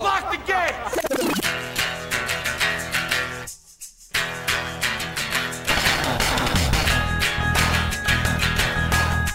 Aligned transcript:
Lock 0.00 0.28
the 0.32 0.38
gate! 0.38 0.74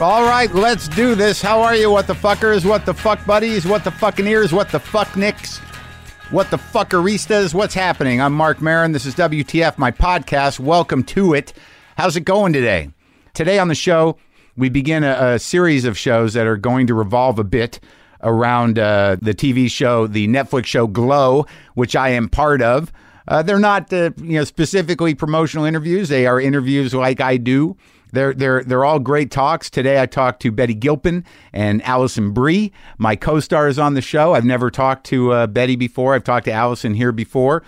All 0.02 0.24
right, 0.24 0.54
let's 0.54 0.90
do 0.90 1.16
this. 1.16 1.42
How 1.42 1.62
are 1.62 1.76
you, 1.76 1.90
what 1.90 2.08
the 2.08 2.14
fuckers, 2.14 2.66
what 2.66 2.86
the 2.86 2.94
fuck 2.94 3.26
buddies, 3.26 3.66
what 3.66 3.86
the 3.86 3.92
fucking 3.92 4.28
ears, 4.28 4.52
what 4.52 4.70
the 4.70 4.82
fuck 4.82 5.16
nicks, 5.16 5.60
what 6.30 6.52
the 6.52 6.58
fuckeristas, 6.58 7.54
what's 7.54 7.74
happening? 7.74 8.20
I'm 8.20 8.34
Marc 8.34 8.62
Maron. 8.62 8.92
This 8.92 9.06
is 9.06 9.16
WTF, 9.16 9.78
my 9.78 9.92
podcast. 9.92 10.60
Welcome 10.60 11.04
to 11.06 11.34
it. 11.34 11.54
How's 11.98 12.18
it 12.18 12.26
going 12.26 12.52
today? 12.52 12.90
Today 13.34 13.60
on 13.60 13.70
the 13.70 13.76
show, 13.76 14.18
we 14.58 14.68
begin 14.68 15.06
a, 15.06 15.36
a 15.36 15.40
series 15.40 15.86
of 15.86 15.98
shows 15.98 16.34
that 16.34 16.48
are 16.48 16.58
going 16.58 16.88
to 16.88 16.94
revolve 16.94 17.40
a 17.40 17.46
bit 17.46 17.80
around 18.22 18.80
uh, 18.80 19.18
the 19.22 19.34
TV 19.34 19.70
show, 19.70 20.08
the 20.08 20.28
Netflix 20.28 20.66
show 20.66 20.88
Glow, 20.88 21.46
which 21.74 21.96
I 21.96 22.10
am 22.10 22.30
part 22.30 22.62
of. 22.62 22.92
Uh, 23.28 23.44
they're 23.44 23.60
not, 23.60 23.94
uh, 23.94 24.12
you 24.18 24.40
know, 24.40 24.44
specifically 24.44 25.14
promotional 25.14 25.66
interviews. 25.66 26.10
They 26.10 26.26
are 26.26 26.42
interviews 26.42 26.94
like 26.94 27.22
I 27.22 27.38
do. 27.38 27.78
They're 28.12 28.34
they're 28.34 28.64
they're 28.64 28.84
all 28.84 28.98
great 28.98 29.30
talks. 29.30 29.70
Today 29.70 30.02
I 30.02 30.08
talked 30.08 30.42
to 30.42 30.52
Betty 30.52 30.74
Gilpin 30.74 31.24
and 31.54 31.84
Alison 31.84 32.32
Brie, 32.32 32.72
my 32.98 33.16
co-stars 33.16 33.78
on 33.78 33.94
the 33.94 34.02
show. 34.02 34.34
I've 34.34 34.46
never 34.46 34.72
talked 34.72 35.06
to 35.08 35.32
uh, 35.32 35.48
Betty 35.48 35.76
before. 35.76 36.16
I've 36.16 36.24
talked 36.24 36.46
to 36.46 36.52
Alison 36.52 36.96
here 36.96 37.12
before, 37.12 37.62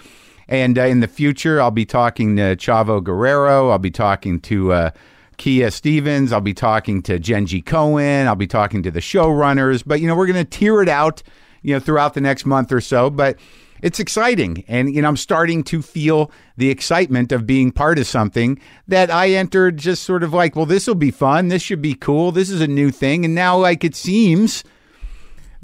and 0.47 0.79
uh, 0.79 0.83
in 0.83 0.99
the 0.99 1.07
future 1.07 1.61
I'll 1.61 1.69
be 1.69 1.85
talking 1.85 2.37
to 2.37 2.55
Chavo 2.55 3.03
Guerrero. 3.03 3.69
I'll 3.69 3.77
be 3.77 3.91
talking 3.91 4.39
to. 4.41 4.91
Kia 5.41 5.71
Stevens. 5.71 6.31
I'll 6.31 6.39
be 6.39 6.53
talking 6.53 7.01
to 7.01 7.19
Jenji 7.19 7.63
Kohan. 7.63 8.27
I'll 8.27 8.35
be 8.35 8.45
talking 8.45 8.83
to 8.83 8.91
the 8.91 8.99
showrunners. 8.99 9.81
But, 9.83 9.99
you 9.99 10.05
know, 10.05 10.15
we're 10.15 10.27
going 10.27 10.37
to 10.37 10.45
tear 10.45 10.83
it 10.83 10.87
out, 10.87 11.23
you 11.63 11.73
know, 11.73 11.79
throughout 11.79 12.13
the 12.13 12.21
next 12.21 12.45
month 12.45 12.71
or 12.71 12.79
so. 12.79 13.09
But 13.09 13.39
it's 13.81 13.99
exciting. 13.99 14.63
And, 14.67 14.93
you 14.93 15.01
know, 15.01 15.07
I'm 15.07 15.17
starting 15.17 15.63
to 15.63 15.81
feel 15.81 16.31
the 16.57 16.69
excitement 16.69 17.31
of 17.31 17.47
being 17.47 17.71
part 17.71 17.97
of 17.97 18.05
something 18.05 18.59
that 18.87 19.09
I 19.09 19.31
entered 19.31 19.77
just 19.77 20.03
sort 20.03 20.21
of 20.21 20.31
like, 20.31 20.55
well, 20.55 20.67
this 20.67 20.85
will 20.85 20.93
be 20.93 21.09
fun. 21.09 21.47
This 21.47 21.63
should 21.63 21.81
be 21.81 21.95
cool. 21.95 22.31
This 22.31 22.51
is 22.51 22.61
a 22.61 22.67
new 22.67 22.91
thing. 22.91 23.25
And 23.25 23.33
now, 23.33 23.57
like, 23.57 23.83
it 23.83 23.95
seems 23.95 24.63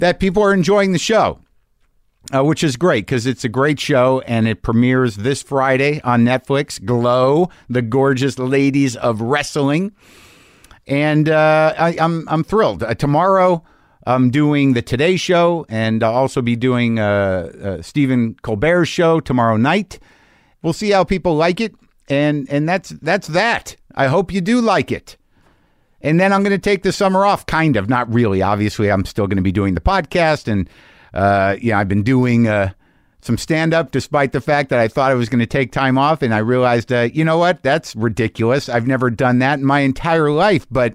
that 0.00 0.18
people 0.18 0.42
are 0.42 0.52
enjoying 0.52 0.90
the 0.90 0.98
show. 0.98 1.38
Uh, 2.34 2.44
which 2.44 2.62
is 2.62 2.76
great 2.76 3.06
because 3.06 3.26
it's 3.26 3.44
a 3.44 3.48
great 3.48 3.80
show 3.80 4.20
and 4.26 4.46
it 4.46 4.60
premieres 4.60 5.16
this 5.16 5.42
Friday 5.42 5.98
on 6.02 6.24
Netflix. 6.24 6.84
Glow, 6.84 7.48
the 7.70 7.80
gorgeous 7.80 8.38
ladies 8.38 8.96
of 8.96 9.22
wrestling, 9.22 9.92
and 10.86 11.28
uh, 11.28 11.72
I, 11.78 11.96
I'm 11.98 12.28
I'm 12.28 12.44
thrilled. 12.44 12.82
Uh, 12.82 12.94
tomorrow, 12.94 13.64
I'm 14.06 14.30
doing 14.30 14.72
the 14.72 14.82
Today 14.82 15.16
Show, 15.16 15.64
and 15.68 16.02
I'll 16.02 16.14
also 16.14 16.42
be 16.42 16.56
doing 16.56 16.98
uh, 16.98 17.52
uh, 17.62 17.82
Stephen 17.82 18.36
Colbert's 18.42 18.88
show 18.88 19.20
tomorrow 19.20 19.56
night. 19.56 19.98
We'll 20.62 20.72
see 20.72 20.90
how 20.90 21.04
people 21.04 21.34
like 21.36 21.60
it, 21.60 21.74
and 22.08 22.48
and 22.50 22.68
that's 22.68 22.90
that's 22.90 23.28
that. 23.28 23.76
I 23.94 24.06
hope 24.06 24.32
you 24.32 24.40
do 24.40 24.60
like 24.60 24.90
it. 24.90 25.16
And 26.00 26.20
then 26.20 26.32
I'm 26.32 26.42
going 26.42 26.52
to 26.52 26.58
take 26.58 26.84
the 26.84 26.92
summer 26.92 27.26
off, 27.26 27.44
kind 27.46 27.76
of, 27.76 27.88
not 27.88 28.12
really. 28.12 28.40
Obviously, 28.40 28.88
I'm 28.90 29.04
still 29.04 29.26
going 29.26 29.36
to 29.36 29.42
be 29.42 29.52
doing 29.52 29.74
the 29.74 29.80
podcast, 29.80 30.46
and 30.46 30.70
uh, 31.14 31.56
yeah, 31.60 31.78
I've 31.78 31.88
been 31.88 32.02
doing 32.02 32.48
uh, 32.48 32.72
some 33.20 33.38
stand 33.38 33.74
up, 33.74 33.90
despite 33.90 34.32
the 34.32 34.40
fact 34.40 34.70
that 34.70 34.78
I 34.78 34.88
thought 34.88 35.10
I 35.10 35.14
was 35.14 35.28
going 35.28 35.40
to 35.40 35.46
take 35.46 35.72
time 35.72 35.98
off, 35.98 36.22
and 36.22 36.34
I 36.34 36.38
realized, 36.38 36.92
uh, 36.92 37.08
you 37.12 37.24
know 37.24 37.38
what, 37.38 37.62
that's 37.62 37.96
ridiculous. 37.96 38.68
I've 38.68 38.86
never 38.86 39.10
done 39.10 39.38
that 39.40 39.58
in 39.58 39.64
my 39.64 39.80
entire 39.80 40.30
life, 40.30 40.66
but 40.70 40.94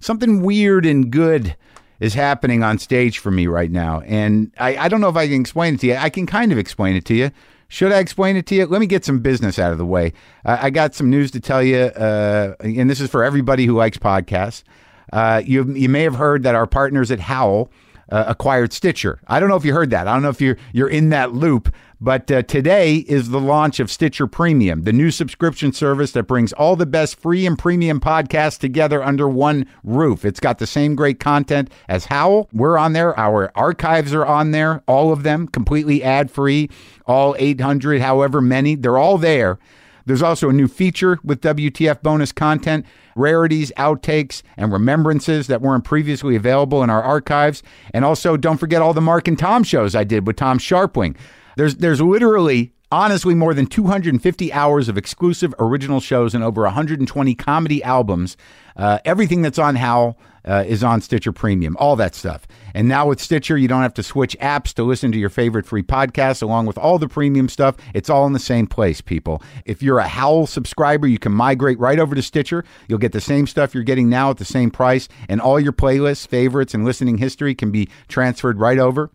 something 0.00 0.42
weird 0.42 0.84
and 0.84 1.10
good 1.10 1.56
is 2.00 2.14
happening 2.14 2.62
on 2.62 2.78
stage 2.78 3.18
for 3.18 3.30
me 3.30 3.46
right 3.46 3.70
now, 3.70 4.00
and 4.00 4.52
I, 4.58 4.76
I 4.76 4.88
don't 4.88 5.00
know 5.00 5.08
if 5.08 5.16
I 5.16 5.28
can 5.28 5.40
explain 5.40 5.74
it 5.74 5.80
to 5.80 5.86
you. 5.86 5.94
I 5.94 6.10
can 6.10 6.26
kind 6.26 6.52
of 6.52 6.58
explain 6.58 6.96
it 6.96 7.04
to 7.06 7.14
you. 7.14 7.30
Should 7.68 7.90
I 7.90 8.00
explain 8.00 8.36
it 8.36 8.44
to 8.48 8.54
you? 8.54 8.66
Let 8.66 8.80
me 8.82 8.86
get 8.86 9.02
some 9.02 9.20
business 9.20 9.58
out 9.58 9.72
of 9.72 9.78
the 9.78 9.86
way. 9.86 10.12
Uh, 10.44 10.58
I 10.60 10.68
got 10.68 10.94
some 10.94 11.08
news 11.08 11.30
to 11.30 11.40
tell 11.40 11.62
you, 11.62 11.78
uh, 11.78 12.54
and 12.60 12.90
this 12.90 13.00
is 13.00 13.08
for 13.08 13.24
everybody 13.24 13.64
who 13.64 13.74
likes 13.74 13.96
podcasts. 13.96 14.62
Uh, 15.10 15.40
you, 15.42 15.64
you 15.72 15.88
may 15.88 16.02
have 16.02 16.16
heard 16.16 16.42
that 16.42 16.54
our 16.54 16.66
partners 16.66 17.10
at 17.10 17.18
Howl 17.18 17.70
uh, 18.12 18.24
acquired 18.28 18.72
Stitcher. 18.72 19.18
I 19.26 19.40
don't 19.40 19.48
know 19.48 19.56
if 19.56 19.64
you 19.64 19.72
heard 19.72 19.90
that. 19.90 20.06
I 20.06 20.12
don't 20.12 20.22
know 20.22 20.28
if 20.28 20.40
you're 20.40 20.58
you're 20.72 20.88
in 20.88 21.08
that 21.08 21.32
loop. 21.32 21.74
But 22.02 22.28
uh, 22.32 22.42
today 22.42 22.96
is 22.96 23.30
the 23.30 23.38
launch 23.38 23.78
of 23.78 23.88
Stitcher 23.88 24.26
Premium, 24.26 24.82
the 24.82 24.92
new 24.92 25.12
subscription 25.12 25.72
service 25.72 26.10
that 26.12 26.24
brings 26.24 26.52
all 26.52 26.74
the 26.74 26.84
best 26.84 27.14
free 27.14 27.46
and 27.46 27.56
premium 27.56 28.00
podcasts 28.00 28.58
together 28.58 29.04
under 29.04 29.28
one 29.28 29.66
roof. 29.84 30.24
It's 30.24 30.40
got 30.40 30.58
the 30.58 30.66
same 30.66 30.96
great 30.96 31.20
content 31.20 31.70
as 31.88 32.06
Howl. 32.06 32.48
We're 32.52 32.76
on 32.76 32.92
there. 32.92 33.16
Our 33.16 33.52
archives 33.54 34.12
are 34.14 34.26
on 34.26 34.50
there, 34.50 34.82
all 34.88 35.12
of 35.12 35.22
them 35.22 35.46
completely 35.46 36.02
ad 36.02 36.28
free, 36.28 36.70
all 37.06 37.36
800, 37.38 38.00
however 38.00 38.40
many. 38.40 38.74
They're 38.74 38.98
all 38.98 39.16
there. 39.16 39.60
There's 40.06 40.22
also 40.22 40.48
a 40.48 40.52
new 40.52 40.68
feature 40.68 41.18
with 41.22 41.40
WTF 41.40 42.02
bonus 42.02 42.32
content, 42.32 42.86
rarities, 43.16 43.72
outtakes, 43.76 44.42
and 44.56 44.72
remembrances 44.72 45.46
that 45.46 45.60
weren't 45.60 45.84
previously 45.84 46.36
available 46.36 46.82
in 46.82 46.90
our 46.90 47.02
archives. 47.02 47.62
And 47.92 48.04
also, 48.04 48.36
don't 48.36 48.58
forget 48.58 48.82
all 48.82 48.94
the 48.94 49.00
Marc 49.00 49.28
and 49.28 49.38
Tom 49.38 49.64
shows 49.64 49.94
I 49.94 50.04
did 50.04 50.26
with 50.26 50.36
Tom 50.36 50.58
Scharpling. 50.58 51.16
There's 51.56 51.76
there's 51.76 52.00
literally 52.00 52.72
honestly 52.90 53.34
more 53.34 53.54
than 53.54 53.66
250 53.66 54.52
hours 54.52 54.88
of 54.88 54.98
exclusive 54.98 55.54
original 55.58 55.98
shows 55.98 56.34
and 56.34 56.44
over 56.44 56.62
120 56.62 57.34
comedy 57.34 57.82
albums. 57.82 58.36
Uh, 58.76 58.98
everything 59.04 59.42
that's 59.42 59.58
on 59.58 59.76
Howl 59.76 60.18
uh, 60.44 60.64
is 60.66 60.82
on 60.82 61.00
Stitcher 61.00 61.32
Premium, 61.32 61.76
all 61.78 61.96
that 61.96 62.14
stuff. 62.14 62.46
And 62.74 62.88
now 62.88 63.08
with 63.08 63.20
Stitcher, 63.20 63.56
you 63.56 63.68
don't 63.68 63.82
have 63.82 63.94
to 63.94 64.02
switch 64.02 64.36
apps 64.40 64.72
to 64.74 64.82
listen 64.82 65.12
to 65.12 65.18
your 65.18 65.28
favorite 65.28 65.66
free 65.66 65.82
podcasts, 65.82 66.42
along 66.42 66.66
with 66.66 66.78
all 66.78 66.98
the 66.98 67.08
premium 67.08 67.48
stuff. 67.48 67.76
It's 67.94 68.10
all 68.10 68.26
in 68.26 68.32
the 68.32 68.38
same 68.38 68.66
place, 68.66 69.00
people. 69.00 69.42
If 69.64 69.82
you're 69.82 69.98
a 69.98 70.08
Howl 70.08 70.46
subscriber, 70.46 71.06
you 71.06 71.18
can 71.18 71.32
migrate 71.32 71.78
right 71.78 71.98
over 71.98 72.14
to 72.14 72.22
Stitcher. 72.22 72.64
You'll 72.88 72.98
get 72.98 73.12
the 73.12 73.20
same 73.20 73.46
stuff 73.46 73.74
you're 73.74 73.82
getting 73.82 74.08
now 74.08 74.30
at 74.30 74.38
the 74.38 74.44
same 74.44 74.70
price, 74.70 75.08
and 75.28 75.40
all 75.40 75.60
your 75.60 75.72
playlists, 75.72 76.26
favorites, 76.26 76.74
and 76.74 76.84
listening 76.84 77.18
history 77.18 77.54
can 77.54 77.70
be 77.70 77.88
transferred 78.08 78.58
right 78.58 78.78
over. 78.78 79.10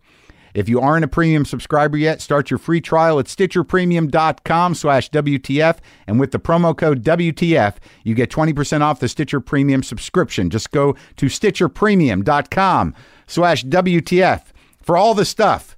If 0.58 0.68
you 0.68 0.80
aren't 0.80 1.04
a 1.04 1.08
premium 1.08 1.44
subscriber 1.44 1.96
yet, 1.96 2.20
start 2.20 2.50
your 2.50 2.58
free 2.58 2.80
trial 2.80 3.20
at 3.20 3.26
stitcherpremium.com 3.26 4.74
slash 4.74 5.08
WTF. 5.10 5.78
And 6.08 6.18
with 6.18 6.32
the 6.32 6.40
promo 6.40 6.76
code 6.76 7.04
WTF, 7.04 7.76
you 8.02 8.16
get 8.16 8.28
20% 8.28 8.80
off 8.80 8.98
the 8.98 9.08
Stitcher 9.08 9.38
Premium 9.38 9.84
subscription. 9.84 10.50
Just 10.50 10.72
go 10.72 10.96
to 11.14 11.26
stitcherpremium.com 11.26 12.94
slash 13.28 13.64
WTF 13.66 14.42
for 14.82 14.96
all 14.96 15.14
the 15.14 15.24
stuff. 15.24 15.76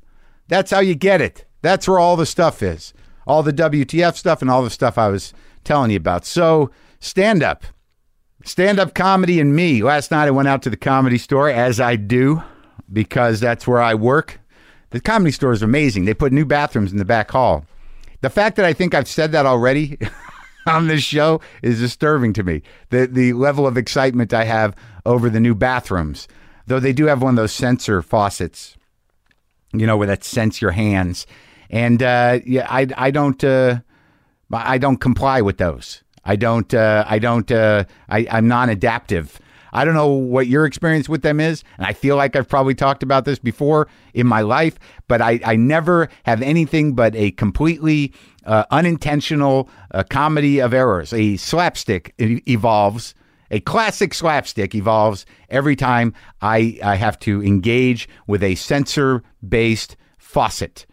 That's 0.49 0.71
how 0.71 0.81
you 0.81 0.95
get 0.95 1.21
it. 1.21 1.45
That's 1.61 1.87
where 1.87 1.99
all 1.99 2.17
the 2.17 2.25
stuff 2.25 2.63
is. 2.63 2.95
All 3.27 3.43
the 3.43 3.53
WTF 3.53 4.17
stuff 4.17 4.41
and 4.41 4.51
all 4.51 4.63
the 4.63 4.71
stuff 4.71 4.97
I 4.97 5.09
was 5.09 5.35
telling 5.63 5.91
you 5.91 5.99
about. 5.99 6.25
So 6.25 6.71
stand 7.01 7.43
up. 7.43 7.65
Stand 8.47 8.81
up 8.81 8.95
comedy 8.95 9.41
and 9.41 9.55
me. 9.55 9.83
Last 9.83 10.11
night 10.11 10.25
I 10.25 10.31
went 10.31 10.49
out 10.49 10.63
to 10.63 10.71
the 10.71 10.79
comedy 10.79 11.19
store, 11.19 11.51
as 11.51 11.81
I 11.81 11.97
do, 11.97 12.43
because 12.91 13.41
that's 13.41 13.67
where 13.67 13.83
I 13.83 13.95
work. 13.95 14.41
The 14.91 15.01
comedy 15.01 15.31
store 15.31 15.53
is 15.53 15.63
amazing. 15.63 16.05
They 16.05 16.15
put 16.15 16.33
new 16.33 16.45
bathrooms 16.45 16.93
in 16.93 16.99
the 16.99 17.05
back 17.05 17.31
hall. 17.31 17.65
The 18.21 18.31
fact 18.31 18.57
that 18.57 18.65
I 18.65 18.73
think 18.73 18.95
I've 18.95 19.09
said 19.09 19.33
that 19.33 19.47
already 19.47 19.99
on 20.67 20.89
this 20.89 21.03
show 21.03 21.41
is 21.63 21.79
disturbing 21.79 22.33
to 22.35 22.43
me. 22.43 22.63
The 22.91 23.07
the 23.07 23.33
level 23.33 23.67
of 23.67 23.79
excitement 23.79 24.35
I 24.35 24.45
have 24.45 24.77
over 25.07 25.31
the 25.31 25.41
new 25.41 25.55
bathrooms. 25.55 26.29
Though 26.67 26.81
they 26.81 26.93
do 26.93 27.07
have 27.07 27.23
one 27.23 27.31
of 27.31 27.37
those 27.37 27.53
sensor 27.53 28.03
faucets, 28.03 28.77
you 29.73 29.87
know, 29.87 29.97
where 29.97 30.07
that 30.07 30.25
sense 30.25 30.61
your 30.61 30.73
hands. 30.73 31.27
And 31.71 32.03
uh, 32.03 32.41
yeah, 32.45 32.67
I 32.69 32.89
I 32.97 33.11
don't 33.11 33.43
uh, 33.43 33.81
I 34.53 34.79
don't 34.79 34.99
comply 34.99 35.41
with 35.41 35.59
those. 35.59 36.03
I 36.25 36.37
don't 36.37 36.73
uh, 36.75 37.05
I 37.07 37.19
don't 37.19 37.51
uh, 37.51 37.85
I, 38.09 38.27
I'm 38.31 38.49
non-adaptive. 38.49 39.39
I 39.73 39.85
don't 39.85 39.95
know 39.95 40.09
what 40.09 40.47
your 40.47 40.67
experience 40.67 41.09
with 41.09 41.23
them 41.23 41.41
is, 41.41 41.65
and 41.79 41.87
I 41.87 41.93
feel 41.93 42.17
like 42.17 42.37
I've 42.37 42.49
probably 42.49 42.75
talked 42.75 43.03
about 43.03 43.25
this 43.25 43.39
before 43.39 43.89
in 44.15 44.27
my 44.27 44.41
life, 44.41 44.79
but 45.09 45.21
I, 45.21 45.41
I 45.45 45.57
never 45.57 46.09
have 46.25 46.43
anything 46.43 46.95
but 46.95 47.15
a 47.15 47.31
completely 47.33 48.13
uh, 48.45 48.65
unintentional 48.71 49.69
uh, 49.93 50.03
comedy 50.09 50.61
of 50.61 50.73
errors. 50.75 51.13
A 51.13 51.37
slapstick 51.37 52.15
evolves. 52.19 53.15
A 53.53 53.61
classic 53.61 54.15
slapstick 54.15 54.75
evolves 54.75 55.27
every 55.49 55.75
time 55.75 56.15
I, 56.41 56.79
I 56.85 56.95
have 56.95 57.19
to 57.21 57.43
engage 57.43 58.09
with 58.27 58.45
a 58.45 58.55
sensor 58.55 59.23
based 59.47 59.97
faucet. 60.19 60.87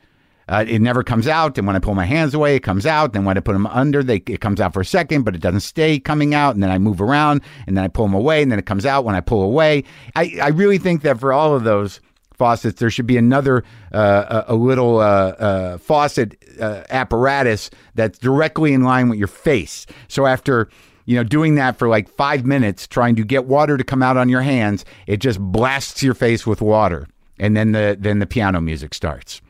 Uh, 0.50 0.64
it 0.68 0.80
never 0.80 1.04
comes 1.04 1.28
out, 1.28 1.58
and 1.58 1.68
when 1.68 1.76
I 1.76 1.80
pull 1.80 1.94
my 1.96 2.06
hands 2.06 2.34
away, 2.34 2.56
it 2.56 2.62
comes 2.62 2.86
out. 2.86 3.14
Then 3.14 3.26
when 3.26 3.38
I 3.38 3.42
put 3.42 3.54
them 3.54 3.68
under, 3.68 4.02
they, 4.02 4.18
it 4.28 4.40
comes 4.40 4.62
out 4.62 4.74
for 4.74 4.82
a 4.82 4.86
second, 4.86 5.24
but 5.24 5.36
it 5.36 5.42
doesn't 5.42 5.60
stay 5.62 6.00
coming 6.00 6.34
out. 6.34 6.54
And 6.54 6.64
then 6.64 6.70
I 6.70 6.78
move 6.78 7.02
around, 7.02 7.42
and 7.66 7.76
then 7.76 7.84
I 7.84 7.90
pull 7.90 8.06
them 8.06 8.14
away, 8.14 8.42
and 8.42 8.52
then 8.52 8.60
it 8.60 8.66
comes 8.66 8.86
out 8.86 9.04
when 9.04 9.16
I 9.16 9.20
pull 9.20 9.44
away. 9.44 9.84
I, 10.16 10.38
I 10.42 10.48
really 10.50 10.78
think 10.78 11.02
that 11.02 11.20
for 11.20 11.34
all 11.34 11.54
of 11.54 11.66
those 11.66 12.00
faucets, 12.38 12.80
there 12.80 12.90
should 12.90 13.08
be 13.08 13.18
another 13.18 13.64
uh, 13.92 14.44
a, 14.48 14.54
a 14.54 14.56
little 14.56 15.00
uh, 15.00 15.32
uh, 15.32 15.78
faucet 15.80 16.38
uh, 16.62 16.84
apparatus 16.90 17.70
that's 17.96 18.18
directly 18.18 18.74
in 18.74 18.84
line 18.84 19.10
with 19.10 19.20
your 19.20 19.28
face. 19.28 19.86
So 20.08 20.26
after 20.26 20.70
you 21.06 21.16
know 21.16 21.24
doing 21.24 21.56
that 21.56 21.78
for 21.78 21.90
like 21.90 22.08
five 22.08 22.46
minutes, 22.46 22.88
trying 22.88 23.16
to 23.18 23.26
get 23.26 23.46
water 23.46 23.76
to 23.76 23.84
come 23.84 24.02
out 24.02 24.16
on 24.16 24.30
your 24.30 24.42
hands, 24.42 24.86
it 25.08 25.18
just 25.18 25.40
blasts 25.40 26.02
your 26.02 26.14
face 26.14 26.48
with 26.48 26.62
water, 26.62 27.08
and 27.38 27.58
then 27.58 27.74
the 27.74 27.98
then 28.00 28.20
the 28.20 28.28
piano 28.28 28.62
music 28.62 28.94
starts. 28.94 29.42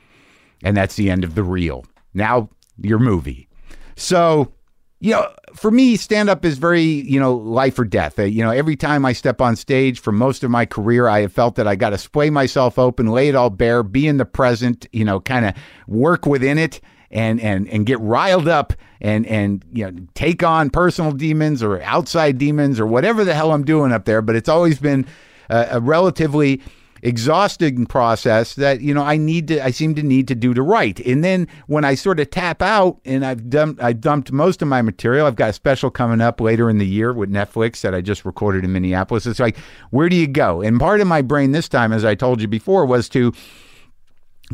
And 0.64 0.76
that's 0.76 0.96
the 0.96 1.10
end 1.10 1.24
of 1.24 1.36
the 1.36 1.44
reel. 1.44 1.86
Now 2.14 2.50
your 2.82 3.00
movie. 3.00 3.48
So, 3.96 4.54
you 5.00 5.12
know, 5.12 5.28
for 5.56 5.72
me, 5.72 5.96
stand 5.96 6.30
up 6.30 6.46
is 6.46 6.58
very, 6.58 6.84
you 6.84 7.20
know, 7.20 7.36
life 7.36 7.78
or 7.80 7.86
death. 7.86 8.20
Uh, 8.20 8.24
you 8.24 8.44
know, 8.44 8.52
every 8.52 8.76
time 8.76 9.06
I 9.06 9.14
step 9.14 9.42
on 9.42 9.56
stage 9.56 10.00
for 10.00 10.12
most 10.12 10.44
of 10.44 10.52
my 10.52 10.66
career, 10.66 11.08
I 11.08 11.22
have 11.22 11.34
felt 11.34 11.56
that 11.56 11.68
I 11.68 11.76
got 11.76 11.92
to 11.92 11.98
splay 11.98 12.30
myself 12.30 12.78
open, 12.78 13.08
lay 13.08 13.28
it 13.28 13.36
all 13.36 13.50
bare, 13.50 13.84
be 13.84 14.08
in 14.08 14.18
the 14.18 14.26
present, 14.26 14.88
you 14.92 15.06
know, 15.06 15.20
kind 15.20 15.46
of 15.46 15.54
work 15.88 16.26
within 16.26 16.58
it 16.58 16.82
and 17.10 17.40
and 17.40 17.68
and 17.70 17.86
get 17.86 18.00
riled 18.02 18.48
up 18.48 18.74
and 19.00 19.26
and 19.28 19.64
you 19.72 19.90
know 19.90 19.98
take 20.14 20.44
on 20.44 20.70
personal 20.70 21.12
demons 21.12 21.64
or 21.64 21.82
outside 21.84 22.38
demons 22.38 22.80
or 22.80 22.86
whatever 22.86 23.24
the 23.24 23.34
hell 23.34 23.54
I'm 23.54 23.64
doing 23.64 23.92
up 23.92 24.06
there. 24.06 24.22
But 24.22 24.36
it's 24.36 24.50
always 24.50 24.80
been 24.80 25.06
a, 25.50 25.68
a 25.72 25.80
relatively 25.80 26.62
exhausting 27.02 27.86
process 27.86 28.56
that 28.56 28.82
you 28.82 28.94
know 28.94 29.04
I 29.04 29.18
need 29.18 29.48
to 29.50 29.64
I 29.64 29.72
seem 29.72 29.96
to 29.96 30.04
need 30.04 30.28
to 30.28 30.36
do 30.36 30.54
to 30.54 30.62
write. 30.62 31.00
And 31.02 31.24
then 31.24 31.48
when 31.68 31.86
I 31.86 31.96
sort 31.96 32.20
of 32.20 32.30
tap 32.30 32.62
out 32.62 33.00
and 33.06 33.26
I've 33.26 33.50
dumped 33.50 33.82
I 33.82 33.94
dumped 33.94 34.32
most 34.32 34.62
of 34.62 34.68
my 34.68 34.82
material, 34.82 35.28
I've 35.28 35.36
got 35.36 35.50
a 35.50 35.54
special 35.54 35.90
coming 35.90 36.22
up 36.22 36.42
later 36.42 36.70
in 36.70 36.78
the 36.78 36.88
year 36.88 37.14
with 37.14 37.32
Netflix 37.32 37.82
that 37.82 37.96
I 37.96 38.02
just 38.02 38.26
recorded 38.26 38.64
in 38.64 38.74
Minneapolis. 38.74 39.26
It's 39.26 39.40
like 39.40 39.58
where 39.92 40.10
do 40.10 40.16
you 40.16 40.28
go? 40.28 40.62
And 40.62 40.80
part 40.80 41.02
of 41.02 41.08
my 41.08 41.22
brain 41.22 41.52
this 41.52 41.70
time 41.70 41.94
as 41.94 42.06
I 42.06 42.16
told 42.16 42.42
you 42.42 42.48
before 42.48 42.86
was 42.86 43.10
to 43.10 43.34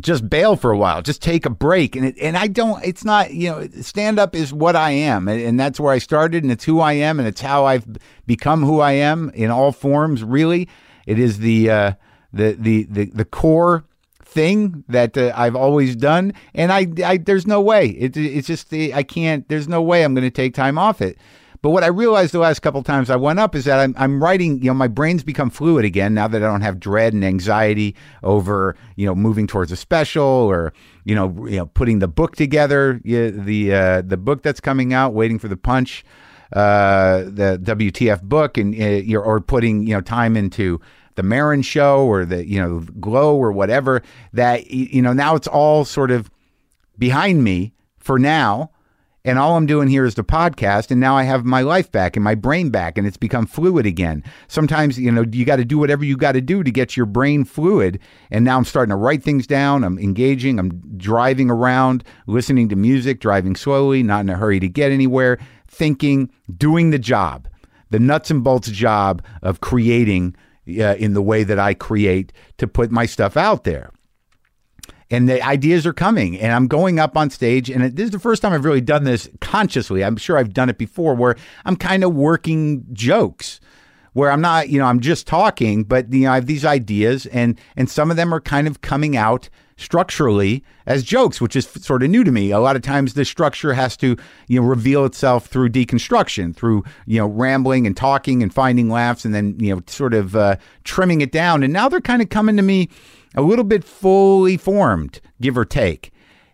just 0.00 0.28
bail 0.28 0.56
for 0.56 0.72
a 0.72 0.76
while, 0.76 1.02
just 1.02 1.22
take 1.22 1.46
a 1.46 1.50
break. 1.50 1.94
And 1.94 2.06
it, 2.06 2.16
and 2.20 2.36
I 2.36 2.48
don't, 2.48 2.84
it's 2.84 3.04
not, 3.04 3.32
you 3.32 3.50
know, 3.50 3.68
stand 3.80 4.18
up 4.18 4.34
is 4.34 4.52
what 4.52 4.74
I 4.74 4.90
am. 4.90 5.28
And, 5.28 5.40
and 5.40 5.60
that's 5.60 5.78
where 5.78 5.92
I 5.92 5.98
started 5.98 6.42
and 6.42 6.52
it's 6.52 6.64
who 6.64 6.80
I 6.80 6.94
am 6.94 7.18
and 7.18 7.28
it's 7.28 7.40
how 7.40 7.64
I've 7.64 7.86
become 8.26 8.62
who 8.64 8.80
I 8.80 8.92
am 8.92 9.30
in 9.30 9.50
all 9.50 9.72
forms, 9.72 10.24
really. 10.24 10.68
It 11.06 11.18
is 11.18 11.38
the, 11.38 11.70
uh, 11.70 11.92
the, 12.34 12.56
the, 12.58 12.84
the, 12.90 13.04
the 13.06 13.24
core 13.24 13.84
thing 14.22 14.84
that 14.88 15.16
uh, 15.16 15.32
I've 15.34 15.56
always 15.56 15.96
done. 15.96 16.34
And 16.54 16.72
I, 16.72 16.86
I, 17.04 17.16
there's 17.18 17.46
no 17.46 17.60
way 17.60 17.88
it, 17.88 18.16
it's 18.16 18.48
just, 18.48 18.72
I 18.72 19.02
can't, 19.02 19.48
there's 19.48 19.68
no 19.68 19.80
way 19.80 20.04
I'm 20.04 20.14
going 20.14 20.26
to 20.26 20.30
take 20.30 20.54
time 20.54 20.76
off 20.76 21.00
it. 21.00 21.18
But 21.64 21.70
what 21.70 21.82
I 21.82 21.86
realized 21.86 22.34
the 22.34 22.40
last 22.40 22.60
couple 22.60 22.82
times 22.82 23.08
I 23.08 23.16
went 23.16 23.38
up 23.38 23.54
is 23.54 23.64
that 23.64 23.80
I'm, 23.80 23.94
I'm 23.96 24.22
writing, 24.22 24.58
you 24.58 24.66
know, 24.66 24.74
my 24.74 24.86
brain's 24.86 25.22
become 25.22 25.48
fluid 25.48 25.86
again 25.86 26.12
now 26.12 26.28
that 26.28 26.42
I 26.42 26.46
don't 26.46 26.60
have 26.60 26.78
dread 26.78 27.14
and 27.14 27.24
anxiety 27.24 27.96
over, 28.22 28.76
you 28.96 29.06
know, 29.06 29.14
moving 29.14 29.46
towards 29.46 29.72
a 29.72 29.76
special 29.76 30.22
or, 30.22 30.74
you 31.04 31.14
know, 31.14 31.46
you 31.46 31.56
know 31.56 31.64
putting 31.64 32.00
the 32.00 32.06
book 32.06 32.36
together, 32.36 33.00
yeah, 33.02 33.30
the 33.30 33.72
uh, 33.72 34.02
the 34.02 34.18
book 34.18 34.42
that's 34.42 34.60
coming 34.60 34.92
out, 34.92 35.14
waiting 35.14 35.38
for 35.38 35.48
the 35.48 35.56
punch, 35.56 36.04
uh, 36.52 37.22
the 37.22 37.58
WTF 37.62 38.20
book, 38.20 38.58
and 38.58 38.74
uh, 38.78 39.16
or 39.16 39.40
putting, 39.40 39.86
you 39.86 39.94
know, 39.94 40.02
time 40.02 40.36
into 40.36 40.82
the 41.16 41.22
Maron 41.22 41.62
show 41.62 42.04
or 42.06 42.24
the, 42.24 42.46
you 42.46 42.60
know, 42.60 42.80
Glow 43.00 43.36
or 43.36 43.52
whatever 43.52 44.02
that, 44.32 44.70
you 44.70 45.02
know, 45.02 45.12
now 45.12 45.34
it's 45.34 45.48
all 45.48 45.84
sort 45.84 46.10
of 46.10 46.30
behind 46.98 47.44
me 47.44 47.72
for 47.98 48.18
now 48.18 48.70
and 49.26 49.38
all 49.38 49.56
I'm 49.56 49.64
doing 49.64 49.88
here 49.88 50.04
is 50.04 50.16
the 50.16 50.22
podcast, 50.24 50.90
and 50.90 51.00
now 51.00 51.16
I 51.16 51.22
have 51.22 51.46
my 51.46 51.62
life 51.62 51.90
back 51.90 52.14
and 52.14 52.22
my 52.22 52.34
brain 52.34 52.68
back, 52.68 52.98
and 52.98 53.06
it's 53.06 53.16
become 53.16 53.46
fluid 53.46 53.86
again. 53.86 54.22
Sometimes, 54.48 54.98
you 54.98 55.10
know, 55.10 55.24
you 55.32 55.46
got 55.46 55.56
to 55.56 55.64
do 55.64 55.78
whatever 55.78 56.04
you 56.04 56.18
got 56.18 56.32
to 56.32 56.42
do 56.42 56.62
to 56.62 56.70
get 56.70 56.94
your 56.94 57.06
brain 57.06 57.44
fluid. 57.44 57.98
And 58.30 58.44
now 58.44 58.58
I'm 58.58 58.66
starting 58.66 58.90
to 58.90 58.96
write 58.96 59.22
things 59.22 59.46
down. 59.46 59.82
I'm 59.82 59.98
engaging. 59.98 60.58
I'm 60.58 60.78
driving 60.98 61.50
around, 61.50 62.04
listening 62.26 62.68
to 62.68 62.76
music, 62.76 63.20
driving 63.20 63.56
slowly, 63.56 64.02
not 64.02 64.20
in 64.20 64.28
a 64.28 64.36
hurry 64.36 64.60
to 64.60 64.68
get 64.68 64.92
anywhere, 64.92 65.38
thinking, 65.68 66.30
doing 66.54 66.90
the 66.90 66.98
job, 66.98 67.48
the 67.88 67.98
nuts 67.98 68.30
and 68.30 68.44
bolts 68.44 68.70
job 68.70 69.24
of 69.40 69.62
creating 69.62 70.36
uh, 70.68 70.94
in 70.96 71.14
the 71.14 71.22
way 71.22 71.44
that 71.44 71.58
I 71.58 71.74
create 71.74 72.32
to 72.58 72.66
put 72.66 72.90
my 72.90 73.06
stuff 73.06 73.36
out 73.36 73.64
there. 73.64 73.90
And 75.10 75.28
the 75.28 75.42
ideas 75.42 75.86
are 75.86 75.92
coming 75.92 76.40
and 76.40 76.50
i'm 76.52 76.66
going 76.66 76.98
up 76.98 77.16
on 77.16 77.28
stage 77.30 77.70
and 77.70 77.84
this 77.94 78.06
is 78.06 78.10
the 78.10 78.18
first 78.18 78.42
time 78.42 78.52
i've 78.52 78.64
really 78.64 78.80
done 78.80 79.04
this 79.04 79.28
consciously. 79.40 80.02
I'm 80.02 80.16
sure 80.16 80.38
i've 80.38 80.54
done 80.54 80.70
it 80.70 80.78
before 80.78 81.14
where 81.14 81.36
i'm 81.64 81.76
kind 81.76 82.02
of 82.02 82.14
working 82.14 82.84
jokes 82.92 83.60
where 84.14 84.30
i'm 84.30 84.40
not 84.40 84.70
you 84.70 84.78
know 84.78 84.86
i'm 84.86 85.00
just 85.00 85.26
talking 85.26 85.84
but 85.84 86.12
you 86.12 86.20
know 86.20 86.32
i 86.32 86.36
have 86.36 86.46
these 86.46 86.64
ideas 86.64 87.26
and 87.26 87.60
and 87.76 87.88
some 87.90 88.10
of 88.10 88.16
them 88.16 88.32
are 88.32 88.40
kind 88.40 88.66
of 88.66 88.80
coming 88.80 89.16
out 89.16 89.50
structurally 89.76 90.62
as 90.86 91.02
jokes 91.02 91.40
which 91.40 91.56
is 91.56 91.66
sort 91.66 92.02
of 92.02 92.10
new 92.10 92.22
to 92.22 92.30
me 92.30 92.50
a 92.50 92.60
lot 92.60 92.76
of 92.76 92.82
times 92.82 93.14
the 93.14 93.24
structure 93.24 93.74
has 93.74 93.96
to 93.96 94.16
you 94.46 94.60
know 94.60 94.66
reveal 94.66 95.04
itself 95.04 95.46
through 95.46 95.68
deconstruction 95.68 96.54
through 96.54 96.84
you 97.06 97.18
know 97.18 97.26
rambling 97.26 97.86
and 97.86 97.96
talking 97.96 98.42
and 98.42 98.54
finding 98.54 98.88
laughs 98.88 99.24
and 99.24 99.34
then 99.34 99.56
you 99.58 99.74
know 99.74 99.82
sort 99.86 100.14
of 100.14 100.36
uh, 100.36 100.56
trimming 100.84 101.20
it 101.20 101.32
down 101.32 101.62
and 101.62 101.72
now 101.72 101.88
they're 101.88 102.00
kind 102.00 102.22
of 102.22 102.28
coming 102.28 102.56
to 102.56 102.62
me 102.62 102.88
a 103.34 103.42
little 103.42 103.64
bit 103.64 103.84
fully 103.84 104.56
formed, 104.56 105.20
give 105.40 105.58
or 105.58 105.64
take. 105.64 106.12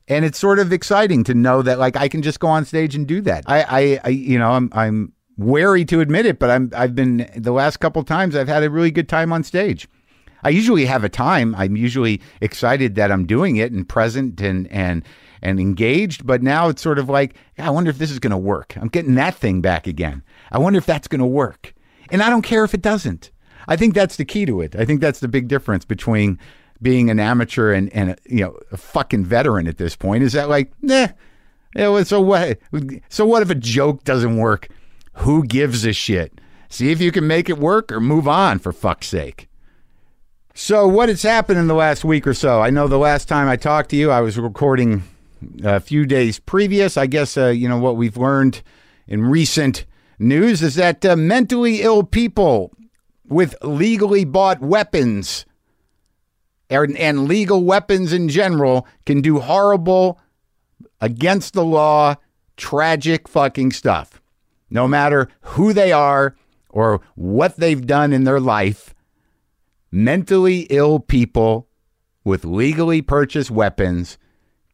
And 0.09 0.25
it's 0.25 0.39
sort 0.39 0.59
of 0.59 0.73
exciting 0.73 1.23
to 1.25 1.35
know 1.35 1.63
that 1.63 1.79
like 1.79 1.97
I 1.97 2.09
can 2.09 2.23
just 2.23 2.41
go 2.41 2.49
on 2.49 2.65
stage 2.65 2.95
and 2.95 3.07
do 3.07 3.21
that. 3.23 3.45
I, 3.47 3.63
I, 3.63 4.01
I 4.05 4.09
you 4.09 4.39
know, 4.39 4.51
I'm, 4.53 4.71
I'm 4.73 5.13
wary 5.37 5.85
to 5.87 6.01
admit 6.01 6.27
it, 6.27 6.39
but 6.39 6.51
I'm, 6.51 6.71
I've 6.75 6.95
been 6.95 7.31
the 7.37 7.53
last 7.53 7.79
couple 7.79 8.03
times 8.03 8.35
I've 8.35 8.49
had 8.49 8.65
a 8.65 8.71
really 8.71 8.91
good 8.91 9.09
time 9.09 9.33
on 9.33 9.45
stage. 9.45 9.89
I 10.43 10.51
usually 10.51 10.87
have 10.87 11.05
a 11.05 11.09
time. 11.09 11.55
I'm 11.57 11.77
usually 11.77 12.21
excited 12.41 12.95
that 12.95 13.13
I'm 13.13 13.27
doing 13.27 13.57
it 13.57 13.73
and 13.73 13.89
present 13.89 14.41
and 14.41 14.67
and 14.69 15.05
and 15.43 15.59
engaged. 15.59 16.27
But 16.27 16.43
now 16.43 16.69
it's 16.69 16.83
sort 16.83 16.99
of 16.99 17.09
like, 17.09 17.35
I 17.59 17.71
wonder 17.71 17.91
if 17.91 17.99
this 17.99 18.11
is 18.11 18.19
going 18.19 18.31
to 18.33 18.39
work. 18.39 18.77
I'm 18.77 18.89
getting 18.89 19.15
that 19.15 19.35
thing 19.35 19.61
back 19.61 19.87
again. 19.87 20.23
I 20.51 20.59
wonder 20.59 20.79
if 20.79 20.87
that's 20.87 21.09
going 21.09 21.21
to 21.21 21.27
work. 21.27 21.75
And 22.11 22.23
I 22.23 22.31
don't 22.31 22.43
care 22.43 22.65
if 22.65 22.75
it 22.75 22.83
doesn't. 22.83 23.31
I 23.69 23.77
think 23.77 23.95
that's 23.95 24.17
the 24.17 24.25
key 24.25 24.47
to 24.47 24.61
it. 24.61 24.75
I 24.75 24.85
think 24.85 25.01
that's 25.01 25.21
the 25.21 25.29
big 25.29 25.49
difference 25.49 25.85
between 25.85 26.39
being 26.83 27.11
an 27.11 27.21
amateur 27.21 27.73
and 27.73 27.93
and 27.93 28.19
you 28.27 28.41
know 28.41 28.59
a 28.73 28.77
fucking 28.77 29.25
veteran 29.25 29.67
at 29.67 29.79
this 29.79 29.95
point 29.97 30.23
is 30.23 30.33
that 30.33 30.49
like 30.49 30.73
nah 30.83 31.09
yeah, 31.77 32.03
so 32.03 32.21
what 32.21 32.59
so 33.09 33.27
what 33.27 33.43
if 33.43 33.51
a 33.51 33.55
joke 33.55 34.03
doesn't 34.05 34.37
work 34.37 34.69
who 35.15 35.45
gives 35.45 35.85
a 35.85 35.93
shit 35.93 36.41
see 36.69 36.91
if 36.91 37.01
you 37.01 37.13
can 37.13 37.27
make 37.27 37.49
it 37.49 37.59
work 37.59 37.93
or 37.93 38.01
move 38.01 38.27
on 38.27 38.59
for 38.59 38.73
fuck's 38.73 39.09
sake 39.09 39.49
so 40.55 40.87
what 40.87 41.09
has 41.09 41.23
happened 41.23 41.59
in 41.59 41.67
the 41.67 41.75
last 41.75 42.05
week 42.05 42.27
or 42.27 42.35
so 42.35 42.61
i 42.61 42.71
know 42.71 42.89
the 42.89 42.99
last 42.99 43.29
time 43.29 43.49
i 43.49 43.57
talked 43.57 43.91
to 43.91 43.97
you 43.97 44.11
i 44.11 44.21
was 44.21 44.39
recording 44.39 45.03
a 45.63 45.81
few 45.81 46.07
days 46.07 46.39
previous 46.39 46.97
i 46.97 47.07
guess 47.07 47.37
uh, 47.37 47.47
you 47.47 47.69
know 47.69 47.79
what 47.79 47.97
we've 47.97 48.17
learned 48.17 48.63
in 49.07 49.23
recent 49.23 49.85
news 50.19 50.63
is 50.63 50.75
that 50.75 51.05
uh, 51.05 51.17
mentally 51.17 51.83
ill 51.83 52.03
people 52.03 52.73
with 53.29 53.55
legally 53.63 54.25
bought 54.25 54.61
weapons 54.61 55.47
and, 56.71 56.97
and 56.97 57.27
legal 57.27 57.65
weapons 57.65 58.13
in 58.13 58.29
general 58.29 58.87
can 59.05 59.21
do 59.21 59.41
horrible, 59.41 60.21
against 61.01 61.55
the 61.55 61.65
law, 61.65 62.15
tragic 62.57 63.29
fucking 63.29 63.73
stuff. 63.73 64.23
No 64.71 64.87
matter 64.87 65.29
who 65.41 65.73
they 65.73 65.93
are 65.93 66.37
or 66.69 67.01
what 67.17 67.57
they've 67.57 67.87
done 67.87 68.13
in 68.13 68.25
their 68.25 68.39
life, 68.39 68.95
mentally 69.91 70.67
ill 70.71 71.01
people 71.01 71.69
with 72.25 72.45
legally 72.45 73.03
purchased 73.03 73.51
weapons 73.51 74.19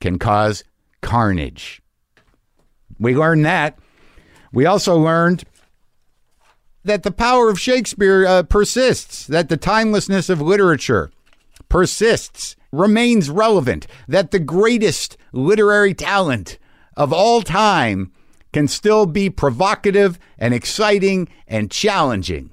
can 0.01 0.19
cause 0.19 0.65
carnage. 1.01 1.81
We 2.99 3.15
learned 3.15 3.45
that. 3.45 3.79
We 4.53 4.67
also 4.67 4.97
learned 4.97 5.45
that 6.85 7.03
the 7.03 7.11
power 7.11 7.51
of 7.51 7.61
Shakespeare 7.61 8.27
uh, 8.27 8.43
persists, 8.45 9.27
that 9.27 9.49
the 9.49 9.57
timelessness 9.57 10.31
of 10.31 10.41
literature 10.41 11.11
persists, 11.69 12.57
remains 12.73 13.31
relevant, 13.31 13.87
that 14.07 14.31
the 14.31 14.39
greatest 14.39 15.17
literary 15.33 15.95
talent 15.95 16.59
of 16.97 17.13
all 17.13 17.43
time 17.43 18.13
can 18.53 18.69
still 18.69 19.07
be 19.07 19.29
provocative 19.29 20.19
and 20.39 20.55
exciting 20.55 21.29
and 21.47 21.71
challenging. 21.71 22.51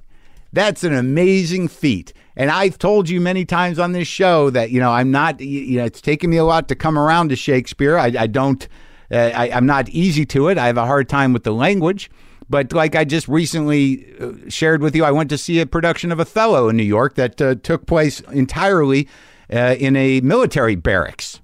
That's 0.51 0.83
an 0.83 0.93
amazing 0.93 1.67
feat. 1.67 2.13
And 2.35 2.49
I've 2.49 2.77
told 2.77 3.09
you 3.09 3.21
many 3.21 3.45
times 3.45 3.77
on 3.77 3.91
this 3.91 4.07
show 4.07 4.49
that, 4.49 4.71
you 4.71 4.79
know, 4.79 4.91
I'm 4.91 5.11
not, 5.11 5.39
you 5.39 5.77
know, 5.77 5.85
it's 5.85 6.01
taken 6.01 6.29
me 6.29 6.37
a 6.37 6.43
lot 6.43 6.67
to 6.69 6.75
come 6.75 6.97
around 6.97 7.29
to 7.29 7.35
Shakespeare. 7.35 7.97
I, 7.97 8.13
I 8.17 8.27
don't, 8.27 8.67
uh, 9.11 9.31
I, 9.35 9.51
I'm 9.51 9.65
not 9.65 9.89
easy 9.89 10.25
to 10.27 10.47
it. 10.47 10.57
I 10.57 10.67
have 10.67 10.77
a 10.77 10.85
hard 10.85 11.07
time 11.07 11.33
with 11.33 11.43
the 11.43 11.53
language. 11.53 12.09
But 12.49 12.73
like 12.73 12.95
I 12.95 13.05
just 13.05 13.27
recently 13.27 14.13
uh, 14.19 14.31
shared 14.49 14.81
with 14.81 14.95
you, 14.95 15.05
I 15.05 15.11
went 15.11 15.29
to 15.29 15.37
see 15.37 15.59
a 15.59 15.65
production 15.65 16.11
of 16.11 16.19
Othello 16.19 16.69
in 16.69 16.77
New 16.77 16.83
York 16.83 17.15
that 17.15 17.41
uh, 17.41 17.55
took 17.55 17.85
place 17.85 18.19
entirely 18.31 19.07
uh, 19.51 19.75
in 19.79 19.95
a 19.95 20.21
military 20.21 20.75
barracks. 20.75 21.39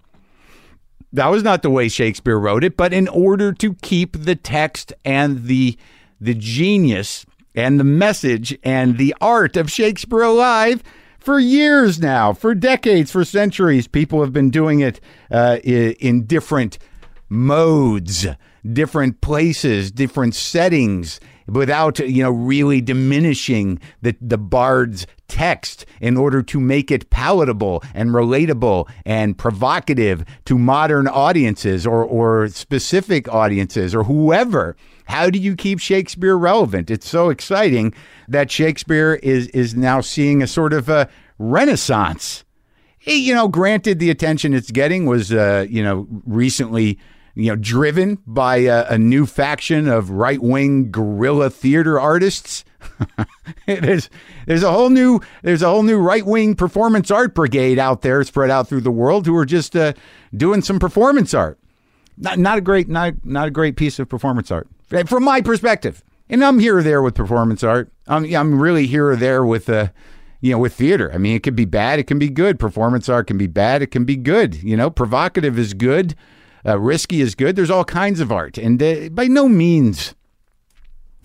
That 1.14 1.28
was 1.28 1.42
not 1.42 1.62
the 1.62 1.70
way 1.70 1.88
Shakespeare 1.90 2.38
wrote 2.38 2.64
it, 2.64 2.78
but 2.78 2.94
in 2.94 3.08
order 3.08 3.52
to 3.54 3.74
keep 3.76 4.24
the 4.24 4.36
text 4.36 4.94
and 5.06 5.46
the 5.46 5.78
the 6.22 6.34
genius 6.34 7.26
and 7.56 7.80
the 7.80 7.84
message 7.84 8.58
and 8.64 8.98
the 8.98 9.16
art 9.22 9.58
of 9.58 9.72
Shakespeare 9.72 10.22
alive 10.22 10.84
for 11.20 11.40
years 11.40 12.00
now, 12.00 12.34
for 12.34 12.56
decades, 12.56 13.12
for 13.12 13.26
centuries, 13.26 13.88
people 13.88 14.22
have 14.22 14.32
been 14.32 14.50
doing 14.50 14.80
it 14.80 15.02
uh, 15.32 15.58
in 15.64 16.26
different 16.26 16.78
modes 17.28 18.26
different 18.74 19.22
places, 19.22 19.92
different 19.92 20.36
settings, 20.36 21.20
without 21.48 22.00
you 22.00 22.22
know 22.22 22.32
really 22.32 22.82
diminishing 22.82 23.80
the 24.02 24.16
the 24.22 24.38
bard's 24.38 25.08
text 25.28 25.86
in 26.02 26.18
order 26.18 26.42
to 26.42 26.60
make 26.60 26.92
it 26.92 27.10
palatable 27.10 27.84
and 27.94 28.12
relatable 28.12 28.88
and 29.06 29.38
provocative 29.38 30.24
to 30.46 30.58
modern 30.58 31.08
audiences 31.08 31.88
or 31.88 32.04
or 32.04 32.48
specific 32.50 33.28
audiences 33.34 33.96
or 33.96 34.04
whoever 34.04 34.76
how 35.10 35.30
do 35.30 35.40
you 35.40 35.56
keep 35.56 35.80
Shakespeare 35.80 36.38
relevant 36.38 36.90
it's 36.90 37.08
so 37.08 37.30
exciting 37.30 37.94
that 38.28 38.50
Shakespeare 38.50 39.16
is 39.16 39.48
is 39.48 39.76
now 39.76 40.02
seeing 40.02 40.42
a 40.42 40.48
sort 40.48 40.74
of 40.74 40.90
a 40.90 41.10
renaissance 41.38 42.46
you 43.02 43.34
know 43.34 43.48
granted 43.48 44.00
the 44.00 44.10
attention 44.10 44.54
it's 44.54 44.72
getting 44.72 45.06
was 45.06 45.34
uh, 45.34 45.66
you 45.70 45.84
know 45.84 46.08
recently 46.26 47.00
you 47.40 47.50
know, 47.50 47.56
driven 47.56 48.18
by 48.28 48.58
a, 48.58 48.86
a 48.90 48.98
new 48.98 49.26
faction 49.26 49.88
of 49.88 50.10
right 50.10 50.42
wing 50.42 50.92
guerrilla 50.92 51.50
theater 51.50 52.00
artists. 52.00 52.66
there's 53.66 54.10
there's 54.46 54.64
a 54.64 54.72
whole 54.72 54.90
new 54.90 55.22
there's 55.42 55.62
a 55.62 55.70
whole 55.70 55.84
new 55.84 55.98
right 55.98 56.26
wing 56.26 56.56
performance 56.56 57.10
art 57.10 57.34
brigade 57.34 57.80
out 57.80 58.02
there 58.02 58.24
spread 58.24 58.50
out 58.50 58.68
through 58.68 58.82
the 58.82 58.92
world 58.92 59.26
who 59.26 59.36
are 59.36 59.46
just 59.46 59.76
uh, 59.76 59.94
doing 60.36 60.62
some 60.62 60.80
performance 60.80 61.34
art. 61.34 61.58
Not 62.20 62.38
not 62.38 62.58
a 62.58 62.62
great 62.62 62.88
not 62.88 63.14
not 63.24 63.48
a 63.48 63.52
great 63.52 63.78
piece 63.78 63.98
of 63.98 64.10
performance 64.10 64.52
art 64.52 64.68
from 65.08 65.24
my 65.24 65.42
perspective. 65.42 66.04
And 66.32 66.44
I'm 66.44 66.60
here 66.60 66.78
or 66.78 66.84
there 66.84 67.02
with 67.02 67.16
performance 67.16 67.64
art. 67.64 67.92
I'm 68.08 68.26
I'm 68.36 68.60
really 68.60 68.86
here 68.86 69.10
or 69.10 69.16
there 69.16 69.44
with 69.44 69.70
uh, 69.70 69.88
you 70.42 70.52
know, 70.52 70.58
with 70.58 70.74
theater. 70.74 71.12
I 71.14 71.18
mean, 71.18 71.36
it 71.36 71.44
can 71.44 71.56
be 71.56 71.66
bad, 71.66 72.00
it 72.00 72.08
can 72.08 72.20
be 72.20 72.30
good. 72.30 72.60
Performance 72.60 73.10
art 73.10 73.28
can 73.28 73.38
be 73.38 73.48
bad, 73.48 73.82
it 73.82 73.88
can 73.88 74.06
be 74.06 74.16
good. 74.16 74.56
You 74.56 74.78
know, 74.78 74.90
provocative 74.90 75.60
is 75.60 75.74
good. 75.74 76.16
Uh, 76.66 76.78
risky 76.78 77.22
is 77.22 77.36
good. 77.36 77.56
There's 77.56 77.70
all 77.70 77.86
kinds 77.86 78.20
of 78.20 78.32
art. 78.32 78.58
And 78.58 78.82
uh, 78.82 79.10
by 79.10 79.28
no 79.28 79.48
means, 79.48 80.14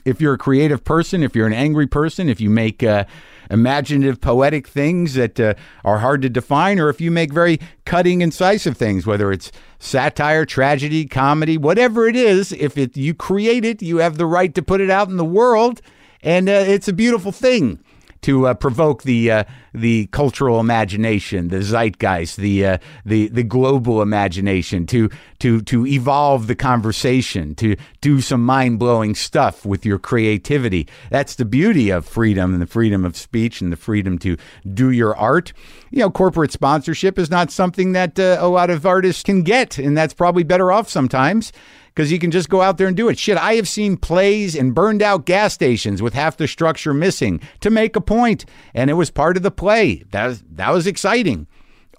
if 0.04 0.20
you're 0.20 0.34
a 0.34 0.38
creative 0.38 0.84
person, 0.84 1.22
if 1.22 1.34
you're 1.34 1.46
an 1.46 1.52
angry 1.52 1.86
person, 1.86 2.28
if 2.28 2.40
you 2.40 2.50
make 2.50 2.82
uh, 2.82 3.04
imaginative, 3.50 4.20
poetic 4.20 4.68
things 4.68 5.14
that 5.14 5.40
uh, 5.40 5.54
are 5.84 5.98
hard 5.98 6.22
to 6.22 6.28
define, 6.28 6.78
or 6.78 6.88
if 6.88 7.00
you 7.00 7.10
make 7.10 7.32
very 7.32 7.58
cutting, 7.84 8.20
incisive 8.20 8.76
things, 8.76 9.06
whether 9.06 9.32
it's 9.32 9.50
satire, 9.84 10.46
tragedy, 10.46 11.04
comedy, 11.04 11.58
whatever 11.58 12.08
it 12.08 12.16
is, 12.16 12.52
if 12.52 12.78
it, 12.78 12.96
you 12.96 13.14
create 13.14 13.64
it, 13.64 13.82
you 13.82 13.98
have 13.98 14.16
the 14.16 14.26
right 14.26 14.54
to 14.54 14.62
put 14.62 14.80
it 14.80 14.90
out 14.90 15.08
in 15.08 15.16
the 15.16 15.24
world. 15.24 15.80
And 16.22 16.48
uh, 16.48 16.64
it's 16.66 16.88
a 16.88 16.92
beautiful 16.92 17.32
thing 17.32 17.78
to 18.24 18.46
uh, 18.46 18.54
provoke 18.54 19.02
the 19.02 19.30
uh, 19.30 19.44
the 19.74 20.06
cultural 20.06 20.58
imagination, 20.58 21.48
the 21.48 21.60
zeitgeist, 21.60 22.38
the 22.38 22.66
uh, 22.66 22.78
the 23.04 23.28
the 23.28 23.42
global 23.42 24.00
imagination, 24.00 24.86
to 24.86 25.10
to 25.40 25.60
to 25.62 25.86
evolve 25.86 26.46
the 26.46 26.54
conversation, 26.54 27.54
to 27.56 27.76
do 28.00 28.22
some 28.22 28.42
mind 28.42 28.78
blowing 28.78 29.14
stuff 29.14 29.66
with 29.66 29.84
your 29.84 29.98
creativity. 29.98 30.88
That's 31.10 31.34
the 31.34 31.44
beauty 31.44 31.90
of 31.90 32.06
freedom 32.06 32.54
and 32.54 32.62
the 32.62 32.66
freedom 32.66 33.04
of 33.04 33.14
speech 33.14 33.60
and 33.60 33.70
the 33.70 33.76
freedom 33.76 34.18
to 34.20 34.38
do 34.72 34.90
your 34.90 35.14
art. 35.16 35.52
You 35.90 35.98
know, 36.00 36.10
corporate 36.10 36.50
sponsorship 36.50 37.18
is 37.18 37.30
not 37.30 37.50
something 37.50 37.92
that 37.92 38.18
uh, 38.18 38.38
a 38.40 38.48
lot 38.48 38.70
of 38.70 38.86
artists 38.86 39.22
can 39.22 39.42
get, 39.42 39.76
and 39.76 39.94
that's 39.94 40.14
probably 40.14 40.44
better 40.44 40.72
off 40.72 40.88
sometimes 40.88 41.52
because 41.94 42.10
you 42.10 42.18
can 42.18 42.30
just 42.30 42.48
go 42.48 42.60
out 42.60 42.76
there 42.76 42.88
and 42.88 42.96
do 42.96 43.08
it. 43.08 43.18
Shit, 43.18 43.38
I 43.38 43.54
have 43.54 43.68
seen 43.68 43.96
plays 43.96 44.54
in 44.54 44.72
burned 44.72 45.02
out 45.02 45.26
gas 45.26 45.54
stations 45.54 46.02
with 46.02 46.14
half 46.14 46.36
the 46.36 46.48
structure 46.48 46.92
missing 46.92 47.40
to 47.60 47.70
make 47.70 47.94
a 47.94 48.00
point, 48.00 48.44
and 48.74 48.90
it 48.90 48.94
was 48.94 49.10
part 49.10 49.36
of 49.36 49.42
the 49.42 49.50
play. 49.50 50.02
That 50.10 50.26
was, 50.26 50.42
that 50.52 50.70
was 50.70 50.86
exciting. 50.86 51.46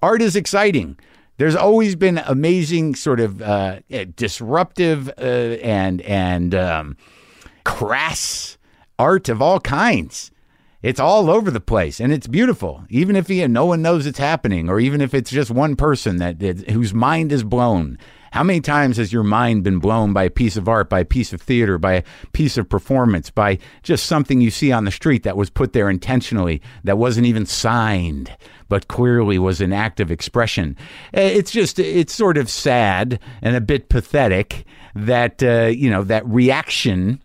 Art 0.02 0.20
is 0.20 0.36
exciting. 0.36 0.98
There's 1.38 1.56
always 1.56 1.96
been 1.96 2.18
amazing, 2.18 2.94
sort 2.94 3.20
of 3.20 3.42
uh, 3.42 3.80
eh, 3.90 4.06
disruptive 4.14 5.08
uh, 5.18 5.22
and 5.62 6.00
and 6.02 6.54
um, 6.54 6.96
crass 7.64 8.56
art 8.98 9.28
of 9.28 9.42
all 9.42 9.60
kinds. 9.60 10.30
It's 10.82 11.00
all 11.00 11.30
over 11.30 11.50
the 11.50 11.60
place, 11.60 12.00
and 12.00 12.12
it's 12.12 12.26
beautiful. 12.26 12.84
Even 12.88 13.16
if 13.16 13.28
you, 13.28 13.48
no 13.48 13.66
one 13.66 13.82
knows 13.82 14.06
it's 14.06 14.18
happening, 14.18 14.68
or 14.68 14.78
even 14.78 15.00
if 15.00 15.14
it's 15.14 15.30
just 15.30 15.50
one 15.50 15.74
person 15.74 16.18
that, 16.18 16.38
that 16.38 16.70
whose 16.70 16.94
mind 16.94 17.32
is 17.32 17.42
blown, 17.42 17.98
how 18.36 18.42
many 18.42 18.60
times 18.60 18.98
has 18.98 19.14
your 19.14 19.22
mind 19.22 19.64
been 19.64 19.78
blown 19.78 20.12
by 20.12 20.24
a 20.24 20.28
piece 20.30 20.58
of 20.58 20.68
art, 20.68 20.90
by 20.90 21.00
a 21.00 21.06
piece 21.06 21.32
of 21.32 21.40
theater, 21.40 21.78
by 21.78 21.94
a 21.94 22.02
piece 22.34 22.58
of 22.58 22.68
performance, 22.68 23.30
by 23.30 23.58
just 23.82 24.04
something 24.04 24.42
you 24.42 24.50
see 24.50 24.70
on 24.70 24.84
the 24.84 24.90
street 24.90 25.22
that 25.22 25.38
was 25.38 25.48
put 25.48 25.72
there 25.72 25.88
intentionally, 25.88 26.60
that 26.84 26.98
wasn't 26.98 27.26
even 27.26 27.46
signed, 27.46 28.30
but 28.68 28.88
clearly 28.88 29.38
was 29.38 29.62
an 29.62 29.72
act 29.72 30.00
of 30.00 30.10
expression? 30.10 30.76
Eh, 31.14 31.28
it's 31.28 31.50
just, 31.50 31.78
it's 31.78 32.14
sort 32.14 32.36
of 32.36 32.50
sad 32.50 33.18
and 33.40 33.56
a 33.56 33.60
bit 33.62 33.88
pathetic 33.88 34.66
that, 34.94 35.42
uh, 35.42 35.68
you 35.74 35.88
know, 35.88 36.04
that 36.04 36.26
reaction 36.26 37.22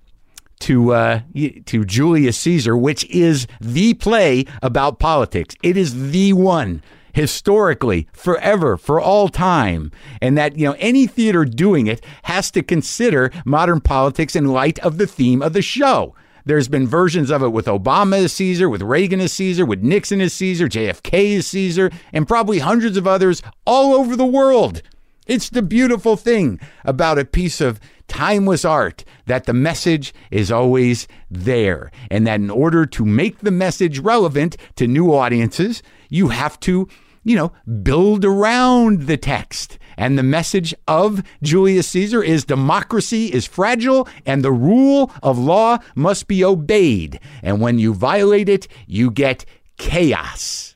to 0.60 0.94
uh, 0.94 1.20
to 1.66 1.84
Julius 1.84 2.38
Caesar, 2.38 2.78
which 2.78 3.04
is 3.10 3.48
the 3.60 3.96
play 3.96 4.46
about 4.62 5.00
politics. 5.00 5.56
It 5.62 5.76
is 5.76 6.12
the 6.12 6.32
one 6.32 6.82
historically, 7.14 8.08
forever, 8.14 8.78
for 8.78 9.00
all 9.00 9.30
time. 9.30 9.92
And 10.22 10.38
that, 10.38 10.58
you 10.58 10.66
know, 10.66 10.76
any 10.80 11.08
theater 11.08 11.46
doing 11.46 11.88
it 11.88 12.04
has 12.24 12.52
to 12.52 12.64
consider 12.64 13.32
modern 13.46 13.82
politics 13.82 14.36
in 14.36 14.46
light 14.46 14.80
of 14.80 14.98
the 14.98 15.08
theme 15.08 15.42
of 15.42 15.54
the 15.54 15.62
show. 15.62 16.16
There's 16.46 16.68
been 16.68 16.88
versions 16.88 17.30
of 17.30 17.44
it 17.44 17.50
with 17.50 17.68
Obama 17.68 18.24
as 18.24 18.34
Caesar, 18.34 18.68
with 18.68 18.82
Reagan 18.82 19.20
as 19.20 19.34
Caesar, 19.34 19.66
with 19.66 19.84
Nixon 19.84 20.22
as 20.22 20.34
Caesar, 20.34 20.68
JFK 20.68 21.38
as 21.38 21.48
Caesar, 21.48 21.92
and 22.12 22.28
probably 22.28 22.60
hundreds 22.60 22.98
of 22.98 23.06
others 23.06 23.44
all 23.66 23.94
over 23.94 24.16
the 24.16 24.26
world. 24.26 24.82
It's 25.28 25.50
the 25.50 25.62
beautiful 25.62 26.18
thing 26.18 26.60
about 26.84 27.20
a 27.20 27.26
piece 27.26 27.62
of 27.62 27.80
timeless 28.08 28.66
art 28.66 29.06
that 29.28 29.46
the 29.46 29.54
message 29.54 30.14
is 30.32 30.52
always 30.52 31.08
there. 31.30 31.92
And 32.10 32.26
that 32.26 32.42
in 32.42 32.50
order 32.50 32.86
to 32.88 33.06
make 33.06 33.40
the 33.40 33.52
message 33.52 34.00
relevant 34.00 34.58
to 34.76 34.88
new 34.88 35.14
audiences, 35.14 35.84
you 36.12 36.28
have 36.28 36.60
to, 36.60 36.88
you 37.24 37.36
know, 37.36 37.52
build 37.82 38.24
around 38.24 39.04
the 39.04 39.18
text. 39.18 39.80
And 39.98 40.18
the 40.18 40.24
message 40.24 40.76
of 40.88 41.24
Julius 41.42 41.88
Caesar 41.88 42.22
is 42.22 42.46
democracy 42.46 43.28
is 43.28 43.48
fragile 43.48 44.08
and 44.26 44.44
the 44.44 44.52
rule 44.52 45.12
of 45.24 45.40
law 45.40 45.80
must 45.96 46.28
be 46.28 46.44
obeyed. 46.44 47.20
And 47.42 47.62
when 47.62 47.80
you 47.80 47.96
violate 47.96 48.50
it, 48.50 48.68
you 48.86 49.10
get 49.10 49.46
chaos. 49.78 50.76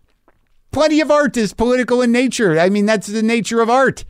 Plenty 0.71 1.01
of 1.01 1.11
art 1.11 1.37
is 1.37 1.53
political 1.53 2.01
in 2.01 2.11
nature. 2.11 2.59
I 2.59 2.69
mean, 2.69 2.85
that's 2.85 3.07
the 3.07 3.23
nature 3.23 3.61
of 3.61 3.69
art. 3.69 4.05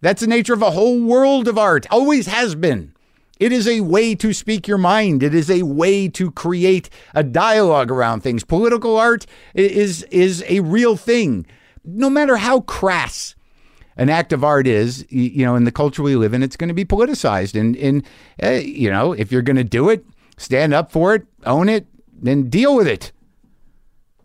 That's 0.00 0.20
the 0.20 0.26
nature 0.26 0.54
of 0.54 0.62
a 0.62 0.72
whole 0.72 1.00
world 1.00 1.48
of 1.48 1.56
art, 1.56 1.86
always 1.90 2.26
has 2.26 2.54
been. 2.54 2.91
It 3.42 3.50
is 3.50 3.66
a 3.66 3.80
way 3.80 4.14
to 4.14 4.32
speak 4.32 4.68
your 4.68 4.78
mind. 4.78 5.20
It 5.20 5.34
is 5.34 5.50
a 5.50 5.64
way 5.64 6.06
to 6.10 6.30
create 6.30 6.88
a 7.12 7.24
dialogue 7.24 7.90
around 7.90 8.20
things. 8.20 8.44
Political 8.44 8.96
art 8.96 9.26
is 9.52 10.04
is 10.04 10.44
a 10.46 10.60
real 10.60 10.96
thing. 10.96 11.46
No 11.84 12.08
matter 12.08 12.36
how 12.36 12.60
crass 12.60 13.34
an 13.96 14.08
act 14.08 14.32
of 14.32 14.44
art 14.44 14.68
is, 14.68 15.04
you 15.10 15.44
know, 15.44 15.56
in 15.56 15.64
the 15.64 15.72
culture 15.72 16.04
we 16.04 16.14
live 16.14 16.34
in, 16.34 16.44
it's 16.44 16.56
going 16.56 16.68
to 16.68 16.74
be 16.74 16.84
politicized. 16.84 17.58
And, 17.58 17.74
and 17.78 18.06
uh, 18.40 18.50
you 18.50 18.88
know, 18.88 19.12
if 19.12 19.32
you're 19.32 19.42
going 19.42 19.56
to 19.56 19.64
do 19.64 19.88
it, 19.88 20.06
stand 20.36 20.72
up 20.72 20.92
for 20.92 21.12
it, 21.12 21.26
own 21.44 21.68
it, 21.68 21.88
then 22.12 22.48
deal 22.48 22.76
with 22.76 22.86
it. 22.86 23.10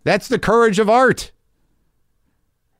That's 0.04 0.28
the 0.28 0.38
courage 0.38 0.78
of 0.78 0.92
art. 0.92 1.32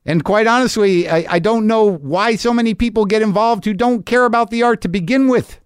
And 0.06 0.22
quite 0.22 0.46
honestly, 0.46 1.08
I, 1.08 1.26
I 1.28 1.38
don't 1.40 1.66
know 1.66 1.84
why 1.84 2.36
so 2.36 2.52
many 2.54 2.74
people 2.74 3.06
get 3.06 3.22
involved 3.22 3.64
who 3.64 3.74
don't 3.74 4.06
care 4.06 4.24
about 4.24 4.50
the 4.50 4.62
art 4.62 4.80
to 4.82 4.88
begin 4.88 5.26
with. 5.26 5.58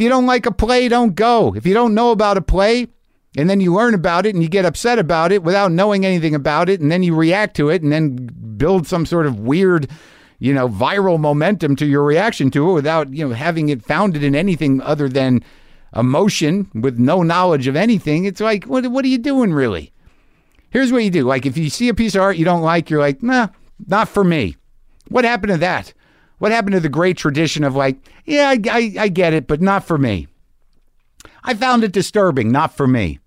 You 0.00 0.08
don't 0.08 0.26
like 0.26 0.46
a 0.46 0.52
play, 0.52 0.88
don't 0.88 1.14
go. 1.14 1.54
If 1.54 1.66
you 1.66 1.74
don't 1.74 1.94
know 1.94 2.10
about 2.10 2.38
a 2.38 2.42
play, 2.42 2.88
and 3.36 3.48
then 3.48 3.60
you 3.60 3.74
learn 3.74 3.94
about 3.94 4.26
it 4.26 4.34
and 4.34 4.42
you 4.42 4.48
get 4.48 4.64
upset 4.64 4.98
about 4.98 5.30
it 5.30 5.42
without 5.42 5.70
knowing 5.70 6.04
anything 6.04 6.34
about 6.34 6.68
it, 6.68 6.80
and 6.80 6.90
then 6.90 7.02
you 7.02 7.14
react 7.14 7.54
to 7.56 7.68
it 7.68 7.82
and 7.82 7.92
then 7.92 8.30
build 8.56 8.86
some 8.86 9.04
sort 9.06 9.26
of 9.26 9.38
weird, 9.38 9.88
you 10.38 10.54
know, 10.54 10.68
viral 10.68 11.20
momentum 11.20 11.76
to 11.76 11.86
your 11.86 12.02
reaction 12.02 12.50
to 12.50 12.70
it 12.70 12.72
without, 12.72 13.12
you 13.12 13.28
know, 13.28 13.34
having 13.34 13.68
it 13.68 13.84
founded 13.84 14.24
in 14.24 14.34
anything 14.34 14.80
other 14.80 15.08
than 15.08 15.44
emotion 15.94 16.70
with 16.74 16.98
no 16.98 17.22
knowledge 17.22 17.66
of 17.66 17.76
anything. 17.76 18.24
It's 18.24 18.40
like, 18.40 18.64
what, 18.64 18.86
what 18.86 19.04
are 19.04 19.08
you 19.08 19.18
doing 19.18 19.52
really? 19.52 19.92
Here's 20.70 20.92
what 20.92 21.04
you 21.04 21.10
do. 21.10 21.24
Like 21.24 21.46
if 21.46 21.58
you 21.58 21.68
see 21.68 21.88
a 21.88 21.94
piece 21.94 22.14
of 22.14 22.22
art 22.22 22.36
you 22.36 22.44
don't 22.44 22.62
like, 22.62 22.88
you're 22.88 23.00
like, 23.00 23.22
nah, 23.22 23.48
not 23.86 24.08
for 24.08 24.24
me. 24.24 24.56
What 25.08 25.24
happened 25.24 25.52
to 25.52 25.58
that? 25.58 25.92
What 26.40 26.52
happened 26.52 26.72
to 26.72 26.80
the 26.80 26.88
great 26.88 27.18
tradition 27.18 27.64
of 27.64 27.76
like, 27.76 27.98
yeah, 28.24 28.48
I, 28.48 28.58
I, 28.70 28.94
I 28.98 29.08
get 29.08 29.34
it, 29.34 29.46
but 29.46 29.60
not 29.60 29.84
for 29.84 29.98
me. 29.98 30.26
I 31.44 31.52
found 31.52 31.84
it 31.84 31.92
disturbing, 31.92 32.50
not 32.50 32.74
for 32.74 32.86
me. 32.86 33.18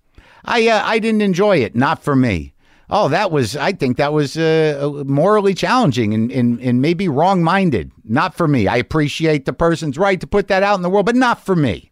I 0.44 0.68
uh, 0.68 0.82
I 0.84 0.98
didn't 0.98 1.22
enjoy 1.22 1.58
it, 1.58 1.76
not 1.76 2.04
for 2.04 2.16
me. 2.16 2.56
Oh, 2.90 3.10
that 3.10 3.30
was 3.30 3.56
I 3.56 3.72
think 3.72 3.98
that 3.98 4.14
was 4.14 4.36
uh, 4.36 5.04
morally 5.06 5.54
challenging 5.54 6.16
and, 6.16 6.32
and 6.32 6.60
and 6.60 6.82
maybe 6.82 7.08
wrong 7.08 7.44
minded. 7.44 7.92
Not 8.04 8.34
for 8.34 8.48
me. 8.48 8.68
I 8.68 8.78
appreciate 8.78 9.46
the 9.46 9.54
person's 9.54 10.00
right 10.00 10.20
to 10.20 10.26
put 10.26 10.48
that 10.48 10.64
out 10.64 10.76
in 10.76 10.82
the 10.82 10.90
world, 10.90 11.06
but 11.06 11.16
not 11.16 11.46
for 11.46 11.56
me. 11.56 11.92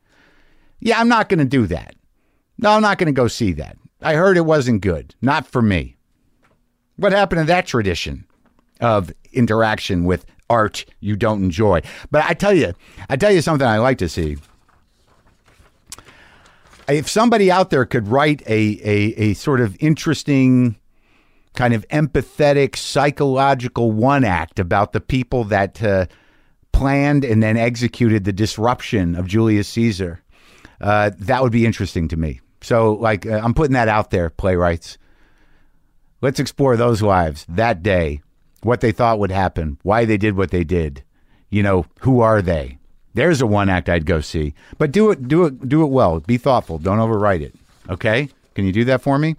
Yeah, 0.79 0.99
I'm 0.99 1.07
not 1.07 1.29
going 1.29 1.37
to 1.37 1.45
do 1.45 1.67
that. 1.67 1.93
No, 2.57 2.71
I'm 2.71 2.81
not 2.81 2.97
going 2.97 3.13
to 3.13 3.21
go 3.21 3.27
see 3.27 3.53
that. 3.53 3.77
I 4.01 4.15
heard 4.15 4.37
it 4.37 4.45
wasn't 4.45 4.81
good. 4.81 5.13
Not 5.21 5.45
for 5.45 5.61
me. 5.61 5.97
What 6.95 7.11
happened 7.11 7.41
to 7.41 7.45
that 7.45 7.67
tradition 7.67 8.25
of 8.79 9.13
interaction 9.31 10.03
with 10.03 10.25
art 10.51 10.85
you 10.99 11.15
don't 11.15 11.43
enjoy? 11.43 11.81
But 12.11 12.25
I 12.25 12.33
tell 12.33 12.53
you, 12.53 12.73
I 13.09 13.15
tell 13.15 13.31
you 13.31 13.41
something 13.41 13.67
I 13.67 13.77
like 13.77 13.97
to 13.99 14.09
see. 14.09 14.37
if 16.87 17.09
somebody 17.09 17.49
out 17.49 17.69
there 17.69 17.85
could 17.85 18.07
write 18.07 18.41
a, 18.47 18.79
a, 18.83 18.97
a 19.29 19.33
sort 19.33 19.61
of 19.61 19.77
interesting, 19.79 20.75
kind 21.55 21.73
of 21.73 21.87
empathetic, 21.89 22.75
psychological 22.75 23.91
one 23.91 24.23
act 24.23 24.59
about 24.59 24.91
the 24.91 25.01
people 25.01 25.43
that 25.45 25.81
uh, 25.81 26.05
planned 26.71 27.23
and 27.23 27.41
then 27.41 27.57
executed 27.57 28.23
the 28.23 28.33
disruption 28.33 29.15
of 29.15 29.27
Julius 29.27 29.67
Caesar, 29.69 30.21
uh, 30.81 31.11
that 31.19 31.41
would 31.41 31.51
be 31.51 31.65
interesting 31.65 32.07
to 32.09 32.17
me. 32.17 32.39
So, 32.61 32.93
like, 32.93 33.25
uh, 33.25 33.41
I'm 33.43 33.53
putting 33.53 33.73
that 33.73 33.87
out 33.87 34.11
there, 34.11 34.29
playwrights. 34.29 34.97
Let's 36.21 36.39
explore 36.39 36.77
those 36.77 37.01
lives 37.01 37.45
that 37.49 37.81
day, 37.81 38.21
what 38.63 38.81
they 38.81 38.91
thought 38.91 39.19
would 39.19 39.31
happen, 39.31 39.77
why 39.83 40.05
they 40.05 40.17
did 40.17 40.35
what 40.35 40.51
they 40.51 40.63
did. 40.63 41.03
You 41.49 41.63
know, 41.63 41.85
who 42.01 42.21
are 42.21 42.41
they? 42.41 42.77
There's 43.13 43.41
a 43.41 43.47
one 43.47 43.69
act 43.69 43.89
I'd 43.89 44.05
go 44.05 44.21
see. 44.21 44.53
But 44.77 44.91
do 44.91 45.11
it 45.11 45.27
do 45.27 45.45
it 45.45 45.67
do 45.67 45.83
it 45.83 45.87
well. 45.87 46.19
Be 46.21 46.37
thoughtful. 46.37 46.77
Don't 46.77 46.99
overwrite 46.99 47.41
it. 47.41 47.53
Okay? 47.89 48.29
Can 48.55 48.65
you 48.65 48.71
do 48.71 48.85
that 48.85 49.01
for 49.01 49.17
me? 49.17 49.35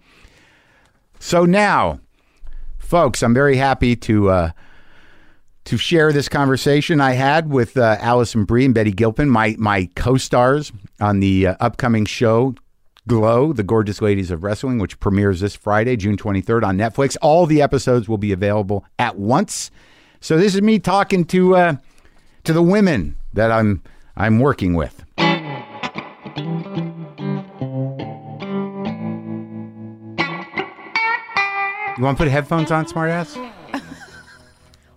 So 1.19 1.45
now, 1.45 2.01
folks, 2.79 3.23
I'm 3.23 3.35
very 3.35 3.57
happy 3.57 3.97
to 3.97 4.29
uh 4.29 4.51
to 5.65 5.77
share 5.77 6.13
this 6.13 6.29
conversation 6.29 7.01
I 7.01 7.13
had 7.13 7.49
with 7.49 7.77
uh, 7.77 7.97
Alison 8.01 8.45
Brie 8.45 8.65
and 8.65 8.75
Betty 8.75 8.91
Gilpin, 8.91 9.31
my 9.31 9.55
my 9.59 9.89
co-stars 9.95 10.73
on 11.01 11.21
the 11.21 11.49
uh, 11.49 11.55
upcoming 11.61 12.05
show 12.05 12.55
Glow, 13.09 13.53
The 13.53 13.65
Gorgeous 13.65 14.01
Ladies 14.01 14.31
of 14.31 14.45
Wrestling, 14.45 14.79
which 14.79 15.01
premieres 15.01 15.41
this 15.41 15.57
Friday, 15.57 15.97
June 15.97 16.17
23rd 16.17 16.63
on 16.63 16.79
Netflix. 16.79 17.17
All 17.21 17.47
the 17.47 17.61
episodes 17.61 18.09
will 18.09 18.19
be 18.19 18.31
available 18.33 18.85
at 18.99 19.19
once. 19.19 19.71
So 20.21 20.39
this 20.39 20.55
is 20.55 20.63
me 20.63 20.79
talking 20.79 21.25
to 21.27 21.57
uh, 21.57 21.77
to 22.45 22.53
the 22.53 22.63
women 22.63 23.17
that 23.33 23.51
I'm 23.51 23.83
I'm 24.17 24.39
working 24.39 24.75
with. 24.75 25.05
You 31.99 32.05
want 32.05 32.17
to 32.17 32.25
put 32.25 32.29
headphones 32.31 32.71
on, 32.71 32.87
smartass? 32.87 33.37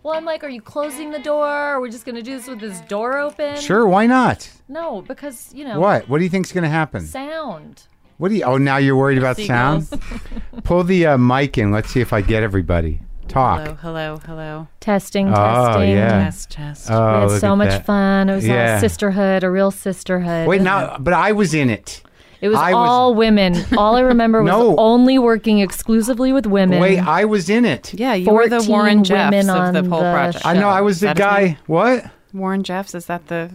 Well, 0.03 0.13
I'm 0.15 0.23
like, 0.23 0.43
are 0.43 0.49
you 0.49 0.61
closing 0.61 1.09
the 1.09 1.17
door? 1.17 1.47
Are 1.47 1.81
we 1.81 1.89
just 1.89 2.05
going 2.05 2.13
to 2.13 2.21
do 2.21 2.37
this 2.37 2.47
with 2.47 2.59
this 2.59 2.79
door 2.81 3.17
open? 3.17 3.55
Sure, 3.59 3.87
why 3.87 4.05
not? 4.05 4.47
No, 4.67 5.01
because, 5.01 5.51
you 5.51 5.65
know, 5.65 5.79
What? 5.79 6.07
What 6.07 6.19
do 6.19 6.23
you 6.23 6.29
think's 6.29 6.51
going 6.51 6.63
to 6.63 6.69
happen? 6.69 7.01
sound. 7.07 7.87
What 8.17 8.29
do 8.29 8.35
you? 8.35 8.43
Oh, 8.43 8.57
now 8.57 8.77
you're 8.77 8.95
worried 8.95 9.17
about 9.17 9.37
sound. 9.37 9.87
Pull 10.63 10.83
the 10.85 11.05
uh, 11.05 11.17
mic 11.17 11.57
in. 11.57 11.71
Let's 11.71 11.89
see 11.89 11.99
if 12.01 12.13
I 12.13 12.21
get 12.21 12.43
everybody. 12.43 13.01
Talk. 13.27 13.59
Hello, 13.61 13.75
hello, 13.81 14.17
hello. 14.25 14.67
Testing, 14.79 15.29
Oh, 15.29 15.33
testing. 15.33 15.89
yeah. 15.89 16.09
Test, 16.25 16.49
test. 16.51 16.91
Oh, 16.91 16.95
We 16.95 17.19
had 17.21 17.25
look 17.31 17.39
so 17.41 17.51
at 17.51 17.55
much 17.57 17.69
that. 17.69 17.85
fun. 17.85 18.29
It 18.29 18.35
was 18.35 18.47
Yeah. 18.47 18.73
all 18.75 18.79
sisterhood, 18.79 19.43
a 19.43 19.49
real 19.51 19.71
sisterhood. 19.71 20.47
Wait, 20.47 20.61
now, 20.61 20.97
but 20.99 21.13
I 21.13 21.31
was 21.31 21.53
in 21.53 21.69
it. 21.69 22.03
it 22.39 22.49
was 22.49 22.57
I 22.57 22.73
was- 22.73 22.87
all 22.89 23.15
women. 23.15 23.55
All 23.77 23.95
I 23.95 24.01
remember 24.01 24.43
was 24.43 24.51
No. 24.51 24.75
only 24.77 25.17
working 25.17 25.59
exclusively 25.59 26.31
with 26.33 26.45
women. 26.45 26.79
Wait, 26.79 26.99
I 26.99 27.25
was 27.25 27.49
in 27.49 27.65
it. 27.65 27.93
yeah, 27.95 28.13
you 28.13 28.31
were 28.31 28.47
the 28.47 28.57
14 28.59 28.71
Warren 28.71 29.03
Jeffs 29.03 29.31
women 29.31 29.49
of 29.49 29.73
the 29.73 29.79
on 29.79 29.85
whole 29.89 29.99
the 30.03 30.11
project. 30.13 30.45
I 30.45 30.53
know. 30.53 30.69
I 30.69 30.81
was 30.81 30.99
the 30.99 31.07
that 31.07 31.17
his 31.17 31.25
guy. 31.25 31.57
What? 31.65 32.05
Warren 32.35 32.63
Jeffs, 32.63 32.93
is 32.93 33.05
that 33.05 33.27
the. 33.27 33.49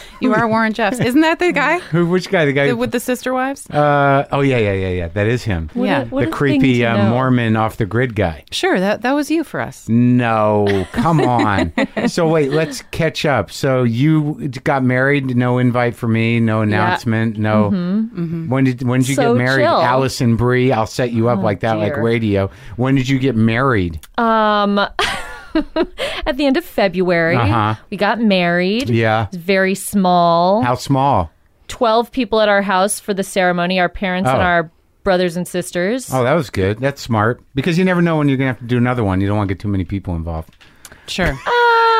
you 0.20 0.34
are 0.34 0.48
Warren 0.48 0.72
Jeffs. 0.72 0.98
Isn't 0.98 1.20
that 1.20 1.38
the 1.38 1.52
guy 1.52 1.78
Who? 1.78 2.06
Which 2.08 2.28
guy? 2.30 2.44
The 2.44 2.52
guy? 2.52 2.66
The- 2.68 2.76
with 2.76 2.90
the 2.92 3.00
sister 3.00 3.32
wives? 3.32 3.68
uh, 3.70 4.26
oh 4.32 4.40
yeah, 4.40 4.58
yeah, 4.58 4.72
yeah, 4.72 4.88
yeah. 4.88 5.08
That 5.08 5.26
is 5.28 5.44
him. 5.44 5.70
What 5.74 5.84
a- 5.84 5.86
Yeah. 5.86 6.04
what 6.04 6.10
the 6.10 6.16
a 6.16 6.24
thing 6.24 6.32
creepy 6.32 6.78
to 6.78 6.84
uh, 6.86 6.96
know. 6.96 7.10
Mormon 7.10 7.56
off 7.56 7.76
the 7.76 7.86
grid 7.86 8.14
guy. 8.16 8.44
Sure, 8.50 8.78
that, 8.80 9.02
that 9.02 9.12
was 9.12 9.30
you 9.30 9.44
for 9.44 9.60
us. 9.60 9.88
No, 9.88 10.86
come 10.92 11.20
on. 11.20 11.72
so 12.08 12.28
wait, 12.28 12.50
let's 12.50 12.82
catch 12.90 13.24
up. 13.24 13.50
So 13.50 13.82
you 13.84 14.48
got 14.64 14.82
married? 14.82 15.36
No 15.36 15.58
invite 15.58 15.94
for 15.94 16.08
me. 16.08 16.40
No 16.40 16.62
announcement. 16.62 17.38
No. 17.38 17.70
When 17.70 18.64
did 18.64 18.82
when 18.82 19.00
did 19.00 19.08
you 19.10 19.16
Mm-hmm. 19.16 19.22
So 19.22 19.34
get 19.34 19.38
married? 19.44 19.64
chill. 19.64 19.74
Oh, 19.74 19.82
Alison 19.82 20.36
Brie. 20.36 20.72
I'll 20.72 20.86
set 20.86 21.12
you 21.12 21.28
up 21.28 21.40
like 21.40 21.60
that, 21.60 21.74
like 21.78 21.96
radio. 21.96 22.50
When 22.76 22.94
did 22.94 23.08
you 23.08 23.18
get 23.18 23.36
married? 23.36 24.00
Um, 24.18 24.80
at 26.26 26.36
the 26.36 26.46
end 26.46 26.56
of 26.56 26.64
February, 26.64 27.36
Uh-huh. 27.36 27.74
we 27.90 27.96
got 27.96 28.20
married. 28.20 28.88
Yeah. 28.90 29.24
It 29.24 29.32
was 29.32 29.40
very 29.40 29.74
small. 29.74 30.62
How 30.62 30.74
small? 30.74 31.30
12 31.68 32.12
people 32.12 32.40
at 32.40 32.48
our 32.48 32.62
house 32.62 33.00
for 33.00 33.14
the 33.14 33.22
ceremony, 33.22 33.80
our 33.80 33.88
parents 33.88 34.28
and 34.28 34.38
Oh. 34.38 34.44
our 34.44 34.70
brothers 35.04 35.36
and 35.36 35.48
sisters. 35.48 36.12
Oh, 36.12 36.22
that 36.22 36.34
was 36.34 36.50
good. 36.50 36.78
That's 36.78 37.00
smart 37.00 37.42
because 37.54 37.78
you 37.78 37.84
never 37.84 38.02
know 38.02 38.18
when 38.18 38.28
you're 38.28 38.36
gonna 38.38 38.50
have 38.50 38.58
to 38.58 38.64
do 38.66 38.76
another 38.76 39.02
one. 39.04 39.20
You 39.20 39.26
don't 39.28 39.36
want 39.36 39.48
to 39.48 39.54
get 39.54 39.60
too 39.60 39.68
many 39.68 39.84
people 39.84 40.14
involved. 40.14 40.54
Sure. 41.08 41.30
Um, 41.30 41.38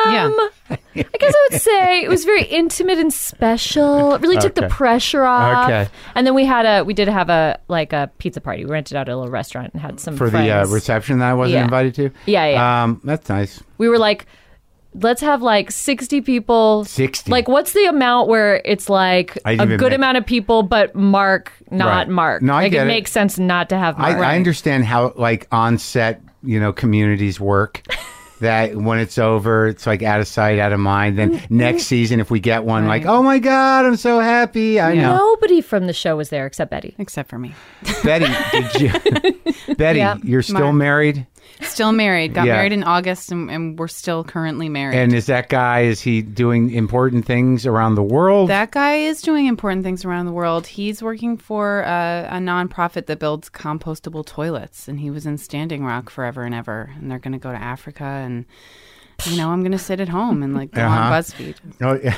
yeah. 0.07 0.31
I 0.71 0.77
guess 1.19 1.35
I 1.35 1.49
would 1.51 1.61
say 1.61 2.03
it 2.05 2.09
was 2.09 2.25
very 2.25 2.45
intimate 2.45 2.99
and 2.99 3.13
special. 3.13 4.15
It 4.15 4.21
really 4.21 4.37
took 4.39 4.55
the 4.55 4.67
Okay. 4.67 4.75
pressure 4.75 5.25
off. 5.25 5.67
Okay. 5.69 5.89
And 6.15 6.27
then 6.27 6.35
we 6.35 6.45
had 6.45 6.67
a 6.67 6.85
we 6.85 6.95
did 6.95 7.09
have 7.09 7.29
a 7.31 7.59
like 7.69 7.93
a 7.93 8.11
pizza 8.19 8.41
party. 8.41 8.65
We 8.65 8.71
rented 8.71 8.97
out 8.97 9.09
a 9.09 9.17
little 9.17 9.31
restaurant 9.31 9.73
and 9.73 9.81
had 9.83 10.01
some 10.01 10.17
for 10.17 10.29
the 10.31 10.39
uh, 10.51 10.61
friends. 10.61 10.71
reception 10.73 11.19
that 11.21 11.31
I 11.31 11.35
wasn't 11.35 11.55
Yeah. 11.55 11.65
invited 11.65 11.95
to. 11.97 12.11
Yeah, 12.27 12.47
yeah. 12.47 12.83
Um, 12.85 13.01
that's 13.05 13.29
nice. 13.29 13.63
we 13.79 13.89
were 13.89 13.99
like 13.99 14.27
let's 14.95 15.23
have 15.23 15.41
like 15.41 15.71
60 15.71 16.21
people 16.21 16.85
60. 16.85 17.31
like 17.31 17.49
what's 17.49 17.73
the 17.73 17.87
amount 17.87 18.29
where 18.29 18.61
it's 18.63 18.91
like 18.91 19.39
I 19.43 19.53
a 19.53 19.55
even 19.55 19.79
good 19.79 19.93
make- 19.93 19.97
amount 19.97 20.19
of 20.19 20.27
people 20.27 20.63
but 20.63 20.95
mark 20.95 21.51
not 21.71 21.87
Right. 21.87 22.09
mark 22.11 22.43
No, 22.43 22.53
I 22.53 22.65
like 22.65 22.73
get 22.73 22.85
it 22.85 22.89
makes 22.89 23.11
sense 23.11 23.39
not 23.39 23.71
to 23.71 23.79
have 23.79 23.99
I, 23.99 24.13
I 24.21 24.37
understand 24.37 24.85
how 24.85 25.15
like 25.17 25.49
on 25.51 25.79
set, 25.79 26.21
you 26.43 26.61
know, 26.61 26.75
communities 26.75 27.41
work. 27.41 27.81
That 28.43 28.77
when 28.77 28.99
it's 28.99 29.19
over, 29.19 29.69
it's 29.69 29.87
like 29.87 30.03
out 30.03 30.21
of 30.21 30.27
sight, 30.27 30.59
out 30.59 30.73
of 30.73 30.81
mind. 30.81 31.17
Then 31.17 31.39
mm-hmm. 31.39 31.57
next 31.57 31.85
season, 31.85 32.19
if 32.19 32.29
we 32.29 32.41
get 32.41 32.65
one, 32.65 32.87
like, 32.89 33.07
oh 33.07 33.23
my 33.23 33.39
god, 33.39 33.87
I'm 33.87 33.97
so 33.97 34.19
happy. 34.19 34.81
I 34.81 34.95
know. 34.95 35.17
nobody 35.17 35.61
from 35.61 35.87
the 35.87 35.93
show 35.93 36.17
was 36.17 36.29
there 36.31 36.45
except 36.47 36.71
betty 36.71 36.95
Except 36.99 37.31
for 37.31 37.39
me. 37.39 37.55
Betty, 38.03 38.27
did 38.51 38.81
you? 38.81 39.75
Betty, 39.77 40.01
Yeah. 40.01 40.17
you're 40.25 40.43
still 40.43 40.59
Marc. 40.59 40.75
married, 40.75 41.27
Still 41.65 41.93
married. 41.93 42.35
Got 42.35 42.47
Yeah. 42.47 42.55
married 42.57 42.73
in 42.73 42.83
August, 42.85 43.33
and, 43.33 43.51
and 43.51 43.79
we're 43.79 43.89
still 43.89 44.25
currently 44.25 44.69
married. 44.69 44.97
and 44.97 45.13
is 45.15 45.27
that 45.27 45.49
guy? 45.49 45.81
Is 45.81 46.01
he 46.01 46.21
doing 46.23 46.71
important 46.71 47.25
things 47.25 47.67
around 47.67 47.95
the 47.95 48.03
world? 48.03 48.51
that 48.51 48.71
guy 48.71 48.95
is 48.97 49.23
doing 49.23 49.47
important 49.47 49.83
things 49.85 50.05
around 50.05 50.27
the 50.27 50.33
world. 50.33 50.67
He's 50.67 51.03
working 51.03 51.37
for 51.37 51.81
a, 51.83 52.29
a 52.31 52.37
nonprofit 52.39 53.07
that 53.07 53.19
builds 53.19 53.49
compostable 53.51 54.25
toilets, 54.27 54.89
and 54.89 55.01
he 55.01 55.11
was 55.11 55.27
in 55.27 55.39
Standing 55.39 55.85
Rock 55.85 56.11
forever 56.11 56.43
and 56.43 56.55
ever. 56.55 56.91
And 56.99 57.11
they're 57.11 57.19
going 57.19 57.33
to 57.33 57.39
go 57.39 57.53
to 57.53 57.59
Africa, 57.63 58.05
and 58.05 58.45
you 59.27 59.37
know, 59.37 59.51
I'm 59.51 59.61
going 59.61 59.73
to 59.73 59.79
sit 59.79 60.01
at 60.01 60.09
home 60.09 60.43
and 60.43 60.55
like 60.55 60.73
go 60.73 60.83
Uh-huh. 60.83 61.01
on 61.01 61.13
BuzzFeed. 61.13 61.57
oh, 61.83 61.99
yeah. 62.03 62.17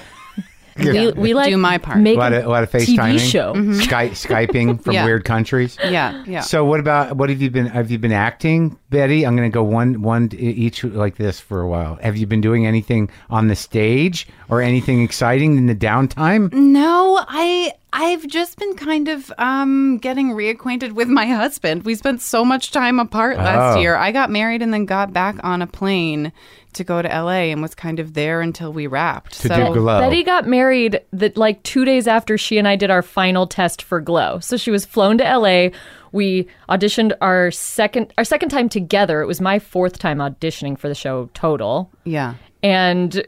We, 0.76 1.12
we 1.12 1.34
like 1.34 1.50
Do 1.50 1.56
my 1.56 1.78
part. 1.78 1.98
make 1.98 2.16
a 2.16 2.18
lot 2.18 2.32
a 2.32 2.38
of 2.40 2.46
a 2.46 2.48
lot 2.48 2.62
of 2.62 2.70
tv 2.70 2.96
FaceTiming, 2.96 3.30
show 3.30 3.52
Sky, 3.80 4.08
mm-hmm. 4.08 4.14
skyping 4.14 4.80
from 4.82 4.94
Yeah. 4.94 5.04
weird 5.04 5.24
countries. 5.24 5.76
Yeah, 5.82 6.24
yeah. 6.26 6.40
So 6.40 6.64
what 6.64 6.80
about 6.80 7.16
what 7.16 7.30
have 7.30 7.40
you 7.40 7.50
been 7.50 7.66
have 7.66 7.90
you 7.90 7.98
been 7.98 8.12
acting, 8.12 8.76
Betty? 8.90 9.26
I'm 9.26 9.36
going 9.36 9.50
to 9.50 9.54
go 9.54 9.62
one 9.62 10.02
one 10.02 10.30
each 10.34 10.82
like 10.84 11.16
this 11.16 11.40
for 11.40 11.60
a 11.60 11.68
while. 11.68 11.96
Have 12.02 12.16
you 12.16 12.26
been 12.26 12.40
doing 12.40 12.66
anything 12.66 13.10
on 13.30 13.48
the 13.48 13.56
stage 13.56 14.26
or 14.48 14.60
anything 14.60 15.02
exciting 15.02 15.56
in 15.56 15.66
the 15.66 15.74
downtime? 15.74 16.52
No, 16.52 17.24
I 17.28 17.72
I've 17.96 18.26
just 18.26 18.58
been 18.58 18.74
kind 18.74 19.06
of 19.08 19.32
um 19.38 19.98
getting 19.98 20.30
reacquainted 20.32 20.92
with 20.92 21.08
my 21.08 21.26
husband. 21.26 21.84
We 21.84 21.94
spent 21.94 22.20
so 22.20 22.44
much 22.44 22.72
time 22.72 22.98
apart 22.98 23.36
last 23.38 23.76
Oh. 23.76 23.80
year. 23.80 23.94
I 23.96 24.10
got 24.10 24.30
married 24.30 24.62
and 24.62 24.74
then 24.74 24.84
got 24.84 25.12
back 25.12 25.36
on 25.44 25.62
a 25.62 25.66
plane 25.68 26.32
to 26.72 26.82
go 26.82 27.00
to 27.00 27.08
LA 27.08 27.52
and 27.52 27.62
was 27.62 27.72
kind 27.76 28.00
of 28.00 28.14
there 28.14 28.40
until 28.40 28.72
we 28.72 28.88
wrapped. 28.88 29.40
To 29.42 29.48
so 29.48 29.54
do 29.72 29.74
Glow. 29.80 30.00
Betty 30.00 30.24
got 30.24 30.44
married 30.44 31.00
that 31.12 31.36
like 31.36 31.62
two 31.62 31.84
days 31.84 32.08
after 32.08 32.36
she 32.36 32.58
and 32.58 32.66
I 32.66 32.74
did 32.74 32.90
our 32.90 33.00
final 33.02 33.46
test 33.46 33.80
for 33.80 34.00
Glow. 34.00 34.40
So 34.40 34.56
she 34.56 34.72
was 34.72 34.84
flown 34.84 35.16
to 35.18 35.24
LA. 35.24 35.68
We 36.10 36.48
auditioned 36.68 37.12
our 37.20 37.52
second 37.52 38.12
our 38.18 38.24
second 38.24 38.48
time 38.48 38.68
together. 38.68 39.20
It 39.22 39.26
was 39.26 39.40
my 39.40 39.60
fourth 39.60 40.00
time 40.00 40.18
auditioning 40.18 40.76
for 40.76 40.88
the 40.88 40.94
show 40.96 41.30
total. 41.32 41.92
yeah. 42.04 42.34
And 42.64 43.24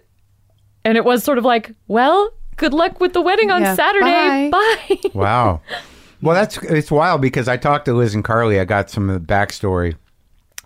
and 0.84 0.96
it 0.96 1.04
was 1.04 1.22
sort 1.22 1.38
of 1.38 1.44
like, 1.44 1.72
well, 1.86 2.30
good 2.56 2.74
luck 2.74 3.00
with 3.00 3.12
the 3.12 3.20
wedding 3.22 3.50
on 3.50 3.62
Yeah, 3.62 3.74
Saturday. 3.74 4.50
Bye. 4.50 4.98
Wow. 5.14 5.60
Well, 6.22 6.34
that's 6.34 6.56
it's 6.58 6.90
wild 6.90 7.20
because 7.20 7.46
I 7.48 7.56
talked 7.56 7.84
to 7.86 7.94
Liz 7.94 8.14
and 8.14 8.24
Carly. 8.24 8.58
I 8.58 8.64
got 8.64 8.88
some 8.90 9.08
of 9.10 9.20
the 9.26 9.32
backstory. 9.34 9.94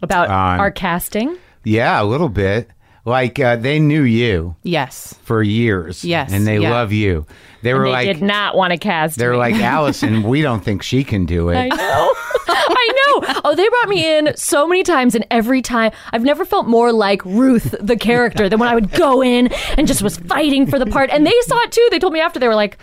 About 0.03 0.29
Um, 0.31 0.61
our 0.61 0.71
casting. 0.71 1.37
Yeah, 1.65 2.01
a 2.01 2.05
little 2.05 2.29
bit. 2.29 2.71
Like 3.05 3.39
uh, 3.39 3.57
they 3.57 3.79
knew 3.79 4.03
you 4.03 4.57
Yes. 4.63 5.15
for 5.23 5.43
years. 5.43 6.05
Yes, 6.05 6.33
and 6.33 6.47
they 6.47 6.59
yeah. 6.59 6.71
love 6.71 6.93
you. 6.93 7.27
They 7.63 7.75
were 7.75 7.85
they 7.85 7.91
like, 7.93 8.07
did 8.07 8.23
not 8.23 8.57
want 8.57 8.73
to 8.73 8.79
cast 8.79 9.19
they're 9.19 9.37
like 9.37 9.55
Alison. 9.57 10.23
we 10.23 10.41
don't 10.43 10.65
think 10.65 10.83
she 10.83 11.05
can 11.05 11.27
do 11.27 11.51
it. 11.51 11.57
I 11.57 11.69
know. 11.69 12.13
I 12.49 12.93
know. 12.95 13.41
Oh, 13.45 13.55
they 13.55 13.69
brought 13.69 13.89
me 13.89 14.19
in 14.19 14.37
so 14.37 14.67
many 14.67 14.83
times, 14.83 15.15
and 15.15 15.27
every 15.31 15.63
time 15.63 15.93
I've 16.13 16.23
never 16.25 16.45
felt 16.45 16.67
more 16.67 16.93
like 16.93 17.25
Ruth, 17.25 17.75
the 17.81 17.97
character, 17.97 18.49
than 18.49 18.59
when 18.59 18.69
I 18.69 18.75
would 18.75 18.91
go 18.93 19.23
in 19.23 19.53
and 19.77 19.87
just 19.87 20.03
was 20.03 20.17
fighting 20.19 20.67
for 20.67 20.79
the 20.79 20.87
part. 20.87 21.11
And 21.11 21.27
they 21.27 21.35
saw 21.43 21.61
it 21.63 21.73
too. 21.73 21.87
They 21.91 21.99
told 21.99 22.13
me 22.13 22.21
after 22.21 22.39
they 22.39 22.49
were 22.49 22.55
like, 22.55 22.79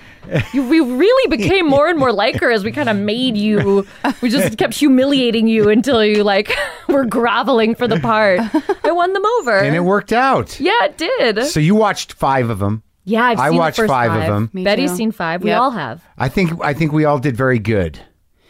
you, 0.53 0.67
"We 0.67 0.79
really 0.79 1.37
became 1.37 1.67
more 1.67 1.87
and 1.87 1.97
more 1.99 2.11
like 2.11 2.39
her 2.39 2.51
as 2.51 2.63
we 2.63 2.71
kind 2.71 2.89
of 2.89 2.97
made 2.97 3.37
you. 3.37 3.85
We 4.21 4.29
just 4.29 4.57
kept 4.57 4.73
humiliating 4.73 5.47
you 5.47 5.69
until 5.69 6.03
you 6.03 6.23
like 6.23 6.55
were 6.87 7.05
groveling 7.05 7.75
for 7.75 7.87
the 7.87 7.99
part. 7.99 8.39
I 8.83 8.91
won 8.91 9.13
them 9.13 9.25
over. 9.39 9.57
And 9.57 9.75
it 9.75 9.81
worked 9.81 10.11
out. 10.11 10.59
yeah, 10.59 10.85
it 10.85 10.97
did. 10.97 11.45
So 11.45 11.59
you 11.59 11.75
watched 11.75 12.13
five 12.13 12.49
of 12.49 12.59
them. 12.59 12.83
Yeah, 13.03 13.23
I've 13.23 13.39
I 13.39 13.49
seen 13.49 13.57
watched 13.57 13.77
the 13.77 13.83
first 13.83 13.91
five 13.91 14.11
of 14.11 14.27
them. 14.27 14.49
Me 14.53 14.63
Betty's 14.63 14.91
too. 14.91 14.97
seen 14.97 15.11
five. 15.11 15.43
We 15.43 15.51
all 15.51 15.71
have. 15.71 16.03
I 16.17 16.29
think 16.29 16.63
I 16.63 16.73
think 16.73 16.91
we 16.93 17.05
all 17.05 17.19
did 17.19 17.35
very 17.37 17.59
good. 17.59 17.99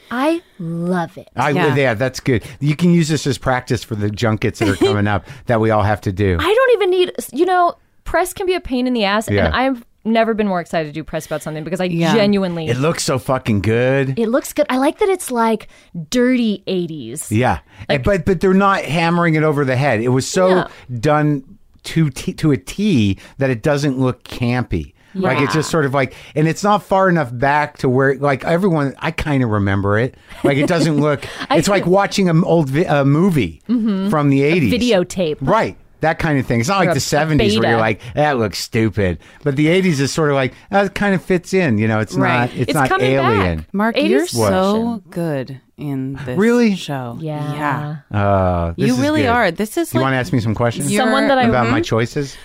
I 0.10 0.42
love 0.60 1.18
it. 1.18 1.30
I, 1.36 1.50
yeah. 1.50 1.76
Yeah. 1.76 1.94
that's 1.94 2.20
good. 2.20 2.44
You 2.60 2.76
can 2.76 2.94
use 2.94 3.10
this 3.10 3.28
as 3.28 3.38
practice 3.38 3.84
for 3.84 3.96
the 3.96 4.10
junkets 4.10 4.60
that 4.60 4.70
are 4.70 4.76
coming 4.76 5.08
up 5.16 5.26
that 5.48 5.60
we 5.60 5.70
all 5.70 5.84
have 5.84 6.02
to 6.02 6.12
do. 6.12 6.38
I 6.40 6.54
don't 6.54 6.72
even 6.74 6.90
need, 6.90 7.12
you 7.34 7.46
know, 7.46 7.76
press 8.06 8.34
can 8.34 8.46
be 8.46 8.54
a 8.54 8.62
pain 8.62 8.88
in 8.88 8.94
the 8.94 9.04
ass. 9.04 9.30
Yeah. 9.30 9.48
And 9.48 9.56
I've 9.56 9.86
never 10.08 10.34
been 10.34 10.48
more 10.48 10.60
excited 10.62 10.88
to 10.88 10.93
do 10.93 11.04
press 11.04 11.26
about 11.26 11.41
something 11.43 11.63
because 11.63 11.80
I 11.82 11.86
Yeah. 11.86 12.13
genuinely. 12.15 12.67
It 12.67 12.78
looks 12.78 13.04
so 13.04 13.20
fucking 13.20 13.62
good. 13.62 14.17
It 14.17 14.28
looks 14.30 14.54
good. 14.54 14.65
I 14.70 14.78
like 14.78 15.00
that 15.00 15.10
it's 15.10 15.30
like 15.32 15.67
dirty 16.10 16.63
80s. 16.67 17.32
Yeah, 17.32 17.60
And- 17.89 18.04
but 18.04 18.26
but 18.26 18.39
they're 18.41 18.54
not 18.54 18.84
hammering 18.84 19.36
it 19.36 19.43
over 19.43 19.63
the 19.65 19.76
head. 19.76 20.02
It 20.02 20.10
was 20.10 20.28
so 20.28 20.50
No. 20.50 20.67
done 21.00 21.43
to 21.84 22.10
t- 22.10 22.34
to 22.34 22.52
a 22.52 22.58
T 22.58 23.17
that 23.38 23.50
it 23.50 23.62
doesn't 23.63 23.98
look 24.00 24.24
campy. 24.24 24.93
Like 25.15 25.39
it's 25.41 25.54
just 25.54 25.72
sort 25.72 25.86
of 25.86 25.96
like, 25.96 26.13
and 26.36 26.48
it's 26.48 26.63
not 26.63 26.84
far 26.84 27.10
enough 27.10 27.36
back 27.36 27.78
to 27.80 27.89
where 27.89 28.15
like 28.20 28.43
everyone. 28.46 28.93
I 29.00 29.10
kind 29.10 29.41
of 29.41 29.50
remember 29.50 29.98
it. 29.98 30.13
Like 30.43 30.58
it 30.58 30.67
doesn't 30.67 30.98
look. 31.02 31.26
it's 31.50 31.67
like 31.67 31.88
watching 31.88 32.30
an 32.30 32.43
old 32.43 32.70
vi- 32.70 32.84
a 32.86 33.04
movie 33.04 33.62
mm-hmm. 33.67 34.10
from 34.10 34.30
the 34.30 34.43
eighties, 34.43 34.72
Videotape. 34.72 35.38
right? 35.41 35.76
That 36.01 36.19
kind 36.19 36.38
of 36.39 36.45
thing. 36.45 36.60
It's 36.60 36.69
not 36.69 36.77
like 36.79 36.91
the 36.91 36.97
a 36.97 36.99
seventies 36.99 37.57
where 37.60 37.71
you're 37.71 37.79
like, 37.79 38.01
that 38.13 38.38
looks 38.38 38.60
stupid. 38.60 39.17
But 39.43 39.55
the 39.55 39.67
eighties 39.67 39.99
is 39.99 40.12
sort 40.13 40.29
of 40.29 40.36
like, 40.36 40.53
that 40.69 40.93
kind 40.93 41.15
of 41.15 41.23
fits 41.23 41.53
in. 41.53 41.77
You 41.79 41.88
know, 41.88 41.99
it's 41.99 42.13
Right. 42.13 42.39
not. 42.41 42.49
It's, 42.51 42.69
It's 42.69 42.73
not 42.73 43.01
alien. 43.01 43.57
back. 43.57 43.73
Marc, 43.73 43.97
you're 43.97 44.21
version. 44.21 44.38
so 44.38 45.01
good 45.10 45.60
in 45.77 46.13
this 46.25 46.38
Really? 46.38 46.75
show. 46.75 47.17
Yeah. 47.19 48.01
Yeah. 48.12 48.19
Uh, 48.19 48.73
this 48.77 48.88
You 48.88 48.93
is 48.93 48.99
really 48.99 49.21
good. 49.23 49.29
are. 49.29 49.51
This 49.51 49.75
is 49.77 49.93
You 49.93 49.99
like 49.99 50.05
want 50.05 50.13
to 50.13 50.17
ask 50.17 50.31
me 50.33 50.39
some 50.39 50.53
questions 50.55 50.95
Someone 50.95 51.27
that 51.29 51.38
I 51.39 51.43
about 51.43 51.69
my 51.71 51.81
choices? 51.81 52.38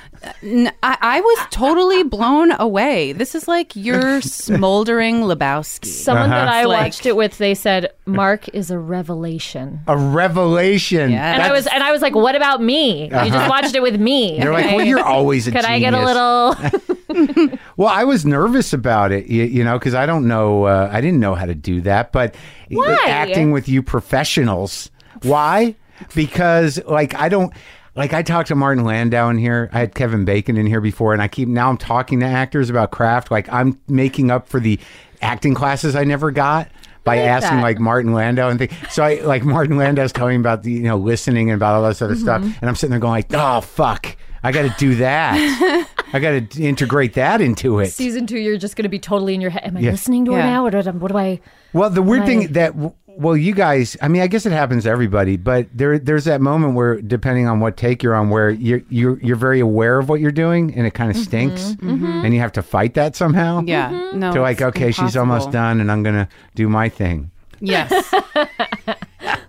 N- 0.42 0.72
I, 0.82 0.96
I 1.00 1.20
was 1.20 1.38
totally 1.50 2.02
blown 2.04 2.52
away. 2.52 3.12
This 3.12 3.35
is 3.35 3.48
like 3.48 3.74
your 3.74 4.20
smoldering 4.22 5.22
Lebowski. 5.22 5.87
Someone 5.87 6.30
that 6.30 6.46
Uh-huh. 6.48 6.56
I 6.58 6.64
Like- 6.64 6.85
watched 6.85 7.06
it 7.06 7.16
with, 7.16 7.38
they 7.38 7.54
said 7.54 7.90
Marc 8.06 8.48
is 8.54 8.70
a 8.70 8.78
revelation. 8.78 9.80
A 9.88 9.96
revelation. 9.96 11.11
Yeah. 11.11 11.35
And 11.35 11.42
I 11.42 11.50
was 11.52 11.66
and 11.66 11.82
I 11.82 11.90
was 11.92 12.02
like, 12.02 12.14
"What 12.14 12.35
about 12.37 12.62
me? 12.62 13.04
You 13.04 13.11
just 13.11 13.48
watched 13.50 13.74
it 13.74 13.82
with 13.82 14.00
me." 14.00 14.38
They're 14.38 14.52
like, 14.52 14.66
well, 14.76 14.85
you're 14.85 15.04
always 15.04 15.46
a 15.48 15.52
Could 15.52 15.64
I 15.64 15.78
get 15.78 15.94
a 15.94 15.96
genius." 15.96 16.14
little? 16.14 17.58
Well, 17.76 17.88
I 17.88 18.04
was 18.04 18.24
nervous 18.24 18.72
about 18.72 19.12
it, 19.12 19.26
you, 19.26 19.44
you 19.44 19.64
know, 19.64 19.78
because 19.78 19.94
I 19.94 20.06
don't 20.06 20.26
know, 20.28 20.64
uh, 20.64 20.88
I 20.90 21.00
didn't 21.02 21.20
know 21.20 21.35
how 21.35 21.44
to 21.46 21.54
do 21.54 21.80
that. 21.82 22.11
But 22.12 22.35
Why? 22.70 22.96
acting 23.06 23.50
with 23.52 23.68
you 23.68 23.82
professionals, 23.82 24.90
why? 25.22 25.74
Because 26.14 26.82
like 26.87 27.14
I 27.14 27.28
don't. 27.28 27.52
Like 27.94 28.14
I 28.14 28.22
talked 28.22 28.48
to 28.48 28.55
Martin 28.55 28.85
Landau 28.85 29.28
in 29.28 29.37
here, 29.38 29.68
I 29.72 29.81
had 29.81 29.94
Kevin 29.94 30.24
Bacon 30.24 30.57
in 30.57 30.66
here 30.66 30.81
before, 30.81 31.12
and 31.12 31.20
I 31.20 31.28
keep 31.28 31.46
now 31.48 31.68
I'm 31.68 31.76
talking 31.76 32.20
to 32.20 32.26
actors 32.26 32.70
about 32.70 32.90
craft. 32.90 33.31
Like 33.31 33.52
I'm 33.52 33.78
making 33.88 34.31
up 34.31 34.48
for 34.48 34.61
the 34.61 34.78
acting 35.20 35.55
classes 35.55 35.94
I 35.94 36.05
never 36.05 36.31
got 36.31 36.70
by 37.05 37.16
like 37.18 37.28
asking 37.28 37.59
that. 37.59 37.62
like 37.62 37.78
Martin 37.78 38.14
Landau 38.14 38.48
and 38.48 38.59
things. 38.59 38.72
So 38.90 39.02
I 39.02 39.16
like 39.20 39.44
Martin 39.44 39.76
Landau's 39.76 40.12
telling 40.12 40.37
me 40.38 40.40
about 40.40 40.62
the 40.62 40.72
you 40.72 40.83
know 40.85 40.96
listening 40.96 41.50
and 41.50 41.57
about 41.57 41.74
all 41.74 41.87
this 41.88 42.00
other 42.00 42.14
Mm-hmm. 42.14 42.22
stuff, 42.22 42.42
and 42.42 42.68
I'm 42.68 42.74
sitting 42.76 42.92
there 42.92 42.98
going 43.00 43.12
like, 43.12 43.35
oh 43.35 43.61
fuck, 43.61 44.16
I 44.42 44.52
got 44.52 44.62
to 44.62 44.74
do 44.78 44.94
that. 44.96 45.87
I 46.14 46.18
got 46.18 46.50
to 46.50 46.62
integrate 46.62 47.14
that 47.14 47.40
into 47.42 47.78
it. 47.81 47.88
Season 47.90 48.26
two, 48.26 48.38
you're 48.38 48.57
just 48.59 48.74
going 48.76 48.85
to 48.85 48.88
be 48.90 48.98
totally 48.98 49.35
in 49.35 49.40
your 49.42 49.50
head. 49.50 49.64
Am 49.64 49.76
I 49.76 49.81
Yeah. 49.81 49.90
listening 49.90 50.24
to 50.26 50.33
her 50.33 50.38
Yeah. 50.38 50.50
now? 50.50 50.66
Or 50.66 50.70
do 50.70 50.78
I, 50.78 50.83
what 50.92 51.11
do 51.12 51.16
I? 51.18 51.40
Well, 51.72 51.88
the 51.90 52.02
weird 52.02 52.20
Right. 52.20 52.26
thing 52.26 52.52
that 52.52 52.74
well, 53.18 53.37
you 53.37 53.55
guys, 53.55 53.96
I 54.03 54.09
mean, 54.09 54.22
I 54.22 54.27
guess 54.27 54.46
it 54.46 54.53
happens 54.53 54.85
to 54.85 54.90
everybody, 54.90 55.37
but 55.37 55.66
there 55.75 55.98
there's 55.98 56.25
that 56.25 56.40
moment 56.40 56.75
where 56.75 57.01
depending 57.01 57.46
on 57.46 57.61
what 57.61 57.77
take 57.77 58.03
you're 58.03 58.14
on 58.14 58.31
where 58.31 58.51
you're 58.51 58.83
you're 58.88 59.18
you're 59.20 59.37
very 59.37 59.61
aware 59.61 59.98
of 59.98 60.09
what 60.09 60.20
you're 60.20 60.31
doing 60.33 60.75
and 60.75 60.87
it 60.87 60.94
kind 60.94 61.11
of 61.11 61.16
Mm-hmm. 61.16 61.25
stinks 61.25 61.77
and 61.81 62.33
you 62.35 62.40
have 62.40 62.53
to 62.53 62.62
fight 62.62 62.94
that 62.94 63.14
somehow. 63.16 63.62
yeah. 63.66 63.90
Mm-hmm. 63.90 64.18
No. 64.18 64.33
To 64.33 64.40
like, 64.40 64.57
it's 64.61 64.62
okay, 64.77 64.90
she's 64.92 65.16
almost 65.16 65.51
done 65.51 65.81
and 65.81 65.90
I'm 65.92 66.03
going 66.03 66.14
to 66.16 66.29
do 66.55 66.68
my 66.68 66.88
thing. 66.88 67.31
Yes. 67.61 67.92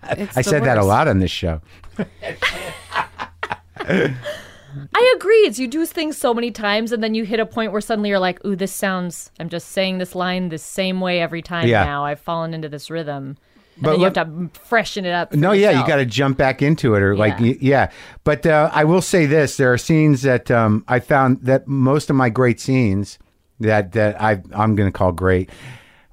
I 0.06 0.26
the 0.36 0.44
said 0.44 0.64
that 0.66 0.78
a 0.78 0.84
lot 0.84 1.08
on 1.08 1.20
this 1.20 1.32
show. 1.32 1.62
I 4.96 5.14
agree. 5.16 5.36
It's 5.46 5.60
you 5.60 5.68
do 5.68 5.86
things 5.86 6.18
so 6.18 6.34
many 6.34 6.50
times, 6.52 6.92
and 6.92 7.04
then 7.04 7.14
you 7.14 7.26
hit 7.26 7.40
a 7.40 7.46
point 7.46 7.72
where 7.72 7.82
suddenly 7.82 8.10
you're 8.10 8.20
like, 8.20 8.44
"Ooh, 8.46 8.56
this 8.56 8.72
sounds." 8.72 9.32
I'm 9.40 9.50
just 9.50 9.70
saying 9.70 9.98
this 10.00 10.16
line 10.16 10.50
the 10.50 10.58
same 10.58 11.00
way 11.00 11.22
every 11.22 11.42
time 11.42 11.68
Yeah. 11.68 11.84
now. 11.84 12.06
I've 12.06 12.20
fallen 12.20 12.54
into 12.54 12.70
this 12.70 12.90
rhythm. 12.90 13.38
And 13.76 13.84
But 13.84 13.90
then 13.92 14.00
you 14.00 14.04
let- 14.06 14.16
have 14.18 14.28
to 14.28 14.50
freshen 14.66 15.06
it 15.06 15.12
up. 15.14 15.32
for 15.32 15.38
No, 15.38 15.52
yeah, 15.52 15.72
you 15.80 15.86
got 15.88 15.96
to 15.98 16.06
jump 16.06 16.38
back 16.38 16.62
into 16.62 16.96
it, 16.96 17.02
or 17.02 17.16
like, 17.16 17.40
Yeah. 17.40 17.46
y- 17.48 17.58
yeah. 17.60 17.90
But 18.24 18.46
uh, 18.46 18.70
I 18.74 18.84
will 18.84 19.02
say 19.02 19.26
this: 19.26 19.58
there 19.58 19.72
are 19.74 19.78
scenes 19.78 20.22
that 20.24 20.52
um, 20.52 20.84
I 20.88 21.00
found 21.00 21.42
that 21.42 21.68
most 21.68 22.10
of 22.10 22.16
my 22.16 22.30
great 22.30 22.60
scenes 22.60 23.18
that 23.60 23.94
that 23.94 24.22
I 24.22 24.42
I'm 24.56 24.76
going 24.76 24.88
to 24.92 24.98
call 24.98 25.12
great 25.12 25.50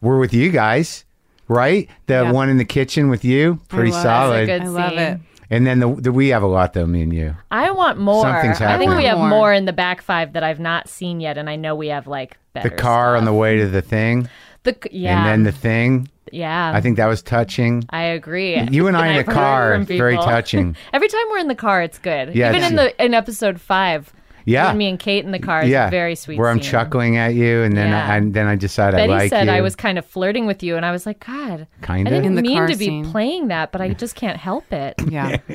were 0.00 0.18
with 0.18 0.32
you 0.32 0.50
guys, 0.50 1.04
right? 1.48 1.88
The 2.06 2.14
Yeah. 2.24 2.30
one 2.32 2.48
in 2.48 2.56
the 2.56 2.64
kitchen 2.64 3.08
with 3.10 3.24
you, 3.24 3.58
pretty 3.68 3.90
love- 3.92 4.02
solid. 4.02 4.42
A 4.44 4.46
good 4.58 4.62
I 4.62 4.66
love 4.68 4.90
scene. 4.90 4.98
it. 4.98 5.20
and 5.50 5.66
then 5.66 5.80
the, 5.80 5.94
the 5.96 6.12
we 6.12 6.28
have 6.28 6.42
a 6.42 6.46
lot 6.46 6.72
though, 6.72 6.86
me 6.86 7.02
and 7.02 7.12
you. 7.12 7.34
I 7.50 7.70
want 7.72 7.98
more. 7.98 8.22
Something's 8.22 8.58
happening. 8.58 8.88
I 8.88 8.92
think 8.92 8.96
we 9.02 9.04
have 9.08 9.18
More. 9.18 9.28
more 9.28 9.52
in 9.52 9.64
the 9.66 9.72
back 9.72 10.00
five 10.00 10.32
that 10.32 10.42
I've 10.44 10.60
not 10.60 10.88
seen 10.88 11.20
yet, 11.20 11.36
and 11.36 11.50
I 11.50 11.56
know 11.56 11.74
we 11.74 11.88
have 11.88 12.06
like 12.06 12.38
better. 12.54 12.68
The 12.70 12.74
car 12.76 13.16
on 13.16 13.24
the 13.26 13.32
way 13.34 13.58
to 13.58 13.66
the 13.68 13.82
thing, 13.82 14.28
The 14.62 14.76
yeah, 14.90 15.18
and 15.18 15.26
then 15.26 15.42
the 15.44 15.52
thing. 15.58 16.08
yeah. 16.32 16.72
I 16.74 16.80
think 16.80 16.96
that 16.98 17.06
was 17.06 17.22
touching. 17.22 17.84
I 17.90 18.02
agree. 18.02 18.60
You 18.70 18.88
and 18.88 18.96
I 18.96 19.08
in 19.08 19.16
a 19.16 19.18
I've 19.20 19.26
heard 19.26 19.34
car, 19.34 19.78
very 19.80 20.16
touching. 20.16 20.76
Every 20.92 21.08
time 21.08 21.22
we're 21.30 21.38
in 21.38 21.48
the 21.48 21.54
car, 21.54 21.82
it's 21.82 21.98
good. 21.98 22.34
Yeah, 22.34 22.50
Even 22.50 22.62
in 22.64 22.76
the 22.76 23.04
in 23.04 23.14
episode 23.14 23.60
five. 23.60 24.12
Yeah. 24.46 24.72
me 24.72 24.88
and 24.88 24.98
Kate 24.98 25.24
in 25.24 25.32
the 25.32 25.38
car 25.38 25.62
is 25.62 25.68
yeah, 25.68 25.88
a 25.88 25.90
very 25.90 26.14
sweet. 26.14 26.38
Where 26.38 26.48
I'm 26.48 26.60
scene. 26.60 26.70
chuckling 26.72 27.16
at 27.18 27.34
you, 27.34 27.62
and 27.62 27.76
then 27.76 27.88
Yeah. 27.90 28.06
I, 28.12 28.16
and 28.16 28.34
then 28.34 28.46
I 28.48 28.56
decide 28.56 28.92
Betty 28.92 29.12
I 29.12 29.16
like 29.18 29.28
said 29.30 29.44
you. 29.46 29.52
I 29.52 29.60
was 29.60 29.76
kind 29.76 29.98
of 29.98 30.04
flirting 30.06 30.46
with 30.46 30.62
you, 30.62 30.76
and 30.76 30.84
I 30.84 30.90
was 30.92 31.04
like, 31.06 31.24
God, 31.24 31.66
Kinda? 31.82 32.10
I 32.10 32.14
didn't 32.14 32.24
In 32.24 32.34
the 32.36 32.42
mean 32.42 32.56
car 32.56 32.66
to 32.66 32.76
be 32.76 32.86
scene. 32.86 33.04
playing 33.10 33.48
that, 33.48 33.70
but 33.70 33.80
I 33.80 33.88
just 33.94 34.14
can't 34.16 34.38
help 34.38 34.72
it. 34.72 34.94
Yeah. 35.08 35.36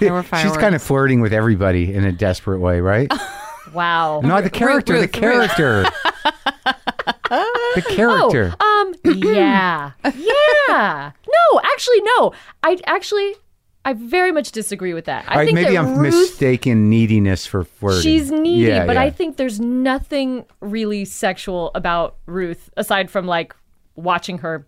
there 0.00 0.12
were 0.14 0.22
fireworks. 0.22 0.42
She's 0.42 0.56
kind 0.56 0.74
of 0.74 0.82
flirting 0.82 1.20
with 1.20 1.32
everybody 1.34 1.94
in 1.94 2.04
a 2.04 2.12
desperate 2.12 2.60
way, 2.60 2.80
right? 2.80 3.12
Wow. 3.74 4.20
No, 4.24 4.40
the 4.40 4.50
character, 4.50 4.94
Ruth, 4.94 5.02
the 5.12 5.20
character, 5.20 5.84
the 7.80 7.88
character. 7.96 8.54
Oh, 8.60 8.94
um, 9.04 9.12
yeah, 9.22 9.92
yeah. 10.04 11.12
No, 11.26 11.60
actually, 11.72 12.00
no. 12.02 12.32
I 12.62 12.78
actually, 12.86 13.34
I 13.84 13.92
very 13.94 14.32
much 14.32 14.52
disagree 14.52 14.94
with 14.94 15.06
that. 15.06 15.24
I 15.28 15.32
All 15.32 15.38
right, 15.38 15.44
think 15.46 15.54
maybe 15.54 15.74
that 15.74 15.84
I'm 15.84 15.98
Ruth, 15.98 16.14
mistaken 16.14 16.88
neediness 16.90 17.46
for 17.46 17.64
flirting. 17.64 18.02
she's 18.02 18.30
needy, 18.30 18.66
Yeah, 18.68 18.86
but 18.86 18.96
yeah. 18.96 19.02
I 19.02 19.10
think 19.10 19.36
there's 19.36 19.60
nothing 19.60 20.44
really 20.60 21.04
sexual 21.04 21.70
about 21.74 22.16
Ruth 22.26 22.70
aside 22.76 23.10
from 23.10 23.26
like 23.26 23.54
watching 23.96 24.38
her 24.38 24.66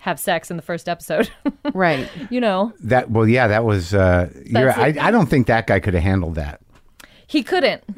have 0.00 0.20
sex 0.20 0.50
in 0.50 0.56
the 0.56 0.62
first 0.62 0.88
episode. 0.88 1.30
right. 1.74 2.08
you 2.30 2.40
know, 2.40 2.72
that. 2.80 3.10
Well, 3.10 3.26
yeah, 3.26 3.46
that 3.48 3.64
was. 3.64 3.94
Uh, 3.94 4.30
you're, 4.44 4.70
I. 4.70 4.94
I 5.00 5.10
don't 5.10 5.26
think 5.26 5.46
that 5.46 5.66
guy 5.66 5.80
could 5.80 5.94
have 5.94 6.02
handled 6.02 6.34
that. 6.34 6.60
He 7.34 7.42
couldn't. 7.42 7.82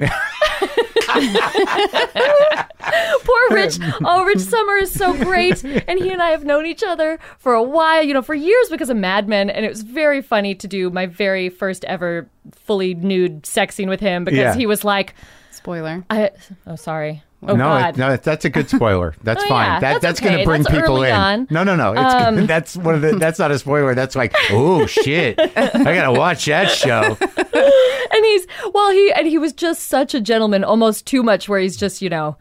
Poor 3.25 3.49
Rich. 3.51 3.79
Oh, 4.05 4.25
Rich 4.25 4.39
Sommer 4.41 4.77
is 4.77 4.91
so 4.93 5.13
great. 5.13 5.63
And 5.65 5.99
he 5.99 6.11
and 6.11 6.23
I 6.23 6.31
have 6.31 6.45
known 6.45 6.65
each 6.65 6.83
other 6.83 7.19
for 7.39 7.53
a 7.53 7.63
while, 7.63 8.03
you 8.03 8.15
know, 8.15 8.23
for 8.23 8.35
years 8.35 8.69
because 8.71 8.89
of 8.89 8.97
Mad 8.97 9.29
Men. 9.29 9.51
And 9.51 9.67
it 9.67 9.69
was 9.69 9.83
very 9.83 10.23
funny 10.23 10.55
to 10.55 10.67
do 10.67 10.89
my 10.89 11.05
very 11.05 11.51
first 11.51 11.85
ever 11.85 12.29
fully 12.55 12.95
nude 12.95 13.45
sex 13.45 13.75
scene 13.75 13.91
with 13.91 14.01
him 14.01 14.25
because 14.25 14.39
Yeah. 14.39 14.55
he 14.55 14.65
was 14.67 14.85
like, 14.85 15.15
Spoiler. 15.51 16.03
I, 16.09 16.31
oh, 16.67 16.77
sorry. 16.77 17.23
Oh, 17.43 17.55
no, 17.55 17.77
it, 17.77 17.97
no, 17.97 18.17
that's 18.17 18.45
a 18.45 18.51
good 18.51 18.69
spoiler. 18.69 19.15
That's 19.23 19.45
Oh, 19.45 19.49
fine. 19.49 19.67
yeah, 19.67 19.81
that, 19.81 20.01
that's 20.01 20.03
that's 20.03 20.21
going 20.21 20.39
to 20.39 20.45
bring 20.45 20.63
That's 20.63 20.75
people 20.75 20.97
early 20.97 21.11
in. 21.11 21.15
on. 21.15 21.41
Um, 21.41 21.47
No, 21.51 21.65
no, 21.65 21.77
no. 21.77 21.93
It's 21.97 22.47
that's 22.49 22.77
one 22.77 22.95
of 22.95 23.03
the. 23.03 23.17
That's 23.17 23.39
not 23.39 23.51
a 23.51 23.59
spoiler. 23.59 23.95
That's 23.95 24.17
like, 24.17 24.35
oh 24.51 24.87
shit, 24.87 25.39
I 25.39 25.83
gotta 25.85 26.13
watch 26.19 26.47
that 26.47 26.71
show. 26.71 27.17
and 27.21 28.25
he's 28.25 28.47
well 28.73 28.91
he 28.91 29.13
and 29.13 29.27
he 29.27 29.39
was 29.39 29.53
just 29.53 29.83
such 29.89 30.15
a 30.15 30.21
gentleman 30.21 30.65
almost 30.65 31.07
too 31.07 31.23
much 31.23 31.49
where 31.49 31.61
he's 31.61 31.77
just 31.77 32.01
you 32.03 32.09
know 32.09 32.37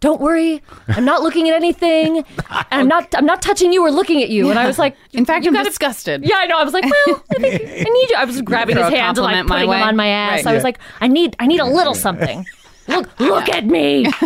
don't 0.00 0.20
worry 0.20 0.62
i'm 0.88 1.04
not 1.06 1.22
looking 1.22 1.48
at 1.48 1.54
anything 1.54 2.18
and 2.18 2.24
i'm 2.70 2.86
not 2.88 3.12
i'm 3.16 3.24
not 3.24 3.40
touching 3.40 3.72
you 3.72 3.82
or 3.84 3.90
looking 3.90 4.22
at 4.22 4.28
you 4.28 4.50
and 4.50 4.58
i 4.58 4.66
was 4.66 4.78
like 4.78 4.94
In 5.12 5.24
fact, 5.24 5.44
you 5.44 5.50
I'm 5.50 5.54
gotta- 5.54 5.68
disgusted. 5.70 6.22
yeah 6.24 6.36
i 6.36 6.46
know 6.46 6.58
i 6.58 6.64
was 6.64 6.74
like 6.74 6.84
well 6.84 7.24
i 7.30 7.34
think 7.40 7.62
i 7.62 7.84
need 7.90 8.10
you 8.10 8.16
i 8.18 8.24
was 8.26 8.40
grabbing 8.42 8.76
his 8.76 8.86
a 8.86 8.90
hands 8.90 9.18
and 9.18 9.24
like 9.24 9.34
compliment 9.36 9.48
my 9.48 9.54
putting 9.56 9.70
way. 9.70 9.78
them 9.78 9.88
on 9.88 9.96
my 9.96 10.06
ass 10.08 10.44
Right. 10.44 10.46
i 10.48 10.52
was 10.54 10.60
Yeah. 10.60 10.64
like 10.64 10.78
i 11.00 11.08
need 11.08 11.34
i 11.38 11.46
need 11.46 11.60
a 11.60 11.64
little 11.66 11.94
something 11.94 12.44
look 12.88 13.20
look 13.20 13.48
at 13.48 13.64
me 13.66 14.06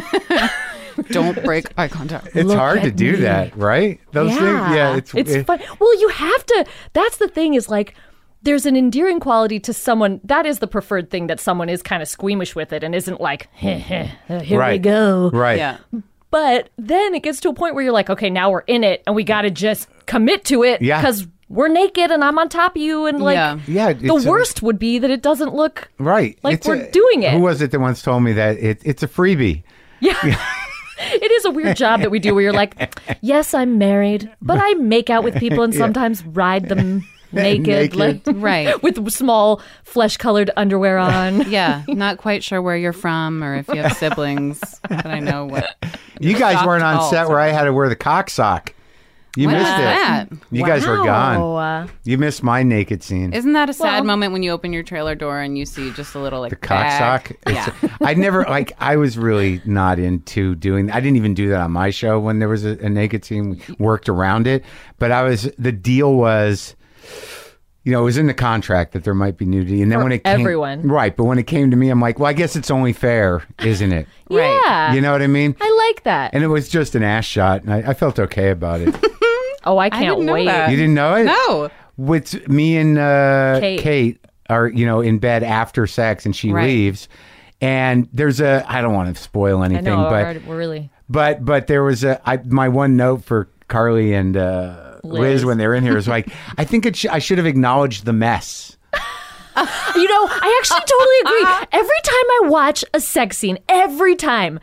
Don't 1.11 1.43
break 1.45 1.65
eye 1.79 1.89
contact. 1.89 2.27
It's 2.35 2.45
Look 2.49 2.59
hard 2.59 2.83
to 2.83 2.91
do 2.91 3.13
me. 3.13 3.21
that, 3.21 3.57
right? 3.57 3.99
Those 4.13 4.33
things. 4.33 4.43
Yeah, 4.43 4.97
it's 4.97 5.15
it's 5.15 5.31
it- 5.31 5.47
fun. 5.47 5.59
Well, 5.79 5.99
you 5.99 6.09
have 6.09 6.45
to. 6.47 6.67
That's 6.93 7.17
the 7.17 7.29
thing 7.29 7.55
is 7.55 7.69
like. 7.71 7.95
There's 8.43 8.65
an 8.65 8.75
endearing 8.75 9.21
quality 9.21 9.61
to 9.61 9.73
someone. 9.75 10.21
That 10.25 10.47
is 10.47 10.61
the 10.61 10.67
preferred 10.67 11.11
thing 11.11 11.27
that 11.27 11.41
someone 11.41 11.69
is 11.69 11.83
kind 11.83 12.01
of 12.03 12.09
squeamish 12.09 12.55
with 12.57 12.73
it 12.73 12.83
and 12.83 12.95
isn't 12.95 13.21
like, 13.21 13.49
heh, 13.53 13.77
heh, 13.79 14.09
uh, 14.31 14.41
here 14.41 14.67
we 14.67 14.79
go. 14.79 15.31
Right. 15.31 15.59
Yeah. 15.59 15.77
But 16.31 16.71
then 16.79 17.15
it 17.15 17.23
gets 17.23 17.41
to 17.41 17.51
a 17.51 17.55
point 17.55 17.75
where 17.75 17.85
you're 17.85 17.93
like, 17.93 18.09
okay, 18.09 18.31
now 18.31 18.51
we're 18.51 18.61
in 18.61 18.83
it 18.83 19.03
and 19.07 19.15
we 19.15 19.25
got 19.25 19.43
to 19.43 19.51
just 19.51 19.89
commit 20.07 20.45
to 20.47 20.63
it 20.65 20.81
Yeah. 20.81 21.03
Because 21.51 21.57
we're 21.57 21.69
naked 21.69 22.11
and 22.11 22.23
I'm 22.25 22.39
on 22.39 22.49
top 22.49 22.77
of 22.77 22.83
you 22.83 23.07
and 23.07 23.21
like 23.23 23.35
Yeah. 23.35 23.59
Yeah, 23.67 23.93
the 23.93 24.15
it's 24.15 24.25
a- 24.25 24.29
worst 24.29 24.63
would 24.63 24.79
be 24.79 24.99
that 24.99 25.11
it 25.11 25.23
doesn't 25.23 25.55
look 25.55 25.89
Right. 25.99 26.39
Like 26.43 26.55
It's 26.59 26.67
we're 26.67 26.77
a- 26.77 26.91
doing 26.91 27.23
it. 27.23 27.33
Who 27.33 27.41
was 27.41 27.61
it 27.61 27.71
that 27.73 27.81
once 27.81 28.03
told 28.03 28.23
me 28.23 28.33
that 28.35 28.57
it, 28.59 28.81
it's 28.85 29.03
a 29.03 29.09
freebie? 29.09 29.63
Yeah. 30.01 30.15
it 31.01 31.31
is 31.31 31.45
a 31.45 31.51
weird 31.51 31.77
job 31.77 32.01
that 32.01 32.11
we 32.11 32.19
do 32.19 32.35
where 32.35 32.43
you're 32.45 32.53
like, 32.53 32.95
yes, 33.21 33.55
I'm 33.55 33.79
married, 33.79 34.31
but 34.41 34.59
I 34.61 34.75
make 34.75 35.11
out 35.11 35.25
with 35.25 35.35
people 35.37 35.63
and 35.65 35.75
sometimes 35.85 36.25
ride 36.25 36.69
them 36.69 37.05
naked, 37.33 37.67
Naked. 37.67 37.97
like 37.97 38.23
Right. 38.27 38.83
with 38.83 39.11
small 39.13 39.61
flesh 39.85 40.17
colored 40.17 40.51
underwear 40.57 40.99
on. 40.99 41.51
Yeah, 41.51 41.83
not 41.89 42.19
quite 42.19 42.43
sure 42.45 42.61
where 42.63 42.77
you're 42.77 42.93
from 42.93 43.43
or 43.45 43.57
if 43.57 43.69
you 43.69 43.77
have 43.83 43.93
siblings, 43.97 44.61
but 44.89 45.07
I 45.07 45.21
know 45.21 45.45
what. 45.47 45.77
You 46.21 46.37
guys 46.37 46.65
weren't 46.67 46.83
on 46.85 47.09
set 47.11 47.29
where 47.29 47.39
I 47.41 47.49
had 47.49 47.65
to 47.65 47.73
wear 47.73 47.89
the 47.89 47.97
cock 47.97 48.29
sock. 48.31 48.75
You 49.37 49.47
When 49.47 49.57
missed 49.59 49.71
was 49.71 49.81
it. 49.81 49.83
that? 49.85 50.29
You 50.51 50.65
guys 50.67 50.87
were 50.87 50.97
gone. 50.97 51.41
Wow. 51.41 51.87
You 52.05 52.19
missed 52.19 52.43
my 52.43 52.63
naked 52.65 53.03
scene. 53.03 53.33
Isn't 53.33 53.53
that 53.53 53.71
a 53.71 53.73
sad 53.73 53.85
Well- 53.99 54.05
moment 54.05 54.33
when 54.33 54.43
you 54.43 54.51
open 54.51 54.73
your 54.73 54.83
trailer 54.83 55.15
door 55.15 55.39
and 55.41 55.57
you 55.57 55.65
see 55.67 55.93
just 55.93 56.15
a 56.15 56.19
little 56.19 56.41
like 56.41 56.51
the 56.51 56.57
cock 56.57 56.81
bag? 56.85 56.99
sock. 56.99 57.33
Yeah. 57.49 57.69
It's- 57.83 57.97
I 58.03 58.15
never 58.15 58.43
like. 58.45 58.73
I 58.81 58.97
was 58.97 59.17
really 59.17 59.61
not 59.65 59.99
into 60.01 60.55
doing. 60.57 60.91
I 60.91 60.99
didn't 61.01 61.17
even 61.17 61.35
do 61.35 61.49
that 61.51 61.61
on 61.61 61.71
my 61.71 61.91
show 61.91 62.19
when 62.19 62.41
there 62.41 62.49
was 62.49 62.65
a, 62.65 62.71
a 62.85 62.89
naked 62.89 63.25
scene. 63.25 63.51
We 63.69 63.75
worked 63.79 64.09
around 64.09 64.47
it, 64.49 64.65
but 64.99 65.13
I 65.13 65.23
was. 65.23 65.51
The 65.59 65.71
deal 65.73 66.15
was, 66.15 66.75
you 67.85 67.93
know, 67.93 68.01
it 68.01 68.05
was 68.05 68.19
in 68.19 68.27
the 68.27 68.35
contract 68.35 68.93
that 68.93 69.05
there 69.05 69.15
might 69.15 69.37
be 69.37 69.45
nudity, 69.45 69.81
and 69.81 69.93
then 69.93 69.99
For 70.01 70.03
when 70.05 70.13
it 70.13 70.25
came, 70.25 70.41
everyone. 70.41 70.83
right? 70.89 71.17
But 71.17 71.25
when 71.25 71.39
it 71.39 71.47
came 71.47 71.71
to 71.71 71.77
me, 71.77 71.89
I'm 71.89 72.01
like, 72.01 72.19
well, 72.19 72.27
I 72.29 72.33
guess 72.33 72.57
it's 72.57 72.71
only 72.71 72.93
fair, 72.93 73.45
isn't 73.63 73.93
it? 73.93 74.07
Yeah. 74.31 74.93
You 74.93 75.01
know 75.01 75.11
what 75.11 75.23
I 75.23 75.27
mean? 75.27 75.57
I 75.61 75.89
like 75.89 76.05
that. 76.05 76.33
And 76.35 76.45
it 76.45 76.47
was 76.47 76.69
just 76.69 76.95
an 76.95 77.03
ass 77.03 77.25
shot, 77.25 77.63
and 77.65 77.73
I, 77.75 77.91
I 77.91 77.95
felt 77.95 78.17
okay 78.21 78.51
about 78.51 78.81
it. 78.81 78.95
Oh, 79.65 79.79
I 79.79 79.91
can't 79.91 80.03
didn't 80.17 80.27
know 80.27 80.33
wait. 80.35 80.47
that. 80.47 80.71
you 80.71 80.77
didn't 80.77 80.95
know 80.95 81.15
it? 81.15 81.25
No. 81.25 81.71
with 81.97 82.49
me 82.49 82.77
and 82.77 82.99
uh, 82.99 83.59
Kate. 83.61 83.81
Kate. 83.81 84.27
are 84.49 84.69
you 84.69 84.87
know 84.87 85.01
in 85.01 85.19
bed 85.19 85.43
after 85.43 85.87
sex 85.87 86.25
and 86.27 86.35
she 86.35 86.51
Right. 86.53 86.67
leaves 86.67 87.09
and 87.61 88.09
there's 88.13 88.41
a 88.41 88.65
I 88.67 88.81
don't 88.81 88.95
want 88.95 89.15
to 89.15 89.23
spoil 89.23 89.61
I 89.63 89.67
anything 89.67 89.85
know, 89.85 90.09
but 90.09 90.37
we're, 90.37 90.43
we're 90.49 90.57
really. 90.59 90.91
but 91.09 91.45
but 91.45 91.67
there 91.67 91.83
was 91.83 92.05
a 92.05 92.21
I, 92.29 92.39
my 92.47 92.69
one 92.69 92.97
note 92.97 93.23
for 93.25 93.49
Carly 93.69 94.15
and 94.15 94.37
uh, 94.37 94.99
Liz. 95.05 95.21
Liz. 95.21 95.45
when 95.45 95.59
they're 95.59 95.75
in 95.75 95.85
here 95.85 95.97
is 95.99 96.09
like 96.09 96.29
I 96.59 96.65
think 96.65 96.87
it 96.87 96.97
sh- 96.97 97.07
I 97.07 97.19
should 97.19 97.39
have 97.39 97.47
acknowledged 97.47 98.05
the 98.07 98.13
mess. 98.13 98.77
You 99.57 100.09
know, 100.09 100.27
I 100.31 100.59
actually 100.61 100.81
totally 100.81 101.21
agree. 101.45 101.67
Every 101.73 102.01
time 102.03 102.15
I 102.15 102.41
watch 102.45 102.83
a 102.95 103.01
sex 103.01 103.37
scene, 103.37 103.59
every 103.69 104.17
time. 104.17 104.59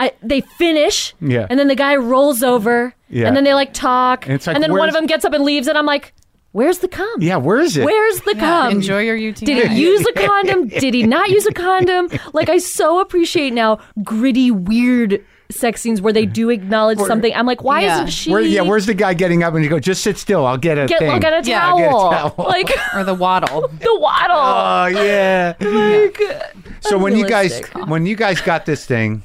I, 0.00 0.12
they 0.22 0.40
finish, 0.40 1.14
Yeah. 1.20 1.46
and 1.50 1.58
then 1.58 1.68
the 1.68 1.74
guy 1.76 1.94
rolls 1.96 2.42
over, 2.42 2.94
Yeah. 3.10 3.26
and 3.26 3.36
then 3.36 3.44
they 3.44 3.54
like 3.54 3.72
talk, 3.74 4.24
And 4.26 4.34
it's 4.34 4.46
like, 4.46 4.54
and 4.56 4.62
then 4.62 4.70
one 4.72 4.80
where's- 4.80 4.94
of 4.94 4.98
them 4.98 5.06
gets 5.06 5.24
up 5.24 5.32
and 5.34 5.44
leaves, 5.44 5.68
and 5.68 5.76
I'm 5.78 5.86
like, 5.86 6.12
"Where's 6.52 6.78
the 6.78 6.88
cum? 6.88 7.20
Yeah, 7.20 7.36
where 7.36 7.60
is 7.60 7.76
it? 7.76 7.84
Where's 7.84 8.20
the 8.22 8.34
cum? 8.34 8.72
Enjoy 8.72 9.00
your 9.00 9.14
UTI. 9.16 9.44
Did 9.46 9.68
he 9.72 9.80
use 9.82 10.04
a 10.06 10.12
condom? 10.14 10.68
Did 10.68 10.94
he 10.94 11.02
not 11.04 11.28
use 11.30 11.46
a 11.46 11.52
condom? 11.52 12.08
Like 12.32 12.48
I 12.48 12.58
so 12.58 13.00
appreciate 13.00 13.52
now 13.52 13.78
gritty, 14.02 14.50
weird 14.50 15.24
sex 15.50 15.80
scenes 15.82 16.00
where 16.00 16.12
they 16.12 16.26
do 16.26 16.48
acknowledge 16.48 17.00
something. 17.00 17.34
I'm 17.34 17.44
like, 17.44 17.62
why 17.64 17.80
Yeah. 17.80 17.94
isn't 17.96 18.10
she? 18.10 18.30
Where, 18.30 18.40
yeah, 18.40 18.60
where's 18.62 18.86
the 18.86 18.94
guy 18.94 19.14
getting 19.14 19.42
up 19.42 19.52
and 19.54 19.64
you 19.64 19.68
go, 19.70 19.80
just 19.80 20.00
sit 20.02 20.16
still, 20.16 20.46
I'll 20.46 20.56
get 20.56 20.78
a 20.78 20.86
get 20.86 21.00
thing. 21.00 21.10
look 21.10 21.24
at 21.24 21.44
a 21.44 21.48
Yeah, 21.50 21.60
towel, 21.60 21.78
get 21.78 21.88
a 21.88 21.90
towel. 21.90 22.46
like 22.48 22.70
or 22.94 23.02
the 23.04 23.14
waddle? 23.14 23.62
the 23.80 23.98
waddle. 23.98 24.36
Oh 24.38 24.86
yeah. 24.86 25.54
like, 25.60 26.20
So 26.82 26.96
when 26.98 27.16
you 27.16 27.28
guys 27.28 27.52
unrealistic. 27.58 27.86
when 27.88 28.06
you 28.06 28.14
guys 28.16 28.40
got 28.40 28.64
this 28.64 28.86
thing, 28.86 29.22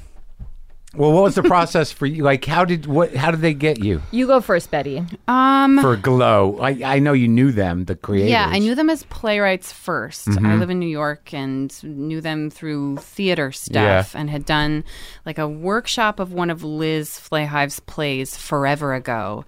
well, 0.97 1.12
what 1.12 1.23
was 1.23 1.36
the 1.36 1.43
process 1.43 1.91
for 1.91 2.05
you? 2.05 2.23
Like, 2.23 2.45
how 2.45 2.65
did 2.65 2.86
what? 2.86 3.15
How 3.15 3.31
did 3.31 3.41
they 3.41 3.53
get 3.53 3.84
you 3.84 4.01
you 4.12 4.27
go 4.27 4.41
first, 4.41 4.71
Betty. 4.71 5.03
Um, 5.27 5.79
for 5.81 5.95
Glow? 5.95 6.60
I 6.62 6.79
I 6.95 6.99
know 6.99 7.13
you 7.13 7.27
knew 7.27 7.51
them, 7.51 7.86
the 7.86 7.95
creators. 7.95 8.29
yeah, 8.31 8.47
I 8.49 8.60
knew 8.60 8.75
them 8.75 8.89
as 8.89 9.03
playwrights 9.03 9.71
1st 9.73 10.45
I 10.45 10.55
live 10.55 10.69
in 10.69 10.79
New 10.79 10.88
York 10.89 11.34
and 11.34 11.71
knew 11.84 12.21
them 12.21 12.49
through 12.49 12.97
theater 12.97 13.51
stuff 13.51 14.13
Yeah. 14.13 14.19
and 14.19 14.29
had 14.29 14.45
done 14.45 14.84
like 15.25 15.38
a 15.38 15.47
workshop 15.47 16.19
of 16.19 16.34
one 16.34 16.49
of 16.49 16.63
Liz 16.63 17.19
Flahive's 17.19 17.79
plays 17.81 18.36
forever 18.38 18.93
ago. 18.93 19.45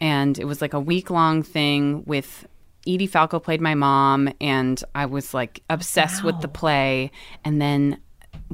And 0.00 0.38
it 0.38 0.44
was 0.46 0.60
like 0.60 0.74
a 0.74 0.80
week 0.80 1.10
long 1.10 1.42
thing 1.42 2.02
with 2.06 2.46
Edie 2.86 3.06
Falco 3.06 3.38
played 3.38 3.60
my 3.60 3.74
mom 3.76 4.28
and 4.40 4.82
I 4.94 5.06
was 5.06 5.32
like 5.32 5.62
obsessed 5.70 6.24
with 6.24 6.40
the 6.40 6.48
play 6.48 7.12
and 7.44 7.62
then 7.62 7.98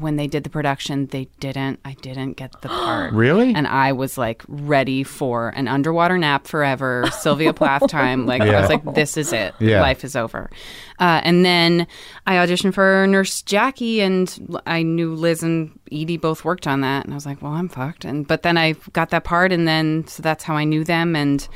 when 0.00 0.16
they 0.16 0.26
did 0.26 0.44
the 0.44 0.50
production 0.50 1.06
they 1.06 1.28
didn't 1.40 1.80
I 1.84 1.94
didn't 1.94 2.34
get 2.34 2.61
the 2.62 2.68
part. 2.68 3.12
Really? 3.12 3.54
And 3.54 3.66
I 3.66 3.92
was 3.92 4.16
like 4.18 4.42
ready 4.48 5.02
for 5.02 5.50
an 5.50 5.68
underwater 5.68 6.18
nap 6.18 6.46
forever, 6.46 7.08
Sylvia 7.12 7.52
Plath 7.52 7.87
time. 7.88 8.26
Like 8.26 8.42
I 8.42 8.61
was 8.61 8.70
like, 8.70 8.94
this 8.94 9.16
is 9.16 9.32
it. 9.32 9.54
Yeah. 9.58 9.80
Life 9.80 10.04
is 10.04 10.16
over. 10.16 10.50
Uh, 10.98 11.20
and 11.22 11.44
then 11.44 11.87
I 12.26 12.34
auditioned 12.34 12.74
for 12.74 13.06
Nurse 13.06 13.42
Jackie, 13.42 14.00
and 14.00 14.61
I 14.66 14.82
knew 14.82 15.14
Liz 15.14 15.44
and 15.44 15.78
Edie 15.92 16.16
both 16.16 16.44
worked 16.44 16.66
on 16.66 16.80
that, 16.80 17.04
and 17.04 17.14
I 17.14 17.16
was 17.16 17.24
like, 17.24 17.40
well, 17.40 17.52
I'm 17.52 17.68
fucked. 17.68 18.04
And 18.04 18.26
but 18.26 18.42
then 18.42 18.58
I 18.58 18.72
got 18.92 19.11
that 19.11 19.24
part, 19.24 19.52
and 19.52 19.66
then 19.68 20.06
so 20.08 20.22
that's 20.22 20.44
how 20.44 20.56
I 20.56 20.64
knew 20.64 20.82
them, 20.82 21.14
and 21.14 21.46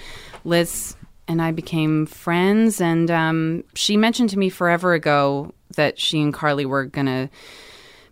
Liz 0.44 0.96
and 1.26 1.42
I 1.42 1.50
became 1.50 2.06
friends. 2.06 2.80
And 2.80 3.10
um, 3.10 3.64
she 3.74 3.96
mentioned 3.96 4.30
to 4.30 4.38
me 4.38 4.48
forever 4.48 4.94
ago 4.94 5.54
that 5.76 5.98
she 5.98 6.20
and 6.20 6.32
Carly 6.32 6.66
were 6.66 6.84
gonna 6.84 7.28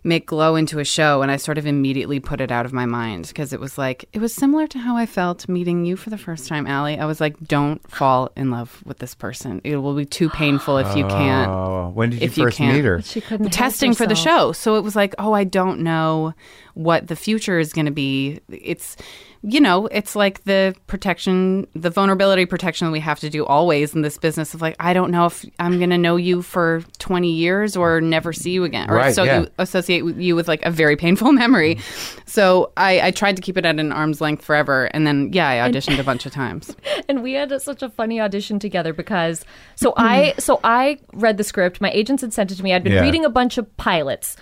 make 0.03 0.25
glow 0.25 0.55
into 0.55 0.79
a 0.79 0.83
show 0.83 1.21
and 1.21 1.29
i 1.31 1.37
sort 1.37 1.57
of 1.57 1.65
immediately 1.67 2.19
put 2.19 2.41
it 2.41 2.51
out 2.51 2.65
of 2.65 2.73
my 2.73 2.85
mind 2.85 3.27
because 3.27 3.53
it 3.53 3.59
was 3.59 3.77
like 3.77 4.05
it 4.13 4.19
was 4.19 4.33
similar 4.33 4.65
to 4.65 4.79
how 4.79 4.97
i 4.97 5.05
felt 5.05 5.47
meeting 5.47 5.85
you 5.85 5.95
for 5.95 6.09
the 6.09 6.17
first 6.17 6.47
time 6.47 6.65
Allie. 6.65 6.97
i 6.97 7.05
was 7.05 7.21
like 7.21 7.37
don't 7.47 7.81
fall 7.89 8.31
in 8.35 8.49
love 8.49 8.81
with 8.85 8.97
this 8.97 9.13
person 9.13 9.61
it 9.63 9.77
will 9.77 9.95
be 9.95 10.05
too 10.05 10.29
painful 10.29 10.77
if 10.77 10.95
you 10.95 11.05
can't 11.07 11.49
Oh, 11.51 11.91
when 11.93 12.09
did 12.09 12.21
you 12.21 12.25
if 12.25 12.37
you 12.37 12.45
first 12.45 12.57
can't. 12.57 12.75
meet 12.75 12.85
her? 12.85 13.01
She 13.01 13.21
couldn't 13.21 13.51
testing 13.51 13.93
for 13.93 14.07
the 14.07 14.15
show 14.15 14.51
so 14.51 14.75
it 14.75 14.81
was 14.81 14.95
like 14.95 15.13
oh 15.19 15.33
i 15.33 15.43
don't 15.43 15.79
know 15.81 16.33
what 16.73 17.07
the 17.07 17.15
future 17.15 17.59
is 17.59 17.71
going 17.73 17.85
to 17.85 17.91
be 17.91 18.39
it's 18.49 18.95
you 19.43 19.59
know 19.59 19.87
it's 19.87 20.15
like 20.15 20.43
the 20.43 20.75
protection 20.85 21.65
the 21.73 21.89
vulnerability 21.89 22.45
protection 22.45 22.91
we 22.91 22.99
have 22.99 23.19
to 23.19 23.29
do 23.29 23.43
always 23.45 23.95
in 23.95 24.01
this 24.01 24.17
business 24.17 24.53
of 24.53 24.61
like 24.61 24.75
i 24.79 24.93
don't 24.93 25.09
know 25.09 25.25
if 25.25 25.43
i'm 25.57 25.77
going 25.79 25.89
to 25.89 25.97
know 25.97 26.15
you 26.15 26.43
for 26.43 26.83
20 26.99 27.31
years 27.31 27.75
or 27.75 27.99
never 28.01 28.31
see 28.31 28.51
you 28.51 28.63
again 28.63 28.89
or 28.89 28.95
Right, 28.95 29.15
so 29.15 29.23
yeah. 29.23 29.39
you 29.41 29.47
associate 29.57 30.03
you 30.17 30.35
with 30.35 30.47
like 30.47 30.63
a 30.63 30.69
very 30.69 30.95
painful 30.95 31.31
memory 31.31 31.79
so 32.25 32.71
I, 32.77 33.07
I 33.07 33.11
tried 33.11 33.35
to 33.35 33.41
keep 33.41 33.57
it 33.57 33.65
at 33.65 33.79
an 33.79 33.91
arm's 33.91 34.21
length 34.21 34.45
forever 34.45 34.85
and 34.93 35.07
then 35.07 35.31
yeah 35.33 35.49
i 35.49 35.69
auditioned 35.69 35.99
a 35.99 36.03
bunch 36.03 36.25
of 36.27 36.31
times 36.31 36.75
and 37.09 37.23
we 37.23 37.33
had 37.33 37.51
a, 37.51 37.59
such 37.59 37.81
a 37.81 37.89
funny 37.89 38.21
audition 38.21 38.59
together 38.59 38.93
because 38.93 39.43
so 39.75 39.91
hmm. 39.97 40.03
I 40.03 40.33
so 40.37 40.59
I 40.63 40.99
read 41.13 41.37
the 41.37 41.43
script. 41.43 41.81
My 41.81 41.91
agents 41.91 42.21
had 42.21 42.33
sent 42.33 42.51
it 42.51 42.55
to 42.55 42.63
me. 42.63 42.73
I'd 42.73 42.83
been 42.83 42.93
Yeah. 42.93 43.01
reading 43.01 43.25
a 43.25 43.29
bunch 43.29 43.57
of 43.57 43.75
pilots, 43.77 44.37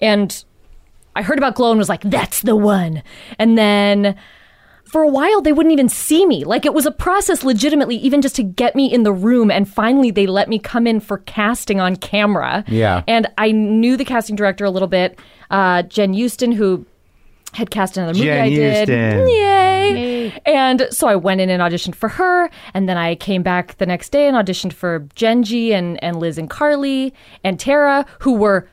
and 0.00 0.44
I 1.16 1.22
heard 1.22 1.38
about 1.38 1.54
Glow 1.54 1.70
and 1.70 1.78
was 1.78 1.88
like, 1.88 2.02
"That's 2.02 2.42
the 2.42 2.56
one." 2.56 3.02
And 3.38 3.58
then 3.58 4.16
for 4.94 5.02
a 5.02 5.08
while 5.08 5.40
they 5.40 5.52
wouldn't 5.52 5.72
even 5.72 5.88
see 5.88 6.24
me. 6.24 6.44
Like 6.44 6.64
it 6.64 6.72
was 6.72 6.86
a 6.86 6.92
process 6.92 7.42
legitimately 7.42 7.96
even 7.96 8.22
just 8.22 8.36
to 8.36 8.44
get 8.44 8.76
me 8.76 8.86
in 8.86 9.02
the 9.02 9.12
room 9.12 9.50
and 9.50 9.68
finally 9.68 10.12
they 10.12 10.28
let 10.28 10.48
me 10.48 10.56
come 10.56 10.86
in 10.86 11.00
for 11.00 11.18
casting 11.18 11.80
on 11.80 11.96
camera. 11.96 12.62
Yeah. 12.68 13.02
And 13.08 13.26
I 13.36 13.50
knew 13.50 13.96
the 13.96 14.04
casting 14.04 14.36
director 14.36 14.64
a 14.64 14.70
little 14.70 14.86
bit, 14.86 15.18
uh, 15.50 15.82
Jen 15.82 16.14
Euston 16.14 16.52
who 16.52 16.86
had 17.54 17.72
cast 17.72 17.96
another 17.96 18.12
movie 18.12 18.26
Jen 18.26 18.40
I 18.40 18.48
did. 18.50 18.88
Euston. 18.88 19.28
Yay. 19.28 20.40
And 20.46 20.86
so 20.92 21.08
I 21.08 21.16
went 21.16 21.40
in 21.40 21.50
and 21.50 21.60
auditioned 21.60 21.96
for 21.96 22.10
her 22.10 22.48
and 22.72 22.88
then 22.88 22.96
I 22.96 23.16
came 23.16 23.42
back 23.42 23.76
the 23.78 23.86
next 23.86 24.10
day 24.10 24.28
and 24.28 24.36
auditioned 24.36 24.72
for 24.72 25.00
Jenji 25.16 25.70
and 25.70 26.00
and 26.04 26.20
Liz 26.20 26.38
and 26.38 26.48
Carly 26.48 27.12
and 27.42 27.58
Tara 27.58 28.06
who 28.20 28.34
were 28.34 28.68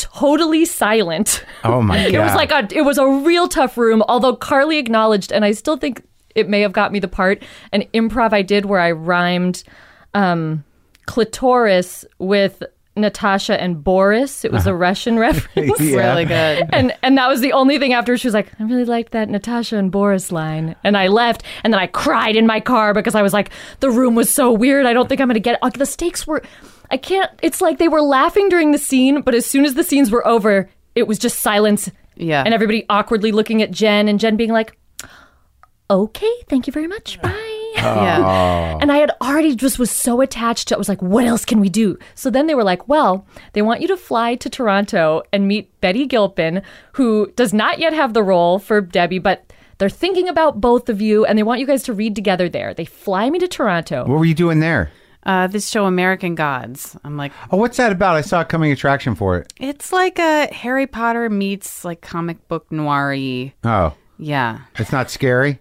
totally 0.00 0.64
silent. 0.64 1.44
Oh 1.64 1.82
my 1.82 2.10
god! 2.10 2.14
It 2.14 2.18
was 2.18 2.34
like 2.34 2.50
a 2.50 2.68
it 2.76 2.82
was 2.82 2.98
a 2.98 3.06
real 3.06 3.48
tough 3.48 3.76
room. 3.76 4.02
Although 4.08 4.36
Carly 4.36 4.78
acknowledged, 4.78 5.32
and 5.32 5.44
I 5.44 5.52
still 5.52 5.76
think 5.76 6.02
it 6.34 6.48
may 6.48 6.60
have 6.60 6.72
got 6.72 6.92
me 6.92 6.98
the 6.98 7.08
part. 7.08 7.42
An 7.72 7.82
improv 7.94 8.32
I 8.32 8.42
did 8.42 8.64
where 8.66 8.80
I 8.80 8.92
rhymed 8.92 9.64
um, 10.14 10.64
clitoris 11.06 12.04
with 12.18 12.62
Natasha 12.96 13.60
and 13.60 13.82
Boris. 13.82 14.44
It 14.44 14.52
was 14.52 14.66
a 14.66 14.74
Russian 14.74 15.18
reference. 15.26 15.80
Yeah. 15.80 15.96
really 15.96 16.24
good 16.24 16.68
And 16.72 16.94
and 17.02 17.16
that 17.18 17.28
was 17.28 17.40
the 17.40 17.52
only 17.52 17.78
thing 17.78 17.92
after 17.92 18.16
she 18.16 18.26
was 18.26 18.34
like, 18.34 18.48
I 18.60 18.64
really 18.64 18.84
liked 18.84 19.12
that 19.12 19.28
Natasha 19.28 19.76
and 19.76 19.90
Boris 19.90 20.30
line. 20.32 20.76
And 20.84 20.96
I 20.96 21.08
left 21.08 21.42
and 21.64 21.72
then 21.72 21.80
I 21.80 21.86
cried 21.86 22.36
in 22.36 22.46
my 22.46 22.60
car 22.60 22.92
because 22.94 23.14
I 23.14 23.22
was 23.22 23.32
like, 23.32 23.50
the 23.80 23.90
room 23.90 24.14
was 24.14 24.30
so 24.30 24.52
weird. 24.52 24.86
I 24.86 24.92
don't 24.92 25.08
think 25.08 25.20
I'm 25.20 25.28
gonna 25.28 25.40
get 25.40 25.54
it. 25.54 25.62
Like 25.62 25.78
the 25.78 25.86
stakes 25.86 26.26
were 26.26 26.42
I 26.90 26.96
can't 26.96 27.30
it's 27.42 27.60
like 27.60 27.78
they 27.78 27.88
were 27.88 28.02
laughing 28.02 28.48
during 28.48 28.72
the 28.72 28.78
scene, 28.78 29.22
but 29.22 29.34
as 29.34 29.46
soon 29.46 29.64
as 29.64 29.74
the 29.74 29.84
scenes 29.84 30.10
were 30.10 30.26
over, 30.26 30.68
it 30.94 31.06
was 31.06 31.18
just 31.18 31.40
silence. 31.40 31.90
Yeah. 32.16 32.42
And 32.44 32.52
everybody 32.52 32.84
awkwardly 32.88 33.32
looking 33.32 33.62
at 33.62 33.70
Jen 33.70 34.08
and 34.08 34.18
Jen 34.20 34.36
being 34.36 34.52
like, 34.52 34.76
Okay, 35.88 36.32
thank 36.48 36.66
you 36.68 36.72
very 36.72 36.86
much. 36.86 37.20
Bye. 37.20 37.46
yeah 37.76 38.78
And 38.80 38.92
I 38.92 38.98
had 38.98 39.12
already 39.22 39.54
just 39.56 39.78
was 39.78 39.90
so 39.90 40.20
attached 40.20 40.68
to 40.68 40.74
it. 40.74 40.76
I 40.76 40.78
was 40.78 40.88
like, 40.88 41.02
what 41.02 41.24
else 41.24 41.44
can 41.44 41.60
we 41.60 41.68
do? 41.68 41.98
So 42.14 42.30
then 42.30 42.46
they 42.46 42.54
were 42.54 42.64
like, 42.64 42.88
well, 42.88 43.26
they 43.54 43.62
want 43.62 43.80
you 43.80 43.88
to 43.88 43.96
fly 43.96 44.34
to 44.36 44.50
Toronto 44.50 45.22
and 45.32 45.48
meet 45.48 45.80
Betty 45.80 46.06
Gilpin, 46.06 46.62
who 46.92 47.32
does 47.36 47.52
not 47.54 47.78
yet 47.78 47.92
have 47.92 48.12
the 48.12 48.22
role 48.22 48.58
for 48.58 48.80
Debbie, 48.80 49.18
but 49.18 49.52
They're 49.78 49.88
thinking 49.88 50.28
about 50.28 50.60
both 50.60 50.88
of 50.90 51.00
you, 51.00 51.24
and 51.24 51.38
they 51.38 51.42
want 51.42 51.58
you 51.60 51.66
guys 51.66 51.82
to 51.84 51.94
read 51.94 52.14
together 52.14 52.48
there. 52.50 52.74
They 52.74 52.84
fly 52.84 53.30
me 53.30 53.38
to 53.38 53.48
Toronto. 53.48 54.00
What 54.06 54.18
were 54.18 54.26
you 54.26 54.34
doing 54.34 54.60
there? 54.60 54.90
Uh, 55.24 55.46
this 55.46 55.68
show, 55.68 55.84
American 55.86 56.34
Gods. 56.34 56.96
I'm 57.04 57.16
like, 57.16 57.32
Oh, 57.50 57.56
what's 57.58 57.76
that 57.76 57.92
about? 57.92 58.16
I 58.16 58.22
saw 58.22 58.40
a 58.40 58.44
coming 58.44 58.72
attraction 58.72 59.14
for 59.14 59.36
it. 59.38 59.52
it's 59.58 59.92
like 59.92 60.18
a 60.18 60.46
Harry 60.52 60.86
Potter 60.86 61.28
meets 61.28 61.84
like 61.84 62.00
comic 62.00 62.46
book 62.48 62.70
noir 62.72 63.12
Oh, 63.64 63.94
Yeah. 64.18 64.60
it's 64.76 64.92
not 64.92 65.10
scary. 65.10 65.58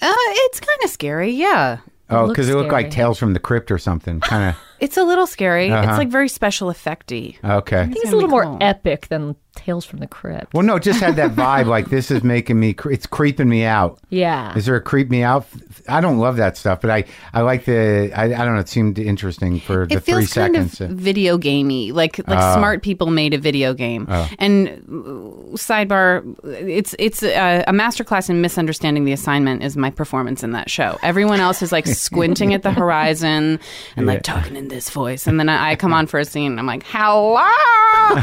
Uh, 0.00 0.14
it's 0.16 0.60
kind 0.60 0.78
of 0.84 0.90
scary. 0.90 1.30
Yeah. 1.30 1.78
Oh, 2.10 2.28
because 2.28 2.48
it 2.48 2.54
looked 2.54 2.72
like. 2.72 2.90
Tales 2.90 3.18
from 3.18 3.32
the 3.32 3.40
Crypt 3.40 3.70
or 3.70 3.78
something. 3.78 4.20
Kind 4.20 4.50
of. 4.50 4.56
It's 4.80 4.98
a 4.98 5.02
little 5.04 5.26
scary. 5.26 5.70
Uh-huh. 5.70 5.88
It's 5.88 5.96
like 5.98 6.08
very 6.08 6.28
special 6.28 6.68
effecty. 6.70 7.42
okay. 7.42 7.80
I 7.80 7.84
think 7.86 7.96
it's 7.98 8.12
a 8.12 8.14
little 8.14 8.28
be 8.28 8.32
more 8.32 8.58
epic 8.60 9.08
than 9.08 9.34
Tales 9.54 9.84
from 9.84 10.00
the 10.00 10.06
Crypt. 10.06 10.52
Well, 10.54 10.62
no, 10.62 10.76
it 10.76 10.82
just 10.82 11.00
had 11.00 11.16
that 11.16 11.30
vibe. 11.36 11.66
Like 11.66 11.88
this 11.90 12.10
is 12.10 12.22
making 12.22 12.58
me. 12.60 12.74
cre- 12.74 12.92
It's 12.92 13.06
creeping 13.06 13.48
me 13.48 13.64
out. 13.64 13.98
Yeah. 14.10 14.56
Is 14.56 14.66
there 14.66 14.76
a 14.76 14.80
creep 14.80 15.10
me 15.10 15.22
out? 15.22 15.46
I 15.88 16.00
don't 16.00 16.18
love 16.18 16.36
that 16.36 16.56
stuff, 16.56 16.80
but 16.80 16.90
I 16.90 17.04
I 17.32 17.42
like 17.42 17.64
the. 17.64 18.10
I, 18.14 18.24
I 18.24 18.28
don't 18.44 18.54
know. 18.54 18.60
It 18.60 18.68
seemed 18.68 18.98
interesting 18.98 19.60
for 19.60 19.86
the 19.86 19.96
it 19.96 20.04
three 20.04 20.14
kind 20.26 20.28
seconds. 20.28 20.80
of 20.80 20.90
video 20.90 21.38
gamey, 21.38 21.92
like 21.92 22.18
like 22.28 22.38
Oh. 22.40 22.54
smart 22.56 22.82
people 22.82 23.08
made 23.10 23.34
a 23.34 23.38
video 23.38 23.74
game. 23.74 24.06
And 24.38 24.68
uh, 24.68 25.56
sidebar, 25.56 26.22
it's 26.44 26.94
it's 26.98 27.22
a, 27.22 27.64
a 27.66 27.72
masterclass 27.72 28.30
in 28.30 28.40
misunderstanding 28.40 29.04
the 29.04 29.12
assignment 29.12 29.62
is 29.62 29.76
my 29.76 29.90
performance 29.90 30.42
in 30.42 30.52
that 30.52 30.70
show. 30.70 30.98
Everyone 31.02 31.40
else 31.40 31.62
is 31.62 31.70
like 31.72 31.86
squinting 31.86 32.54
at 32.54 32.62
the 32.62 32.72
horizon 32.72 33.60
and 33.96 34.06
like 34.06 34.22
talking 34.22 34.56
in 34.56 34.68
this 34.68 34.90
voice, 34.90 35.26
and 35.26 35.38
then 35.38 35.48
I, 35.48 35.72
I 35.72 35.76
come 35.76 35.92
on 35.92 36.06
for 36.06 36.18
a 36.18 36.24
scene, 36.24 36.52
and 36.52 36.60
I'm 36.60 36.66
like, 36.66 36.82
hello, 36.86 37.42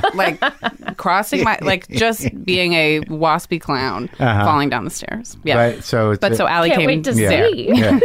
like 0.15 0.39
crossing 1.21 1.43
my 1.43 1.57
like 1.61 1.87
just 1.89 2.27
being 2.43 2.73
a 2.73 3.01
waspy 3.01 3.59
clown 3.61 4.09
falling 4.17 4.69
down 4.69 4.83
the 4.85 4.89
stairs. 4.89 5.37
Yeah, 5.43 5.57
Uh-huh. 5.57 5.75
But 5.75 5.83
so 5.83 6.11
it's 6.11 6.19
but 6.19 6.35
so 6.35 6.47
Allie 6.47 6.69
Can't 6.69 6.79
came. 6.81 6.87
wait 6.87 7.03
to 7.05 7.13
yeah, 7.13 7.29
see. 7.29 7.69
yeah. 7.73 7.99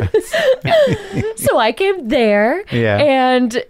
so 1.37 1.59
I 1.59 1.73
came 1.73 2.09
there, 2.09 2.65
Yeah. 2.71 2.99
and 2.99 3.63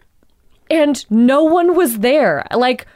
and 0.71 1.11
no 1.11 1.45
one 1.45 1.77
was 1.77 1.99
there. 2.01 2.45
Like 2.55 2.87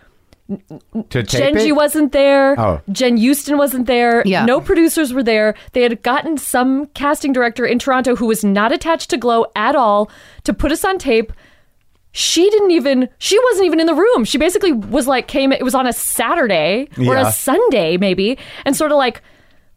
to 1.10 1.22
tape 1.22 1.54
Jenji 1.54 1.68
it? 1.68 1.72
wasn't 1.72 2.10
there. 2.10 2.58
Oh. 2.58 2.80
Jen 2.90 3.16
Euston 3.16 3.56
wasn't 3.56 3.86
there. 3.86 4.24
Yeah. 4.26 4.44
No 4.44 4.60
producers 4.60 5.12
were 5.12 5.22
there. 5.22 5.54
They 5.72 5.82
had 5.82 6.02
gotten 6.02 6.38
some 6.38 6.86
casting 6.86 7.32
director 7.32 7.64
in 7.64 7.78
Toronto 7.78 8.16
who 8.16 8.26
was 8.26 8.42
not 8.44 8.72
attached 8.72 9.10
to 9.10 9.16
Glow 9.16 9.46
at 9.54 9.76
all 9.76 10.10
to 10.42 10.52
put 10.52 10.72
us 10.72 10.84
on 10.84 10.98
tape. 10.98 11.32
She 12.12 12.48
didn't 12.50 12.72
even 12.72 13.08
she 13.18 13.38
wasn't 13.50 13.66
even 13.66 13.80
in 13.80 13.86
the 13.86 13.94
room. 13.94 14.24
She 14.24 14.36
basically 14.38 14.72
was 14.72 15.06
like 15.06 15.28
came 15.28 15.52
it 15.52 15.62
was 15.62 15.74
on 15.74 15.86
a 15.86 15.92
Saturday 15.92 16.88
or 16.98 17.14
Yeah. 17.14 17.28
a 17.28 17.32
Sunday 17.32 17.96
maybe 17.96 18.36
and 18.64 18.74
sort 18.76 18.90
of 18.90 18.98
like 18.98 19.22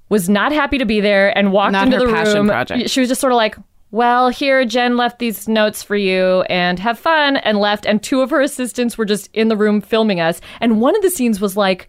was 0.09 0.29
not 0.29 0.51
happy 0.51 0.77
to 0.77 0.85
be 0.85 0.99
there 0.99 1.35
and 1.37 1.51
walked 1.51 1.73
Not 1.73 1.87
into 1.87 1.99
her 1.99 2.05
the 2.07 2.11
passion 2.13 2.35
room. 2.37 2.47
project. 2.47 2.89
She 2.89 2.99
was 2.99 3.09
just 3.09 3.21
sort 3.21 3.33
of 3.33 3.37
like, 3.37 3.55
"Well, 3.91 4.29
here 4.29 4.65
Jen 4.65 4.97
left 4.97 5.19
these 5.19 5.47
notes 5.47 5.81
for 5.83 5.95
you 5.95 6.41
and 6.49 6.77
have 6.79 6.99
fun," 6.99 7.37
and 7.37 7.57
left. 7.59 7.85
And 7.85 8.01
two 8.01 8.21
of 8.21 8.29
her 8.31 8.41
assistants 8.41 8.97
were 8.97 9.05
just 9.05 9.29
in 9.33 9.47
the 9.47 9.57
room 9.57 9.79
filming 9.81 10.19
us. 10.19 10.41
And 10.59 10.81
one 10.81 10.95
of 10.95 11.01
the 11.03 11.09
scenes 11.09 11.39
was 11.39 11.55
like 11.57 11.87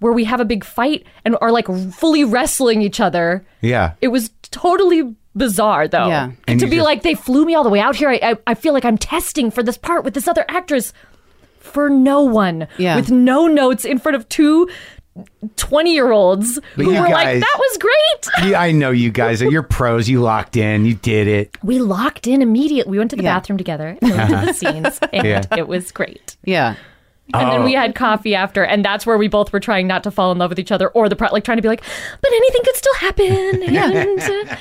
where 0.00 0.12
we 0.12 0.22
have 0.24 0.38
a 0.40 0.44
big 0.44 0.62
fight 0.64 1.04
and 1.24 1.36
are 1.40 1.50
like 1.50 1.66
fully 1.92 2.22
wrestling 2.24 2.82
each 2.82 3.00
other. 3.00 3.44
Yeah. 3.60 3.92
It 4.00 4.08
was 4.08 4.30
totally 4.52 5.14
bizarre 5.36 5.88
though. 5.88 6.08
Yeah. 6.08 6.30
And 6.46 6.58
to 6.60 6.66
you 6.66 6.70
be 6.70 6.76
just- 6.76 6.84
like 6.86 7.02
they 7.02 7.14
flew 7.14 7.44
me 7.44 7.54
all 7.54 7.64
the 7.64 7.70
way 7.70 7.80
out 7.80 7.96
here. 7.96 8.08
I, 8.10 8.18
I 8.22 8.36
I 8.48 8.54
feel 8.54 8.72
like 8.72 8.84
I'm 8.84 8.98
testing 8.98 9.50
for 9.50 9.62
this 9.62 9.78
part 9.78 10.04
with 10.04 10.14
this 10.14 10.26
other 10.28 10.44
actress 10.48 10.92
for 11.58 11.88
no 11.90 12.22
one. 12.22 12.66
Yeah. 12.78 12.96
With 12.96 13.10
no 13.10 13.46
notes 13.46 13.84
in 13.84 13.98
front 13.98 14.16
of 14.16 14.28
two 14.28 14.68
20 15.56 15.92
year 15.92 16.12
olds 16.12 16.60
But 16.76 16.84
who 16.84 16.92
you 16.92 17.00
were 17.00 17.08
like, 17.08 17.26
guys- 17.26 17.40
that 17.40 17.56
was 17.58 17.78
great. 17.78 17.94
Yeah, 18.50 18.60
I 18.60 18.70
know 18.72 18.90
you 18.90 19.10
guys. 19.10 19.40
You're 19.42 19.62
pros. 19.64 20.08
You 20.08 20.20
locked 20.20 20.56
in. 20.56 20.84
You 20.84 20.94
did 20.94 21.26
it. 21.26 21.56
We 21.62 21.80
locked 21.80 22.26
in 22.26 22.40
immediately. 22.42 22.92
We 22.92 22.98
went 22.98 23.10
to 23.10 23.16
the 23.16 23.22
Yeah. 23.24 23.34
bathroom 23.34 23.58
together 23.58 23.96
and 24.00 24.10
we 24.10 24.16
went 24.16 24.30
to 24.30 24.46
the 24.46 24.52
scenes, 24.52 24.98
and 25.12 25.26
Yeah. 25.26 25.42
it 25.56 25.66
was 25.68 25.90
great. 25.92 26.36
Yeah. 26.44 26.76
And 27.34 27.50
then 27.52 27.62
we 27.64 27.76
Oh. 27.76 27.80
had 27.80 27.94
coffee 27.94 28.34
after, 28.34 28.64
and 28.64 28.84
that's 28.84 29.04
where 29.04 29.18
we 29.18 29.28
both 29.28 29.52
were 29.52 29.60
trying 29.60 29.86
not 29.86 30.02
to 30.04 30.10
fall 30.10 30.32
in 30.32 30.38
love 30.38 30.50
with 30.50 30.58
each 30.58 30.72
other, 30.72 30.88
or 30.88 31.08
the 31.08 31.16
pro- 31.16 31.28
like 31.30 31.44
trying 31.44 31.58
to 31.58 31.62
be 31.62 31.68
like, 31.68 31.82
but 32.22 32.32
anything 32.32 32.60
could 32.64 32.76
still 32.76 32.94
happen. 32.94 33.62
And 33.98 34.20
uh, 34.20 34.56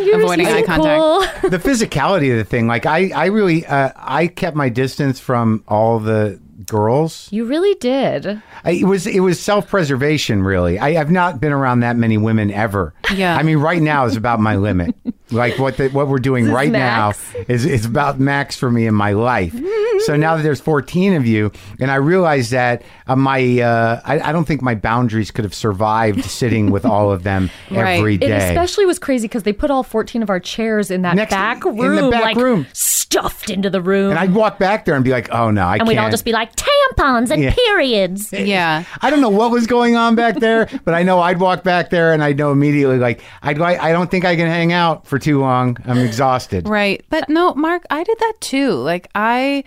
you're 0.00 0.20
Avoiding 0.20 0.46
eye 0.46 0.62
contact. 0.62 1.42
cool. 1.42 1.50
the 1.50 1.58
physicality 1.58 2.30
of 2.32 2.38
the 2.38 2.44
thing. 2.44 2.66
Like 2.66 2.86
I, 2.86 3.10
I 3.14 3.26
really, 3.26 3.66
uh, 3.66 3.90
I 3.96 4.26
kept 4.28 4.56
my 4.56 4.68
distance 4.68 5.20
from 5.20 5.62
all 5.68 5.98
the 5.98 6.40
girls. 6.66 7.28
You 7.30 7.44
really 7.44 7.74
did. 7.76 8.42
I, 8.64 8.72
it 8.72 8.84
was 8.84 9.06
it 9.06 9.20
was 9.20 9.40
self 9.40 9.68
preservation. 9.68 10.42
Really, 10.42 10.78
I 10.78 10.92
have 10.92 11.10
not 11.10 11.40
been 11.40 11.52
around 11.52 11.80
that 11.80 11.96
many 11.96 12.18
women 12.18 12.50
ever. 12.50 12.94
Yeah. 13.14 13.36
I 13.36 13.42
mean, 13.42 13.58
right 13.58 13.80
now 13.82 14.04
is 14.06 14.16
about 14.16 14.40
my 14.40 14.56
limit. 14.56 14.94
Like 15.30 15.58
what 15.58 15.76
the, 15.76 15.90
what 15.90 16.08
we're 16.08 16.20
doing 16.20 16.46
This 16.46 16.54
right 16.54 16.72
max. 16.72 17.34
now 17.34 17.40
is 17.48 17.66
is 17.66 17.84
about 17.84 18.18
max 18.18 18.56
for 18.56 18.70
me 18.70 18.86
in 18.86 18.94
my 18.94 19.12
life. 19.12 19.52
so 20.06 20.16
now 20.16 20.36
that 20.38 20.42
there's 20.42 20.58
14 20.62 21.12
of 21.16 21.26
you, 21.26 21.52
and 21.78 21.90
I 21.90 21.96
realize 21.96 22.48
that 22.48 22.80
uh, 23.06 23.14
my 23.14 23.60
uh, 23.60 24.00
I, 24.06 24.20
I 24.20 24.32
don't 24.32 24.46
think 24.46 24.62
my 24.62 24.74
boundaries 24.74 25.30
could 25.30 25.44
have 25.44 25.52
survived 25.52 26.24
sitting 26.24 26.70
with 26.70 26.86
all 26.86 27.12
of 27.12 27.24
them 27.24 27.50
Right. 27.70 27.98
every 27.98 28.14
It 28.14 28.22
especially 28.30 28.86
was 28.86 28.98
crazy 28.98 29.28
because 29.28 29.42
they 29.42 29.52
put 29.52 29.70
all 29.70 29.82
14 29.82 30.22
of 30.22 30.30
our 30.30 30.40
chairs 30.40 30.90
in 30.90 31.02
that 31.02 31.14
Next- 31.14 31.30
back 31.30 31.62
in 31.66 31.76
the 31.76 31.82
room, 31.90 32.10
back 32.10 32.22
like 32.22 32.36
room. 32.38 32.66
stuffed 32.72 33.50
into 33.50 33.68
the 33.68 33.82
room. 33.82 34.08
and 34.12 34.18
I'd 34.18 34.32
walk 34.32 34.58
back 34.58 34.86
there 34.86 34.94
and 34.94 35.04
be 35.04 35.10
like, 35.10 35.28
"Oh 35.30 35.50
no, 35.50 35.60
I 35.66 35.72
and 35.74 35.80
can't." 35.80 35.88
we'd 35.88 35.98
all 35.98 36.08
just 36.10 36.24
be 36.24 36.32
like, 36.32 36.47
tampons 36.56 37.30
and 37.30 37.42
Yeah. 37.42 37.54
periods. 37.54 38.32
Eh, 38.32 38.44
yeah. 38.44 38.84
I 39.00 39.10
don't 39.10 39.20
know 39.20 39.28
what 39.28 39.50
was 39.50 39.66
going 39.66 39.96
on 39.96 40.14
back 40.14 40.36
there, 40.36 40.68
but 40.84 40.94
I 40.94 41.02
know 41.02 41.20
I'd 41.20 41.40
walk 41.40 41.62
back 41.64 41.90
there 41.90 42.12
and 42.12 42.22
I'd 42.22 42.38
know 42.38 42.52
immediately 42.52 42.98
like 42.98 43.22
I'd 43.42 43.58
like 43.58 43.78
I 43.80 43.92
don't 43.92 44.10
think 44.10 44.24
I 44.24 44.36
can 44.36 44.46
hang 44.46 44.72
out 44.72 45.06
for 45.06 45.18
too 45.18 45.40
long. 45.40 45.76
I'm 45.86 45.98
exhausted. 45.98 46.68
Right. 46.68 47.04
But 47.10 47.28
no, 47.28 47.54
Marc, 47.54 47.84
I 47.90 48.04
did 48.04 48.18
that 48.18 48.34
too. 48.40 48.72
Like 48.72 49.08
I 49.14 49.64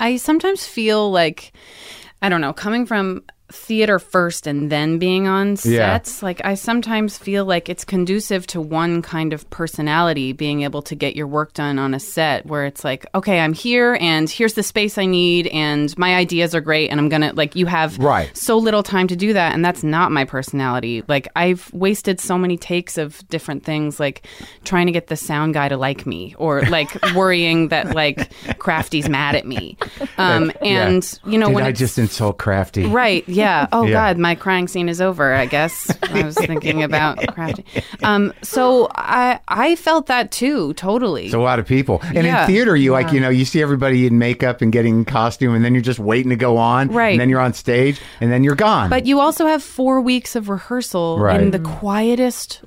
I 0.00 0.16
sometimes 0.16 0.66
feel 0.66 1.10
like 1.10 1.52
I 2.20 2.28
don't 2.28 2.40
know, 2.40 2.52
coming 2.52 2.86
from 2.86 3.22
theater 3.52 3.98
first 3.98 4.46
and 4.46 4.70
then 4.70 4.98
being 4.98 5.26
on 5.28 5.50
Yeah. 5.64 5.94
sets, 5.98 6.22
like 6.22 6.40
I 6.44 6.54
sometimes 6.54 7.18
feel 7.18 7.44
like 7.44 7.68
it's 7.68 7.84
conducive 7.84 8.46
to 8.48 8.60
one 8.60 9.02
kind 9.02 9.32
of 9.32 9.48
personality 9.50 10.32
being 10.32 10.62
able 10.62 10.82
to 10.82 10.94
get 10.94 11.14
your 11.16 11.26
work 11.26 11.52
done 11.52 11.78
on 11.78 11.94
a 11.94 12.00
set 12.00 12.46
where 12.46 12.64
it's 12.66 12.84
like, 12.84 13.06
okay, 13.14 13.40
I'm 13.40 13.52
here 13.52 13.96
and 14.00 14.28
here's 14.28 14.54
the 14.54 14.62
space 14.62 14.98
I 14.98 15.06
need 15.06 15.46
and 15.48 15.96
my 15.98 16.14
ideas 16.14 16.54
are 16.54 16.60
great 16.60 16.90
and 16.90 16.98
I'm 17.00 17.08
going 17.08 17.22
to 17.22 17.32
like 17.34 17.54
you 17.56 17.66
have 17.66 17.98
Right. 17.98 18.34
so 18.36 18.56
little 18.58 18.82
time 18.82 19.06
to 19.08 19.16
do 19.16 19.32
that 19.32 19.54
and 19.54 19.64
that's 19.64 19.82
not 19.84 20.10
my 20.12 20.24
personality 20.24 21.02
like 21.08 21.28
i've 21.36 21.72
wasted 21.72 22.20
so 22.20 22.38
many 22.38 22.56
takes 22.56 22.96
of 22.98 23.26
different 23.28 23.64
things 23.64 23.98
like 24.00 24.26
trying 24.64 24.86
to 24.86 24.92
get 24.92 25.08
the 25.08 25.16
sound 25.16 25.54
guy 25.54 25.68
to 25.68 25.76
like 25.76 26.06
me 26.06 26.34
or 26.38 26.62
like 26.62 26.90
worrying 27.14 27.68
that 27.68 27.94
like 27.94 28.32
crafty's 28.58 29.08
mad 29.08 29.34
at 29.34 29.46
me 29.46 29.76
um 30.18 30.52
Yeah. 30.62 30.88
and 30.88 31.18
you 31.26 31.38
know 31.38 31.46
Did 31.48 31.54
when 31.54 31.64
I 31.64 31.72
just 31.72 31.98
insult 31.98 32.38
Crafty? 32.38 32.84
Right. 32.86 33.24
Yeah. 33.28 33.41
Oh 33.72 33.84
Yeah. 33.84 33.92
God, 33.92 34.18
my 34.18 34.34
crying 34.34 34.68
scene 34.68 34.88
is 34.88 35.00
over. 35.00 35.32
I 35.34 35.46
guess 35.46 35.90
I 36.02 36.22
was 36.22 36.36
thinking 36.36 36.82
about 36.82 37.18
crafty. 37.34 37.64
Um. 38.02 38.32
So 38.42 38.88
I 38.94 39.40
I 39.48 39.76
felt 39.76 40.06
that 40.06 40.30
too. 40.30 40.74
Totally. 40.74 41.26
It's 41.26 41.34
a 41.34 41.38
lot 41.38 41.58
of 41.58 41.66
people. 41.66 42.00
And 42.02 42.24
Yeah. 42.26 42.42
in 42.42 42.46
theater, 42.46 42.76
you 42.76 42.92
like, 42.92 43.12
you 43.12 43.20
know, 43.20 43.28
you 43.30 43.44
see 43.44 43.62
everybody 43.62 44.06
in 44.06 44.18
makeup 44.18 44.62
and 44.62 44.72
getting 44.72 45.04
costume, 45.04 45.54
and 45.54 45.64
then 45.64 45.74
you're 45.74 45.82
just 45.82 45.98
waiting 45.98 46.30
to 46.30 46.36
go 46.36 46.56
on. 46.56 46.88
Right. 46.88 47.10
And 47.12 47.20
then 47.20 47.28
you're 47.28 47.40
on 47.40 47.52
stage, 47.54 48.00
and 48.20 48.30
then 48.32 48.44
you're 48.44 48.54
gone. 48.56 48.90
But 48.90 49.06
you 49.06 49.20
also 49.20 49.46
have 49.46 49.62
four 49.62 50.00
weeks 50.00 50.36
of 50.36 50.48
rehearsal 50.48 51.18
Right. 51.18 51.40
in 51.40 51.50
the 51.50 51.58
quietest, 51.58 52.60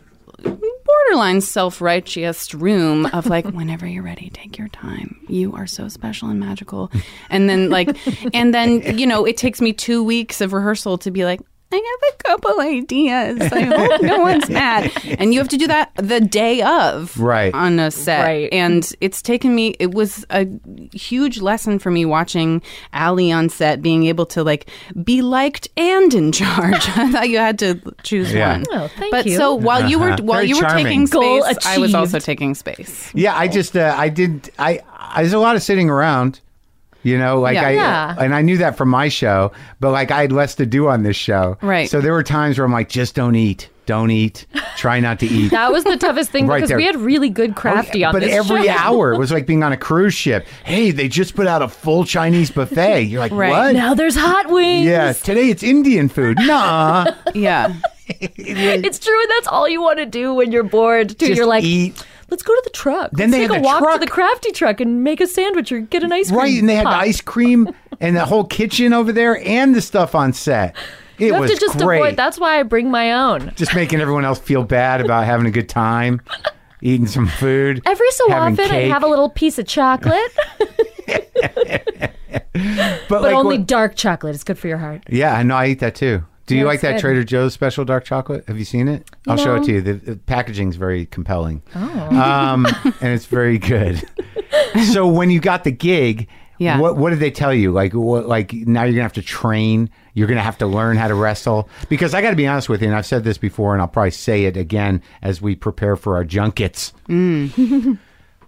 borderline 0.85 1.41
self 1.41 1.81
righteous 1.81 2.53
room 2.53 3.05
of 3.07 3.25
like, 3.25 3.45
whenever 3.53 3.85
you're 3.87 4.03
ready, 4.03 4.29
take 4.29 4.57
your 4.57 4.67
time. 4.69 5.19
You 5.27 5.53
are 5.53 5.67
so 5.67 5.87
special 5.87 6.29
and 6.29 6.39
magical. 6.39 6.91
And 7.29 7.49
then, 7.49 7.69
like, 7.69 7.97
and 8.33 8.53
then, 8.53 8.81
you 8.97 9.07
know, 9.07 9.25
it 9.25 9.37
takes 9.37 9.61
me 9.61 9.73
two 9.73 10.03
weeks 10.03 10.41
of 10.41 10.53
rehearsal 10.53 10.97
to 10.99 11.11
be 11.11 11.25
like, 11.25 11.41
I 11.75 11.97
have 12.01 12.13
a 12.19 12.23
couple 12.23 12.61
ideas. 12.61 13.51
I 13.51 13.61
hope 13.63 14.01
no 14.01 14.19
one's 14.19 14.49
mad. 14.49 14.91
And 15.19 15.33
you 15.33 15.39
have 15.39 15.49
to 15.49 15.57
do 15.57 15.67
that 15.67 15.91
the 15.95 16.19
day 16.21 16.61
of 16.61 17.17
Right. 17.19 17.53
on 17.53 17.79
a 17.79 17.91
set. 17.91 18.23
Right. 18.25 18.49
And 18.53 18.89
it's 19.01 19.21
taken 19.21 19.53
me, 19.55 19.75
it 19.79 19.93
was 19.93 20.25
a 20.29 20.47
huge 20.93 21.41
lesson 21.41 21.79
for 21.79 21.91
me 21.91 22.05
watching 22.05 22.61
Allie 22.93 23.31
on 23.31 23.49
set 23.49 23.81
being 23.81 24.05
able 24.05 24.25
to 24.27 24.43
like 24.43 24.69
be 25.03 25.21
liked 25.21 25.67
and 25.77 26.13
in 26.13 26.31
charge. 26.31 26.87
I 26.95 27.11
thought 27.11 27.29
you 27.29 27.37
had 27.37 27.59
to 27.59 27.79
choose 28.03 28.31
Yeah. 28.33 28.53
one. 28.53 28.65
Oh, 28.71 28.87
thank 28.97 29.11
but 29.11 29.25
you. 29.25 29.37
so 29.37 29.53
while 29.53 29.89
you 29.89 29.99
were 29.99 30.11
Uh-huh. 30.11 30.17
while 30.23 30.37
Very 30.39 30.49
you 30.49 30.55
were 30.55 30.61
charming. 30.61 30.85
taking 30.85 31.05
Goal 31.05 31.43
space, 31.43 31.65
I 31.65 31.77
was 31.77 31.93
also 31.93 32.19
taking 32.19 32.55
space. 32.55 33.11
yeah, 33.13 33.35
I 33.37 33.47
just, 33.47 33.75
uh, 33.75 33.93
I 33.97 34.09
did, 34.09 34.49
I, 34.57 34.79
I, 34.97 35.21
there's 35.21 35.33
a 35.33 35.39
lot 35.39 35.55
of 35.55 35.63
sitting 35.63 35.89
around. 35.89 36.39
You 37.05 37.19
know, 37.19 37.39
like 37.39 37.53
Yeah. 37.53 37.67
I, 37.67 37.71
Yeah. 37.71 38.15
and 38.17 38.33
I 38.33 38.41
knew 38.41 38.57
that 38.57 38.75
from 38.77 38.89
my 38.89 39.09
show, 39.09 39.51
but 39.79 39.91
like 39.91 40.09
I 40.09 40.21
had 40.21 40.31
less 40.31 40.55
to 40.55 40.65
do 40.65 40.87
on 40.87 41.03
this 41.03 41.15
show. 41.15 41.55
Right. 41.61 41.87
So 41.89 42.01
there 42.01 42.13
were 42.13 42.23
times 42.23 42.57
where 42.57 42.65
I'm 42.65 42.71
like, 42.71 42.89
just 42.89 43.13
don't 43.13 43.35
eat. 43.35 43.69
Don't 43.85 44.09
eat. 44.09 44.47
Try 44.77 44.99
not 44.99 45.19
to 45.19 45.27
eat. 45.27 45.51
That 45.51 45.71
was 45.71 45.83
the 45.83 45.97
toughest 45.97 46.31
thing 46.31 46.47
Right 46.47 46.57
because 46.57 46.69
there. 46.69 46.77
we 46.77 46.85
had 46.85 46.95
really 46.95 47.29
good 47.29 47.51
oh, 47.51 47.53
crafty 47.53 48.03
on 48.03 48.11
but 48.13 48.21
this 48.23 48.33
every 48.33 48.63
show. 48.63 48.71
hour 48.71 49.13
it 49.13 49.19
was 49.19 49.31
like 49.31 49.45
being 49.45 49.61
on 49.61 49.71
a 49.71 49.77
cruise 49.77 50.15
ship. 50.15 50.47
Hey, 50.65 50.89
they 50.89 51.07
just 51.07 51.35
put 51.35 51.45
out 51.45 51.61
a 51.61 51.67
full 51.67 52.05
Chinese 52.05 52.49
buffet. 52.49 53.03
You're 53.03 53.19
like, 53.19 53.31
Right. 53.31 53.51
what? 53.51 53.75
Now 53.75 53.93
there's 53.93 54.15
hot 54.15 54.49
wings. 54.49 54.87
Yeah, 54.87 55.13
today 55.13 55.51
it's 55.51 55.61
Indian 55.61 56.09
food. 56.09 56.39
Nah. 56.39 57.05
Yeah. 57.35 57.71
it's 58.07 58.99
true, 58.99 59.21
and 59.21 59.29
that's 59.31 59.47
all 59.47 59.67
you 59.69 59.81
want 59.81 59.99
to 59.99 60.05
do 60.07 60.33
when 60.33 60.51
you're 60.51 60.63
bored. 60.63 61.09
Too. 61.09 61.27
Just 61.27 61.37
you're 61.37 61.45
like, 61.47 61.63
eat. 61.63 62.03
Let's 62.35 62.43
go 62.43 62.53
to 62.53 62.61
the 62.65 62.69
truck. 62.71 63.11
Then 63.11 63.31
let's 63.31 63.37
they 63.39 63.47
take 63.47 63.51
had 63.51 63.59
a 63.59 63.61
the 63.61 63.65
walk 63.65 63.79
truck. 63.79 63.93
to 63.93 63.99
the 64.05 64.11
crafty 64.11 64.51
truck 64.51 64.81
and 64.81 65.03
make 65.05 65.21
a 65.21 65.27
sandwich 65.27 65.71
or 65.71 65.79
get 65.79 66.03
an 66.03 66.11
ice 66.11 66.27
cream. 66.27 66.39
Right, 66.39 66.59
and 66.59 66.67
they 66.67 66.75
had 66.75 66.85
the 66.85 66.89
ice 66.89 67.21
cream 67.21 67.73
and 68.01 68.15
the 68.15 68.25
whole 68.25 68.43
kitchen 68.43 68.91
over 68.91 69.13
there 69.13 69.39
and 69.47 69.73
the 69.73 69.81
stuff 69.81 70.13
on 70.15 70.33
set. 70.33 70.75
It 71.17 71.27
You 71.27 71.33
have 71.33 71.41
was 71.43 71.51
to 71.51 71.57
just 71.57 71.77
great. 71.77 71.99
avoid. 71.99 72.17
That's 72.17 72.37
why 72.37 72.59
I 72.59 72.63
bring 72.63 72.91
my 72.91 73.13
own. 73.13 73.53
just 73.55 73.73
making 73.73 74.01
everyone 74.01 74.25
else 74.25 74.37
feel 74.39 74.63
bad 74.63 74.99
about 74.99 75.23
having 75.25 75.45
a 75.45 75.51
good 75.51 75.69
time, 75.69 76.19
eating 76.81 77.07
some 77.07 77.27
food. 77.27 77.81
Every 77.85 78.11
so 78.11 78.33
often, 78.33 78.69
I 78.69 78.81
have 78.89 79.01
a 79.03 79.07
little 79.07 79.29
piece 79.29 79.57
of 79.57 79.65
chocolate, 79.65 80.19
but, 81.07 82.11
but 83.09 83.21
like, 83.21 83.33
only 83.33 83.57
what- 83.59 83.67
dark 83.67 83.95
chocolate. 83.95 84.35
It's 84.35 84.43
good 84.43 84.57
for 84.59 84.67
your 84.67 84.77
heart. 84.77 85.03
yeah, 85.09 85.33
I 85.35 85.43
know 85.43 85.55
I 85.55 85.67
eat 85.67 85.79
that 85.79 85.95
too. 85.95 86.25
Do 86.45 86.55
you 86.55 86.61
Yeah, 86.61 86.67
like 86.67 86.81
that 86.81 86.93
good. 86.93 87.01
Trader 87.01 87.23
Joe's 87.23 87.53
special 87.53 87.85
dark 87.85 88.05
chocolate? 88.05 88.43
Have 88.47 88.57
you 88.59 88.65
seen 88.65 88.87
it? 88.87 89.09
I'll 89.27 89.37
show 89.37 89.55
it 89.55 89.63
to 89.63 89.71
you. 89.73 89.81
The, 89.81 89.93
the 89.93 90.15
packaging's 90.15 90.75
very 90.75 91.05
compelling. 91.07 91.63
Oh. 91.75 91.79
Um, 92.21 92.65
and 93.01 93.13
it's 93.13 93.25
very 93.25 93.57
good. 93.57 94.03
so 94.91 95.07
when 95.07 95.29
you 95.31 95.39
got 95.39 95.63
the 95.63 95.71
gig, 95.71 96.27
Yeah. 96.59 96.79
what 96.79 96.97
what 96.97 97.09
did 97.09 97.19
they 97.19 97.31
tell 97.31 97.53
you? 97.53 97.71
Like 97.71 97.93
what 97.93 98.27
like 98.27 98.53
now 98.53 98.83
you're 98.83 98.93
gonna 98.93 99.03
have 99.03 99.13
to 99.13 99.21
train. 99.23 99.89
You're 100.13 100.27
gonna 100.27 100.41
have 100.43 100.57
to 100.59 100.67
learn 100.67 100.97
how 100.97 101.07
to 101.07 101.15
wrestle. 101.15 101.67
Because 101.89 102.13
I 102.13 102.21
got 102.21 102.29
to 102.29 102.35
be 102.35 102.47
honest 102.47 102.69
with 102.69 102.81
you, 102.81 102.87
and 102.87 102.95
I've 102.95 103.05
said 103.05 103.23
this 103.23 103.37
before, 103.37 103.73
and 103.73 103.81
I'll 103.81 103.87
probably 103.87 104.11
say 104.11 104.45
it 104.45 104.55
again 104.55 105.01
as 105.21 105.41
we 105.41 105.55
prepare 105.55 105.95
for 105.95 106.15
our 106.15 106.23
junkets. 106.23 106.93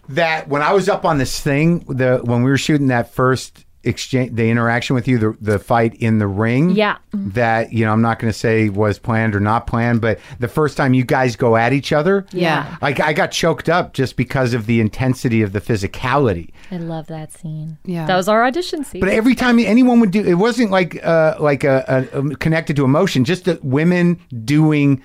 that 0.10 0.48
when 0.48 0.62
I 0.62 0.74
was 0.74 0.88
up 0.90 1.04
on 1.06 1.18
this 1.18 1.40
thing, 1.42 1.80
the 1.90 2.20
when 2.24 2.44
we 2.44 2.50
were 2.50 2.58
shooting 2.58 2.88
that 2.88 3.14
first 3.14 3.66
exchange, 3.88 4.36
the 4.36 4.50
interaction 4.50 4.94
with 4.96 5.08
you, 5.08 5.18
the 5.18 5.38
the 5.42 5.60
fight 5.60 5.96
in 5.96 6.20
the 6.20 6.28
ring, 6.28 6.72
Yeah. 6.72 6.98
that 7.14 7.72
you 7.74 7.86
know 7.86 7.92
I'm 7.94 8.02
not 8.02 8.20
going 8.20 8.32
to 8.32 8.38
say 8.38 8.70
was 8.70 9.00
planned 9.00 9.36
or 9.36 9.40
not 9.40 9.66
planned, 9.68 10.02
but 10.02 10.20
the 10.40 10.48
first 10.48 10.78
time 10.78 10.94
you 10.94 11.04
guys 11.04 11.36
go 11.36 11.56
at 11.56 11.74
each 11.74 11.92
other, 11.94 12.26
Yeah. 12.32 12.78
like 12.82 13.00
I 13.00 13.14
got 13.14 13.32
choked 13.32 13.70
up 13.70 13.94
just 13.94 14.16
because 14.18 14.54
of 14.54 14.66
the 14.66 14.80
intensity 14.82 15.42
of 15.42 15.54
the 15.54 15.62
physicality. 15.62 16.52
I 16.72 16.78
love 16.78 17.08
that 17.08 17.32
scene. 17.34 17.78
Yeah. 17.86 18.06
that 18.06 18.16
was 18.16 18.28
our 18.28 18.46
audition 18.46 18.84
scene. 18.84 19.00
But 19.00 19.10
every 19.10 19.36
time 19.36 19.58
anyone 19.60 20.00
would 20.02 20.12
do, 20.12 20.24
it 20.24 20.36
wasn't 20.36 20.70
like 20.72 21.04
uh, 21.04 21.36
like 21.40 21.64
a, 21.64 22.08
a, 22.14 22.20
a 22.20 22.36
connected 22.36 22.76
to 22.76 22.84
emotion, 22.86 23.24
just 23.26 23.46
the 23.46 23.60
women 23.64 24.20
doing 24.44 25.02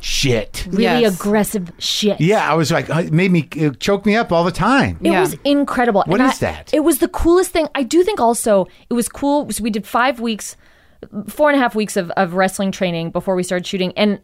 shit. 0.00 0.66
really 0.70 0.82
Yes. 0.84 1.14
aggressive 1.20 1.72
shit. 1.78 2.20
Yeah, 2.20 2.50
I 2.50 2.54
was 2.54 2.70
like, 2.70 2.88
uh, 2.90 3.00
it 3.06 3.12
made 3.12 3.30
me 3.30 3.48
it 3.56 3.80
choked 3.80 4.06
me 4.06 4.16
up 4.16 4.32
all 4.32 4.44
the 4.44 4.50
time. 4.52 4.98
It 5.02 5.10
Yeah. 5.12 5.20
was 5.20 5.36
incredible. 5.44 6.02
What 6.06 6.20
and 6.20 6.30
is 6.30 6.42
I- 6.42 6.46
that? 6.52 6.70
It 6.74 6.80
was 6.84 6.98
the 6.98 7.08
coolest 7.08 7.50
thing. 7.50 7.68
I 7.74 7.82
do 7.82 8.02
think 8.02 8.20
also 8.20 8.66
it 8.90 8.94
was 8.94 9.08
cool. 9.08 9.50
So 9.50 9.62
we 9.62 9.70
did 9.70 9.86
five 9.86 10.20
weeks, 10.20 10.56
four 11.28 11.48
and 11.50 11.58
a 11.58 11.62
half 11.62 11.74
weeks 11.74 11.96
of, 11.96 12.10
of 12.12 12.34
wrestling 12.34 12.70
training 12.72 13.10
before 13.10 13.34
we 13.34 13.42
started 13.42 13.66
shooting. 13.66 13.92
And 13.96 14.20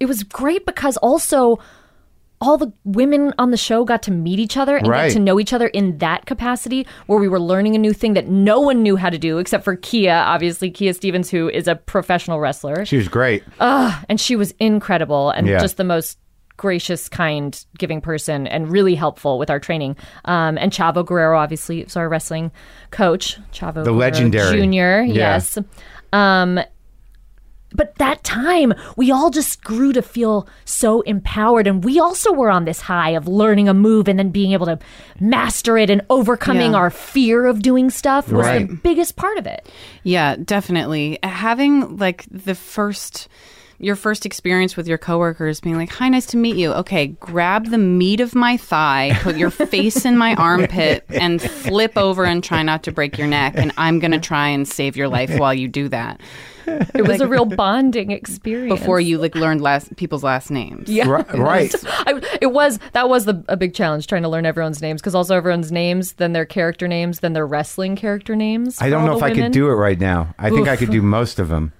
it 0.00 0.06
was 0.06 0.22
great 0.22 0.66
because 0.66 0.96
also 0.98 1.58
all 2.40 2.56
the 2.56 2.72
women 2.84 3.32
on 3.38 3.50
the 3.50 3.56
show 3.56 3.84
got 3.84 4.02
to 4.04 4.10
meet 4.12 4.38
each 4.38 4.56
other 4.56 4.76
and 4.76 4.86
Right. 4.86 5.08
get 5.08 5.14
to 5.14 5.18
know 5.18 5.40
each 5.40 5.52
other 5.52 5.66
in 5.68 5.98
that 5.98 6.26
capacity 6.26 6.86
where 7.06 7.18
we 7.18 7.26
were 7.28 7.40
learning 7.40 7.74
a 7.74 7.78
new 7.78 7.92
thing 7.92 8.14
that 8.14 8.28
no 8.28 8.60
one 8.60 8.82
knew 8.82 8.96
how 8.96 9.10
to 9.10 9.18
do 9.18 9.38
except 9.38 9.64
for 9.64 9.74
Kia, 9.74 10.12
obviously, 10.12 10.70
Kia 10.70 10.92
Stevens, 10.92 11.30
who 11.30 11.48
is 11.48 11.66
a 11.66 11.74
professional 11.74 12.38
wrestler. 12.38 12.84
She 12.84 12.96
was 12.96 13.08
great. 13.08 13.42
and 13.60 14.20
she 14.20 14.36
was 14.36 14.52
incredible 14.60 15.30
and 15.30 15.46
Yeah. 15.48 15.58
just 15.58 15.76
the 15.78 15.84
most 15.84 16.18
gracious, 16.56 17.08
kind, 17.08 17.64
giving 17.78 18.00
person, 18.00 18.46
and 18.48 18.68
really 18.70 18.94
helpful 18.96 19.38
with 19.38 19.48
our 19.50 19.60
training. 19.60 19.96
Um, 20.24 20.58
and 20.58 20.72
Chavo 20.72 21.04
Guerrero, 21.06 21.38
obviously, 21.38 21.82
is 21.82 21.96
our 21.96 22.08
wrestling 22.08 22.50
coach. 22.90 23.38
Chavo 23.52 23.74
The 23.74 23.82
Guerrero 23.84 23.94
legendary. 23.96 24.56
Junior, 24.58 25.02
Yeah. 25.02 25.14
yes. 25.14 25.56
Um, 26.12 26.58
but 27.74 27.94
that 27.96 28.24
time, 28.24 28.72
we 28.96 29.10
all 29.10 29.30
just 29.30 29.62
grew 29.62 29.92
to 29.92 30.00
feel 30.02 30.48
so 30.64 31.02
empowered, 31.02 31.66
and 31.66 31.84
we 31.84 31.98
also 32.00 32.32
were 32.32 32.50
on 32.50 32.64
this 32.64 32.80
high 32.82 33.10
of 33.10 33.28
learning 33.28 33.68
a 33.68 33.74
move 33.74 34.08
and 34.08 34.18
then 34.18 34.30
being 34.30 34.52
able 34.52 34.66
to 34.66 34.78
master 35.20 35.76
it 35.76 35.90
and 35.90 36.02
overcoming 36.10 36.72
Yeah. 36.72 36.78
our 36.78 36.90
fear 36.90 37.46
of 37.46 37.60
doing 37.62 37.90
stuff 37.90 38.30
was 38.32 38.46
the 38.46 38.78
biggest 38.82 39.16
part 39.16 39.36
of 39.38 39.46
it. 39.46 39.68
Yeah, 40.02 40.36
definitely. 40.42 41.18
Having 41.22 41.98
like 41.98 42.24
the 42.30 42.54
first 42.54 43.28
your 43.78 43.96
first 43.96 44.26
experience 44.26 44.76
with 44.76 44.88
your 44.88 44.98
coworkers 44.98 45.60
being 45.60 45.76
like, 45.76 45.90
"Hi, 45.90 46.08
nice 46.08 46.26
to 46.26 46.36
meet 46.36 46.56
you." 46.56 46.72
Okay, 46.72 47.08
grab 47.08 47.66
the 47.66 47.78
meat 47.78 48.20
of 48.20 48.34
my 48.34 48.56
thigh, 48.56 49.16
put 49.22 49.36
your 49.36 49.50
face 49.50 50.04
in 50.04 50.16
my 50.16 50.34
armpit 50.34 51.04
and 51.08 51.40
flip 51.40 51.96
over 51.96 52.24
and 52.24 52.42
try 52.42 52.62
not 52.62 52.82
to 52.84 52.92
break 52.92 53.18
your 53.18 53.26
neck 53.26 53.54
and 53.56 53.72
I'm 53.76 53.98
going 53.98 54.12
to 54.12 54.20
try 54.20 54.48
and 54.48 54.66
save 54.66 54.96
your 54.96 55.08
life 55.08 55.36
while 55.38 55.54
you 55.54 55.68
do 55.68 55.88
that. 55.88 56.20
It 56.94 57.06
was 57.06 57.20
a 57.20 57.28
real 57.28 57.44
bonding 57.46 58.10
experience 58.10 58.78
Before 58.78 59.00
you 59.00 59.18
like 59.18 59.34
learned 59.34 59.60
last 59.62 59.94
people's 59.96 60.22
last 60.22 60.50
names. 60.50 60.90
Yeah. 60.90 61.08
Ri- 61.08 61.40
right. 61.40 61.74
I, 61.86 62.38
it 62.42 62.52
was 62.52 62.78
that 62.92 63.08
was 63.08 63.24
the 63.24 63.42
a 63.48 63.56
big 63.56 63.74
challenge 63.74 64.06
trying 64.06 64.22
to 64.22 64.28
learn 64.28 64.44
everyone's 64.44 64.82
names 64.82 65.00
because 65.00 65.14
also 65.14 65.34
everyone's 65.34 65.72
names, 65.72 66.14
then 66.14 66.32
their 66.32 66.44
character 66.44 66.86
names, 66.86 67.20
then 67.20 67.32
their 67.32 67.46
wrestling 67.46 67.96
character 67.96 68.36
names. 68.36 68.80
I 68.80 68.90
don't 68.90 69.06
know 69.06 69.18
the 69.18 69.26
if 69.26 69.32
I 69.32 69.34
could 69.34 69.52
do 69.52 69.68
it 69.68 69.74
right 69.74 69.98
now. 69.98 70.34
I 70.38 70.50
think 70.50 70.68
I 70.68 70.76
could 70.76 70.90
do 70.90 71.02
most 71.02 71.38
of 71.38 71.48
them. 71.48 71.72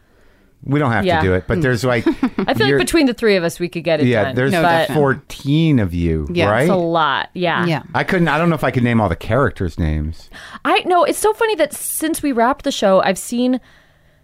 We 0.65 0.79
don't 0.79 0.91
have 0.93 1.05
Yeah. 1.05 1.21
to 1.21 1.27
do 1.27 1.35
it, 1.35 1.45
but 1.47 1.63
there's 1.63 1.85
like 1.85 2.07
I 2.39 2.55
feel 2.55 2.67
like 2.69 2.79
between 2.79 3.07
the 3.07 3.15
three 3.15 3.37
of 3.37 3.45
us, 3.45 3.59
we 3.61 3.69
could 3.69 3.85
get 3.85 4.01
it 4.01 4.07
yeah, 4.07 4.25
done. 4.25 4.35
there's 4.35 4.53
No, 4.53 4.63
but 4.63 4.91
14 4.91 5.79
of 5.79 5.95
you, 5.95 6.27
Yeah, 6.33 6.51
right? 6.51 6.63
it's 6.63 6.71
a 6.71 6.77
lot. 6.77 7.31
Yeah. 7.35 7.65
Yeah. 7.67 7.83
I 7.95 8.05
couldn't. 8.05 8.29
I 8.29 8.39
don't 8.39 8.49
know 8.49 8.55
if 8.57 8.65
I 8.65 8.71
could 8.71 8.83
name 8.83 9.01
all 9.01 9.09
the 9.09 9.17
characters' 9.17 9.79
names. 9.79 10.29
I 10.65 10.81
know 10.81 11.05
it's 11.05 11.19
so 11.19 11.33
funny 11.33 11.55
that 11.57 11.73
since 11.73 12.23
we 12.23 12.33
wrapped 12.33 12.65
the 12.65 12.73
show, 12.73 13.01
I've 13.01 13.19
seen 13.19 13.61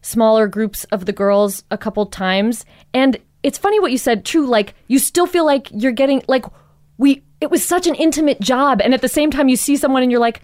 smaller 0.02 0.46
groups 0.48 0.84
of 0.84 1.06
the 1.06 1.12
girls 1.12 1.64
a 1.70 1.78
couple 1.78 2.04
times, 2.06 2.64
and 2.92 3.16
it's 3.42 3.56
funny 3.58 3.78
what 3.80 3.92
you 3.92 3.98
said. 3.98 4.24
True, 4.24 4.46
like 4.46 4.74
you 4.88 4.98
still 4.98 5.26
feel 5.26 5.46
like 5.46 5.68
you're 5.72 5.92
getting 5.92 6.22
like 6.28 6.44
we. 6.98 7.22
It 7.40 7.50
was 7.50 7.64
such 7.64 7.86
an 7.86 7.94
intimate 7.94 8.40
job, 8.40 8.80
and 8.82 8.92
at 8.94 9.02
the 9.02 9.08
same 9.08 9.30
time, 9.30 9.48
you 9.48 9.56
see 9.56 9.76
someone 9.76 10.02
and 10.02 10.10
you're 10.10 10.20
like. 10.20 10.42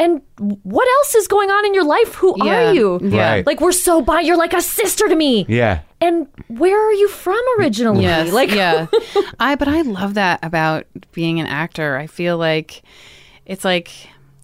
And 0.00 0.22
what 0.62 0.88
else 0.98 1.14
is 1.14 1.28
going 1.28 1.50
on 1.50 1.66
in 1.66 1.74
your 1.74 1.84
life? 1.84 2.14
Who 2.14 2.34
Yeah. 2.42 2.70
are 2.70 2.74
you? 2.74 2.98
Yeah. 3.02 3.30
Right. 3.32 3.46
Like 3.46 3.60
we're 3.60 3.70
so 3.70 4.00
by. 4.00 4.20
You're 4.20 4.38
like 4.38 4.54
a 4.54 4.62
sister 4.62 5.06
to 5.08 5.14
me. 5.14 5.44
Yeah. 5.48 5.80
And 6.00 6.26
where 6.48 6.76
are 6.88 6.92
you 6.92 7.06
from 7.08 7.38
originally? 7.58 8.02
Yes, 8.04 8.32
Like 8.40 8.50
yeah. 8.50 8.86
I 9.38 9.54
but 9.56 9.68
I 9.68 9.82
love 9.82 10.14
that 10.14 10.40
about 10.42 10.86
being 11.12 11.38
an 11.38 11.46
actor. 11.46 11.96
I 11.98 12.06
feel 12.06 12.38
like 12.38 12.82
it's 13.46 13.64
like 13.64 13.90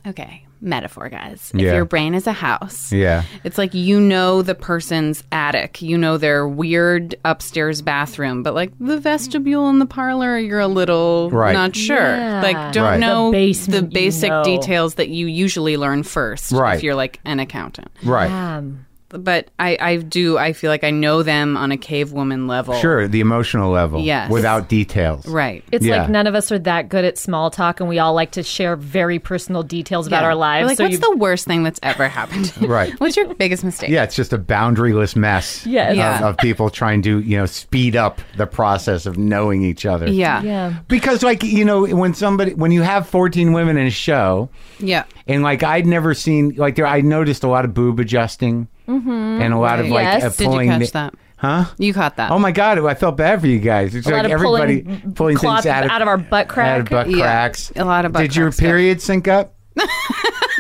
okay, 0.07 0.46
metaphor 0.61 1.09
guys. 1.09 1.51
If 1.55 1.61
Yeah. 1.61 1.75
your 1.75 1.85
brain 1.85 2.15
is 2.15 2.27
a 2.27 2.33
house. 2.33 2.91
Yeah. 2.93 3.25
It's 3.45 3.59
like 3.59 3.75
you 3.75 4.01
know 4.01 4.43
the 4.43 4.55
person's 4.55 5.23
attic, 5.31 5.83
you 5.83 5.99
know 5.99 6.17
their 6.17 6.49
weird 6.49 7.15
upstairs 7.25 7.83
bathroom, 7.83 8.43
but 8.43 8.55
like 8.55 8.73
the 8.81 8.99
vestibule 8.99 9.69
and 9.69 9.81
the 9.81 9.87
parlor, 9.87 10.39
you're 10.39 10.61
a 10.61 10.67
little 10.67 11.29
Right. 11.31 11.53
not 11.53 11.77
sure. 11.77 11.97
Yeah. 11.97 12.41
Like 12.43 12.73
don't 12.73 12.85
Right. 12.85 13.01
know 13.01 13.27
The 13.31 13.37
basement, 13.37 13.85
you 13.85 13.95
basic 13.95 14.31
know. 14.31 14.45
details 14.45 14.95
that 14.95 15.09
you 15.09 15.27
usually 15.27 15.77
learn 15.77 16.03
first 16.05 16.53
Right. 16.53 16.77
if 16.77 16.83
you're 16.83 16.95
like 16.95 17.21
an 17.25 17.39
accountant. 17.41 17.91
Right. 18.03 18.31
Um, 18.31 18.86
But 19.19 19.49
I, 19.59 19.77
I 19.81 19.97
do 19.97 20.39
I 20.39 20.53
feel 20.53 20.71
like 20.71 20.85
I 20.85 20.91
know 20.91 21.23
them 21.23 21.57
on 21.57 21.73
a 21.73 21.77
cave 21.77 22.13
woman 22.13 22.47
level. 22.47 22.75
Sure, 22.75 23.09
the 23.09 23.21
emotional 23.21 23.71
level. 23.71 24.01
Yes. 24.01 24.31
Without 24.31 24.69
details. 24.69 25.27
Right. 25.27 25.65
it's 25.73 25.85
Yeah. 25.85 26.03
like 26.03 26.11
none 26.11 26.27
of 26.27 26.35
us 26.35 26.51
are 26.53 26.59
that 26.61 26.89
good 26.89 27.05
at 27.05 27.19
small 27.19 27.51
talk, 27.51 27.81
and 27.81 27.89
we 27.89 27.99
all 27.99 28.15
like 28.15 28.33
to 28.33 28.43
share 28.43 28.77
very 28.77 29.19
personal 29.19 29.63
details 29.63 30.07
about 30.07 30.23
Yeah. 30.23 30.29
our 30.29 30.35
lives. 30.35 30.65
We're 30.65 30.69
Like, 30.69 30.77
so 30.77 30.85
what's 30.85 30.93
you 30.95 30.99
the 31.01 31.17
worst 31.17 31.47
thing 31.47 31.63
that's 31.63 31.81
ever 31.83 32.09
happened? 32.09 32.53
Right. 32.67 32.93
What's 33.01 33.17
your 33.17 33.33
biggest 33.35 33.65
mistake? 33.65 33.91
Yeah, 33.91 34.03
it's 34.03 34.17
just 34.17 34.33
a 34.33 34.39
boundaryless 34.39 35.15
mess. 35.17 35.65
Yes. 35.67 35.91
Of, 35.93 35.97
Yeah. 35.97 36.29
of 36.29 36.37
people 36.39 36.69
trying 36.71 37.03
to, 37.03 37.21
you 37.21 37.37
know, 37.37 37.47
speed 37.47 37.97
up 37.97 38.21
the 38.37 38.47
process 38.47 39.07
of 39.07 39.17
knowing 39.19 39.63
each 39.63 39.87
other. 39.87 40.09
Yeah. 40.09 40.43
yeah. 40.43 40.75
Because, 40.89 41.23
like, 41.23 41.43
you 41.43 41.65
know, 41.65 41.85
when 41.87 42.13
somebody, 42.15 42.55
when 42.55 42.73
you 42.73 42.83
have 42.83 43.09
14 43.09 43.53
women 43.53 43.77
in 43.77 43.87
a 43.87 43.91
show, 43.91 44.49
Yeah. 44.79 45.05
and 45.27 45.43
like 45.43 45.63
I'd 45.63 45.87
never 45.87 46.13
seen, 46.15 46.55
like, 46.57 46.75
there, 46.77 46.87
I 46.87 47.01
noticed 47.03 47.45
a 47.45 47.49
lot 47.49 47.65
of 47.65 47.73
boob 47.75 48.01
adjusting 48.01 48.69
and 48.87 49.53
a 49.55 49.59
lot 49.59 49.81
of 49.81 49.89
like 49.89 50.05
Yes. 50.05 50.23
uh, 50.25 50.29
Did 50.29 50.37
Did 50.37 50.43
you 50.45 50.49
pulling. 50.51 50.69
catch 50.71 50.81
the- 50.87 50.93
that? 50.93 51.15
Huh? 51.39 51.65
You 51.77 51.93
caught 51.93 52.17
that. 52.17 52.31
Oh 52.31 52.39
my 52.39 52.51
god! 52.51 52.79
I 52.79 52.95
felt 52.95 53.19
bad 53.19 53.43
for 53.43 53.47
you 53.47 53.59
guys. 53.59 53.95
It's 53.95 54.07
A 54.07 54.11
like 54.11 54.17
lot 54.17 54.25
of 54.25 54.31
everybody 54.33 54.83
pulling 54.83 55.13
pulling, 55.15 55.37
things 55.37 55.67
out 55.67 55.85
of, 55.85 55.91
out 55.91 56.01
of 56.01 56.09
our 56.09 56.17
butt 56.17 56.49
crack. 56.49 56.69
out 56.69 56.81
of 56.81 56.89
butt 56.89 57.11
Yeah. 57.11 57.19
cracks. 57.25 57.71
A 57.77 57.85
lot 57.85 58.07
of 58.07 58.13
butt 58.13 58.23
Did 58.23 58.37
your 58.37 58.47
crack 58.47 58.55
stuff. 58.55 58.65
period 58.65 59.03
sync 59.03 59.29
up? 59.29 59.55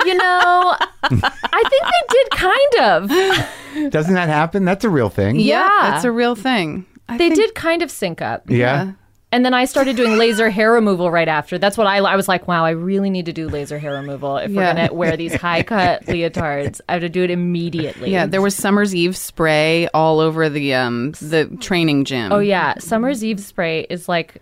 You 0.04 0.14
know, 0.14 0.76
I 1.02 1.62
think 1.70 1.82
they 1.82 2.02
did 2.10 2.30
kind 2.30 2.74
of. 3.84 3.90
Doesn't 3.90 4.14
that 4.14 4.28
happen? 4.28 4.64
That's 4.66 4.84
a 4.84 4.90
real 4.90 5.08
thing. 5.08 5.36
Yeah. 5.40 5.68
That's 5.82 6.04
a 6.04 6.12
real 6.12 6.34
thing. 6.36 6.84
I 7.08 7.16
They 7.16 7.30
think- 7.30 7.36
did 7.40 7.54
kind 7.54 7.82
of 7.82 7.90
sync 7.90 8.20
up. 8.20 8.48
Yeah. 8.50 8.92
And 9.32 9.44
then 9.44 9.52
I 9.54 9.64
started 9.64 9.96
doing 9.96 10.16
laser 10.18 10.48
hair 10.50 10.70
removal 10.72 11.10
right 11.10 11.26
after. 11.26 11.58
That's 11.58 11.76
what 11.76 11.86
I, 11.88 11.98
I 11.98 12.14
was 12.14 12.28
like, 12.28 12.46
wow, 12.46 12.64
I 12.64 12.70
really 12.70 13.10
need 13.10 13.26
to 13.26 13.32
do 13.32 13.48
laser 13.48 13.78
hair 13.78 13.94
removal. 13.94 14.36
If 14.36 14.50
Yeah. 14.52 14.56
we're 14.70 14.74
going 14.74 14.88
to 14.88 14.94
wear 14.94 15.16
these 15.16 15.34
high 15.34 15.62
cut 15.64 16.02
leotards, 16.06 16.80
I 16.88 16.92
have 16.92 17.02
to 17.02 17.08
do 17.08 17.22
it 17.24 17.30
immediately. 17.32 18.12
Yeah, 18.12 18.26
there 18.26 18.40
was 18.40 18.54
Summer's 18.54 18.94
Eve 18.94 19.16
spray 19.16 19.88
all 19.92 20.20
over 20.20 20.48
the 20.48 20.74
um 20.74 21.10
the 21.20 21.46
training 21.60 22.04
gym. 22.04 22.30
Oh, 22.32 22.38
yeah. 22.38 22.74
Summer's 22.78 23.24
Eve 23.24 23.40
spray 23.40 23.86
is 23.90 24.08
like 24.08 24.40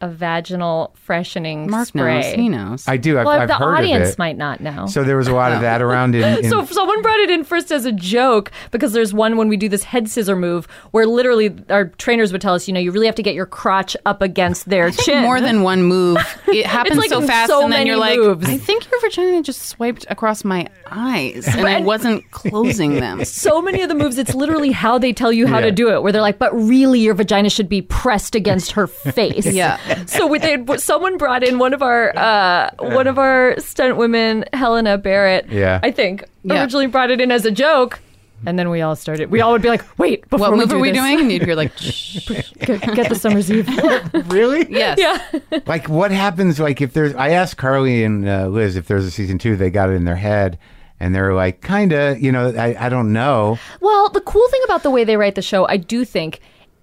a 0.00 0.08
vaginal 0.08 0.94
freshening 0.94 1.70
Marc 1.70 1.88
spray. 1.88 2.20
knows. 2.20 2.32
He 2.34 2.48
knows. 2.48 2.88
I 2.88 2.96
do. 2.96 3.18
I've, 3.18 3.26
well, 3.26 3.40
I've 3.40 3.48
the 3.48 3.54
heard 3.54 3.78
audience 3.78 4.08
of 4.08 4.12
it. 4.14 4.18
might 4.18 4.36
not 4.36 4.60
know. 4.60 4.86
So 4.86 5.04
there 5.04 5.16
was 5.16 5.26
a 5.28 5.34
lot 5.34 5.52
of 5.52 5.62
that 5.62 5.80
around 5.80 6.14
in. 6.14 6.22
in 6.44 6.50
So 6.50 6.64
someone 6.66 7.00
brought 7.02 7.18
it 7.20 7.30
in 7.30 7.44
first 7.44 7.72
as 7.72 7.84
a 7.86 7.92
joke 7.92 8.50
because 8.70 8.92
there's 8.92 9.14
one 9.14 9.36
when 9.36 9.48
we 9.48 9.56
do 9.56 9.68
this 9.68 9.82
head 9.84 10.08
scissor 10.08 10.36
move 10.36 10.66
where 10.90 11.06
literally 11.06 11.54
our 11.70 11.86
trainers 11.86 12.32
would 12.32 12.40
tell 12.40 12.54
us, 12.54 12.68
you 12.68 12.74
know, 12.74 12.80
you 12.80 12.92
really 12.92 13.06
have 13.06 13.14
to 13.14 13.22
get 13.22 13.34
your 13.34 13.46
crotch 13.46 13.96
up 14.04 14.20
against 14.22 14.68
their 14.68 14.90
chin. 14.90 15.22
More 15.22 15.40
than 15.40 15.62
one 15.62 15.82
move. 15.82 16.18
It 16.48 16.66
happens 16.76 16.98
like 16.98 17.08
so 17.08 17.22
fast, 17.22 17.50
so 17.50 17.64
and 17.64 17.72
then 17.72 17.86
you're 17.86 17.96
like, 17.96 18.18
moves. 18.18 18.48
I 18.48 18.58
think 18.58 18.90
your 18.90 19.00
vagina 19.00 19.42
just 19.42 19.62
swiped 19.62 20.04
across 20.10 20.44
my 20.44 20.66
eyes, 20.90 21.46
and 21.48 21.66
I 21.66 21.80
wasn't 21.80 22.30
closing 22.30 22.94
them. 22.96 23.24
so 23.24 23.62
many 23.62 23.82
of 23.82 23.88
the 23.88 23.94
moves, 23.94 24.18
it's 24.18 24.34
literally 24.34 24.72
how 24.72 24.98
they 24.98 25.12
tell 25.12 25.32
you 25.32 25.46
how 25.46 25.58
Yeah. 25.58 25.66
to 25.66 25.72
do 25.72 25.90
it, 25.94 26.02
where 26.02 26.12
they're 26.12 26.20
like, 26.22 26.38
but 26.38 26.54
really 26.54 27.00
your 27.00 27.14
vagina 27.14 27.48
should 27.50 27.68
be 27.68 27.82
pressed 27.82 28.34
against 28.34 28.72
her 28.72 28.86
face. 28.86 29.46
Yeah. 29.46 29.78
So 30.06 30.26
we, 30.26 30.38
they, 30.38 30.64
someone 30.76 31.16
brought 31.18 31.42
in 31.44 31.58
one 31.58 31.72
of 31.74 31.82
our 31.82 32.16
uh, 32.16 32.70
one 32.78 33.06
of 33.06 33.18
our 33.18 33.58
stunt 33.60 33.96
women, 33.96 34.44
Helena 34.52 34.98
Barrett. 34.98 35.48
Yeah. 35.50 35.80
I 35.82 35.90
think 35.90 36.24
Yeah. 36.42 36.62
originally 36.62 36.86
brought 36.86 37.10
it 37.10 37.20
in 37.20 37.30
as 37.32 37.44
a 37.44 37.50
joke, 37.50 38.00
and 38.44 38.58
then 38.58 38.68
we 38.70 38.80
all 38.82 38.96
started. 38.96 39.30
We 39.30 39.40
all 39.40 39.52
would 39.52 39.62
be 39.62 39.68
like, 39.68 39.84
"Wait, 39.98 40.22
before 40.28 40.48
What 40.48 40.52
we 40.52 40.58
move 40.58 40.68
do 40.70 40.76
are 40.76 40.80
we 40.80 40.90
this, 40.90 40.98
doing? 41.00 41.20
And 41.20 41.32
you'd 41.32 41.42
hear 41.44 41.54
like, 41.54 41.72
shh. 41.78 42.28
Get, 42.60 42.80
get 42.94 43.08
the 43.08 43.14
summer's 43.14 43.50
eve." 43.50 43.68
really? 44.30 44.66
yes. 44.70 44.98
yeah. 44.98 45.60
Like, 45.66 45.88
what 45.88 46.10
happens? 46.10 46.58
Like, 46.60 46.80
if 46.80 46.92
there's, 46.92 47.14
I 47.14 47.30
asked 47.30 47.56
Carly 47.56 48.04
and 48.04 48.28
uh, 48.28 48.46
Liz 48.48 48.76
if 48.76 48.86
there's 48.86 49.04
a 49.04 49.10
season 49.10 49.38
two, 49.38 49.56
they 49.56 49.70
got 49.70 49.88
it 49.90 49.94
in 49.94 50.04
their 50.04 50.16
head, 50.16 50.58
and 51.00 51.14
they're 51.14 51.34
like, 51.34 51.60
kind 51.60 51.92
of, 51.92 52.20
you 52.20 52.32
know, 52.32 52.48
I, 52.56 52.86
I 52.86 52.88
don't 52.88 53.12
know. 53.12 53.58
Well, 53.80 54.08
the 54.10 54.20
cool 54.20 54.46
thing 54.48 54.60
about 54.64 54.82
the 54.82 54.90
way 54.90 55.04
they 55.04 55.16
write 55.16 55.34
the 55.34 55.42
show, 55.42 55.66
I 55.68 55.76
do 55.76 56.04
think, 56.04 56.40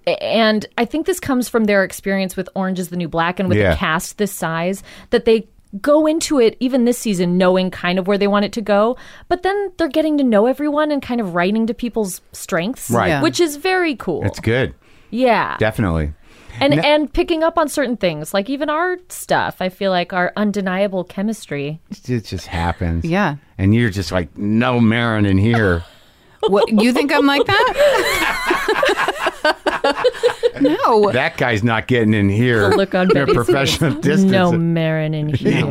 and 0.08 0.66
I 0.78 0.86
think 0.86 1.06
this 1.06 1.20
comes 1.20 1.48
from 1.50 1.66
their 1.66 1.84
experience 1.84 2.36
with 2.36 2.50
Orange 2.56 2.80
is 2.80 2.90
the 2.90 2.98
New 2.98 3.08
Black 3.08 3.40
and 3.40 3.50
with 3.50 3.58
Yeah. 3.58 3.74
a 3.74 3.78
cast 3.78 4.18
this 4.18 4.32
size, 4.32 4.84
that 5.12 5.26
they 5.26 5.48
go 5.82 6.06
into 6.06 6.40
it 6.40 6.56
even 6.60 6.86
this 6.86 7.00
season 7.00 7.38
knowing 7.38 7.72
kind 7.72 7.98
of 7.98 8.06
where 8.08 8.18
they 8.18 8.28
want 8.28 8.46
it 8.46 8.52
to 8.54 8.62
go, 8.62 8.96
but 9.28 9.42
then 9.44 9.72
they're 9.78 9.88
getting 9.88 10.18
to 10.20 10.24
know 10.24 10.46
everyone 10.46 10.92
and 10.92 11.02
kind 11.02 11.20
of 11.20 11.34
writing 11.34 11.66
to 11.68 11.74
people's 11.74 12.22
strengths, 12.32 12.92
Right. 12.92 13.08
Yeah. 13.08 13.22
which 13.24 13.40
is 13.40 13.56
very 13.56 13.96
cool. 13.96 14.24
It's 14.26 14.40
good, 14.40 14.76
yeah. 15.10 15.58
definitely. 15.58 16.14
and 16.60 16.76
and 16.86 17.12
picking 17.12 17.42
up 17.42 17.58
on 17.58 17.68
certain 17.68 17.98
things, 17.98 18.32
like 18.32 18.48
even 18.52 18.70
our 18.70 18.98
stuff, 19.10 19.56
I 19.60 19.70
feel 19.70 19.90
like 19.90 20.14
our 20.14 20.32
undeniable 20.36 21.04
chemistry. 21.04 21.80
It 22.08 22.26
just 22.26 22.46
happens. 22.46 23.04
Yeah. 23.06 23.38
And 23.58 23.74
you're 23.74 23.90
just 23.90 24.12
like, 24.12 24.38
no 24.38 24.80
Maron 24.80 25.26
in 25.26 25.40
here. 25.40 25.84
What 26.50 26.70
you 26.84 26.92
think 26.92 27.12
I'm 27.14 27.26
like 27.26 27.46
that? 27.48 29.10
no. 30.62 31.12
that 31.12 31.36
guy's 31.38 31.64
not 31.64 31.88
getting 31.88 32.14
in 32.14 32.30
here. 32.30 32.70
The 32.70 32.78
look 32.78 32.96
on 32.96 33.08
They're 33.10 33.28
professional 33.28 33.94
distance. 34.00 34.32
No 34.32 34.52
Maron 34.54 35.14
in 35.14 35.34
here. 35.34 35.66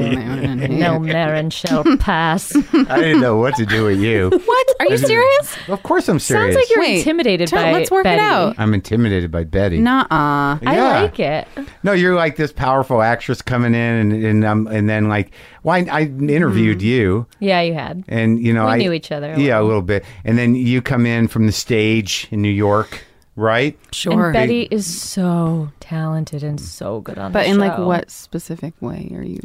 No 0.68 0.98
Maron 0.98 1.50
shall 1.50 1.84
pass. 1.98 2.54
I 2.56 3.00
didn't 3.00 3.20
know 3.20 3.36
what 3.36 3.54
to 3.56 3.66
do 3.66 3.84
with 3.84 3.98
you. 4.00 4.30
What? 4.52 4.66
Are 4.80 4.86
you 4.88 4.98
serious? 4.98 5.56
Of 5.68 5.82
course, 5.82 6.08
I'm 6.08 6.18
serious. 6.18 6.54
Sounds 6.54 6.62
like 6.62 6.70
you're 6.70 6.80
Wait, 6.80 6.98
intimidated 6.98 7.48
tell- 7.48 7.62
by 7.62 7.72
let's 7.72 7.90
work 7.90 8.04
it 8.06 8.18
out. 8.18 8.54
I'm 8.58 8.74
intimidated 8.74 9.30
by 9.30 9.44
Betty. 9.44 9.78
Nuh-uh. 9.78 10.06
I 10.10 10.58
like 11.02 11.18
it. 11.20 11.46
No, 11.82 11.92
you're 11.92 12.14
like 12.14 12.36
this 12.36 12.52
powerful 12.52 13.00
actress 13.00 13.40
coming 13.40 13.74
in, 13.74 14.12
and 14.12 14.12
and 14.12 14.44
um, 14.44 14.66
and 14.66 14.88
then 14.88 15.08
like, 15.08 15.32
well, 15.62 15.76
I, 15.76 15.86
I 15.90 16.00
interviewed 16.02 16.82
you, 16.82 17.26
Yeah, 17.38 17.60
you 17.60 17.74
had. 17.74 18.04
and 18.08 18.40
you 18.40 18.52
know, 18.52 18.64
We 18.66 18.72
I 18.72 18.76
knew 18.78 18.92
each 18.92 19.12
other 19.12 19.32
a 19.32 19.38
Yeah, 19.38 19.60
a 19.60 19.62
little 19.62 19.82
bit, 19.82 20.04
and 20.24 20.36
then 20.36 20.54
you 20.54 20.82
come 20.82 21.06
in 21.06 21.28
from 21.28 21.46
the 21.46 21.52
stage 21.52 22.26
in 22.30 22.42
New 22.42 22.48
York, 22.50 23.04
right? 23.36 23.78
Sure. 23.92 24.26
And 24.26 24.32
Betty 24.32 24.68
is 24.70 24.86
so 24.86 25.70
talented 25.80 26.42
and 26.42 26.60
so 26.60 27.00
good 27.00 27.18
on 27.18 27.32
but 27.32 27.44
the 27.44 27.50
in 27.50 27.58
like 27.58 27.78
what 27.78 28.10
specific 28.10 28.74
way 28.80 29.10
are 29.14 29.22
you? 29.22 29.40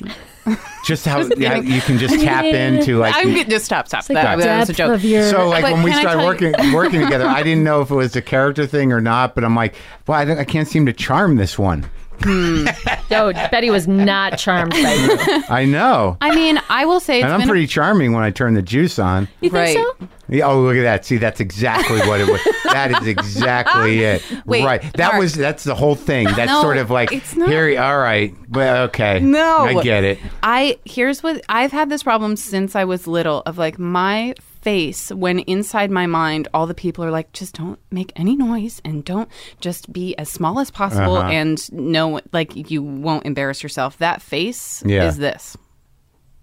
Just 0.86 1.06
how 1.06 1.22
yeah, 1.38 1.58
you 1.58 1.82
can 1.82 1.98
just 1.98 2.22
tap 2.22 2.46
into 2.46 2.98
like. 2.98 3.14
I'm 3.16 3.28
the- 3.30 3.34
get, 3.36 3.50
just 3.50 3.66
stop, 3.66 3.88
stop. 3.88 4.08
Like 4.10 4.16
that, 4.16 4.36
the 4.38 4.44
that 4.44 4.60
was 4.62 4.70
a 4.70 4.74
depth 4.74 4.78
joke. 4.78 4.96
of 4.96 5.04
your. 5.04 5.30
so 5.30 5.50
like 5.50 5.62
But 5.64 5.74
when 5.74 5.84
we 5.84 5.92
can 5.92 6.00
started 6.02 6.20
tell 6.20 6.26
working 6.26 6.74
working 6.74 7.02
together, 7.02 7.26
I 7.28 7.44
didn't 7.44 7.64
know 7.66 7.82
if 7.82 7.92
it 7.92 7.96
was 7.96 8.16
a 8.16 8.22
character 8.22 8.66
thing 8.66 8.94
or 8.94 9.02
not, 9.02 9.36
but 9.36 9.44
I'm 9.44 9.56
like, 9.56 9.76
well, 10.08 10.18
I, 10.18 10.40
I 10.40 10.44
can't 10.46 10.68
seem 10.68 10.86
to 10.86 10.94
charm 10.94 11.36
this 11.36 11.60
one. 11.60 11.86
Hmm. 12.22 12.66
no, 13.12 13.32
Betty 13.52 13.70
was 13.70 13.88
not 13.88 14.38
charmed 14.38 14.72
by 14.72 14.78
you. 14.78 15.44
I 15.50 15.66
know, 15.66 16.18
I 16.22 16.34
mean, 16.36 16.60
I 16.70 16.86
will 16.86 17.00
say 17.00 17.18
it's 17.20 17.26
and 17.26 17.34
I'm 17.34 17.40
been 17.42 17.50
pretty 17.50 17.68
charming 17.68 18.14
when 18.14 18.24
I 18.24 18.32
turn 18.32 18.54
the 18.54 18.62
juice 18.62 19.00
on. 19.00 19.28
You 19.42 19.50
think 19.50 19.54
Right. 19.54 19.76
so? 19.76 20.08
Yeah, 20.30 20.48
oh, 20.48 20.60
look 20.62 20.76
at 20.76 20.82
that! 20.82 21.06
See, 21.06 21.16
that's 21.18 21.40
exactly 21.40 22.00
what 22.02 22.20
it 22.20 22.28
was. 22.30 22.42
that 22.74 23.02
is 23.02 23.08
exactly 23.08 24.00
it. 24.04 24.22
Wait, 24.46 24.66
right. 24.66 24.82
That 24.96 25.12
Marc. 25.14 25.20
was 25.20 25.34
that's 25.36 25.64
the 25.64 25.74
whole 25.76 25.96
thing. 25.96 26.26
That's 26.36 26.52
No, 26.52 26.62
sort 26.62 26.78
of 26.78 26.90
like 26.92 27.14
it's 27.14 27.36
not. 27.36 27.48
here. 27.48 27.80
All 27.82 27.98
right. 27.98 28.36
Well, 28.50 28.84
okay. 28.86 29.20
No. 29.22 29.60
I 29.60 29.82
get 29.82 30.04
it. 30.04 30.20
I 30.44 30.80
here's 30.84 31.24
what 31.24 31.42
I've 31.48 31.72
had 31.72 31.90
this 31.90 32.04
problem 32.04 32.36
since 32.36 32.76
I 32.76 32.84
was 32.84 33.08
little 33.08 33.42
of 33.46 33.58
like 33.58 33.80
my 33.80 34.34
face 34.68 35.12
when 35.14 35.40
inside 35.40 35.90
my 35.90 36.06
mind 36.06 36.48
all 36.54 36.68
the 36.68 36.74
people 36.74 37.02
are 37.06 37.12
like 37.12 37.32
just 37.32 37.56
don't 37.56 37.80
make 37.90 38.12
any 38.18 38.36
noise 38.36 38.82
and 38.84 39.06
don't 39.06 39.30
just 39.62 39.92
be 39.94 40.14
as 40.18 40.28
small 40.30 40.60
as 40.60 40.70
possible 40.70 41.16
Uh-huh. 41.16 41.30
and 41.40 41.72
no 41.72 42.20
like 42.34 42.70
you 42.72 42.84
won't 42.84 43.26
embarrass 43.26 43.64
yourself. 43.64 43.98
That 44.00 44.22
face 44.22 44.84
Yeah. 44.86 45.08
is 45.08 45.16
this. 45.18 45.56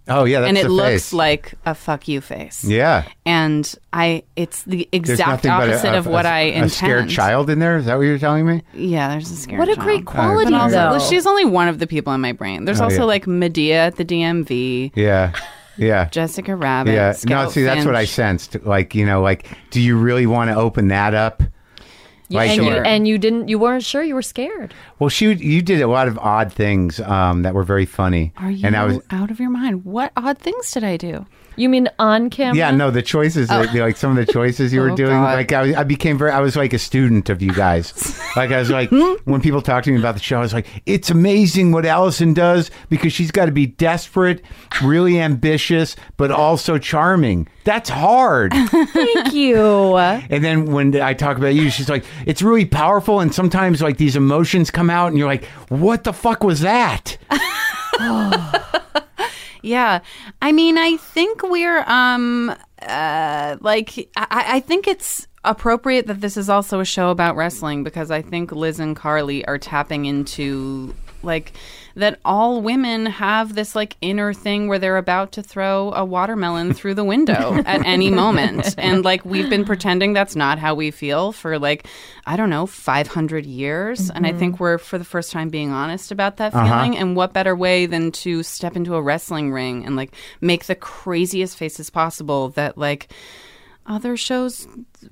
Oh 0.09 0.25
yeah, 0.25 0.41
that's 0.41 0.49
and 0.51 0.59
it 0.59 0.65
the 0.65 0.69
looks 0.69 0.89
face. 1.09 1.13
like 1.15 1.55
a 1.67 1.75
fuck 1.75 2.09
you 2.09 2.21
face. 2.21 2.65
yeah. 2.65 3.05
And 3.27 3.65
I 3.93 4.23
it's 4.37 4.63
the 4.65 4.89
exact 4.93 5.45
nothing 5.45 5.51
but 5.51 5.69
a- 5.69 5.73
opposite 5.73 5.95
a, 5.95 5.99
of 5.99 6.07
what 6.07 6.25
a- 6.27 6.29
I 6.29 6.39
a 6.41 6.53
intend. 6.53 6.73
scared 6.73 7.09
child 7.11 7.51
in 7.51 7.59
there. 7.59 7.77
Is 7.77 7.85
that 7.87 7.97
what 7.97 8.03
you're 8.05 8.19
telling 8.19 8.47
me? 8.47 8.63
Yeah, 8.75 9.09
there's 9.09 9.31
a 9.31 9.37
scared 9.37 9.59
What 9.59 9.69
a 9.69 9.75
child. 9.77 9.87
great 9.87 10.05
quality, 10.07 10.51
But 10.51 10.61
also, 10.61 10.77
though. 10.77 10.91
well, 10.93 11.01
she's 11.01 11.27
only 11.27 11.45
one 11.45 11.69
of 11.69 11.79
the 11.79 11.87
people 11.87 12.13
in 12.15 12.21
my 12.21 12.33
brain. 12.33 12.65
There's 12.65 12.81
Oh, 12.81 12.85
also 12.85 13.01
yeah. 13.05 13.15
like 13.15 13.27
Medea 13.27 13.87
at 13.87 13.97
the 13.97 14.05
DMV, 14.05 14.93
Yeah. 14.95 15.33
Yeah. 15.77 16.09
Jessica 16.11 16.55
Rabbit. 16.55 16.93
Yeah. 16.93 17.09
No, 17.09 17.13
Scout 17.13 17.53
see, 17.53 17.63
that's 17.63 17.85
what 17.85 17.97
I 17.97 18.05
sensed. 18.05 18.63
Like, 18.65 18.95
you 18.95 19.05
know, 19.07 19.23
like, 19.23 19.47
do 19.71 19.81
you 19.81 19.99
really 19.99 20.27
want 20.27 20.51
to 20.51 20.57
open 20.57 20.89
that 20.89 21.15
up? 21.15 21.43
Like, 22.31 22.51
and, 22.51 22.65
you, 22.65 22.73
and 22.73 23.09
you 23.09 23.19
didn't. 23.19 23.49
You 23.49 23.59
weren't 23.59 23.85
sure. 23.85 24.03
You 24.03 24.15
were 24.15 24.23
scared. 24.23 24.75
well, 24.99 25.11
she, 25.11 25.33
you 25.35 25.61
did 25.61 25.83
a 25.83 25.87
lot 25.87 26.09
of 26.09 26.19
odd 26.19 26.53
things 26.53 26.99
um, 27.01 27.43
that 27.43 27.55
were 27.55 27.65
very 27.65 27.85
funny. 27.85 28.33
Are 28.39 28.51
you 28.51 28.67
and 28.67 28.77
I 28.77 28.85
was, 28.85 29.01
out 29.11 29.31
of 29.31 29.39
your 29.39 29.51
mind? 29.51 29.85
What 29.85 30.11
odd 30.17 30.39
things 30.39 30.71
did 30.71 30.85
I 30.85 30.97
do? 30.97 31.27
You 31.57 31.69
mean 31.69 31.89
on 31.99 32.31
camera? 32.31 32.57
Yeah, 32.57 32.71
no, 32.71 32.91
the 32.91 33.03
choices, 33.03 33.51
oh. 33.51 33.63
that 33.65 33.75
like 33.75 33.97
some 33.97 34.17
of 34.17 34.27
the 34.27 34.31
choices 34.31 34.73
you 34.73 34.81
were 34.81 34.91
Oh, 34.95 34.97
doing, 34.97 35.11
God. 35.11 35.35
like 35.35 35.53
I, 35.53 35.81
I 35.81 35.85
became 35.85 36.19
very, 36.19 36.31
I 36.31 36.41
was 36.41 36.57
like 36.57 36.73
a 36.73 36.79
student 36.79 37.29
of 37.31 37.43
you 37.43 37.53
guys. 37.53 37.93
like 38.37 38.51
I 38.51 38.59
was 38.59 38.71
like, 38.71 38.91
when 38.91 39.41
people 39.41 39.63
talk 39.63 39.85
to 39.85 39.91
me 39.93 39.99
about 39.99 40.15
the 40.15 40.21
show, 40.21 40.39
I 40.39 40.41
was 40.41 40.53
like, 40.53 40.67
it's 40.87 41.11
amazing 41.11 41.73
what 41.73 41.87
Alison 41.87 42.35
does 42.35 42.71
because 42.89 43.13
she's 43.13 43.31
got 43.31 43.47
to 43.47 43.53
be 43.53 43.67
desperate, 43.67 44.43
really 44.83 45.21
ambitious, 45.21 45.97
but 46.17 46.31
also 46.31 46.79
charming. 46.79 47.49
That's 47.65 47.89
hard. 47.89 48.53
Thank 48.69 49.33
you. 49.33 49.97
and 49.97 50.45
then 50.45 50.67
when 50.67 51.01
I 51.01 51.15
talk 51.15 51.39
about 51.39 51.55
you, 51.55 51.71
she's 51.71 51.89
like, 51.89 52.05
it's 52.27 52.43
really 52.43 52.67
powerful, 52.67 53.21
and 53.21 53.35
sometimes 53.35 53.81
like 53.83 53.97
these 53.97 54.17
emotions 54.17 54.71
come 54.71 54.91
out, 54.91 55.09
and 55.09 55.19
you're 55.19 55.29
like, 55.29 55.45
what 55.69 56.05
the 56.05 56.13
fuck 56.13 56.45
was 56.45 56.61
that? 56.61 57.17
Yeah, 59.65 60.01
I 60.43 60.53
mean, 60.53 60.77
I 60.77 60.99
think 60.99 61.43
we're 61.43 61.83
um 61.87 62.55
uh 62.83 63.57
like 63.61 64.11
I, 64.15 64.45
I 64.57 64.61
think 64.61 64.87
it's 64.87 65.27
appropriate 65.43 66.07
that 66.07 66.21
this 66.21 66.37
is 66.37 66.51
also 66.51 66.81
a 66.81 66.85
show 66.85 67.09
about 67.09 67.35
wrestling 67.35 67.83
because 67.83 68.11
I 68.11 68.21
think 68.21 68.53
Liz 68.53 68.79
and 68.79 68.95
Carly 68.95 69.43
are 69.47 69.57
tapping 69.57 70.05
into 70.05 70.95
like 71.23 71.55
that 71.97 72.19
all 72.25 72.61
women 72.61 73.07
have 73.07 73.55
this 73.55 73.75
like 73.75 73.97
inner 74.01 74.33
thing 74.33 74.69
where 74.69 74.79
they're 74.79 74.97
about 74.97 75.33
to 75.33 75.43
throw 75.43 75.93
a 75.93 76.05
watermelon 76.05 76.75
through 76.75 76.95
the 76.95 77.05
window 77.05 77.55
at 77.67 77.85
any 77.87 78.11
moment. 78.11 78.75
And 78.79 79.05
like 79.05 79.25
we've 79.25 79.49
been 79.49 79.65
pretending 79.65 80.13
that's 80.13 80.37
not 80.37 80.59
how 80.59 80.75
we 80.75 80.91
feel 80.91 81.33
for 81.33 81.59
like 81.59 81.87
I 82.27 82.37
don't 82.37 82.51
know 82.51 82.67
500 82.67 83.47
years. 83.47 84.11
And 84.11 84.27
I 84.27 84.31
mm-hmm. 84.31 84.39
think 84.39 84.61
we're 84.61 84.79
for 84.79 84.99
the 84.99 85.05
first 85.05 85.31
time 85.31 85.51
being 85.51 85.71
honest 85.71 86.11
about 86.11 86.39
that 86.39 86.55
uh-huh. 86.55 86.67
feeling. 86.67 86.97
And 86.97 87.17
what 87.17 87.33
better 87.33 87.55
way 87.55 87.87
than 87.87 88.13
to 88.13 88.43
step 88.43 88.77
into 88.77 88.95
a 88.95 89.03
wrestling 89.03 89.53
ring 89.53 89.85
and 89.87 89.97
like 89.97 90.15
make 90.41 90.65
the 90.65 90.75
craziest 90.75 91.57
faces 91.57 91.91
possible 91.91 92.51
that 92.51 92.77
like 92.77 93.13
other 93.87 94.17
shows 94.17 94.67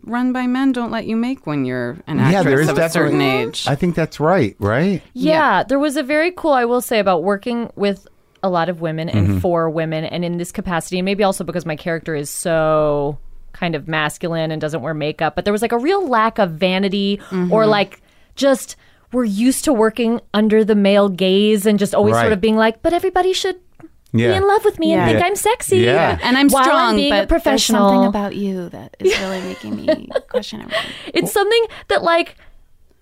run 0.04 0.32
by 0.32 0.46
men 0.46 0.72
don't 0.72 0.90
let 0.90 1.06
you 1.06 1.16
make 1.16 1.46
when 1.46 1.64
you're 1.64 1.98
an 2.06 2.18
actress 2.18 2.32
yeah, 2.32 2.42
there 2.42 2.60
is 2.60 2.68
of 2.68 2.78
a 2.78 2.88
certain 2.88 3.20
age. 3.20 3.66
I 3.66 3.74
think 3.74 3.94
that's 3.94 4.18
right, 4.18 4.56
right? 4.58 5.02
Yeah, 5.12 5.62
there 5.62 5.78
was 5.78 5.96
a 5.96 6.02
very 6.02 6.32
cool, 6.32 6.52
I 6.52 6.64
will 6.64 6.80
say, 6.80 6.98
about 6.98 7.22
working 7.22 7.70
with 7.76 8.08
a 8.42 8.48
lot 8.48 8.68
of 8.68 8.80
women 8.80 9.08
and 9.08 9.28
mm-hmm. 9.28 9.38
for 9.38 9.70
women, 9.70 10.04
and 10.04 10.24
in 10.24 10.38
this 10.38 10.50
capacity, 10.52 10.98
and 10.98 11.04
maybe 11.04 11.22
also 11.22 11.44
because 11.44 11.64
my 11.66 11.76
character 11.76 12.14
is 12.14 12.30
so 12.30 13.18
kind 13.52 13.74
of 13.74 13.86
masculine 13.86 14.50
and 14.50 14.60
doesn't 14.60 14.82
wear 14.82 14.94
makeup, 14.94 15.36
but 15.36 15.44
there 15.44 15.52
was 15.52 15.62
like 15.62 15.72
a 15.72 15.78
real 15.78 16.08
lack 16.08 16.38
of 16.38 16.52
vanity 16.52 17.20
or 17.30 17.36
mm-hmm. 17.36 17.70
like 17.70 18.02
just 18.34 18.76
we're 19.12 19.24
used 19.24 19.64
to 19.64 19.72
working 19.72 20.20
under 20.32 20.64
the 20.64 20.74
male 20.74 21.08
gaze 21.08 21.66
and 21.66 21.78
just 21.78 21.94
always 21.94 22.14
Right. 22.14 22.22
sort 22.22 22.32
of 22.32 22.40
being 22.40 22.56
like, 22.56 22.80
but 22.82 22.94
everybody 22.94 23.34
should 23.34 23.56
Yeah. 23.56 23.71
Be 24.12 24.24
in 24.24 24.46
love 24.46 24.64
with 24.64 24.78
me 24.78 24.90
Yeah. 24.90 24.98
and 25.02 25.08
think 25.10 25.20
Yeah. 25.20 25.26
I'm 25.26 25.36
sexy. 25.36 25.78
Yeah. 25.78 26.18
and 26.22 26.36
I'm 26.36 26.48
while 26.48 26.64
strong, 26.64 26.96
being 26.96 27.10
but 27.10 27.24
a 27.24 27.26
professional. 27.26 27.88
there's 27.88 27.94
something 27.96 28.08
about 28.08 28.36
you 28.36 28.68
that 28.70 28.96
is 28.98 29.18
really 29.20 29.40
making 29.42 29.76
me 29.76 30.08
question 30.28 30.60
everything. 30.60 30.90
It's 31.14 31.32
something 31.32 31.64
that 31.88 32.02
like 32.02 32.36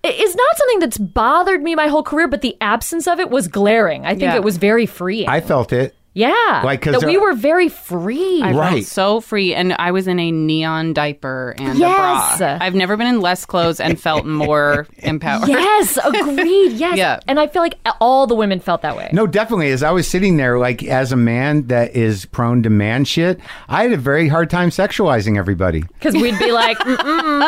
it 0.03 0.15
is 0.19 0.35
not 0.35 0.57
something 0.57 0.79
that's 0.79 0.97
bothered 0.97 1.61
me 1.61 1.75
my 1.75 1.87
whole 1.87 2.01
career, 2.01 2.27
but 2.27 2.41
the 2.41 2.57
absence 2.59 3.07
of 3.07 3.19
it 3.19 3.29
was 3.29 3.47
glaring. 3.47 4.03
I 4.05 4.09
think 4.11 4.21
Yeah. 4.23 4.35
it 4.35 4.43
was 4.43 4.57
very 4.57 4.85
freeing. 4.87 5.29
I 5.29 5.41
felt 5.41 5.71
it. 5.71 5.93
Yeah, 6.13 6.61
Like, 6.63 6.81
'cause 6.81 6.99
that 6.99 7.05
we 7.07 7.17
were 7.17 7.33
very 7.33 7.69
free. 7.69 8.41
I 8.43 8.51
Right. 8.51 8.71
felt 8.73 8.85
so 8.85 9.21
free, 9.21 9.53
and 9.53 9.73
I 9.79 9.91
was 9.91 10.07
in 10.07 10.19
a 10.19 10.31
neon 10.31 10.93
diaper 10.93 11.55
and 11.57 11.77
Yes. 11.79 12.35
a 12.35 12.37
bra. 12.37 12.57
I've 12.59 12.75
never 12.75 12.97
been 12.97 13.07
in 13.07 13.21
less 13.21 13.45
clothes 13.45 13.79
and 13.79 13.99
felt 13.99 14.25
more 14.25 14.87
empowered. 14.97 15.47
Yes, 15.47 15.97
agreed. 16.03 16.73
Yes. 16.73 16.97
Yeah. 16.97 17.19
And 17.27 17.39
I 17.39 17.47
feel 17.47 17.61
like 17.61 17.75
all 18.01 18.27
the 18.27 18.35
women 18.35 18.59
felt 18.59 18.81
that 18.81 18.97
way. 18.97 19.09
No, 19.13 19.25
definitely. 19.25 19.71
As 19.71 19.83
I 19.83 19.91
was 19.91 20.07
sitting 20.07 20.37
there, 20.37 20.57
like 20.59 20.83
as 20.83 21.11
a 21.11 21.17
man 21.17 21.67
that 21.67 21.95
is 21.95 22.25
prone 22.25 22.61
to 22.63 22.69
man 22.69 23.05
shit, 23.05 23.39
I 23.69 23.83
had 23.83 23.93
a 23.93 23.97
very 23.97 24.27
hard 24.27 24.49
time 24.49 24.69
sexualizing 24.69 25.37
everybody. 25.37 25.81
Because 25.99 26.13
we'd 26.15 26.37
be 26.39 26.51
like, 26.51 26.77
"Mm-mm, 26.79 27.39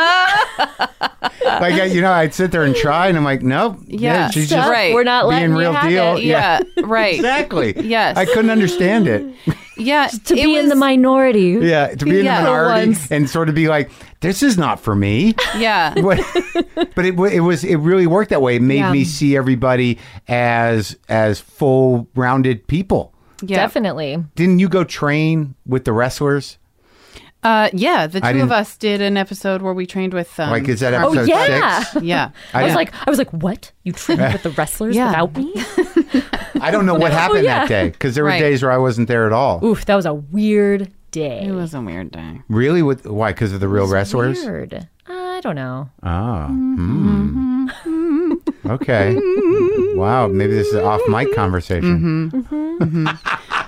Like, 1.43 1.74
I- 1.74 1.86
you 1.86 2.01
know, 2.01 2.11
I'd 2.11 2.34
sit 2.34 2.51
there 2.51 2.64
and 2.64 2.76
try, 2.76 3.07
and 3.07 3.18
I'm 3.18 3.24
like, 3.24 3.41
nope. 3.43 3.78
Yeah, 3.88 4.30
she's 4.30 4.47
stuff, 4.47 4.59
just 4.59 4.70
right. 4.72 4.93
we're 4.93 5.03
not 5.03 5.28
letting 5.28 5.49
being 5.49 5.51
you 5.53 5.59
real 5.59 5.74
have 5.74 5.89
deal. 5.89 6.16
it. 6.16 6.24
Yeah, 6.24 6.61
right. 6.84 7.16
exactly. 7.20 7.74
Yes. 7.80 8.18
I 8.18 8.26
couldn't 8.26 8.49
understand 8.54 9.08
it. 9.08 9.26
Yeah, 9.76 10.06
To 10.26 10.36
it 10.36 10.43
be 10.43 10.56
in 10.56 10.70
the 10.70 10.76
minority. 10.76 11.58
Yeah, 11.60 11.88
to 11.95 12.06
be 12.06 12.20
in 12.20 12.26
Yeah. 12.26 12.41
the 12.43 12.47
minority 12.47 12.89
once. 12.89 13.12
and 13.12 13.28
sort 13.28 13.49
of 13.49 13.56
be 13.56 13.68
like, 13.68 13.89
this 14.20 14.43
is 14.43 14.56
not 14.56 14.80
for 14.80 14.93
me. 14.95 15.34
Yeah, 15.58 15.95
but 15.99 16.20
but 16.95 17.06
it, 17.06 17.18
it 17.34 17.39
was 17.39 17.64
it 17.64 17.78
really 17.78 18.06
worked 18.06 18.30
that 18.30 18.41
way. 18.43 18.58
It 18.58 18.62
made 18.62 18.78
Yeah. 18.86 18.91
me 18.91 19.04
see 19.04 19.36
everybody 19.36 19.97
as 20.28 20.95
as 21.10 21.39
full 21.39 22.08
rounded 22.16 22.68
people. 22.68 23.14
yeah. 23.41 23.58
Definitely. 23.58 24.24
Didn't 24.36 24.60
you 24.60 24.70
go 24.70 24.84
train 24.84 25.56
with 25.66 25.86
the 25.86 25.91
wrestlers? 25.91 26.60
Uh, 27.43 27.69
yeah, 27.73 28.07
the 28.07 28.19
I 28.25 28.31
two 28.33 28.39
of 28.39 28.49
didn't- 28.49 28.51
us 28.53 28.77
did 28.77 29.01
an 29.01 29.17
episode 29.17 29.61
where 29.61 29.73
we 29.73 29.85
trained 29.85 30.13
with. 30.13 30.39
Um, 30.39 30.49
Like, 30.49 30.67
is 30.69 30.79
that 30.79 30.93
our- 30.93 31.05
episode 31.05 31.27
yeah. 31.27 31.83
six? 31.83 32.03
Yeah, 32.03 32.29
I, 32.53 32.63
was 32.63 32.69
didn't- 32.71 32.75
like, 32.75 32.93
I 33.07 33.09
was 33.09 33.17
like, 33.19 33.29
what? 33.31 33.71
You 33.83 33.91
trained 33.93 34.21
with 34.33 34.43
the 34.43 34.51
wrestlers 34.51 34.95
Yeah. 34.95 35.07
without 35.07 35.35
me? 35.37 35.53
I 36.61 36.69
don't 36.71 36.85
know 36.85 36.95
what 37.03 37.11
happened 37.11 37.43
yeah. 37.43 37.59
that 37.59 37.67
day 37.67 37.89
because 37.89 38.15
there 38.15 38.23
were 38.23 38.29
Right. 38.29 38.39
days 38.39 38.63
where 38.63 38.71
I 38.71 38.77
wasn't 38.77 39.07
there 39.07 39.25
at 39.27 39.33
all. 39.33 39.63
Oof, 39.65 39.85
that 39.85 39.95
was 39.95 40.05
a 40.05 40.13
weird 40.13 40.91
day. 41.11 41.45
it 41.45 41.51
was 41.51 41.73
a 41.73 41.81
weird 41.81 42.11
day. 42.11 42.41
Really? 42.49 42.81
With 42.81 43.05
why? 43.05 43.31
Because 43.33 43.51
of 43.53 43.59
the 43.59 43.67
real 43.67 43.87
wrestlers? 43.87 44.43
Weird. 44.43 44.87
I 45.07 45.41
don't 45.41 45.55
know. 45.55 45.89
Ah. 46.01 46.47
Hmm. 46.47 47.67
Okay. 48.65 49.15
wow. 49.95 50.27
Maybe 50.27 50.53
this 50.53 50.67
is 50.67 50.75
an 50.75 50.85
off 50.85 51.01
mic 51.09 51.33
conversation. 51.35 52.29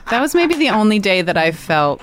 That 0.09 0.21
was 0.21 0.33
maybe 0.35 0.55
the 0.55 0.69
only 0.69 0.99
day 0.99 1.21
that 1.21 1.35
I 1.37 1.51
felt 1.51 2.01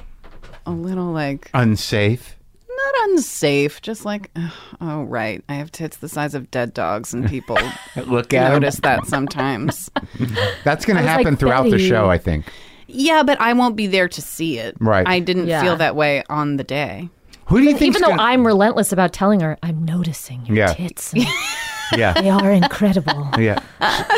a 0.67 0.71
little 0.71 1.13
like 1.13 1.51
Unsafe. 1.55 2.37
not 2.69 3.11
unsafe, 3.11 3.81
just 3.83 4.05
like, 4.05 4.31
ugh, 4.37 4.51
oh 4.81 5.03
right, 5.05 5.43
I 5.49 5.55
have 5.55 5.71
tits 5.73 5.97
the 5.99 6.09
size 6.09 6.35
of 6.35 6.51
dead 6.51 6.73
dogs, 6.75 7.13
and 7.15 7.29
people 7.29 7.59
Look 8.07 8.33
at 8.35 8.47
'em. 8.53 8.61
notice 8.61 8.77
that 8.81 9.07
sometimes. 9.07 9.91
That's 10.65 10.85
going 10.85 10.97
to 10.97 11.03
happen 11.03 11.25
like, 11.33 11.39
throughout 11.39 11.71
the 11.71 11.79
show, 11.79 12.11
I 12.11 12.19
think. 12.19 12.47
yeah, 12.89 13.23
but 13.23 13.41
I 13.41 13.53
won't 13.53 13.77
be 13.77 13.87
there 13.87 14.09
to 14.09 14.21
see 14.23 14.59
it. 14.59 14.77
Right. 14.81 15.07
I 15.07 15.19
didn't 15.21 15.47
Yeah. 15.47 15.63
feel 15.63 15.77
that 15.77 15.97
way 15.97 16.23
on 16.29 16.57
the 16.57 16.65
day. 16.65 17.09
Who 17.47 17.59
do 17.59 17.65
you 17.65 17.73
think? 17.77 17.97
Even 17.97 18.03
though 18.03 18.17
I'm 18.23 18.47
relentless 18.47 18.93
about 18.93 19.13
telling 19.13 19.41
her, 19.41 19.59
I'm 19.63 19.85
noticing 19.85 20.47
your 20.47 20.57
Yeah. 20.57 20.73
tits. 20.75 21.13
and 21.13 21.25
yeah, 21.97 22.13
They 22.15 22.31
are 22.31 22.51
incredible. 22.53 23.29
yeah. 23.39 23.59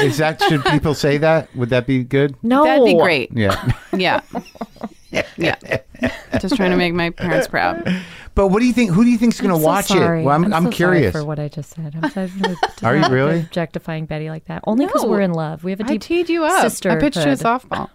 Is 0.03 0.19
that 0.19 0.43
should 0.43 0.65
people 0.65 0.95
say 0.95 1.19
that? 1.19 1.55
Would 1.57 1.71
that 1.71 1.87
be 1.87 2.05
good? 2.05 2.37
No. 2.43 2.65
That'd 2.65 2.85
be 2.85 2.95
great. 2.95 3.31
Yeah. 3.33 3.73
Yeah. 3.93 4.21
yeah. 5.37 5.57
Just 6.41 6.57
trying 6.57 6.71
to 6.73 6.77
make 6.77 6.93
my 6.95 7.11
parents 7.11 7.47
proud. 7.49 7.89
But 8.35 8.49
what 8.49 8.59
do 8.59 8.67
you 8.67 8.73
think? 8.73 8.91
Who 8.91 9.05
do 9.05 9.11
you 9.11 9.17
think's 9.19 9.41
going 9.41 9.55
to 9.55 9.61
so 9.61 9.65
watch 9.65 9.87
sorry. 9.87 10.23
it? 10.23 10.25
Well, 10.25 10.35
I'm, 10.35 10.53
I'm, 10.53 10.65
so 10.65 10.71
curious. 10.73 11.13
sorry 11.13 11.23
for 11.23 11.27
what 11.27 11.39
I 11.39 11.47
just 11.47 11.71
said. 11.71 11.95
I'm 12.03 12.11
sorry 12.11 12.31
Are 12.83 12.97
you 12.97 13.09
really? 13.15 13.41
objectifying 13.41 14.07
Betty 14.07 14.29
like 14.29 14.47
that? 14.47 14.63
Only 14.67 14.87
because 14.87 15.05
No. 15.05 15.11
we're 15.11 15.21
in 15.21 15.33
love. 15.33 15.63
We 15.63 15.71
have 15.71 15.79
a 15.81 15.85
I 15.85 15.87
deep 15.87 16.03
I 16.03 16.05
teed 16.07 16.29
you 16.29 16.45
up. 16.45 16.65
I 16.65 16.97
pitched 16.97 17.17
you 17.25 17.31
a 17.31 17.37
softball. 17.37 17.91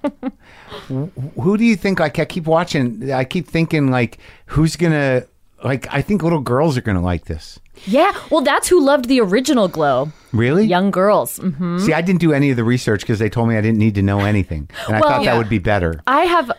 Who 1.42 1.58
do 1.58 1.66
you 1.66 1.76
think? 1.76 2.00
Like, 2.00 2.20
I 2.20 2.26
keep 2.26 2.46
watching. 2.46 3.12
I 3.12 3.26
keep 3.26 3.48
thinking, 3.48 3.92
like, 3.92 4.20
who's 4.46 4.76
gonna? 4.78 5.24
Like, 5.64 5.88
I 5.94 6.02
think 6.02 6.24
little 6.24 6.40
girls 6.40 6.78
are 6.78 6.82
gonna 6.82 7.02
like 7.02 7.26
this. 7.26 7.60
Yeah. 7.86 8.12
Well, 8.30 8.42
that's 8.42 8.68
who 8.68 8.82
loved 8.82 9.06
the 9.06 9.20
original 9.22 9.68
Glow. 9.68 10.12
Really? 10.34 10.66
Young 10.66 10.92
girls. 10.92 11.38
hmm 11.38 11.80
See, 11.80 11.94
I 11.94 12.02
didn't 12.02 12.20
do 12.22 12.34
any 12.34 12.50
of 12.52 12.58
the 12.58 12.64
research 12.64 13.02
because 13.02 13.20
they 13.20 13.30
told 13.30 13.50
me 13.50 13.58
I 13.58 13.62
didn't 13.62 13.78
need 13.80 13.96
to 13.96 14.02
know 14.02 14.20
anything, 14.22 14.70
and 14.88 14.98
I 14.98 15.00
Well- 15.00 15.10
thought 15.10 15.24
Yeah. 15.24 15.32
that 15.32 15.38
would 15.38 15.50
be 15.50 15.60
better. 15.60 16.02
I 16.08 16.22
have 16.26 16.52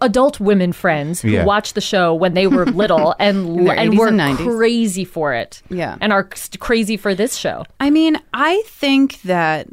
adult 0.00 0.40
women 0.40 0.72
friends 0.72 1.20
who 1.22 1.28
Yeah. 1.30 1.44
watched 1.44 1.76
the 1.76 1.80
show 1.80 2.12
when 2.12 2.34
they 2.34 2.48
were 2.48 2.66
little 2.66 3.14
and 3.20 3.68
and 3.70 3.96
were 3.96 4.08
and 4.08 4.36
crazy 4.38 5.04
for 5.04 5.32
it. 5.32 5.62
Yeah. 5.70 5.96
And 6.00 6.12
are 6.12 6.28
crazy 6.58 6.96
for 6.96 7.14
this 7.14 7.36
show. 7.36 7.64
I 7.78 7.90
mean, 7.90 8.18
I 8.34 8.62
think 8.66 9.22
that 9.22 9.68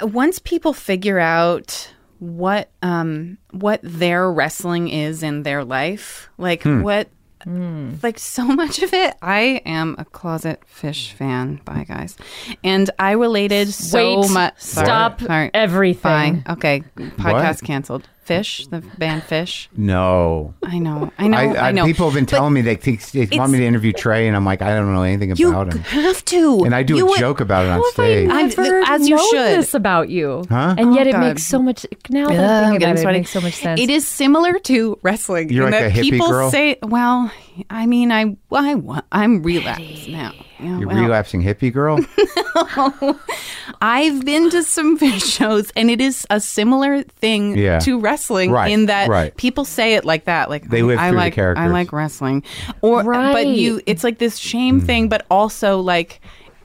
uh, 0.00 0.06
once 0.06 0.38
people 0.38 0.72
figure 0.72 1.18
out 1.18 1.92
what 2.20 2.70
um 2.82 3.38
what 3.50 3.80
their 3.82 4.30
wrestling 4.30 4.88
is 4.88 5.22
in 5.22 5.42
their 5.42 5.64
life, 5.64 6.28
like 6.38 6.62
what 6.64 7.08
Mm. 7.46 8.02
like 8.02 8.18
so 8.18 8.44
much 8.62 8.82
of 8.82 8.92
it, 8.92 9.14
I 9.22 9.62
am 9.64 9.94
a 9.98 10.04
closet 10.04 10.62
Phish 10.72 11.12
fan. 11.12 11.60
Bye 11.64 11.84
guys. 11.88 12.16
And 12.62 12.90
I 12.98 13.12
related 13.12 13.72
so 13.72 14.20
Wait, 14.20 14.30
much 14.30 14.54
stop 14.58 15.20
Sorry. 15.20 15.50
everything. 15.54 16.42
Fine. 16.42 16.44
Okay. 16.48 16.82
Podcast 16.96 17.62
canceled. 17.64 18.08
Phish, 18.26 18.68
the 18.70 18.80
band 18.98 19.22
Phish. 19.22 19.66
No, 19.76 20.54
I 20.64 20.78
know. 20.78 21.10
I 21.18 21.26
know. 21.26 21.36
I, 21.36 21.42
I, 21.46 21.68
I, 21.68 21.72
know. 21.72 21.84
people 21.84 22.06
have 22.06 22.14
been 22.14 22.26
But 22.26 22.30
telling 22.30 22.52
me 22.52 22.60
they 22.60 22.76
think 22.76 23.02
they 23.10 23.26
want 23.36 23.50
me 23.50 23.58
to 23.58 23.64
interview 23.66 23.92
Trey, 23.92 24.28
and 24.28 24.36
I'm 24.36 24.44
like, 24.44 24.62
I 24.62 24.74
don't 24.74 24.94
know 24.94 25.02
anything 25.02 25.34
you 25.36 25.48
about 25.50 25.72
him. 25.72 25.80
have 25.82 26.24
to. 26.26 26.62
And 26.64 26.74
I 26.74 26.82
do 26.84 26.96
You 26.96 27.06
a 27.06 27.10
would- 27.10 27.18
joke 27.18 27.40
about 27.40 27.64
it 27.66 27.70
on 27.70 27.80
oh 27.82 27.90
stage. 27.92 28.28
I 28.28 28.40
I've- 28.42 28.54
never 28.56 28.80
as 28.86 29.08
you 29.08 29.18
should. 29.30 29.58
this 29.58 29.74
about 29.74 30.10
you? 30.10 30.44
Huh? 30.48 30.74
And 30.78 30.94
yet 30.94 31.06
Oh, 31.06 31.10
it 31.10 31.12
God. 31.12 31.20
makes 31.28 31.44
so 31.44 31.60
much. 31.60 31.84
Now 32.08 32.28
that 32.28 32.34
Ugh, 32.34 32.40
I 32.40 32.62
I'm 32.64 32.70
think 32.70 32.80
getting 32.80 33.02
about 33.02 33.14
it, 33.14 33.16
it 33.16 33.18
makes 33.20 33.30
so 33.30 33.40
much 33.40 33.54
sense. 33.54 33.80
It 33.80 33.90
is 33.90 34.06
similar 34.06 34.58
to 34.60 34.98
wrestling. 35.02 35.48
You're 35.50 35.66
in 35.66 35.72
like 35.72 35.80
that 35.82 35.96
a 35.96 36.00
hippie 36.00 36.10
people 36.10 36.28
girl? 36.28 36.50
say, 36.50 36.78
well, 36.82 37.32
I 37.68 37.86
mean, 37.86 38.12
I, 38.12 38.36
I 38.52 39.00
I'm 39.10 39.42
relapsed 39.42 40.08
now. 40.08 40.32
Yeah, 40.62 40.78
You're 40.78 40.88
well, 40.88 41.02
relapsing 41.02 41.42
hippie 41.42 41.72
girl. 41.72 41.98
I've 43.80 44.24
been 44.24 44.50
to 44.50 44.62
some 44.62 44.98
Phish 44.98 45.24
shows, 45.38 45.70
and 45.76 45.90
it 45.90 46.00
is 46.00 46.26
a 46.30 46.40
similar 46.40 47.02
thing 47.02 47.56
Yeah. 47.56 47.78
to 47.80 47.98
wrestling 47.98 48.50
Right, 48.50 48.70
in 48.72 48.86
that 48.86 49.08
right. 49.08 49.34
people 49.36 49.64
say 49.64 49.94
it 49.94 50.04
like 50.04 50.24
that, 50.24 50.50
like 50.50 50.68
They 50.68 50.82
live 50.82 50.98
I 50.98 51.08
through 51.08 51.16
the 51.16 51.24
like, 51.24 51.32
I 51.32 51.34
characters. 51.36 51.72
like 51.72 51.92
wrestling, 51.92 52.42
or 52.82 53.02
but 53.04 53.46
you, 53.46 53.80
it's 53.86 54.04
like 54.04 54.18
this 54.18 54.38
Mm. 54.38 54.42
shame 54.42 54.80
thing, 54.80 55.08
but 55.08 55.24
also 55.30 55.80
like. 55.80 56.20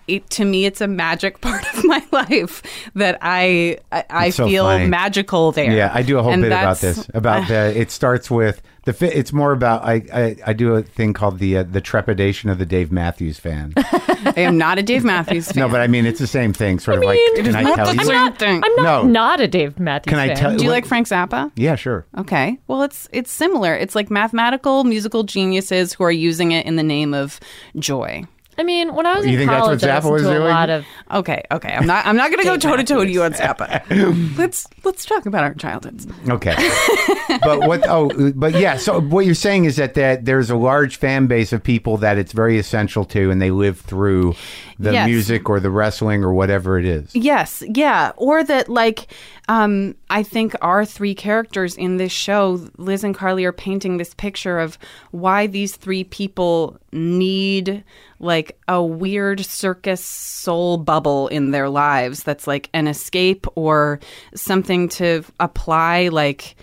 It, 0.07 0.29
to 0.31 0.45
me, 0.45 0.65
it's 0.65 0.81
a 0.81 0.87
magic 0.87 1.41
part 1.41 1.63
of 1.75 1.83
my 1.85 2.03
life 2.11 2.61
that 2.95 3.17
I 3.21 3.79
I, 3.91 4.03
I 4.09 4.29
so 4.29 4.47
feel 4.47 4.65
funny. 4.65 4.87
magical 4.87 5.51
there. 5.51 5.71
Yeah, 5.71 5.91
I 5.93 6.03
do 6.03 6.19
a 6.19 6.23
whole 6.23 6.31
And 6.33 6.41
bit 6.43 6.51
about 6.51 6.77
this. 6.79 7.09
About 7.13 7.47
the 7.47 7.73
it 7.75 7.89
starts 7.91 8.29
with 8.29 8.61
the. 8.85 8.93
fi- 8.93 9.07
It's 9.07 9.33
more 9.33 9.51
about 9.51 9.83
I 9.83 10.03
I, 10.13 10.35
I 10.47 10.53
do 10.53 10.75
a 10.75 10.83
thing 10.83 11.13
called 11.13 11.39
the 11.39 11.57
uh, 11.57 11.63
the 11.63 11.81
trepidation 11.81 12.49
of 12.51 12.59
the 12.59 12.65
Dave 12.67 12.91
Matthews 12.91 13.39
fan. 13.39 13.73
I 13.77 14.33
am 14.41 14.57
not 14.57 14.77
a 14.77 14.83
Dave 14.83 15.03
Matthews 15.03 15.51
fan. 15.51 15.61
no, 15.61 15.69
but 15.69 15.81
I 15.81 15.87
mean 15.87 16.05
it's 16.05 16.19
the 16.19 16.27
same 16.27 16.53
thing. 16.53 16.77
Sort 16.79 16.95
of 16.97 17.01
mean, 17.01 17.09
like 17.09 17.19
it 17.19 17.43
can 17.45 17.55
I 17.55 17.61
not 17.63 17.75
tell 17.75 17.85
the 17.87 17.93
you? 17.95 18.05
same 18.05 18.33
thing. 18.33 18.63
I'm 18.63 18.75
not 18.83 19.05
No. 19.05 19.09
not 19.11 19.39
a 19.39 19.47
Dave 19.47 19.79
Matthews 19.79 20.11
fan. 20.13 20.19
Can 20.19 20.31
I 20.31 20.33
fan. 20.35 20.37
tell- 20.37 20.55
Do 20.57 20.63
you 20.63 20.69
what- 20.69 20.75
like 20.75 20.85
Frank 20.85 21.07
Zappa? 21.07 21.51
Yeah, 21.55 21.75
sure. 21.75 22.05
Okay. 22.17 22.59
Well, 22.67 22.83
it's 22.83 23.09
it's 23.11 23.31
similar. 23.31 23.73
It's 23.75 23.95
like 23.95 24.11
mathematical 24.11 24.83
musical 24.83 25.23
geniuses 25.23 25.93
who 25.93 26.03
are 26.03 26.11
using 26.11 26.51
it 26.51 26.65
in 26.67 26.75
the 26.75 26.83
name 26.83 27.13
of 27.15 27.39
joy. 27.79 28.23
I 28.57 28.63
mean, 28.63 28.95
when 28.95 29.05
I 29.05 29.17
was 29.17 29.25
You 29.25 29.33
in 29.33 29.37
think 29.39 29.51
that's 29.51 29.61
college, 29.63 29.81
what 29.81 29.91
I 29.91 29.99
Zappa 29.99 30.11
was 30.11 30.21
to 30.23 30.27
doing? 30.29 30.41
a 30.41 30.45
lot 30.45 30.69
of. 30.69 30.85
Okay, 31.11 31.43
okay. 31.51 31.73
I'm 31.73 31.85
not 31.85 32.05
I'm 32.05 32.15
not 32.15 32.29
going 32.31 32.39
to 32.39 32.45
go 32.45 32.53
Dave 32.55 32.61
toe 32.61 32.77
to 32.77 32.83
toe 32.83 33.03
to 33.05 33.11
Matthews. 33.11 33.13
you 33.15 33.23
on 33.23 33.33
Zappa. 33.33 34.37
let's 34.37 34.67
let's 34.83 35.05
talk 35.05 35.25
about 35.25 35.43
our 35.43 35.53
childhoods. 35.55 36.07
Okay. 36.29 36.55
but 37.43 37.67
what? 37.67 37.85
Oh, 37.87 38.09
but 38.33 38.53
yeah. 38.53 38.77
So 38.77 39.01
what 39.01 39.25
you're 39.25 39.35
saying 39.35 39.65
is 39.65 39.75
that 39.75 39.93
that 39.95 40.25
there's 40.25 40.49
a 40.49 40.55
large 40.55 40.95
fan 40.97 41.27
base 41.27 41.51
of 41.53 41.63
people 41.63 41.97
that 41.97 42.17
it's 42.17 42.31
very 42.31 42.57
essential 42.57 43.05
to, 43.05 43.29
and 43.31 43.41
they 43.41 43.51
live 43.51 43.79
through 43.81 44.35
the 44.79 44.91
Yes. 44.91 45.07
music 45.07 45.49
or 45.49 45.59
the 45.59 45.69
wrestling 45.71 46.23
or 46.23 46.33
whatever 46.33 46.77
it 46.77 46.85
is. 46.85 47.13
Yes, 47.15 47.63
yeah. 47.67 48.11
Or 48.17 48.43
that 48.43 48.69
like 48.69 49.07
um 49.47 49.95
I 50.09 50.23
think 50.23 50.55
our 50.61 50.85
three 50.85 51.15
characters 51.15 51.75
in 51.75 51.97
this 51.97 52.11
show, 52.11 52.67
Liz 52.77 53.03
and 53.03 53.13
Carly 53.15 53.45
are 53.45 53.51
painting 53.53 53.97
this 53.97 54.13
picture 54.13 54.59
of 54.59 54.77
why 55.11 55.47
these 55.47 55.75
three 55.75 56.03
people 56.03 56.77
need 56.91 57.83
like 58.25 58.59
a 58.67 58.83
weird 58.83 59.45
circus 59.45 60.03
soul 60.03 60.77
bubble 60.77 61.27
in 61.29 61.51
their 61.51 61.69
lives 61.69 62.23
that's 62.23 62.47
like 62.47 62.69
an 62.73 62.87
escape 62.87 63.47
or 63.55 63.99
something 64.33 64.89
to 64.89 65.23
apply 65.39 66.09
like 66.09 66.55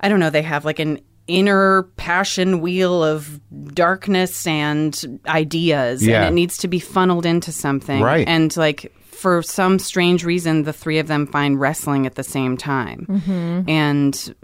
I 0.00 0.08
don't 0.08 0.20
know, 0.20 0.30
they 0.30 0.42
have 0.42 0.64
like 0.64 0.78
an 0.78 1.00
inner 1.26 1.82
passion 1.96 2.60
wheel 2.60 3.04
of 3.04 3.38
darkness 3.74 4.46
and 4.46 5.20
ideas 5.26 6.04
Yeah. 6.04 6.22
and 6.22 6.32
it 6.32 6.34
needs 6.34 6.56
to 6.58 6.68
be 6.68 6.78
funneled 6.80 7.26
into 7.26 7.52
something. 7.52 8.00
Right. 8.02 8.26
And 8.26 8.56
like 8.56 8.92
for 9.04 9.42
some 9.42 9.78
strange 9.78 10.24
reason 10.24 10.62
the 10.62 10.72
three 10.72 10.98
of 10.98 11.06
them 11.06 11.26
find 11.26 11.60
wrestling 11.60 12.06
at 12.06 12.14
the 12.14 12.24
same 12.24 12.56
time. 12.56 13.06
Mm-hmm. 13.08 13.68
And 13.70 14.34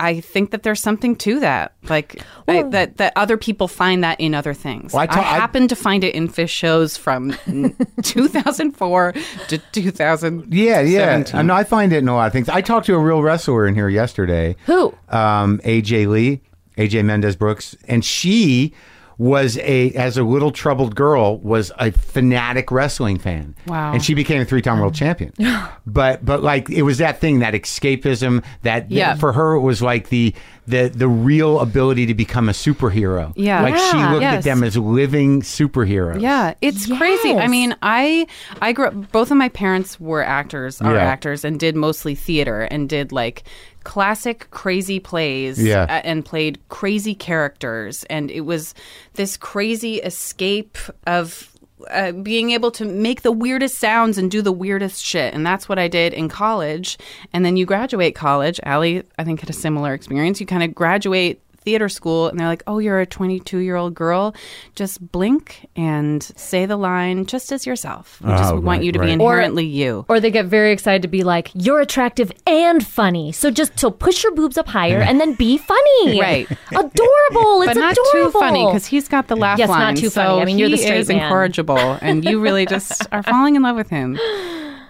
I, 0.00 0.08
I 0.08 0.20
think 0.20 0.50
that 0.50 0.62
there's 0.62 0.80
something 0.80 1.16
to 1.16 1.40
that. 1.40 1.72
Like 1.88 2.22
I, 2.48 2.62
that 2.62 2.96
that 2.98 3.12
other 3.16 3.36
people 3.36 3.68
find 3.68 4.04
that 4.04 4.20
in 4.20 4.34
other 4.34 4.54
things. 4.54 4.92
Well, 4.92 5.00
I 5.00 5.04
I, 5.04 5.06
ta- 5.06 5.20
I- 5.20 5.22
happen 5.38 5.68
to 5.68 5.76
find 5.76 6.04
it 6.04 6.14
in 6.14 6.28
Phish 6.28 6.48
shows 6.50 6.96
from 6.96 7.34
2004 8.02 9.14
to 9.48 9.58
2000. 9.58 10.52
Yeah, 10.52 10.80
yeah. 10.80 11.24
I 11.34 11.42
know 11.42 11.54
I 11.54 11.64
find 11.64 11.92
it 11.92 11.98
in 11.98 12.08
a 12.08 12.14
lot 12.14 12.26
of 12.26 12.32
things. 12.32 12.48
I 12.48 12.60
talked 12.60 12.86
to 12.86 12.94
a 12.94 12.98
real 12.98 13.22
wrestler 13.22 13.66
in 13.66 13.74
here 13.74 13.88
yesterday. 13.88 14.56
Who? 14.66 14.94
Um, 15.08 15.58
AJ 15.64 16.08
Lee, 16.08 16.40
AJ 16.76 17.04
Mendez 17.04 17.36
Brooks, 17.36 17.76
and 17.88 18.04
she 18.04 18.72
was 19.18 19.58
a 19.58 19.90
as 19.92 20.16
a 20.18 20.22
little 20.24 20.50
troubled 20.50 20.94
girl 20.94 21.38
was 21.38 21.72
a 21.78 21.92
fanatic 21.92 22.70
wrestling 22.70 23.18
fan. 23.18 23.54
Wow. 23.66 23.92
And 23.92 24.04
she 24.04 24.14
became 24.14 24.40
a 24.42 24.44
three 24.44 24.62
time 24.62 24.80
world 24.80 24.94
mm. 24.94 24.98
champion. 24.98 25.32
but 25.86 26.24
but 26.24 26.42
like 26.42 26.70
it 26.70 26.82
was 26.82 26.98
that 26.98 27.20
thing, 27.20 27.40
that 27.40 27.54
escapism, 27.54 28.44
that 28.62 28.90
Yeah. 28.90 29.14
for 29.16 29.32
her 29.32 29.54
it 29.54 29.60
was 29.60 29.82
like 29.82 30.08
the 30.08 30.34
the 30.66 30.88
the 30.88 31.08
real 31.08 31.60
ability 31.60 32.06
to 32.06 32.14
become 32.14 32.48
a 32.48 32.52
superhero. 32.52 33.32
Yeah. 33.36 33.62
Like 33.62 33.76
she 33.76 33.96
Yeah. 33.96 34.12
looked 34.12 34.24
at 34.24 34.44
them 34.44 34.62
as 34.62 34.76
living 34.76 35.42
superheroes. 35.42 36.20
Yeah, 36.20 36.54
it's 36.60 36.86
crazy. 36.86 37.34
I 37.34 37.48
mean, 37.48 37.74
I 37.82 38.26
I 38.60 38.72
grew 38.72 38.86
up. 38.86 39.12
Both 39.12 39.30
of 39.30 39.36
my 39.36 39.48
parents 39.48 39.98
were 40.00 40.22
actors, 40.22 40.80
are 40.80 40.94
Yeah. 40.94 41.02
actors, 41.02 41.44
and 41.44 41.58
did 41.58 41.76
mostly 41.76 42.14
theater 42.14 42.62
and 42.62 42.88
did 42.88 43.12
like 43.12 43.42
classic 43.84 44.48
crazy 44.50 45.00
plays. 45.00 45.62
Yeah. 45.62 45.84
a- 45.84 46.06
and 46.06 46.24
played 46.24 46.58
crazy 46.68 47.14
characters, 47.14 48.04
and 48.04 48.30
it 48.30 48.42
was 48.42 48.74
this 49.14 49.36
crazy 49.36 49.96
escape 49.96 50.78
of. 51.06 51.48
Uh, 51.90 52.12
being 52.12 52.52
able 52.52 52.70
to 52.70 52.84
make 52.84 53.22
the 53.22 53.32
weirdest 53.32 53.76
sounds 53.76 54.16
and 54.16 54.30
do 54.30 54.40
the 54.40 54.52
weirdest 54.52 55.04
shit. 55.04 55.34
And 55.34 55.44
that's 55.44 55.68
what 55.68 55.80
I 55.80 55.88
did 55.88 56.14
in 56.14 56.28
college. 56.28 56.96
And 57.32 57.44
then 57.44 57.56
you 57.56 57.66
graduate 57.66 58.14
college. 58.14 58.60
Allie, 58.62 59.02
I 59.18 59.24
think, 59.24 59.40
had 59.40 59.50
a 59.50 59.52
similar 59.52 59.92
experience. 59.92 60.38
You 60.38 60.46
kind 60.46 60.62
of 60.62 60.76
graduate 60.76 61.41
theater 61.62 61.88
school 61.88 62.28
and 62.28 62.38
they're 62.38 62.46
like, 62.48 62.62
oh, 62.66 62.78
you're 62.78 63.00
a 63.00 63.06
22 63.06 63.58
year 63.58 63.76
old 63.76 63.94
girl. 63.94 64.34
Just 64.74 65.00
blink 65.12 65.68
and 65.76 66.22
say 66.22 66.66
the 66.66 66.76
line 66.76 67.24
just 67.26 67.50
as 67.52 67.64
yourself. 67.66 68.20
We 68.22 68.30
just 68.30 68.52
Oh, 68.52 68.56
want 68.56 68.66
right, 68.66 68.82
you 68.82 68.92
to 68.92 68.98
right. 68.98 69.06
be 69.06 69.12
inherently 69.12 69.64
you. 69.64 70.04
Or 70.08 70.20
they 70.20 70.30
get 70.30 70.46
very 70.46 70.72
excited 70.72 71.02
to 71.02 71.08
be 71.08 71.22
like, 71.24 71.50
you're 71.54 71.80
attractive 71.80 72.30
and 72.46 72.86
funny. 72.86 73.32
So 73.32 73.50
just 73.50 73.78
so 73.78 73.90
push 73.90 74.22
your 74.22 74.34
boobs 74.34 74.58
up 74.58 74.68
higher 74.68 75.00
and 75.00 75.20
then 75.20 75.34
be 75.34 75.58
funny. 75.58 76.20
Right. 76.22 76.48
Adorable. 76.70 77.62
It's 77.62 77.74
but 77.74 77.80
not 77.80 77.92
adorable. 77.92 78.32
too 78.32 78.38
funny 78.38 78.66
because 78.66 78.86
he's 78.86 79.08
got 79.08 79.28
the 79.28 79.36
laugh 79.36 79.58
Yes, 79.58 79.68
not 79.68 79.96
too 79.96 80.08
so 80.08 80.20
funny. 80.22 80.42
I 80.42 80.44
mean, 80.44 80.58
you're 80.58 80.68
the 80.68 80.76
he 80.76 80.82
straight 80.82 80.98
is 81.00 81.08
man. 81.08 81.18
incorrigible, 81.22 81.78
and 81.78 82.24
you 82.24 82.40
really 82.40 82.66
just 82.66 83.06
are 83.12 83.22
falling 83.22 83.56
in 83.56 83.62
love 83.62 83.76
with 83.76 83.88
him. 83.90 84.18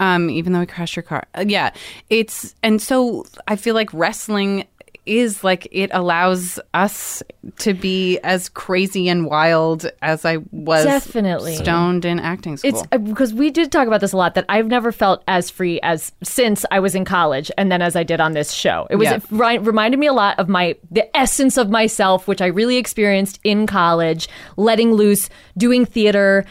Um, 0.00 0.30
even 0.30 0.52
though 0.52 0.60
he 0.60 0.66
crashed 0.66 0.96
your 0.96 1.02
car, 1.04 1.24
Uh, 1.34 1.44
yeah, 1.46 1.70
it's 2.10 2.54
and 2.62 2.82
so 2.82 3.24
I 3.46 3.56
feel 3.56 3.74
like 3.74 3.92
wrestling 3.94 4.66
is 5.04 5.42
like 5.42 5.66
it 5.72 5.90
allows 5.92 6.60
us 6.74 7.22
to 7.58 7.74
be 7.74 8.18
as 8.20 8.48
crazy 8.48 9.08
and 9.08 9.26
wild 9.26 9.90
as 10.00 10.24
I 10.24 10.38
was 10.52 10.84
Definitely. 10.84 11.56
stoned 11.56 12.04
in 12.04 12.20
acting 12.20 12.56
school. 12.56 12.70
It's 12.70 12.82
uh, 12.92 12.98
because 12.98 13.34
we 13.34 13.50
did 13.50 13.72
talk 13.72 13.88
about 13.88 14.00
this 14.00 14.12
a 14.12 14.16
lot 14.16 14.34
that 14.34 14.44
I've 14.48 14.68
never 14.68 14.92
felt 14.92 15.24
as 15.26 15.50
free 15.50 15.80
as 15.82 16.12
since 16.22 16.64
I 16.70 16.78
was 16.78 16.94
in 16.94 17.04
college 17.04 17.50
and 17.58 17.70
then 17.72 17.82
as 17.82 17.96
I 17.96 18.04
did 18.04 18.20
on 18.20 18.32
this 18.32 18.52
show. 18.52 18.86
It 18.90 18.96
was 18.96 19.06
Yeah. 19.08 19.16
it 19.16 19.60
reminded 19.62 19.98
me 19.98 20.06
a 20.06 20.12
lot 20.12 20.38
of 20.38 20.48
my 20.48 20.76
the 20.90 21.14
essence 21.16 21.56
of 21.56 21.68
myself 21.68 22.28
which 22.28 22.40
I 22.40 22.46
really 22.46 22.76
experienced 22.76 23.40
in 23.42 23.66
college, 23.66 24.28
letting 24.56 24.92
loose, 24.92 25.28
doing 25.58 25.84
theater, 25.84 26.44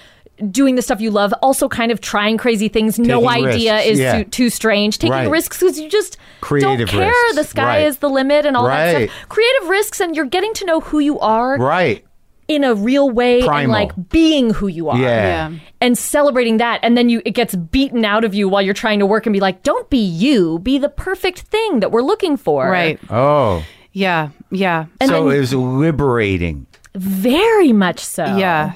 doing 0.49 0.75
the 0.75 0.81
stuff 0.81 0.99
you 1.01 1.11
love, 1.11 1.33
also 1.41 1.67
kind 1.69 1.91
of 1.91 2.01
trying 2.01 2.37
crazy 2.37 2.67
things. 2.67 2.97
no 2.97 3.27
idea 3.29 3.73
risks, 3.75 3.89
is 3.89 3.99
yeah. 3.99 4.17
too, 4.23 4.29
too 4.29 4.49
strange. 4.49 4.97
Taking 4.97 5.11
Right. 5.11 5.29
risks 5.29 5.59
because 5.59 5.79
you 5.79 5.89
just 5.89 6.17
Creative 6.41 6.87
don't 6.87 6.87
care. 6.87 7.07
risks, 7.09 7.35
The 7.35 7.43
sky 7.43 7.63
right. 7.65 7.87
is 7.87 7.97
the 7.97 8.09
limit 8.09 8.45
and 8.45 8.55
all 8.57 8.65
that 8.67 8.95
stuff. 9.05 9.29
Creative 9.29 9.69
risks 9.69 9.99
and 9.99 10.15
you're 10.15 10.25
getting 10.25 10.53
to 10.55 10.65
know 10.65 10.79
who 10.79 10.99
you 10.99 11.19
are 11.19 11.57
Right. 11.57 12.03
in 12.47 12.63
a 12.63 12.73
real 12.75 13.09
way 13.09 13.41
and 13.41 13.71
like 13.71 13.91
being 14.09 14.49
who 14.51 14.67
you 14.67 14.89
are 14.89 14.97
Yeah. 14.97 15.49
yeah. 15.49 15.57
and 15.79 15.97
celebrating 15.97 16.57
that 16.57 16.79
and 16.83 16.97
then 16.97 17.07
you 17.09 17.21
it 17.25 17.31
gets 17.31 17.55
beaten 17.55 18.03
out 18.03 18.25
of 18.25 18.33
you 18.35 18.49
while 18.49 18.61
you're 18.61 18.73
trying 18.73 18.99
to 18.99 19.05
work 19.05 19.25
and 19.25 19.31
be 19.33 19.39
like 19.39 19.63
don't 19.63 19.89
be 19.89 19.97
you 20.03 20.59
be 20.59 20.77
the 20.77 20.89
perfect 20.89 21.39
thing 21.41 21.79
that 21.79 21.91
we're 21.91 22.01
looking 22.01 22.35
for 22.37 22.69
right. 22.69 22.99
Oh. 23.09 23.63
Yeah. 23.93 24.29
Yeah. 24.51 24.85
And 24.99 25.09
so 25.09 25.27
then- 25.27 25.37
it 25.37 25.39
was 25.39 25.53
liberating. 25.53 26.65
very 26.95 27.71
much 27.71 27.99
so 27.99 28.25
Yeah. 28.35 28.73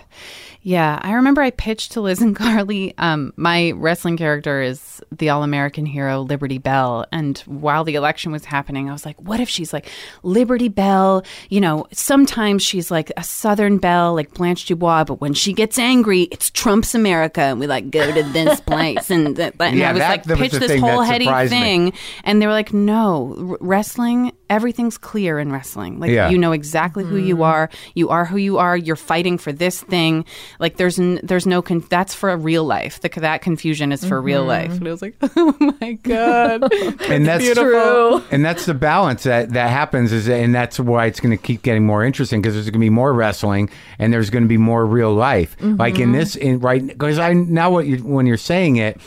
Yeah. 0.68 0.98
I 1.04 1.14
remember 1.14 1.44
I 1.44 1.52
pitched 1.52 1.92
to 1.92 2.02
Liz 2.02 2.22
and 2.24 2.36
Carly. 2.44 2.96
Um, 2.98 3.34
my 3.36 3.70
wrestling 3.76 4.18
character 4.18 4.64
is 4.64 5.00
the 5.12 5.30
all 5.30 5.44
American 5.44 5.86
hero, 5.86 6.22
Liberty 6.22 6.58
Bell. 6.58 7.06
And 7.12 7.38
while 7.46 7.84
the 7.84 7.94
election 7.94 8.32
was 8.32 8.46
happening, 8.46 8.90
I 8.90 8.92
was 8.92 9.06
like, 9.06 9.22
what 9.22 9.40
if 9.40 9.48
she's 9.48 9.72
like 9.72 9.88
Liberty 10.24 10.68
Bell? 10.68 11.24
You 11.50 11.62
know, 11.62 11.86
sometimes 11.92 12.64
she's 12.64 12.90
like 12.90 13.12
a 13.16 13.24
Southern 13.24 13.78
Belle, 13.78 14.16
like 14.16 14.34
Blanche 14.34 14.66
Dubois, 14.66 15.04
but 15.04 15.22
when 15.22 15.36
she 15.36 15.54
gets 15.54 15.78
angry, 15.78 16.24
it's 16.32 16.50
Trump's 16.50 16.96
America. 16.96 17.42
And 17.42 17.60
we 17.60 17.68
like 17.68 17.92
go 17.92 18.12
to 18.12 18.24
this 18.24 18.60
place. 18.72 19.12
And, 19.12 19.36
th- 19.36 19.54
and 19.60 19.78
Yeah, 19.78 19.90
I 19.90 19.94
was 19.94 20.00
that- 20.00 20.10
like, 20.10 20.24
that 20.24 20.38
pitch 20.40 20.52
the 20.54 20.60
this 20.60 20.82
whole 20.82 21.02
heady 21.02 21.26
surprised 21.26 21.52
me. 21.52 21.60
thing. 21.60 21.94
And 22.24 22.42
they 22.42 22.48
were 22.48 22.54
like, 22.54 22.74
no, 22.74 23.36
r- 23.52 23.58
wrestling, 23.62 24.32
everything's 24.50 24.98
clear 24.98 25.38
in 25.38 25.52
wrestling. 25.52 26.00
Like, 26.00 26.10
Yeah. 26.10 26.30
you 26.30 26.40
know 26.40 26.54
exactly 26.54 27.04
who 27.04 27.18
you 27.18 27.44
are. 27.44 27.70
You 27.94 28.10
are 28.10 28.26
who 28.26 28.38
you 28.38 28.58
are. 28.58 28.76
You're 28.76 28.96
fighting 28.96 29.38
for 29.38 29.52
this 29.54 29.80
thing. 29.84 30.26
Like 30.60 30.78
there's 30.78 31.00
n- 31.00 31.20
there's 31.24 31.46
no 31.46 31.62
con- 31.62 31.86
that's 31.90 32.14
for 32.14 32.30
a 32.30 32.38
real 32.38 32.64
life. 32.64 33.02
The, 33.02 33.10
that 33.20 33.42
confusion 33.42 33.92
is 33.92 34.06
for 34.06 34.22
real 34.22 34.42
mm-hmm. 34.42 34.72
life. 34.72 34.72
And 34.72 34.88
I 34.88 34.92
was 34.92 35.02
like, 35.02 35.16
oh 35.22 35.76
my 35.82 35.94
god, 35.94 36.74
and 37.10 37.26
that's 37.26 37.54
True. 37.54 38.24
And 38.32 38.44
that's 38.44 38.66
the 38.66 38.74
balance 38.74 39.24
that 39.24 39.52
that 39.54 39.70
happens 39.70 40.12
is 40.12 40.28
and 40.28 40.54
that's 40.54 40.80
why 40.80 41.06
it's 41.06 41.20
going 41.20 41.36
to 41.36 41.42
keep 41.42 41.62
getting 41.62 41.86
more 41.86 42.04
interesting 42.04 42.42
because 42.42 42.54
there's 42.54 42.66
going 42.66 42.74
to 42.74 42.80
be 42.80 42.90
more 42.90 43.14
wrestling 43.14 43.70
and 44.00 44.12
there's 44.14 44.30
going 44.30 44.44
to 44.44 44.50
be 44.50 44.58
more 44.58 44.86
real 44.86 45.14
life. 45.14 45.58
Mm-hmm. 45.58 45.78
Like 45.78 46.00
in 46.00 46.12
this 46.12 46.36
in 46.36 46.60
right 46.60 46.86
because 46.86 47.20
I 47.20 47.34
now 47.34 47.72
what 47.72 47.86
you 47.86 47.98
when 47.98 48.26
you're 48.26 48.38
saying 48.38 48.78
it 48.78 49.00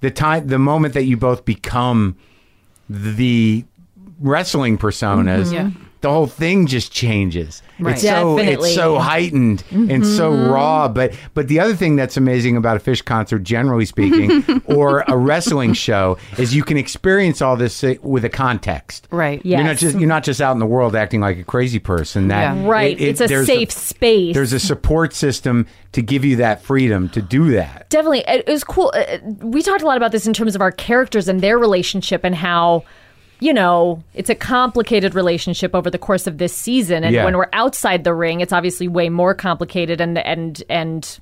the 0.00 0.10
time 0.10 0.46
the 0.46 0.58
moment 0.58 0.94
that 0.94 1.04
you 1.04 1.16
both 1.16 1.44
become 1.44 2.16
the 2.88 3.64
wrestling 4.20 4.78
personas 4.78 5.46
mm-hmm. 5.46 5.54
Yeah. 5.54 5.70
The 6.02 6.10
whole 6.10 6.26
thing 6.26 6.66
just 6.66 6.92
changes. 6.92 7.62
Right. 7.78 7.92
It's 7.94 8.02
so 8.02 8.36
Definitely. 8.36 8.68
it's 8.70 8.74
so 8.76 8.98
heightened 8.98 9.64
and 9.70 10.06
so 10.06 10.30
raw. 10.32 10.88
But 10.88 11.14
but 11.34 11.48
the 11.48 11.58
other 11.60 11.74
thing 11.74 11.96
that's 11.96 12.16
amazing 12.16 12.56
about 12.56 12.76
a 12.76 12.80
Phish 12.80 13.04
concert, 13.04 13.42
generally 13.44 13.84
speaking, 13.86 14.62
or 14.66 15.04
a 15.08 15.16
wrestling 15.16 15.72
show, 15.72 16.18
is 16.38 16.54
you 16.54 16.64
can 16.64 16.76
experience 16.76 17.40
all 17.40 17.56
this 17.56 17.82
uh, 17.82 17.94
with 18.02 18.24
a 18.24 18.28
context. 18.28 19.08
right? 19.10 19.40
Yeah. 19.44 19.58
You're 19.58 19.66
not 19.68 19.76
just 19.78 19.98
you're 19.98 20.08
not 20.08 20.24
just 20.24 20.40
out 20.40 20.52
in 20.52 20.58
the 20.58 20.66
world 20.66 20.94
acting 20.94 21.20
like 21.20 21.38
a 21.38 21.44
crazy 21.44 21.78
person. 21.78 22.28
That 22.28 22.56
Yeah. 22.56 22.68
right 22.68 22.96
it- 22.98 23.00
it- 23.02 23.08
it's 23.08 23.20
a 23.20 23.26
there's 23.28 23.46
safe 23.46 23.70
space 23.72 24.34
There's 24.34 24.52
a 24.52 24.60
support 24.60 25.14
system 25.14 25.66
to 25.92 26.02
give 26.02 26.24
you 26.24 26.36
that 26.36 26.62
freedom 26.62 27.08
to 27.10 27.22
do 27.22 27.52
that. 27.52 27.88
definitely 27.90 28.24
it 28.26 28.46
was 28.48 28.64
cool 28.64 28.92
Uh, 28.96 29.18
we 29.40 29.62
talked 29.62 29.82
a 29.82 29.86
lot 29.86 29.96
about 29.96 30.10
this 30.12 30.26
in 30.26 30.32
terms 30.32 30.54
of 30.54 30.60
our 30.60 30.72
characters 30.72 31.28
and 31.28 31.40
their 31.40 31.58
relationship 31.58 32.24
and 32.24 32.34
how 32.34 32.82
you 33.42 33.52
know 33.52 34.02
it's 34.14 34.30
a 34.30 34.34
complicated 34.34 35.14
relationship 35.14 35.74
over 35.74 35.90
the 35.90 35.98
course 35.98 36.26
of 36.26 36.38
this 36.38 36.54
season 36.54 37.02
and 37.04 37.14
Yeah. 37.14 37.24
when 37.24 37.36
we're 37.36 37.48
outside 37.52 38.04
the 38.04 38.14
ring 38.14 38.40
it's 38.40 38.52
obviously 38.52 38.86
way 38.88 39.08
more 39.08 39.34
complicated 39.34 40.00
and 40.00 40.16
and 40.18 40.62
and 40.68 41.18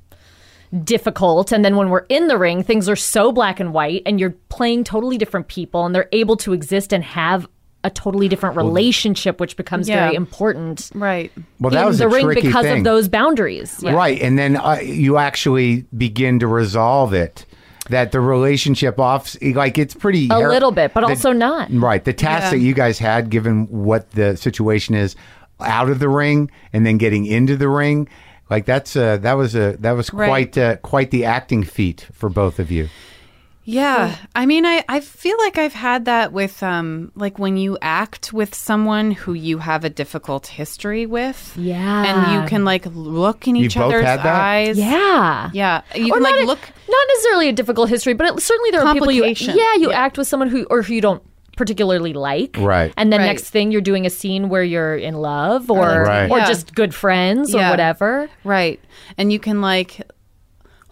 difficult 0.85 1.51
and 1.51 1.65
then 1.65 1.75
when 1.77 1.89
we're 1.89 2.07
in 2.09 2.29
the 2.29 2.39
ring 2.39 2.63
things 2.63 2.89
are 2.89 2.95
so 2.97 3.33
black 3.33 3.59
and 3.59 3.73
white 3.73 4.03
and 4.07 4.21
you're 4.21 4.35
playing 4.51 4.85
totally 4.85 5.19
different 5.19 5.49
people 5.49 5.85
and 5.85 5.95
they're 5.95 6.09
able 6.13 6.37
to 6.37 6.53
exist 6.53 6.93
and 6.93 7.03
have 7.03 7.47
a 7.83 7.91
totally 7.91 8.29
different 8.29 8.57
relationship 8.57 9.41
which 9.41 9.57
becomes 9.57 9.89
Yeah. 9.89 10.05
very 10.05 10.15
important 10.15 10.91
Right. 10.95 11.33
Well, 11.59 11.71
that 11.71 11.81
in 11.83 11.87
was 11.89 11.99
the 11.99 12.05
a 12.07 12.09
ring 12.09 12.27
tricky 12.27 12.43
because 12.43 12.67
thing. 12.67 12.79
of 12.79 12.85
those 12.85 13.09
boundaries 13.09 13.81
Yeah. 13.83 13.93
Right, 13.95 14.21
and 14.21 14.39
then 14.39 14.57
uh, 14.59 14.79
you 14.83 15.17
actually 15.17 15.87
begin 15.97 16.39
to 16.41 16.47
resolve 16.47 17.15
it. 17.15 17.47
That 17.89 18.13
the 18.13 18.21
relationship 18.21 19.01
off, 19.01 19.37
like 19.43 19.77
it's 19.79 19.95
pretty 19.95 20.29
a 20.29 20.35
har- 20.35 20.49
little 20.49 20.71
bit 20.71 20.93
but 20.95 21.01
the- 21.01 21.07
also 21.09 21.33
not 21.33 21.69
Right. 21.73 22.05
The 22.05 22.13
task 22.13 22.45
Yeah. 22.45 22.51
that 22.51 22.59
you 22.59 22.75
guys 22.75 22.99
had, 22.99 23.31
given 23.31 23.67
what 23.69 24.11
the 24.13 24.37
situation 24.37 24.95
is 24.95 25.17
out 25.61 25.89
of 25.89 25.99
the 25.99 26.09
ring 26.09 26.51
and 26.73 26.87
then 26.87 26.99
getting 26.99 27.27
into 27.27 27.57
the 27.57 27.69
ring, 27.69 28.07
like 28.49 28.65
that's 28.65 28.95
uh, 28.97 29.17
that 29.23 29.33
was 29.33 29.55
a 29.57 29.77
that 29.81 29.93
was 29.93 30.13
Right. 30.13 30.29
quite 30.29 30.59
uh, 30.59 30.77
quite 30.77 31.11
the 31.11 31.25
acting 31.25 31.65
feat 31.65 32.07
for 32.13 32.29
both 32.29 32.59
of 32.59 32.71
you. 32.71 32.89
Yeah. 33.71 34.17
I 34.35 34.47
mean, 34.47 34.67
I, 34.67 34.85
I 34.89 35.01
feel 35.01 35.37
like 35.39 35.59
I've 35.59 35.73
had 35.73 36.05
that 36.07 36.33
with, 36.33 36.63
um, 36.63 37.13
like 37.15 37.39
when 37.39 37.57
you 37.57 37.79
act 37.81 38.33
with 38.33 38.55
someone 38.55 39.11
who 39.13 39.33
you 39.35 39.59
have 39.59 39.85
a 39.85 39.91
difficult 39.91 40.47
history 40.49 41.07
with. 41.07 41.55
Yeah. 41.57 42.05
And 42.05 42.43
you 42.43 42.49
can 42.49 42.65
like 42.65 42.87
look 42.87 43.47
in 43.49 43.55
You 43.57 43.67
each 43.67 43.77
other's 43.77 44.05
had 44.05 44.21
that? 44.21 44.27
eyes. 44.41 44.79
Yeah. 44.79 45.51
Yeah. 45.53 45.83
You 45.95 46.13
or 46.13 46.17
can 46.17 46.23
like 46.23 46.43
a- 46.43 46.47
look. 46.47 46.61
not 46.89 47.07
necessarily 47.15 47.49
a 47.49 47.53
difficult 47.53 47.89
history, 47.89 48.15
but 48.15 48.27
it, 48.27 48.41
certainly 48.43 48.71
there 48.71 48.83
are 48.83 48.93
people 48.93 49.11
you 49.11 49.25
yeah 49.25 49.75
you 49.77 49.91
Yeah. 49.91 50.01
act 50.05 50.19
with 50.19 50.27
someone 50.27 50.49
who 50.49 50.65
or 50.71 50.83
who 50.83 50.95
you 50.95 51.01
don't 51.01 51.23
particularly 51.57 52.15
like, 52.15 52.57
Right. 52.59 52.93
And 52.97 53.13
then 53.13 53.21
Right. 53.21 53.27
next 53.27 53.51
thing 53.51 53.71
you're 53.71 53.83
doing 53.83 54.07
a 54.07 54.11
scene 54.11 54.49
where 54.49 54.63
you're 54.65 54.97
in 54.97 55.15
love 55.15 55.71
or 55.71 56.05
Right. 56.05 56.31
or 56.31 56.39
Yeah. 56.39 56.47
just 56.47 56.75
good 56.75 56.95
friends 56.95 57.55
or 57.55 57.61
whatever. 57.69 58.31
Right. 58.45 58.81
And 59.19 59.31
you 59.31 59.39
can 59.39 59.61
like 59.61 60.01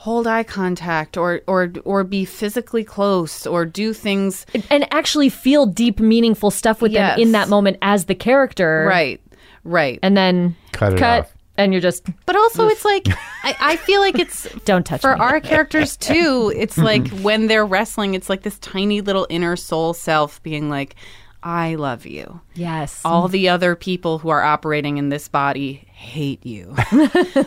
hold 0.01 0.27
eye 0.27 0.45
contact 0.45 1.17
or 1.17 1.41
or 1.49 1.73
or 1.85 2.05
be 2.05 2.25
physically 2.25 2.85
close 2.85 3.47
or 3.47 3.67
do 3.67 3.93
things 3.93 4.47
and 4.71 4.87
actually 4.93 5.29
feel 5.29 5.67
deep, 5.67 5.99
meaningful 6.01 6.51
stuff 6.51 6.81
with 6.81 6.93
Yes. 6.93 7.17
them 7.17 7.23
in 7.23 7.33
that 7.33 7.49
moment 7.49 7.79
as 7.83 8.05
the 8.07 8.15
character. 8.15 8.87
right 8.89 9.21
right 9.65 9.99
And 10.03 10.17
then 10.17 10.55
Cut 10.73 10.93
it 10.95 10.99
cut 11.01 11.25
off. 11.25 11.33
and 11.57 11.73
you're 11.73 11.83
just 11.83 12.07
but 12.27 12.37
also 12.37 12.69
it's 12.69 12.85
like 12.85 13.07
I, 13.43 13.57
I 13.61 13.77
feel 13.77 14.01
like 14.01 14.19
it's 14.21 14.45
don't 14.65 14.87
touch 14.87 15.01
for 15.01 15.15
me. 15.15 15.21
our 15.21 15.41
characters 15.41 15.97
too 16.11 16.53
it's 16.55 16.79
like 16.79 17.09
when 17.23 17.49
they're 17.49 17.67
wrestling 17.67 18.15
it's 18.15 18.29
like 18.31 18.43
this 18.43 18.59
tiny 18.61 19.01
little 19.01 19.27
inner 19.29 19.57
soul 19.57 19.95
self 19.95 20.41
being 20.45 20.71
like 20.71 20.95
i 21.43 21.75
love 21.75 22.07
you 22.07 22.41
yes. 22.55 23.01
all 23.05 23.29
the 23.29 23.49
other 23.49 23.77
people 23.77 24.19
who 24.19 24.29
are 24.29 24.43
operating 24.43 24.99
in 24.99 25.09
this 25.09 25.29
body 25.29 25.87
hate 25.93 26.45
you 26.45 26.75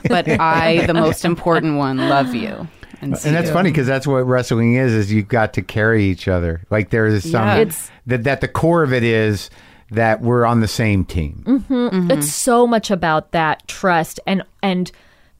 but 0.07 0.27
i 0.39 0.85
the 0.87 0.93
most 0.93 1.25
important 1.25 1.77
one 1.77 1.97
love 1.97 2.33
you 2.33 2.67
and, 3.01 3.13
And 3.25 3.35
that's 3.35 3.47
you. 3.47 3.53
funny 3.53 3.71
because 3.71 3.87
that's 3.87 4.05
what 4.05 4.19
wrestling 4.27 4.75
is: 4.75 4.93
is 4.93 5.11
you've 5.11 5.27
got 5.27 5.53
to 5.53 5.63
carry 5.63 6.05
each 6.05 6.27
other. 6.27 6.61
Like 6.69 6.91
there 6.91 7.07
is 7.07 7.29
some 7.29 7.47
Yeah. 7.47 7.65
That 8.05 8.23
that 8.25 8.41
the 8.41 8.47
core 8.47 8.83
of 8.83 8.93
it 8.93 9.03
is 9.03 9.49
that 9.89 10.21
we're 10.21 10.45
on 10.45 10.61
the 10.61 10.67
same 10.67 11.03
team. 11.03 11.43
Mm-hmm. 11.45 12.11
It's 12.11 12.31
so 12.31 12.67
much 12.67 12.91
about 12.91 13.31
that 13.31 13.67
trust 13.67 14.19
and 14.27 14.43
and 14.61 14.91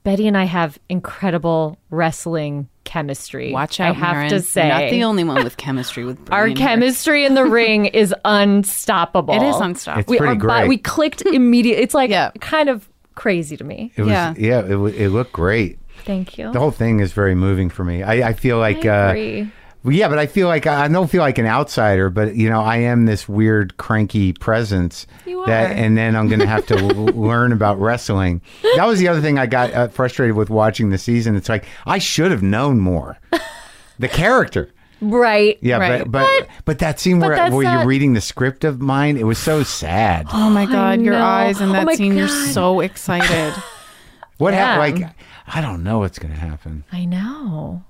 Betty 0.04 0.28
and 0.28 0.36
I 0.36 0.46
have 0.46 0.80
incredible 0.90 1.78
wrestling 1.92 2.68
chemistry. 2.84 3.52
watch 3.52 3.80
out 3.80 3.92
I 3.96 4.00
have 4.00 4.16
Maron. 4.16 4.30
to 4.30 4.42
say. 4.42 4.68
not 4.70 4.90
the 4.90 5.04
only 5.04 5.24
one 5.24 5.44
with 5.44 5.58
chemistry 5.58 6.04
with 6.06 6.18
our 6.32 6.44
Brittany 6.46 6.60
chemistry 6.66 7.26
in 7.26 7.34
the 7.36 7.46
ring 7.60 7.86
is 7.86 8.14
unstoppable. 8.26 9.34
it 9.34 9.44
is 9.44 9.56
unstoppable 9.58 10.02
It's 10.02 10.10
We 10.10 10.18
pretty 10.18 10.34
are, 10.34 10.36
great. 10.36 10.68
we 10.68 10.78
clicked 10.78 11.22
immediately. 11.26 11.84
It's 11.84 11.94
like 11.94 12.10
Yeah. 12.10 12.32
kind 12.40 12.70
of 12.70 12.88
crazy 13.16 13.58
to 13.58 13.64
me. 13.64 13.92
It 13.96 14.02
was, 14.04 14.10
Yeah. 14.12 14.34
yeah, 14.38 14.60
it, 14.62 14.76
it 14.96 15.10
looked 15.10 15.34
great. 15.34 15.78
Thank 16.06 16.38
you. 16.38 16.52
The 16.52 16.60
whole 16.60 16.72
thing 16.72 17.00
is 17.00 17.14
very 17.14 17.36
moving 17.36 17.70
for 17.70 17.84
me. 17.84 18.02
I, 18.04 18.30
I 18.30 18.34
feel 18.34 18.58
like, 18.58 18.86
I 18.86 18.90
uh, 18.90 19.10
agree. 19.12 19.42
well, 19.44 19.52
yeah, 19.84 20.08
but 20.10 20.20
I 20.20 20.28
feel 20.28 20.48
like 20.48 20.68
I 20.68 20.88
don't 20.88 21.10
feel 21.10 21.22
like 21.22 21.38
an 21.38 21.46
outsider, 21.48 22.10
but 22.10 22.36
you 22.36 22.50
know, 22.50 22.62
I 22.62 22.78
am 22.78 23.06
this 23.06 23.28
weird, 23.28 23.78
cranky 23.78 24.34
presence. 24.34 25.08
You 25.26 25.44
That, 25.48 25.72
are. 25.72 25.74
and 25.74 25.98
then 25.98 26.16
I'm 26.16 26.28
going 26.28 26.40
to 26.42 26.48
have 26.48 26.66
to 26.68 26.78
l- 26.78 26.88
learn 27.08 27.52
about 27.52 27.80
wrestling. 27.80 28.42
That 28.76 28.86
was 28.86 29.00
the 29.00 29.08
other 29.08 29.22
thing 29.22 29.40
I 29.40 29.46
got 29.48 29.74
uh, 29.74 29.88
frustrated 29.88 30.36
with 30.36 30.50
watching 30.50 30.90
the 30.92 30.98
season. 30.98 31.36
It's 31.36 31.50
like 31.50 31.66
I 31.86 31.98
should 31.98 32.32
have 32.32 32.44
known 32.44 32.80
more. 32.80 33.18
The 34.00 34.08
character. 34.08 34.72
Right. 35.04 35.58
Yeah, 35.62 35.78
Right. 35.78 36.00
but, 36.04 36.12
but 36.12 36.48
but 36.66 36.80
that 36.80 37.00
scene 37.00 37.20
but 37.20 37.28
where, 37.30 37.36
that's 37.36 37.54
where 37.54 37.64
you're 37.78 37.88
reading 37.88 38.14
the 38.14 38.22
script 38.22 38.64
of 38.64 38.80
mine, 38.82 39.18
it 39.18 39.26
was 39.26 39.40
so 39.40 39.64
sad. 39.64 40.28
oh 40.32 40.50
my 40.52 40.68
god 40.68 41.02
your 41.02 41.16
eyes 41.16 41.60
in 41.60 41.70
Oh 41.70 41.74
that 41.74 41.86
my 41.88 41.96
scene 41.96 42.16
you're 42.16 42.28
so 42.28 42.82
excited 42.82 43.54
What 44.38 44.54
Yeah. 44.54 44.76
happened? 44.76 45.02
Like 45.02 45.16
I 45.48 45.62
don't 45.62 45.84
know 45.84 45.98
what's 46.00 46.20
going 46.20 46.34
to 46.34 46.40
happen. 46.40 46.84
I 46.92 47.06
know. 47.06 47.84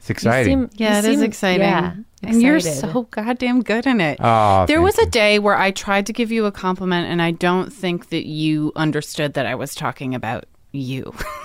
It's 0.00 0.10
exciting. 0.10 0.68
seem- 0.68 0.70
Yeah, 0.74 0.92
you 0.94 0.98
it 0.98 1.04
is 1.10 1.16
seem- 1.20 1.24
exciting. 1.24 1.60
Yeah, 1.66 1.92
And 2.22 2.42
you're 2.42 2.60
so 2.60 3.02
goddamn 3.10 3.62
good 3.62 3.86
in 3.86 4.00
it. 4.00 4.18
Oh, 4.20 4.64
there 4.66 4.78
thank 4.78 4.84
was 4.86 4.98
a 4.98 5.06
day 5.06 5.38
where 5.38 5.56
I 5.56 5.70
tried 5.70 6.06
to 6.06 6.12
give 6.12 6.32
you 6.32 6.46
a 6.46 6.52
compliment, 6.52 7.08
and 7.08 7.20
I 7.22 7.30
don't 7.30 7.72
think 7.72 8.08
that 8.10 8.26
you 8.26 8.72
understood 8.76 9.34
that 9.34 9.46
I 9.46 9.54
was 9.54 9.74
talking 9.74 10.14
about 10.14 10.44
you. 10.72 11.12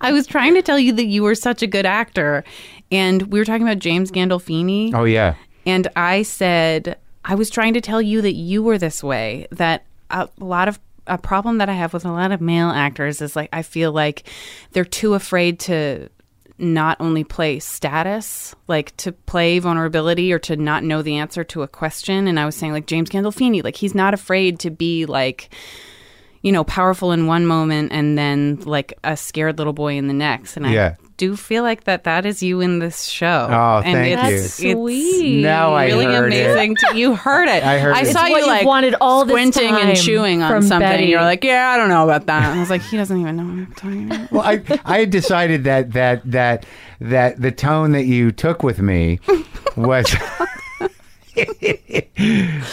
I 0.00 0.10
was 0.12 0.26
trying 0.26 0.54
to 0.54 0.62
tell 0.62 0.78
you 0.78 0.92
that 0.92 1.06
you 1.06 1.22
were 1.22 1.34
such 1.34 1.62
a 1.62 1.66
good 1.66 1.86
actor, 1.86 2.44
and 2.90 3.22
we 3.32 3.38
were 3.38 3.44
talking 3.44 3.62
about 3.66 3.78
James 3.78 4.10
Gandolfini. 4.10 4.92
oh 4.94 5.04
yeah. 5.04 5.34
And 5.64 5.88
I 5.96 6.22
said, 6.22 6.96
I 7.24 7.34
was 7.34 7.50
trying 7.50 7.74
to 7.74 7.80
tell 7.80 8.00
you 8.00 8.22
that 8.22 8.34
you 8.34 8.62
were 8.62 8.78
this 8.78 9.02
way, 9.02 9.46
that 9.50 9.84
a 10.10 10.28
lot 10.38 10.68
of 10.68 10.78
a 11.08 11.18
problem 11.18 11.58
that 11.58 11.68
I 11.68 11.72
have 11.72 11.92
with 11.92 12.04
a 12.04 12.10
lot 12.12 12.32
of 12.32 12.40
male 12.40 12.68
actors 12.70 13.20
is 13.22 13.36
like, 13.36 13.48
I 13.52 13.62
feel 13.62 13.92
like 13.92 14.28
they're 14.72 14.84
too 14.84 15.14
afraid 15.14 15.58
to 15.60 16.08
not 16.58 16.96
only 17.00 17.24
play 17.24 17.58
status, 17.58 18.54
like 18.66 18.96
to 18.96 19.12
play 19.12 19.58
vulnerability 19.58 20.32
or 20.32 20.38
to 20.40 20.56
not 20.56 20.82
know 20.82 21.02
the 21.02 21.16
answer 21.16 21.44
to 21.44 21.62
a 21.62 21.68
question. 21.68 22.26
And 22.26 22.40
I 22.40 22.46
was 22.46 22.56
saying, 22.56 22.72
like, 22.72 22.86
James 22.86 23.10
Gandolfini, 23.10 23.62
like, 23.62 23.76
he's 23.76 23.94
not 23.94 24.14
afraid 24.14 24.58
to 24.60 24.70
be 24.70 25.06
like, 25.06 25.50
you 26.42 26.52
know, 26.52 26.64
powerful 26.64 27.12
in 27.12 27.26
one 27.26 27.46
moment 27.46 27.92
and 27.92 28.16
then 28.16 28.60
like 28.64 28.98
a 29.02 29.16
scared 29.16 29.58
little 29.58 29.72
boy 29.72 29.96
in 29.96 30.06
the 30.06 30.14
next. 30.14 30.56
And 30.56 30.66
Yeah. 30.66 30.94
I 31.16 31.18
do 31.18 31.34
feel 31.34 31.62
like 31.62 31.84
that 31.84 32.04
that 32.04 32.26
is 32.26 32.42
you 32.42 32.60
in 32.60 32.78
this 32.78 33.04
show. 33.04 33.48
Oh, 33.50 33.80
and 33.82 33.94
thank 33.94 34.18
it's, 34.18 34.20
you. 34.20 34.20
That's 34.36 34.60
it's 34.60 34.74
sweet. 34.74 35.42
Now 35.42 35.72
I 35.72 35.86
really 35.86 36.04
heard 36.04 36.30
it. 36.30 36.44
amazing. 36.44 36.76
To, 36.76 36.94
you 36.94 37.14
heard 37.14 37.48
it. 37.48 37.64
I 37.64 37.78
heard 37.78 37.94
I 37.94 38.02
it. 38.02 38.12
saw 38.12 38.26
It's 38.26 38.36
you 38.36 38.46
like 38.46 38.66
wanted 38.66 38.96
all 39.00 39.24
this 39.24 39.32
squinting 39.32 39.70
time 39.70 39.88
and 39.88 39.98
chewing 39.98 40.42
on 40.42 40.60
something. 40.60 40.80
Betty. 40.80 41.06
You're 41.06 41.22
like, 41.22 41.42
yeah, 41.42 41.70
I 41.70 41.78
don't 41.78 41.88
know 41.88 42.04
about 42.04 42.26
that. 42.26 42.50
And 42.50 42.58
I 42.58 42.60
was 42.60 42.68
like, 42.68 42.82
he 42.82 42.98
doesn't 42.98 43.18
even 43.18 43.34
know 43.34 43.44
what 43.44 43.52
I'm 43.52 43.72
talking 43.76 44.12
about. 44.12 44.30
Well, 44.30 44.42
I 44.42 44.62
I 44.84 44.98
had 44.98 45.10
decided 45.10 45.64
that 45.64 45.94
that 45.94 46.30
that 46.30 46.66
that 47.00 47.40
the 47.40 47.50
tone 47.50 47.92
that 47.92 48.04
you 48.04 48.30
took 48.30 48.62
with 48.62 48.78
me 48.78 49.18
was 49.74 50.14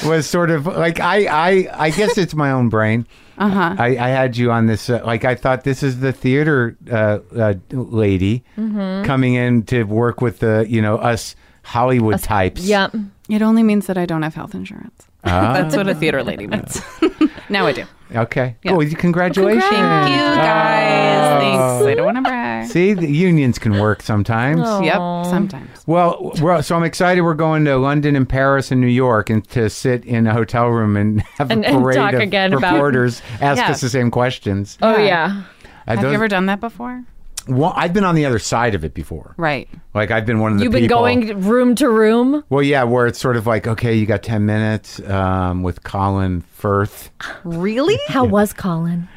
was 0.05 0.27
sort 0.27 0.49
of 0.49 0.67
like 0.67 0.99
I 0.99 1.27
I 1.27 1.85
I 1.85 1.89
guess 1.91 2.17
it's 2.17 2.35
my 2.35 2.51
own 2.51 2.67
brain. 2.67 3.07
Uh 3.37 3.49
huh. 3.49 3.75
I, 3.79 3.87
I 3.97 4.09
had 4.09 4.37
you 4.37 4.51
on 4.51 4.67
this 4.67 4.89
uh, 4.89 5.01
like 5.05 5.25
I 5.25 5.35
thought 5.35 5.63
this 5.63 5.81
is 5.83 5.99
the 6.01 6.11
theater 6.13 6.77
uh, 6.91 7.19
uh, 7.35 7.53
lady 7.71 8.43
Mm-hmm. 8.57 9.05
coming 9.05 9.33
in 9.35 9.63
to 9.63 9.83
work 9.83 10.21
with 10.21 10.39
the 10.39 10.65
you 10.69 10.81
know 10.81 10.97
us 10.97 11.35
Hollywood 11.63 12.19
types. 12.21 12.61
Yep. 12.65 12.95
It 13.29 13.41
only 13.41 13.63
means 13.63 13.87
that 13.87 13.97
I 13.97 14.05
don't 14.05 14.21
have 14.21 14.35
health 14.35 14.53
insurance. 14.53 15.07
Ah. 15.23 15.53
That's 15.57 15.75
what 15.77 15.87
a 15.87 15.95
theater 15.95 16.21
lady 16.23 16.45
means. 16.45 16.81
now 17.49 17.65
I 17.65 17.71
do. 17.71 17.85
Okay. 18.13 18.55
Yeah. 18.63 18.73
Cool. 18.73 18.85
Congratulations. 18.95 19.63
Thank 19.63 20.09
you, 20.11 20.17
guys. 20.17 21.41
Thanks. 21.41 21.85
I 21.87 21.93
don't 21.95 22.05
want 22.05 22.17
to 22.17 22.21
brag. 22.21 22.42
See, 22.65 22.93
the 22.93 23.07
unions 23.07 23.59
can 23.59 23.79
work 23.79 24.01
sometimes. 24.01 24.61
Yep. 24.83 24.95
Sometimes. 25.25 25.69
Well, 25.87 26.31
we're, 26.41 26.61
so 26.61 26.75
I'm 26.75 26.83
excited. 26.83 27.21
We're 27.21 27.33
going 27.33 27.65
to 27.65 27.77
London 27.77 28.15
and 28.15 28.27
Paris 28.27 28.71
and 28.71 28.79
New 28.81 28.87
York, 28.87 29.29
and 29.29 29.47
to 29.49 29.69
sit 29.69 30.05
in 30.05 30.27
a 30.27 30.33
hotel 30.33 30.67
room 30.69 30.95
and 30.97 31.21
have 31.37 31.51
And- 31.51 31.63
a 31.65 31.69
and 31.69 31.81
parade 31.81 31.95
talk 31.97 32.13
of 32.13 32.19
again 32.21 32.53
about- 32.53 32.73
reporters 32.73 33.21
ask 33.41 33.57
Yeah. 33.59 33.69
us 33.71 33.81
the 33.81 33.89
same 33.89 34.11
questions. 34.11 34.77
Oh 34.81 34.97
Yeah. 34.97 35.03
yeah. 35.05 35.43
Uh, 35.87 35.91
Have 35.95 36.01
those- 36.01 36.09
you 36.11 36.15
ever 36.15 36.27
done 36.27 36.45
that 36.47 36.59
before? 36.59 37.03
well, 37.45 37.73
I've 37.75 37.91
been 37.91 38.05
on 38.05 38.15
the 38.15 38.25
other 38.25 38.39
side 38.39 38.73
of 38.73 38.85
it 38.85 38.93
before. 38.93 39.33
Right. 39.35 39.67
Like 39.93 40.11
I've 40.11 40.25
been 40.25 40.39
one 40.39 40.53
of 40.53 40.57
the 40.59 40.63
You've 40.63 40.71
been 40.71 40.83
people- 40.83 40.99
going 40.99 41.41
room 41.41 41.75
to 41.75 41.89
room. 41.89 42.41
Well, 42.49 42.63
yeah, 42.63 42.83
where 42.83 43.05
it's 43.05 43.19
sort 43.19 43.35
of 43.35 43.45
like, 43.45 43.67
okay, 43.67 43.93
you 43.93 44.05
got 44.05 44.23
ten 44.23 44.45
minutes 44.45 45.01
um, 45.09 45.61
with 45.61 45.83
Colin 45.83 46.39
Firth. 46.39 47.11
Really? 47.43 47.99
How 48.07 48.23
was 48.23 48.53
Colin? 48.53 49.09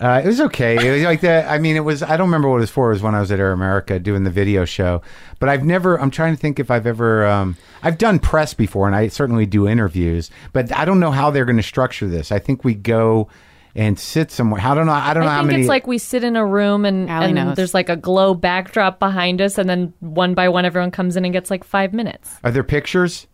Uh, 0.00 0.20
it 0.22 0.26
was 0.26 0.40
okay. 0.40 0.74
It 0.74 0.92
was 0.92 1.02
like 1.02 1.20
that. 1.22 1.50
I 1.50 1.58
mean, 1.58 1.76
it 1.76 1.80
was. 1.84 2.02
I 2.02 2.16
don't 2.16 2.26
remember 2.28 2.48
what 2.48 2.56
it 2.58 2.60
was 2.60 2.70
for. 2.70 2.90
It 2.90 2.94
was 2.94 3.02
when 3.02 3.14
I 3.14 3.20
was 3.20 3.30
at 3.32 3.40
Air 3.40 3.52
America 3.52 3.98
doing 3.98 4.24
the 4.24 4.30
video 4.30 4.64
show. 4.64 5.02
But 5.38 5.48
I've 5.48 5.64
never. 5.64 5.98
I'm 6.00 6.10
trying 6.10 6.34
to 6.34 6.40
think 6.40 6.58
if 6.60 6.70
I've 6.70 6.86
ever. 6.86 7.26
Um, 7.26 7.56
I've 7.82 7.98
done 7.98 8.18
press 8.18 8.52
before, 8.54 8.86
and 8.86 8.94
I 8.96 9.08
certainly 9.08 9.46
do 9.46 9.66
interviews. 9.66 10.30
But 10.52 10.74
I 10.76 10.84
don't 10.84 11.00
know 11.00 11.10
how 11.12 11.30
they're 11.30 11.44
going 11.44 11.56
to 11.56 11.62
structure 11.62 12.06
this. 12.08 12.30
I 12.32 12.38
think 12.38 12.62
we 12.64 12.74
go 12.74 13.28
and 13.74 13.98
sit 13.98 14.30
somewhere. 14.30 14.60
I 14.62 14.74
don't 14.74 14.86
know. 14.86 14.92
I 14.92 15.12
don't 15.14 15.24
know 15.24 15.28
I 15.30 15.34
how 15.34 15.40
think 15.40 15.48
many. 15.52 15.60
it's 15.62 15.68
like 15.68 15.86
we 15.86 15.98
sit 15.98 16.24
in 16.24 16.34
a 16.36 16.44
room 16.46 16.84
and, 16.84 17.08
Allie 17.10 17.26
and 17.26 17.34
knows. 17.34 17.56
there's 17.56 17.74
like 17.74 17.88
a 17.90 17.96
glow 17.96 18.34
backdrop 18.34 18.98
behind 18.98 19.40
us, 19.40 19.58
and 19.58 19.68
then 19.68 19.92
one 20.00 20.34
by 20.34 20.48
one 20.48 20.64
everyone 20.64 20.90
comes 20.90 21.16
in 21.16 21.24
and 21.24 21.32
gets 21.32 21.50
like 21.50 21.62
five 21.64 21.92
minutes. 21.92 22.36
Are 22.42 22.50
there 22.50 22.64
pictures? 22.64 23.26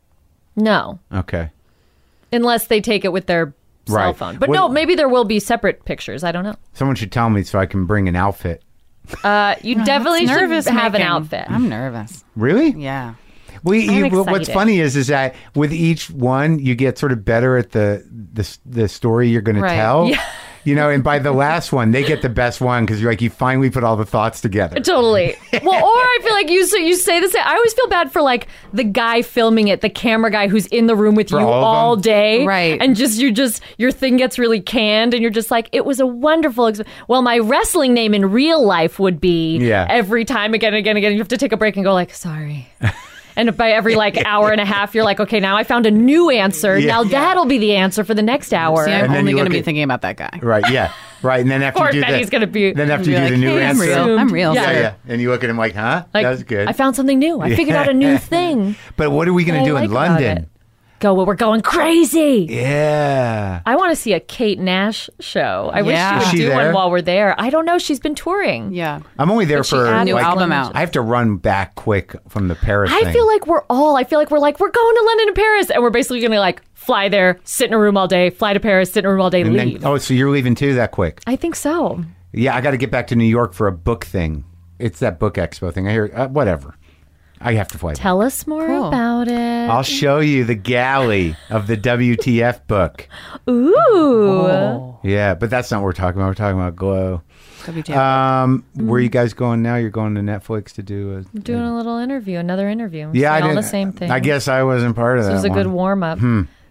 No, 0.57 0.99
Okay. 1.13 1.51
unless 2.33 2.67
they 2.67 2.81
take 2.81 3.05
it 3.05 3.13
with 3.13 3.27
their 3.27 3.55
cell 3.87 3.97
Right. 3.97 4.17
phone. 4.17 4.37
But 4.39 4.49
What- 4.49 4.55
no, 4.57 4.69
maybe 4.69 4.95
there 4.95 5.09
will 5.09 5.25
be 5.25 5.39
separate 5.41 5.85
pictures. 5.85 6.25
I 6.25 6.33
don't 6.33 6.45
know. 6.45 6.57
Someone 6.73 6.97
should 6.97 7.13
tell 7.13 7.31
me 7.31 7.43
so 7.43 7.59
I 7.59 7.67
can 7.67 7.85
bring 7.87 8.09
an 8.09 8.17
outfit. 8.17 8.63
Uh, 9.25 9.55
you 9.63 9.75
definitely 9.85 10.27
should 10.27 10.41
nervous 10.41 10.67
have 10.69 10.87
an 10.95 11.01
making. 11.01 11.07
outfit. 11.07 11.45
I'm 11.49 11.69
nervous. 11.69 12.25
Really? 12.37 12.71
Yeah. 12.71 13.15
We, 13.65 13.89
I'm 13.89 13.95
you, 14.07 14.11
what's 14.25 14.29
excited. 14.49 14.53
funny 14.55 14.81
is 14.81 14.97
is 14.97 15.07
that 15.09 15.35
with 15.55 15.73
each 15.73 16.11
one 16.11 16.59
you 16.59 16.75
get 16.75 16.99
sort 16.99 17.13
of 17.13 17.25
better 17.25 17.57
at 17.57 17.71
the 17.73 18.05
the, 18.33 18.59
the 18.67 18.89
story 18.89 19.29
you're 19.29 19.41
going 19.43 19.57
to 19.57 19.63
Right. 19.63 19.77
tell. 19.77 20.09
Yeah. 20.09 20.21
You 20.65 20.75
know, 20.77 20.91
and 20.91 21.03
by 21.03 21.19
the 21.19 21.33
last 21.33 21.73
one, 21.73 21.91
they 21.91 22.05
get 22.05 22.23
the 22.23 22.29
best 22.29 22.61
one 22.61 22.85
because 22.87 23.01
you're 23.03 23.11
like 23.11 23.21
you 23.21 23.31
finally 23.31 23.69
put 23.69 23.83
all 23.83 23.97
the 23.97 24.05
thoughts 24.07 24.41
together. 24.41 24.79
Totally. 24.81 25.35
Well, 25.63 25.85
or 25.85 25.89
I 26.01 26.19
feel 26.23 26.33
like 26.33 26.51
you 26.51 26.65
so 26.67 26.77
you 26.77 26.95
say 26.97 27.21
the 27.21 27.29
same. 27.29 27.43
I 27.45 27.55
always 27.55 27.73
feel 27.75 27.89
bad 27.89 28.11
for 28.11 28.23
like 28.23 28.49
the 28.73 28.85
guy 28.85 29.23
filming 29.23 29.69
it, 29.69 29.81
the 29.81 29.91
camera 29.91 30.31
guy 30.31 30.49
who's 30.49 30.67
in 30.69 30.87
the 30.87 30.97
room 30.97 31.15
with 31.15 31.29
For 31.31 31.41
you 31.41 31.47
all 31.47 31.65
all 31.65 31.97
day, 31.97 32.45
Right. 32.47 32.81
And 32.81 32.97
just 32.97 33.19
you 33.21 33.31
just 33.33 33.63
your 33.77 33.93
thing 33.93 34.17
gets 34.17 34.39
really 34.39 34.61
canned, 34.61 35.15
and 35.15 35.23
you're 35.23 35.31
just 35.31 35.51
like, 35.51 35.69
it 35.73 35.85
was 35.85 36.01
a 36.01 36.07
wonderful. 36.07 36.67
Ex- 36.67 36.81
well, 37.07 37.23
my 37.23 37.39
wrestling 37.39 37.93
name 37.95 38.15
in 38.15 38.31
real 38.31 38.65
life 38.65 38.99
would 38.99 39.21
be 39.21 39.59
Yeah. 39.59 39.87
every 39.91 40.25
time 40.25 40.55
again, 40.55 40.75
again, 40.75 40.97
again. 40.97 41.13
You 41.13 41.19
have 41.19 41.29
to 41.29 41.37
take 41.39 41.53
a 41.53 41.57
break 41.57 41.77
and 41.77 41.85
go 41.85 41.93
like, 41.93 42.13
sorry. 42.15 42.69
And 43.37 43.57
by 43.57 43.71
every 43.73 43.95
like 43.95 44.17
hour 44.27 44.51
and 44.51 44.61
a 44.61 44.65
half, 44.65 44.95
you're 44.95 45.05
like, 45.05 45.21
okay, 45.21 45.41
now 45.41 45.57
I 45.57 45.65
found 45.65 45.87
a 45.87 45.91
new 45.91 46.31
answer. 46.31 46.79
Yeah. 46.79 46.89
Now 46.89 47.05
that'll 47.05 47.47
be 47.47 47.59
the 47.59 47.77
answer 47.77 48.05
for 48.05 48.15
the 48.15 48.23
next 48.23 48.53
hour. 48.53 48.85
See, 48.85 48.93
I'm 48.93 49.07
And 49.07 49.15
only 49.17 49.33
going 49.33 49.45
to 49.45 49.51
be 49.51 49.59
at- 49.59 49.65
thinking 49.65 49.85
about 49.85 50.03
that 50.03 50.17
guy. 50.17 50.39
Right? 50.43 50.69
Yeah. 50.71 50.93
Right. 51.23 51.41
And 51.41 51.49
then 51.49 51.63
after 51.63 51.79
Poor 51.79 51.87
you 51.87 51.93
do 51.93 52.01
Betty's 52.01 52.27
that, 52.27 52.33
gonna 52.33 52.47
be- 52.49 52.73
then 52.73 52.91
after 52.91 53.05
Be 53.05 53.13
you 53.13 53.17
do 53.19 53.23
like, 53.23 53.31
the 53.31 53.37
new 53.39 53.47
"Hey, 53.51 53.63
I'm 53.63 53.63
answer, 53.81 53.85
real. 53.85 54.19
I'm 54.19 54.29
real. 54.33 54.55
Yeah. 54.57 54.71
yeah, 54.73 54.81
yeah, 54.81 54.95
and 55.07 55.21
you 55.23 55.31
look 55.31 55.45
at 55.45 55.51
him 55.51 55.57
like, 55.57 55.73
huh? 55.73 56.05
Like, 56.13 56.25
that 56.25 56.31
was 56.33 56.43
good. 56.43 56.67
I 56.67 56.73
found 56.73 56.97
something 56.97 57.17
new. 57.17 57.41
I 57.41 57.55
figured 57.55 57.77
out 57.77 57.89
a 57.89 57.95
new 57.95 58.19
thing. 58.33 58.75
but 58.97 59.13
what 59.13 59.29
are 59.29 59.33
we 59.33 59.45
going 59.45 59.61
to 59.61 59.65
do 59.65 59.73
like 59.75 59.85
in 59.85 59.91
about 59.93 60.09
London? 60.21 60.51
It. 61.03 61.07
go 61.07 61.15
where 61.15 61.27
we're 61.27 61.35
going 61.35 61.61
crazy. 61.63 62.47
Yeah. 62.49 63.61
I 63.67 63.77
want 63.77 63.91
to 63.91 63.97
see 63.97 64.13
a 64.13 64.21
Kate 64.21 64.59
Nash 64.59 65.11
show. 65.21 65.71
I 65.73 65.81
Yeah. 65.81 66.17
wish 66.19 66.23
Is 66.25 66.31
she 66.31 66.37
would 66.37 66.39
she 66.39 66.43
do 66.45 66.47
there? 66.49 66.67
one 66.67 66.75
while 66.75 66.91
we're 66.91 67.03
there. 67.03 67.35
I 67.39 67.51
don't 67.51 67.65
know. 67.65 67.79
She's 67.79 68.01
been 68.01 68.15
touring. 68.15 68.73
Yeah. 68.73 69.01
I'm 69.19 69.31
only 69.31 69.45
there 69.45 69.59
But 69.59 69.67
she 69.67 69.77
for 69.77 69.87
added 69.87 70.05
New 70.07 70.15
like, 70.15 70.25
album 70.25 70.53
out. 70.53 70.75
I 70.77 70.81
have 70.81 70.93
to 70.93 71.01
run 71.01 71.37
back 71.37 71.75
quick 71.75 72.15
from 72.29 72.49
the 72.49 72.55
Paris 72.55 72.91
I 72.93 73.05
thing. 73.05 73.13
feel 73.13 73.27
like 73.27 73.47
we're 73.47 73.65
all. 73.69 73.97
I 73.97 74.05
feel 74.05 74.19
like 74.19 74.31
we're 74.31 74.39
like 74.39 74.61
we're 74.61 74.71
going 74.71 74.97
to 74.97 75.03
London 75.03 75.29
and 75.29 75.37
Paris, 75.37 75.71
and 75.71 75.83
we're 75.83 75.91
basically 75.91 76.21
going 76.21 76.33
to 76.33 76.41
like 76.41 76.63
fly 76.75 77.09
there, 77.09 77.39
sit 77.45 77.67
in 77.69 77.75
a 77.75 77.79
room 77.79 77.97
all 77.97 78.09
day, 78.09 78.31
fly 78.31 78.53
to 78.53 78.61
Paris, 78.61 78.93
sit 78.93 79.01
in 79.05 79.07
a 79.07 79.13
room 79.13 79.21
all 79.21 79.31
day, 79.31 79.43
and 79.43 79.53
leave. 79.53 79.81
then, 79.81 79.89
oh, 79.91 79.99
so 79.99 80.15
you're 80.15 80.31
leaving 80.31 80.55
too 80.55 80.75
that 80.75 80.91
quick? 80.91 81.21
I 81.27 81.37
think 81.37 81.55
so. 81.55 82.03
Yeah, 82.33 82.57
I 82.57 82.61
got 82.61 82.71
to 82.73 82.77
get 82.77 82.91
back 82.91 83.09
to 83.09 83.17
New 83.17 83.25
York 83.25 83.53
for 83.53 83.67
a 83.67 83.73
book 83.73 84.05
thing. 84.05 84.45
It's 84.79 84.99
that 85.01 85.21
book 85.21 85.35
expo 85.35 85.73
thing. 85.73 85.87
I 85.87 85.93
hear 85.93 86.11
uh, 86.15 86.29
whatever. 86.29 86.75
I 87.45 87.55
have 87.55 87.69
to 87.69 87.79
fly. 87.79 87.93
back. 87.93 87.99
Tell 88.01 88.23
us 88.23 88.47
more 88.47 88.67
Cool. 88.67 88.89
about 88.89 89.29
it. 89.29 89.35
I'll 89.71 89.83
show 89.83 90.21
you 90.21 90.45
the 90.45 90.55
galley 90.55 91.37
of 91.51 91.67
the 91.67 91.77
WTF 91.77 92.67
book. 92.67 93.09
Ooh. 93.49 94.97
Yeah, 95.03 95.35
but 95.35 95.51
that's 95.51 95.71
not 95.71 95.79
what 95.79 95.87
we're 95.87 95.93
talking 95.93 96.21
about. 96.21 96.29
We're 96.29 96.35
talking 96.35 96.59
about 96.59 96.77
Glow. 96.77 97.23
WTF. 97.65 97.97
Um, 97.97 98.65
where 98.75 99.01
Mm. 99.01 99.05
you 99.05 99.09
guys 99.09 99.35
going 99.35 99.63
now? 99.63 99.77
You're 99.77 99.91
going 99.91 100.15
to 100.17 100.21
Netflix 100.21 100.73
to 100.75 100.83
do 100.83 101.19
a 101.35 101.39
Doing 101.39 101.61
a 101.63 101.77
little 101.77 101.99
interview, 101.99 102.39
another 102.39 102.69
interview. 102.69 103.11
Yeah, 103.13 103.33
I 103.33 103.39
Saying 103.41 103.51
all 103.51 103.57
the 103.57 103.63
same 103.69 103.93
thing. 103.93 104.11
I 104.11 104.21
guess 104.21 104.49
I 104.49 104.63
wasn't 104.65 104.97
part 104.97 105.19
of 105.19 105.25
that. 105.25 105.33
this 105.33 105.43
that. 105.43 105.51
was 105.51 105.59
a 105.59 105.63
good 105.63 105.71
warm 105.73 106.03
up. 106.03 106.19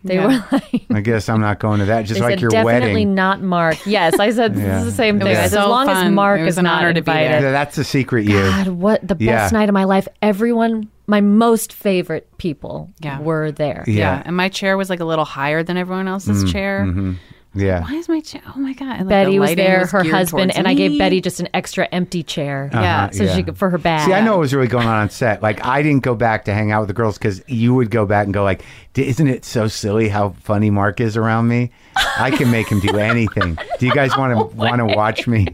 They 0.04 0.16
Yeah. 0.16 0.28
were 0.28 0.44
like, 0.74 0.86
I 0.92 1.02
guess 1.02 1.30
I'm 1.30 1.42
not 1.42 1.60
going 1.60 1.80
to 1.80 1.86
that. 1.86 2.04
Just 2.06 2.20
they 2.20 2.22
like 2.26 2.32
said 2.34 2.42
your 2.42 2.50
definitely 2.52 2.74
wedding. 2.74 2.88
Definitely 2.88 3.06
not 3.06 3.42
Marc. 3.42 3.86
Yes, 3.86 4.20
I 4.20 4.32
said 4.32 4.56
this 4.56 4.64
Yeah. 4.64 4.80
is 4.80 4.86
the 4.86 4.92
same 4.92 5.20
thing. 5.20 5.28
was 5.30 5.38
I 5.38 5.42
said, 5.42 5.46
as 5.60 5.64
so 5.64 5.70
long 5.70 5.88
as. 5.90 6.12
Marc 6.12 6.42
is 6.42 6.58
an 6.58 6.64
not 6.64 6.80
honor 6.80 6.94
to 6.94 7.02
be 7.02 7.12
invited. 7.12 7.44
there. 7.44 7.52
That's 7.52 7.76
the 7.76 7.84
secret 7.84 8.26
you. 8.26 8.42
God, 8.42 8.68
what 8.70 9.08
the 9.08 9.16
Yeah. 9.20 9.36
best 9.38 9.54
night 9.54 9.70
of 9.70 9.74
my 9.74 9.84
life. 9.84 10.08
Everyone, 10.22 10.90
my 11.08 11.22
most 11.22 11.72
favorite 11.74 12.28
people 12.38 12.90
Yeah. 13.00 13.20
were 13.20 13.52
there. 13.52 13.84
Yeah. 13.88 13.94
yeah. 14.18 14.24
And 14.26 14.36
my 14.36 14.50
chair 14.50 14.76
was 14.78 14.90
like 14.90 15.00
a 15.02 15.06
little 15.06 15.26
higher 15.26 15.62
than 15.64 15.78
everyone 15.78 16.08
else's 16.08 16.44
mm, 16.46 16.52
chair. 16.52 16.86
Mm-hmm. 16.88 17.14
Yeah. 17.54 17.82
Why 17.84 17.96
is 17.96 18.08
my 18.08 18.22
chair? 18.22 18.42
Oh 18.56 18.60
my 18.60 18.72
god! 18.72 18.92
And, 18.92 19.00
like, 19.00 19.10
Betty 19.10 19.32
the 19.34 19.40
was 19.40 19.50
lighting 19.50 19.66
there, 19.66 19.86
her 19.86 20.04
geared 20.04 20.16
husband, 20.16 20.52
towards 20.52 20.58
and 20.58 20.68
I 20.70 20.74
gave. 20.74 20.98
Betty 20.98 21.20
just 21.20 21.42
an 21.42 21.50
extra 21.54 21.86
empty 21.92 22.24
chair. 22.24 22.70
Yeah. 22.72 23.04
Uh-huh, 23.06 23.12
So 23.12 23.28
she 23.36 23.44
could, 23.44 23.58
for 23.58 23.70
her 23.70 23.78
bag. 23.78 24.08
See, 24.08 24.14
I 24.14 24.22
know 24.22 24.32
what 24.32 24.40
was 24.40 24.54
really 24.54 24.70
going 24.70 24.88
on 24.88 24.96
on 25.02 25.10
set. 25.10 25.42
Like, 25.42 25.66
I 25.66 25.82
didn't 25.82 26.04
go 26.04 26.16
back 26.16 26.46
to 26.46 26.54
hang 26.54 26.72
out 26.72 26.80
with 26.80 26.88
the 26.88 26.94
girls 26.94 27.18
because 27.18 27.44
you 27.48 27.74
would 27.74 27.92
go 27.92 28.06
back 28.06 28.24
and 28.26 28.34
go 28.34 28.44
like, 28.46 28.64
"D- 28.94 29.06
"Isn't 29.06 29.28
it 29.28 29.44
so 29.44 29.68
silly 29.68 30.08
how 30.08 30.30
funny 30.44 30.70
Marc 30.70 31.02
is 31.02 31.18
around 31.18 31.50
me? 31.50 31.72
I 32.18 32.32
can 32.32 32.50
make 32.52 32.70
him 32.72 32.80
do 32.80 32.98
anything." 32.98 33.58
Do 33.80 33.86
you 33.86 33.94
guys 33.94 34.16
want 34.18 34.38
to 34.52 34.56
want 34.56 34.78
to 34.78 34.86
watch 34.86 35.28
me 35.28 35.48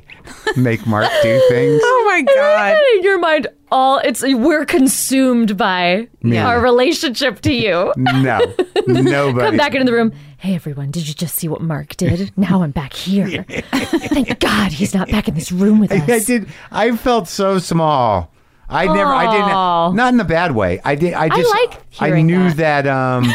make 0.56 0.86
Marc 0.86 1.10
do 1.24 1.42
things? 1.50 1.82
Oh 1.84 2.04
my 2.06 2.22
god! 2.22 2.78
In 2.98 3.04
your 3.04 3.18
mind, 3.18 3.48
all 3.72 3.98
it's 4.04 4.22
we're 4.22 4.66
consumed 4.66 5.58
by 5.58 6.08
Yeah. 6.22 6.48
our 6.48 6.60
relationship 6.62 7.42
to 7.42 7.52
you. 7.52 7.92
No, 7.98 8.40
nobody. 8.88 9.48
Come 9.48 9.58
back 9.58 9.74
into 9.74 9.86
the 9.86 9.94
room. 9.94 10.12
Hey 10.40 10.54
everyone, 10.54 10.92
did 10.92 11.08
you 11.08 11.14
just 11.16 11.36
see 11.36 11.48
what 11.48 11.62
Marc 11.62 11.96
did? 11.98 12.32
Now 12.38 12.62
I'm 12.62 12.72
back 12.72 12.94
here. 12.94 13.44
Thank 13.74 14.40
God 14.40 14.72
he's 14.72 14.94
not 14.94 15.10
back 15.10 15.28
in 15.28 15.34
this 15.34 15.52
room 15.52 15.80
with 15.80 15.92
us. 15.92 16.08
I 16.08 16.20
did. 16.20 16.48
I 16.72 16.96
felt 16.96 17.28
so 17.28 17.58
small. 17.58 18.32
I 18.70 18.86
never. 18.86 19.12
I 19.12 19.26
Aw. 19.26 19.88
didn't. 19.88 19.96
Not 19.98 20.14
in 20.14 20.20
a 20.20 20.24
bad 20.26 20.54
way. 20.54 20.80
I 20.86 20.96
did. 20.96 21.14
I 21.14 21.30
just. 21.30 21.50
like 21.50 21.82
I 22.00 22.08
hearing 22.08 22.28
knew 22.28 22.52
that. 22.54 22.84
that. 22.84 22.88
um 22.88 23.26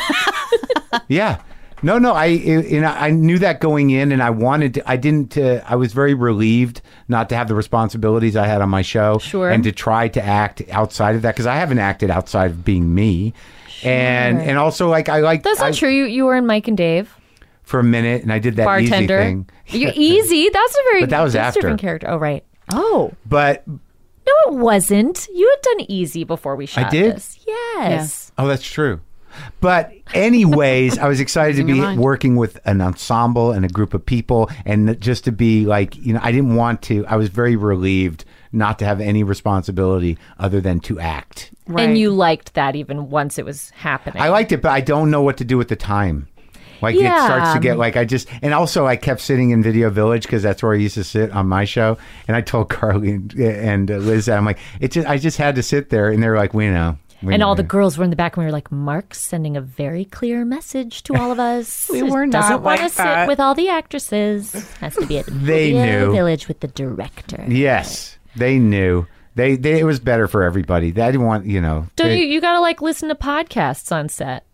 Yeah. 1.08 1.42
No, 1.82 1.98
no. 1.98 2.12
I 2.12 2.26
you 2.26 2.80
know 2.80 2.86
I 2.88 3.10
knew 3.10 3.38
that 3.40 3.58
going 3.60 3.90
in, 3.90 4.12
and 4.12 4.22
I 4.22 4.30
wanted. 4.30 4.74
to 4.74 4.88
I 4.88 4.96
didn't. 4.96 5.36
Uh, 5.36 5.62
I 5.66 5.74
was 5.74 5.92
very 5.92 6.14
relieved 6.14 6.80
not 7.08 7.28
to 7.30 7.34
have 7.36 7.48
the 7.48 7.54
responsibilities 7.56 8.36
I 8.36 8.46
had 8.46 8.60
on 8.62 8.68
my 8.68 8.82
show, 8.82 9.18
Sure. 9.18 9.50
and 9.50 9.64
to 9.64 9.72
try 9.72 10.06
to 10.08 10.22
act 10.24 10.62
outside 10.70 11.16
of 11.16 11.22
that 11.22 11.34
because 11.34 11.46
I 11.46 11.56
haven't 11.56 11.78
acted 11.80 12.10
outside 12.10 12.52
of 12.52 12.64
being 12.64 12.94
me. 12.94 13.32
And 13.84 14.40
and 14.40 14.58
also 14.58 14.88
like 14.88 15.08
I 15.08 15.20
like 15.20 15.42
That's 15.42 15.60
not 15.60 15.68
I- 15.68 15.72
true. 15.72 15.90
You 15.90 16.04
you 16.04 16.24
were 16.24 16.36
in 16.36 16.46
Mike 16.46 16.68
and 16.68 16.76
Dave, 16.76 17.14
for 17.62 17.80
a 17.80 17.84
minute, 17.84 18.22
and 18.22 18.32
I 18.32 18.38
did 18.38 18.56
that 18.56 18.64
bartender. 18.64 19.20
easy 19.20 19.24
thing. 19.28 19.50
You 19.68 19.90
easy. 19.94 20.48
That's 20.52 20.74
a 20.74 20.82
very 20.90 21.00
But 21.02 21.10
that 21.10 21.22
was 21.22 21.32
that's 21.32 21.42
a 21.44 21.46
after. 21.48 21.60
different 21.60 21.80
character. 21.80 22.08
Oh 22.10 22.16
right. 22.16 22.44
Oh 22.72 23.12
But 23.26 23.66
no, 23.66 24.32
it 24.46 24.54
wasn't. 24.54 25.26
You 25.34 25.48
had 25.48 25.62
done 25.78 25.86
easy 25.90 26.24
before 26.24 26.54
we 26.56 26.66
shot 26.66 26.90
did? 26.90 27.16
this. 27.16 27.38
Yes. 27.46 28.30
Oh, 28.38 28.46
that's 28.46 28.62
true. 28.62 29.00
But 29.60 29.92
anyways, 30.14 30.98
I 30.98 31.08
was 31.08 31.18
excited 31.20 31.56
to 31.56 31.64
be 31.64 31.80
working 31.96 32.36
with 32.36 32.58
an 32.64 32.80
ensemble 32.80 33.50
and 33.50 33.64
a 33.64 33.68
group 33.68 33.94
of 33.94 34.04
people 34.06 34.48
and 34.64 35.00
just 35.00 35.24
to 35.24 35.32
be 35.32 35.64
like, 35.66 35.96
you 35.96 36.12
know, 36.12 36.20
I 36.22 36.30
didn't 36.32 36.54
want 36.54 36.82
to. 36.82 37.04
I 37.06 37.16
was 37.16 37.28
very 37.30 37.56
relieved 37.56 38.24
not 38.52 38.78
to 38.80 38.84
have 38.84 39.00
any 39.00 39.22
responsibility 39.22 40.18
other 40.38 40.60
than 40.60 40.80
to 40.80 41.00
act. 41.00 41.52
Right. 41.66 41.88
And 41.88 41.98
you 41.98 42.10
liked 42.10 42.54
that 42.54 42.76
even 42.76 43.10
once 43.10 43.38
it 43.38 43.44
was 43.44 43.70
happening. 43.70 44.22
I 44.22 44.28
liked 44.28 44.52
it, 44.52 44.62
but 44.62 44.72
I 44.72 44.80
don't 44.80 45.10
know 45.10 45.22
what 45.22 45.38
to 45.38 45.44
do 45.44 45.56
with 45.56 45.68
the 45.68 45.76
time. 45.76 46.28
Like 46.82 46.96
it 46.96 47.06
starts 47.06 47.52
to 47.54 47.60
get 47.60 47.78
like 47.78 47.96
I 47.96 48.04
just 48.04 48.28
and 48.42 48.52
also 48.52 48.86
I 48.86 48.96
kept 48.96 49.20
sitting 49.20 49.50
in 49.50 49.62
Video 49.62 49.88
Village 49.88 50.24
because 50.24 50.42
that's 50.42 50.64
where 50.64 50.72
I 50.72 50.76
used 50.76 50.96
to 50.96 51.04
sit 51.04 51.30
on 51.30 51.46
my 51.46 51.64
show. 51.64 51.96
And 52.26 52.36
I 52.36 52.40
told 52.40 52.68
Carly 52.70 53.12
and, 53.12 53.32
and 53.34 53.90
uh, 53.90 53.96
Liz 53.98 54.26
that 54.26 54.36
I'm 54.36 54.44
like, 54.44 54.58
it 54.80 54.90
just 54.90 55.06
I 55.08 55.16
just 55.16 55.38
had 55.38 55.54
to 55.54 55.62
sit 55.62 55.90
there, 55.90 56.08
and 56.10 56.20
they're 56.20 56.36
like, 56.36 56.52
we 56.52 56.68
know. 56.68 56.98
We 57.22 57.34
and 57.34 57.40
know. 57.40 57.48
all 57.48 57.54
the 57.54 57.62
girls 57.62 57.96
were 57.96 58.04
in 58.04 58.10
the 58.10 58.16
back, 58.16 58.36
and 58.36 58.42
we 58.42 58.46
were 58.46 58.52
like, 58.52 58.72
"Marc's 58.72 59.20
sending 59.20 59.56
a 59.56 59.60
very 59.60 60.04
clear 60.04 60.44
message 60.44 61.04
to 61.04 61.14
all 61.14 61.30
of 61.30 61.38
us. 61.38 61.88
We 61.92 62.02
were 62.02 62.26
not 62.26 62.40
doesn't 62.40 62.62
want 62.62 62.78
to 62.78 62.84
like 62.84 62.92
sit 62.92 63.28
with 63.28 63.38
all 63.38 63.54
the 63.54 63.68
actresses. 63.68 64.52
Has 64.78 64.96
to 64.96 65.06
be 65.06 65.18
at 65.18 65.26
the 65.26 65.30
They 65.30 65.72
Video 65.72 66.06
knew. 66.06 66.12
Village 66.12 66.48
with 66.48 66.60
the 66.60 66.68
director. 66.68 67.44
Yes, 67.46 68.18
they 68.36 68.58
knew. 68.58 69.06
They, 69.34 69.56
they 69.56 69.80
it 69.80 69.84
was 69.84 69.98
better 69.98 70.28
for 70.28 70.42
everybody. 70.42 70.90
They 70.90 71.06
didn't 71.06 71.22
want 71.24 71.46
you 71.46 71.60
know. 71.60 71.86
Don't 71.96 72.08
they- 72.08 72.20
you? 72.20 72.26
You 72.26 72.40
gotta 72.40 72.60
like 72.60 72.82
listen 72.82 73.08
to 73.08 73.14
podcasts 73.14 73.90
on 73.90 74.08
set 74.10 74.44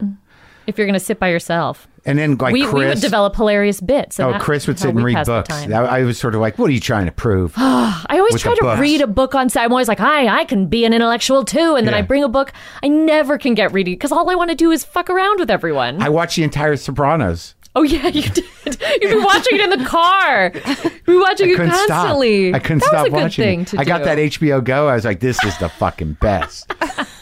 if 0.69 0.79
you're 0.79 0.87
gonna 0.87 1.01
sit 1.01 1.19
by 1.19 1.29
yourself. 1.31 1.89
and 2.07 2.17
then 2.19 2.37
like 2.37 2.53
we, 2.53 2.63
Chris. 2.63 2.73
we 2.75 2.85
would 2.87 3.01
develop 3.01 3.35
hilarious 3.35 3.81
bits. 3.81 4.21
Oh, 4.21 4.39
Chris 4.39 4.67
would 4.69 4.79
sit 4.79 4.91
and 4.91 5.03
read 5.03 5.27
books. 5.27 5.49
That- 5.49 5.73
I 5.73 6.03
was 6.05 6.17
sort 6.19 6.35
of 6.37 6.41
like, 6.41 6.59
"What 6.59 6.71
are 6.71 6.73
you 6.73 6.79
trying 6.81 7.07
to 7.07 7.13
prove?" 7.13 7.55
I 7.57 8.07
always 8.19 8.41
try 8.41 8.55
to 8.55 8.61
books. 8.63 8.81
read 8.81 9.01
a 9.01 9.07
book 9.09 9.35
on 9.35 9.49
set. 9.49 9.65
I'm 9.65 9.73
always 9.73 9.89
like, 9.89 9.99
"Hi, 9.99 10.29
I 10.29 10.45
can 10.45 10.67
be 10.69 10.85
an 10.85 10.93
intellectual 10.95 11.45
too," 11.45 11.75
and 11.75 11.85
then 11.87 11.95
Yeah. 11.95 11.99
I 11.99 12.03
bring 12.03 12.23
a 12.23 12.29
book. 12.29 12.53
I 12.83 12.87
never 12.89 13.37
can 13.37 13.55
get 13.55 13.73
reading 13.73 13.95
because 13.95 14.13
all 14.13 14.31
I 14.31 14.37
want 14.37 14.51
to 14.51 14.57
do 14.57 14.71
is 14.71 14.85
fuck 14.85 15.11
around 15.11 15.41
with 15.41 15.51
everyone. 15.51 16.01
I 16.01 16.09
watched 16.09 16.37
the 16.37 16.45
entire 16.45 16.77
Sopranos. 16.77 17.57
Oh 17.79 17.83
yeah, 17.83 18.09
you 18.09 18.23
did. 18.23 18.45
You've 19.01 19.11
been 19.13 19.23
watching 19.23 19.59
it 19.59 19.73
in 19.73 19.79
the 19.79 19.85
car. 19.87 20.53
You've 21.07 21.21
watching 21.23 21.49
I 21.49 21.53
it 21.53 21.57
couldn't 21.57 21.71
constantly. 21.71 22.51
stop. 22.51 22.57
I 22.57 22.59
couldn't 22.63 22.79
that 22.81 22.87
stop 22.87 22.99
was 23.05 23.07
a 23.07 23.11
good 23.11 23.23
watching 23.23 23.45
thing 23.45 23.61
it. 23.63 23.67
to 23.69 23.79
I 23.81 23.85
got 23.85 24.05
that 24.05 24.19
HBO 24.19 24.63
Go. 24.63 24.89
I 24.89 24.95
was 24.95 25.05
like, 25.05 25.21
"This 25.21 25.43
is 25.45 25.57
the 25.59 25.69
fucking 25.69 26.15
best." 26.21 26.71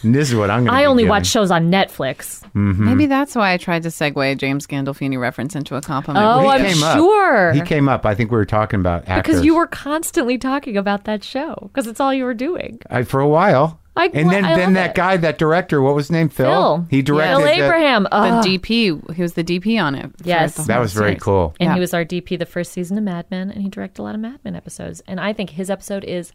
and 0.02 0.14
this 0.14 0.28
is 0.30 0.34
what 0.34 0.50
I'm 0.50 0.64
going 0.64 0.72
to. 0.72 0.72
I 0.74 0.84
only 0.86 1.04
watch 1.04 1.26
shows 1.26 1.50
on 1.50 1.70
Netflix. 1.70 2.42
Mm-hmm. 2.54 2.84
Maybe 2.84 3.06
that's 3.06 3.34
why 3.36 3.52
I 3.52 3.58
tried 3.58 3.82
to 3.84 3.90
segue 3.90 4.32
a 4.32 4.34
James 4.34 4.66
Gandolfini 4.66 5.20
reference 5.20 5.54
into 5.54 5.76
a 5.76 5.80
compliment. 5.82 6.24
Oh, 6.26 6.40
He 6.40 6.48
I'm 6.48 6.64
came 6.64 6.82
up. 6.82 6.96
sure. 6.96 7.52
He 7.52 7.60
came 7.60 7.88
up. 7.88 8.06
I 8.06 8.14
think 8.14 8.30
we 8.30 8.36
were 8.38 8.46
talking 8.46 8.80
about 8.80 9.06
actors 9.06 9.34
because 9.34 9.44
you 9.44 9.54
were 9.54 9.66
constantly 9.66 10.38
talking 10.38 10.76
about 10.76 11.04
that 11.04 11.22
show 11.22 11.54
because 11.72 11.86
it's 11.86 12.00
all 12.00 12.12
you 12.14 12.24
were 12.24 12.34
doing. 12.34 12.80
I, 12.90 13.02
for 13.02 13.20
a 13.20 13.28
while. 13.28 13.80
I- 13.96 14.10
and 14.12 14.30
then, 14.30 14.44
I 14.44 14.54
then 14.56 14.74
that 14.74 14.90
it. 14.90 14.96
guy, 14.96 15.16
that 15.16 15.38
director, 15.38 15.80
what 15.80 15.94
was 15.94 16.06
his 16.06 16.10
name? 16.12 16.28
Phil. 16.28 16.46
Phil. 16.46 16.86
He 16.90 17.02
directed. 17.02 17.36
Phil 17.36 17.40
the- 17.46 17.64
Abraham. 17.64 18.02
the 18.04 18.14
Ugh. 18.14 18.44
DP, 18.44 19.14
he 19.14 19.22
was 19.22 19.32
the 19.34 19.42
DP 19.44 19.78
on 19.82 19.94
it. 19.94 20.10
Yes. 20.24 20.54
the 20.56 20.62
That 20.64 20.80
was 20.80 20.92
very 20.92 21.10
series. 21.12 21.22
cool. 21.22 21.54
and 21.60 21.68
Yeah. 21.68 21.74
he 21.74 21.80
was 21.80 21.94
our 21.94 22.04
DP 22.04 22.36
the 22.38 22.46
first 22.46 22.72
season 22.72 22.98
of 22.98 23.04
Mad 23.04 23.26
Men, 23.30 23.50
and 23.50 23.62
he 23.62 23.68
directed 23.68 24.02
a 24.02 24.04
lot 24.04 24.14
of 24.14 24.20
Mad 24.20 24.38
Men 24.44 24.54
episodes. 24.54 25.02
And 25.08 25.18
I 25.20 25.32
think 25.32 25.50
his 25.50 25.70
episode 25.70 26.04
is 26.04 26.32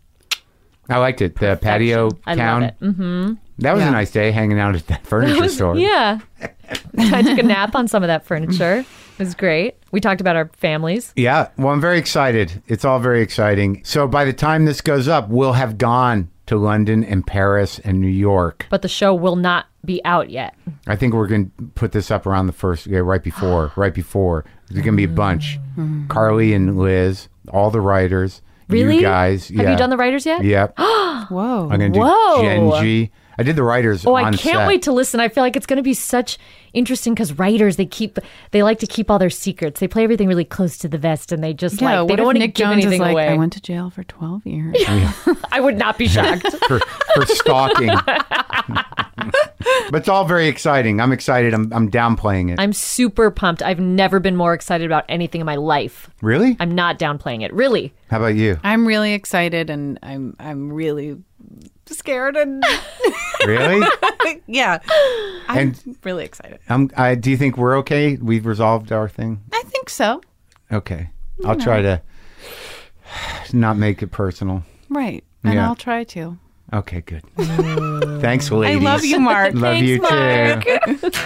I 0.90 0.98
liked 0.98 1.22
it. 1.22 1.36
The 1.40 1.58
patio 1.62 2.10
I 2.26 2.36
town. 2.36 2.62
love 2.62 2.70
it. 2.72 2.80
Mm. 2.98 3.38
That 3.60 3.74
was 3.74 3.84
Yeah. 3.84 3.90
a 3.90 3.92
nice 3.92 4.12
day 4.12 4.32
hanging 4.32 4.60
out 4.60 4.76
at 4.76 4.88
that 4.88 5.06
furniture 5.06 5.48
store. 5.48 5.78
Yeah. 5.78 6.20
I 6.98 7.22
took 7.22 7.38
a 7.38 7.44
nap 7.44 7.76
on 7.76 7.88
some 7.88 8.04
of 8.04 8.08
that 8.08 8.26
furniture. 8.26 8.78
It 8.80 9.24
was 9.24 9.36
great. 9.36 9.76
We 9.92 10.00
talked 10.02 10.20
about 10.22 10.36
our 10.36 10.50
families. 10.58 11.14
Yeah, 11.16 11.50
well, 11.58 11.70
I'm 11.74 11.80
very 11.82 12.00
excited. 12.00 12.64
It's 12.68 12.84
all 12.84 12.98
very 13.00 13.22
exciting. 13.22 13.82
So 13.84 14.08
by 14.08 14.26
the 14.26 14.34
time 14.34 14.66
this 14.66 14.82
goes 14.82 15.08
up, 15.08 15.30
we'll 15.30 15.54
have 15.54 15.78
gone 15.78 16.30
to 16.48 16.58
London 16.58 17.04
and 17.04 17.26
Paris 17.26 17.80
and 17.80 18.00
New 18.02 18.08
York. 18.08 18.68
But 18.70 18.82
the 18.82 18.88
show 18.88 19.14
will 19.14 19.36
not 19.36 19.68
be 19.86 20.04
out 20.06 20.30
yet. 20.30 20.56
I 20.88 20.96
think 20.96 21.14
we're 21.14 21.28
going 21.28 21.52
to 21.58 21.64
put 21.76 21.92
this 21.92 22.12
up 22.12 22.26
around 22.26 22.48
the 22.48 22.54
first, 22.54 22.88
yeah, 22.88 23.00
right 23.00 23.24
before, 23.24 23.72
right 23.76 23.94
before. 23.94 24.46
There's 24.70 24.84
going 24.84 24.94
to 24.94 25.08
be 25.08 25.12
a 25.12 25.16
bunch. 25.16 25.60
Mm. 25.78 26.08
Carly 26.08 26.54
and 26.54 26.78
Liz, 26.78 27.28
all 27.50 27.72
the 27.72 27.82
writers, 27.82 28.42
Really? 28.72 28.96
you 28.96 29.02
guys. 29.02 29.48
Have 29.50 29.58
yeah. 29.58 29.72
you 29.72 29.78
done 29.78 29.90
the 29.90 29.98
writers 29.98 30.26
yet? 30.26 30.44
Yep. 30.44 30.74
Whoa. 30.78 31.70
I'm 31.72 31.80
going 31.80 31.94
to 31.94 32.00
do 32.00 32.00
Whoa. 32.00 32.42
Jenji. 32.42 33.12
I 33.38 33.44
did 33.44 33.56
the 33.56 33.64
writers. 33.64 34.06
Oh, 34.06 34.16
on 34.16 34.26
I 34.26 34.30
can't 34.32 34.58
set. 34.58 34.68
wait 34.68 34.82
to 34.84 34.92
listen. 34.92 35.20
I 35.20 35.30
feel 35.30 35.44
like 35.44 35.56
it's 35.56 35.66
going 35.66 35.78
to 35.78 35.84
be 35.84 35.94
such 35.94 36.38
interesting 36.74 37.14
because 37.14 37.34
writers 37.34 37.76
they 37.76 37.86
keep 37.86 38.20
they 38.52 38.62
like 38.62 38.80
to 38.80 38.88
keep 38.88 39.10
all 39.10 39.18
their 39.18 39.30
secrets. 39.30 39.80
They 39.80 39.88
play 39.88 40.04
everything 40.04 40.28
really 40.28 40.46
close 40.46 40.78
to 40.80 40.88
the 40.88 40.98
vest, 40.98 41.32
and 41.32 41.44
they 41.44 41.54
just 41.54 41.82
yeah, 41.82 42.02
like 42.02 42.10
they 42.10 42.16
don't 42.18 42.26
want 42.26 42.38
to 42.38 42.48
give 42.48 42.54
Jones 42.54 42.86
anything 42.86 43.02
like, 43.02 43.14
away. 43.14 43.30
I 43.30 43.34
went 43.34 43.54
to 43.54 43.62
jail 43.62 43.90
for 43.90 44.04
12 44.04 44.46
years. 44.46 44.76
I 45.52 45.60
would 45.60 45.78
not 45.78 45.98
be 45.98 46.08
shocked. 46.10 46.52
for, 46.68 46.80
for 47.16 47.26
stalking. 47.26 47.90
but 49.90 49.96
it's 50.00 50.10
all 50.10 50.26
very 50.26 50.48
exciting. 50.48 51.00
I'm 51.02 51.12
excited. 51.12 51.54
I'm, 51.54 51.72
I'm 51.74 51.90
downplaying 51.90 52.52
it. 52.52 52.60
I'm 52.60 52.74
super 52.74 53.32
pumped. 53.32 53.62
I've 53.62 53.80
never 53.80 54.20
been 54.20 54.36
more 54.36 54.54
excited 54.54 54.86
about 54.86 55.06
anything 55.10 55.42
in 55.42 55.46
my 55.46 55.56
life. 55.56 56.10
really? 56.22 56.58
I'm 56.60 56.74
not 56.76 56.98
downplaying 57.00 57.44
it. 57.44 57.54
Really. 57.54 57.94
How 58.10 58.18
about 58.18 58.36
you? 58.36 58.60
I'm 58.64 58.88
really 58.88 59.14
excited 59.14 59.70
and 59.70 59.98
I'm 60.04 60.36
I'm 60.40 60.72
really 60.72 61.18
scared 61.88 62.36
and 62.38 62.64
Really? 63.46 63.86
yeah. 64.48 64.80
I'm 65.48 65.58
And- 65.70 65.98
really 66.04 66.24
excited. 66.26 66.60
um, 66.70 66.90
I, 66.96 67.16
do 67.16 67.32
you 67.32 67.38
think 67.38 67.58
we're 67.58 67.78
okay? 67.80 68.18
We've 68.22 68.46
resolved 68.46 68.92
our 68.92 69.10
thing. 69.10 69.42
I 69.52 69.64
think 69.66 69.90
so. 69.90 70.22
Okay, 70.72 71.10
I'll 71.44 71.58
try 71.58 71.82
to 71.82 72.02
not 73.52 73.78
make 73.78 74.02
it 74.02 74.08
personal. 74.08 74.64
Right. 74.90 75.24
And 75.44 75.56
Yeah. 75.56 75.68
I'll 75.68 75.76
try 75.76 76.04
to. 76.06 76.38
Okay, 76.74 77.02
good. 77.02 77.24
Thanks, 78.22 78.50
ladies. 78.50 78.82
I 78.82 78.84
love 78.84 79.04
you, 79.04 79.20
Marc. 79.20 79.54
Love 79.54 79.62
Thanks, 79.62 79.88
you 79.88 80.02
Marc. 80.02 80.64
too. 80.64 81.12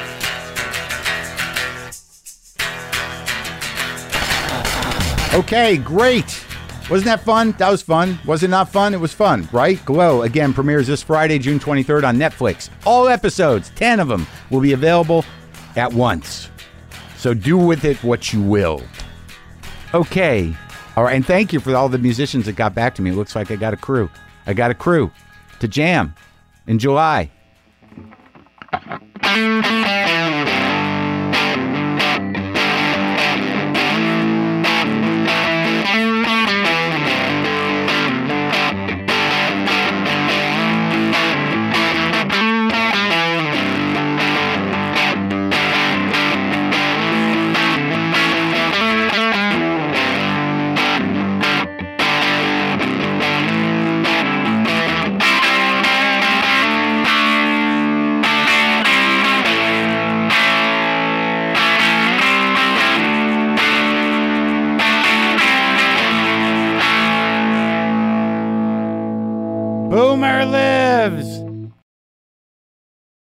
Okay, 5.36 5.76
great. 5.76 6.46
Wasn't 6.90 7.04
that 7.08 7.20
fun? 7.20 7.52
That 7.58 7.70
was 7.70 7.82
fun. 7.82 8.18
Was 8.26 8.44
it 8.44 8.50
not 8.50 8.70
fun? 8.70 8.94
It 8.94 9.02
was 9.02 9.12
fun, 9.12 9.50
right? 9.52 9.84
Glow, 9.84 10.22
again, 10.22 10.54
premieres 10.54 10.88
this 10.88 11.04
Friday, 11.04 11.40
June 11.40 11.60
23rd 11.60 12.08
on 12.08 12.16
Netflix. 12.16 12.70
All 12.86 13.10
episodes, 13.10 13.70
10 13.76 14.00
of 14.00 14.08
them, 14.08 14.26
will 14.50 14.62
be 14.62 14.72
available 14.72 15.26
at 15.76 15.92
once. 15.92 16.50
So 17.18 17.34
do 17.34 17.58
with 17.58 17.84
it 17.84 18.02
what 18.02 18.32
you 18.32 18.42
will. 18.42 18.82
Okay. 19.94 20.56
All 20.96 21.04
right. 21.04 21.16
And 21.18 21.26
thank 21.26 21.52
you 21.52 21.60
for 21.60 21.76
all 21.76 21.90
the 21.90 21.98
musicians 21.98 22.46
that 22.46 22.56
got 22.56 22.74
back 22.74 22.96
to 22.96 23.02
me. 23.02 23.10
It 23.10 23.16
looks 23.16 23.36
like 23.36 23.52
I 23.52 23.58
got 23.58 23.74
a 23.74 23.78
crew. 23.78 24.10
I 24.48 24.54
got 24.54 24.72
a 24.72 24.76
crew 24.76 25.12
to 25.66 25.72
jam. 25.72 26.14
In 26.68 26.78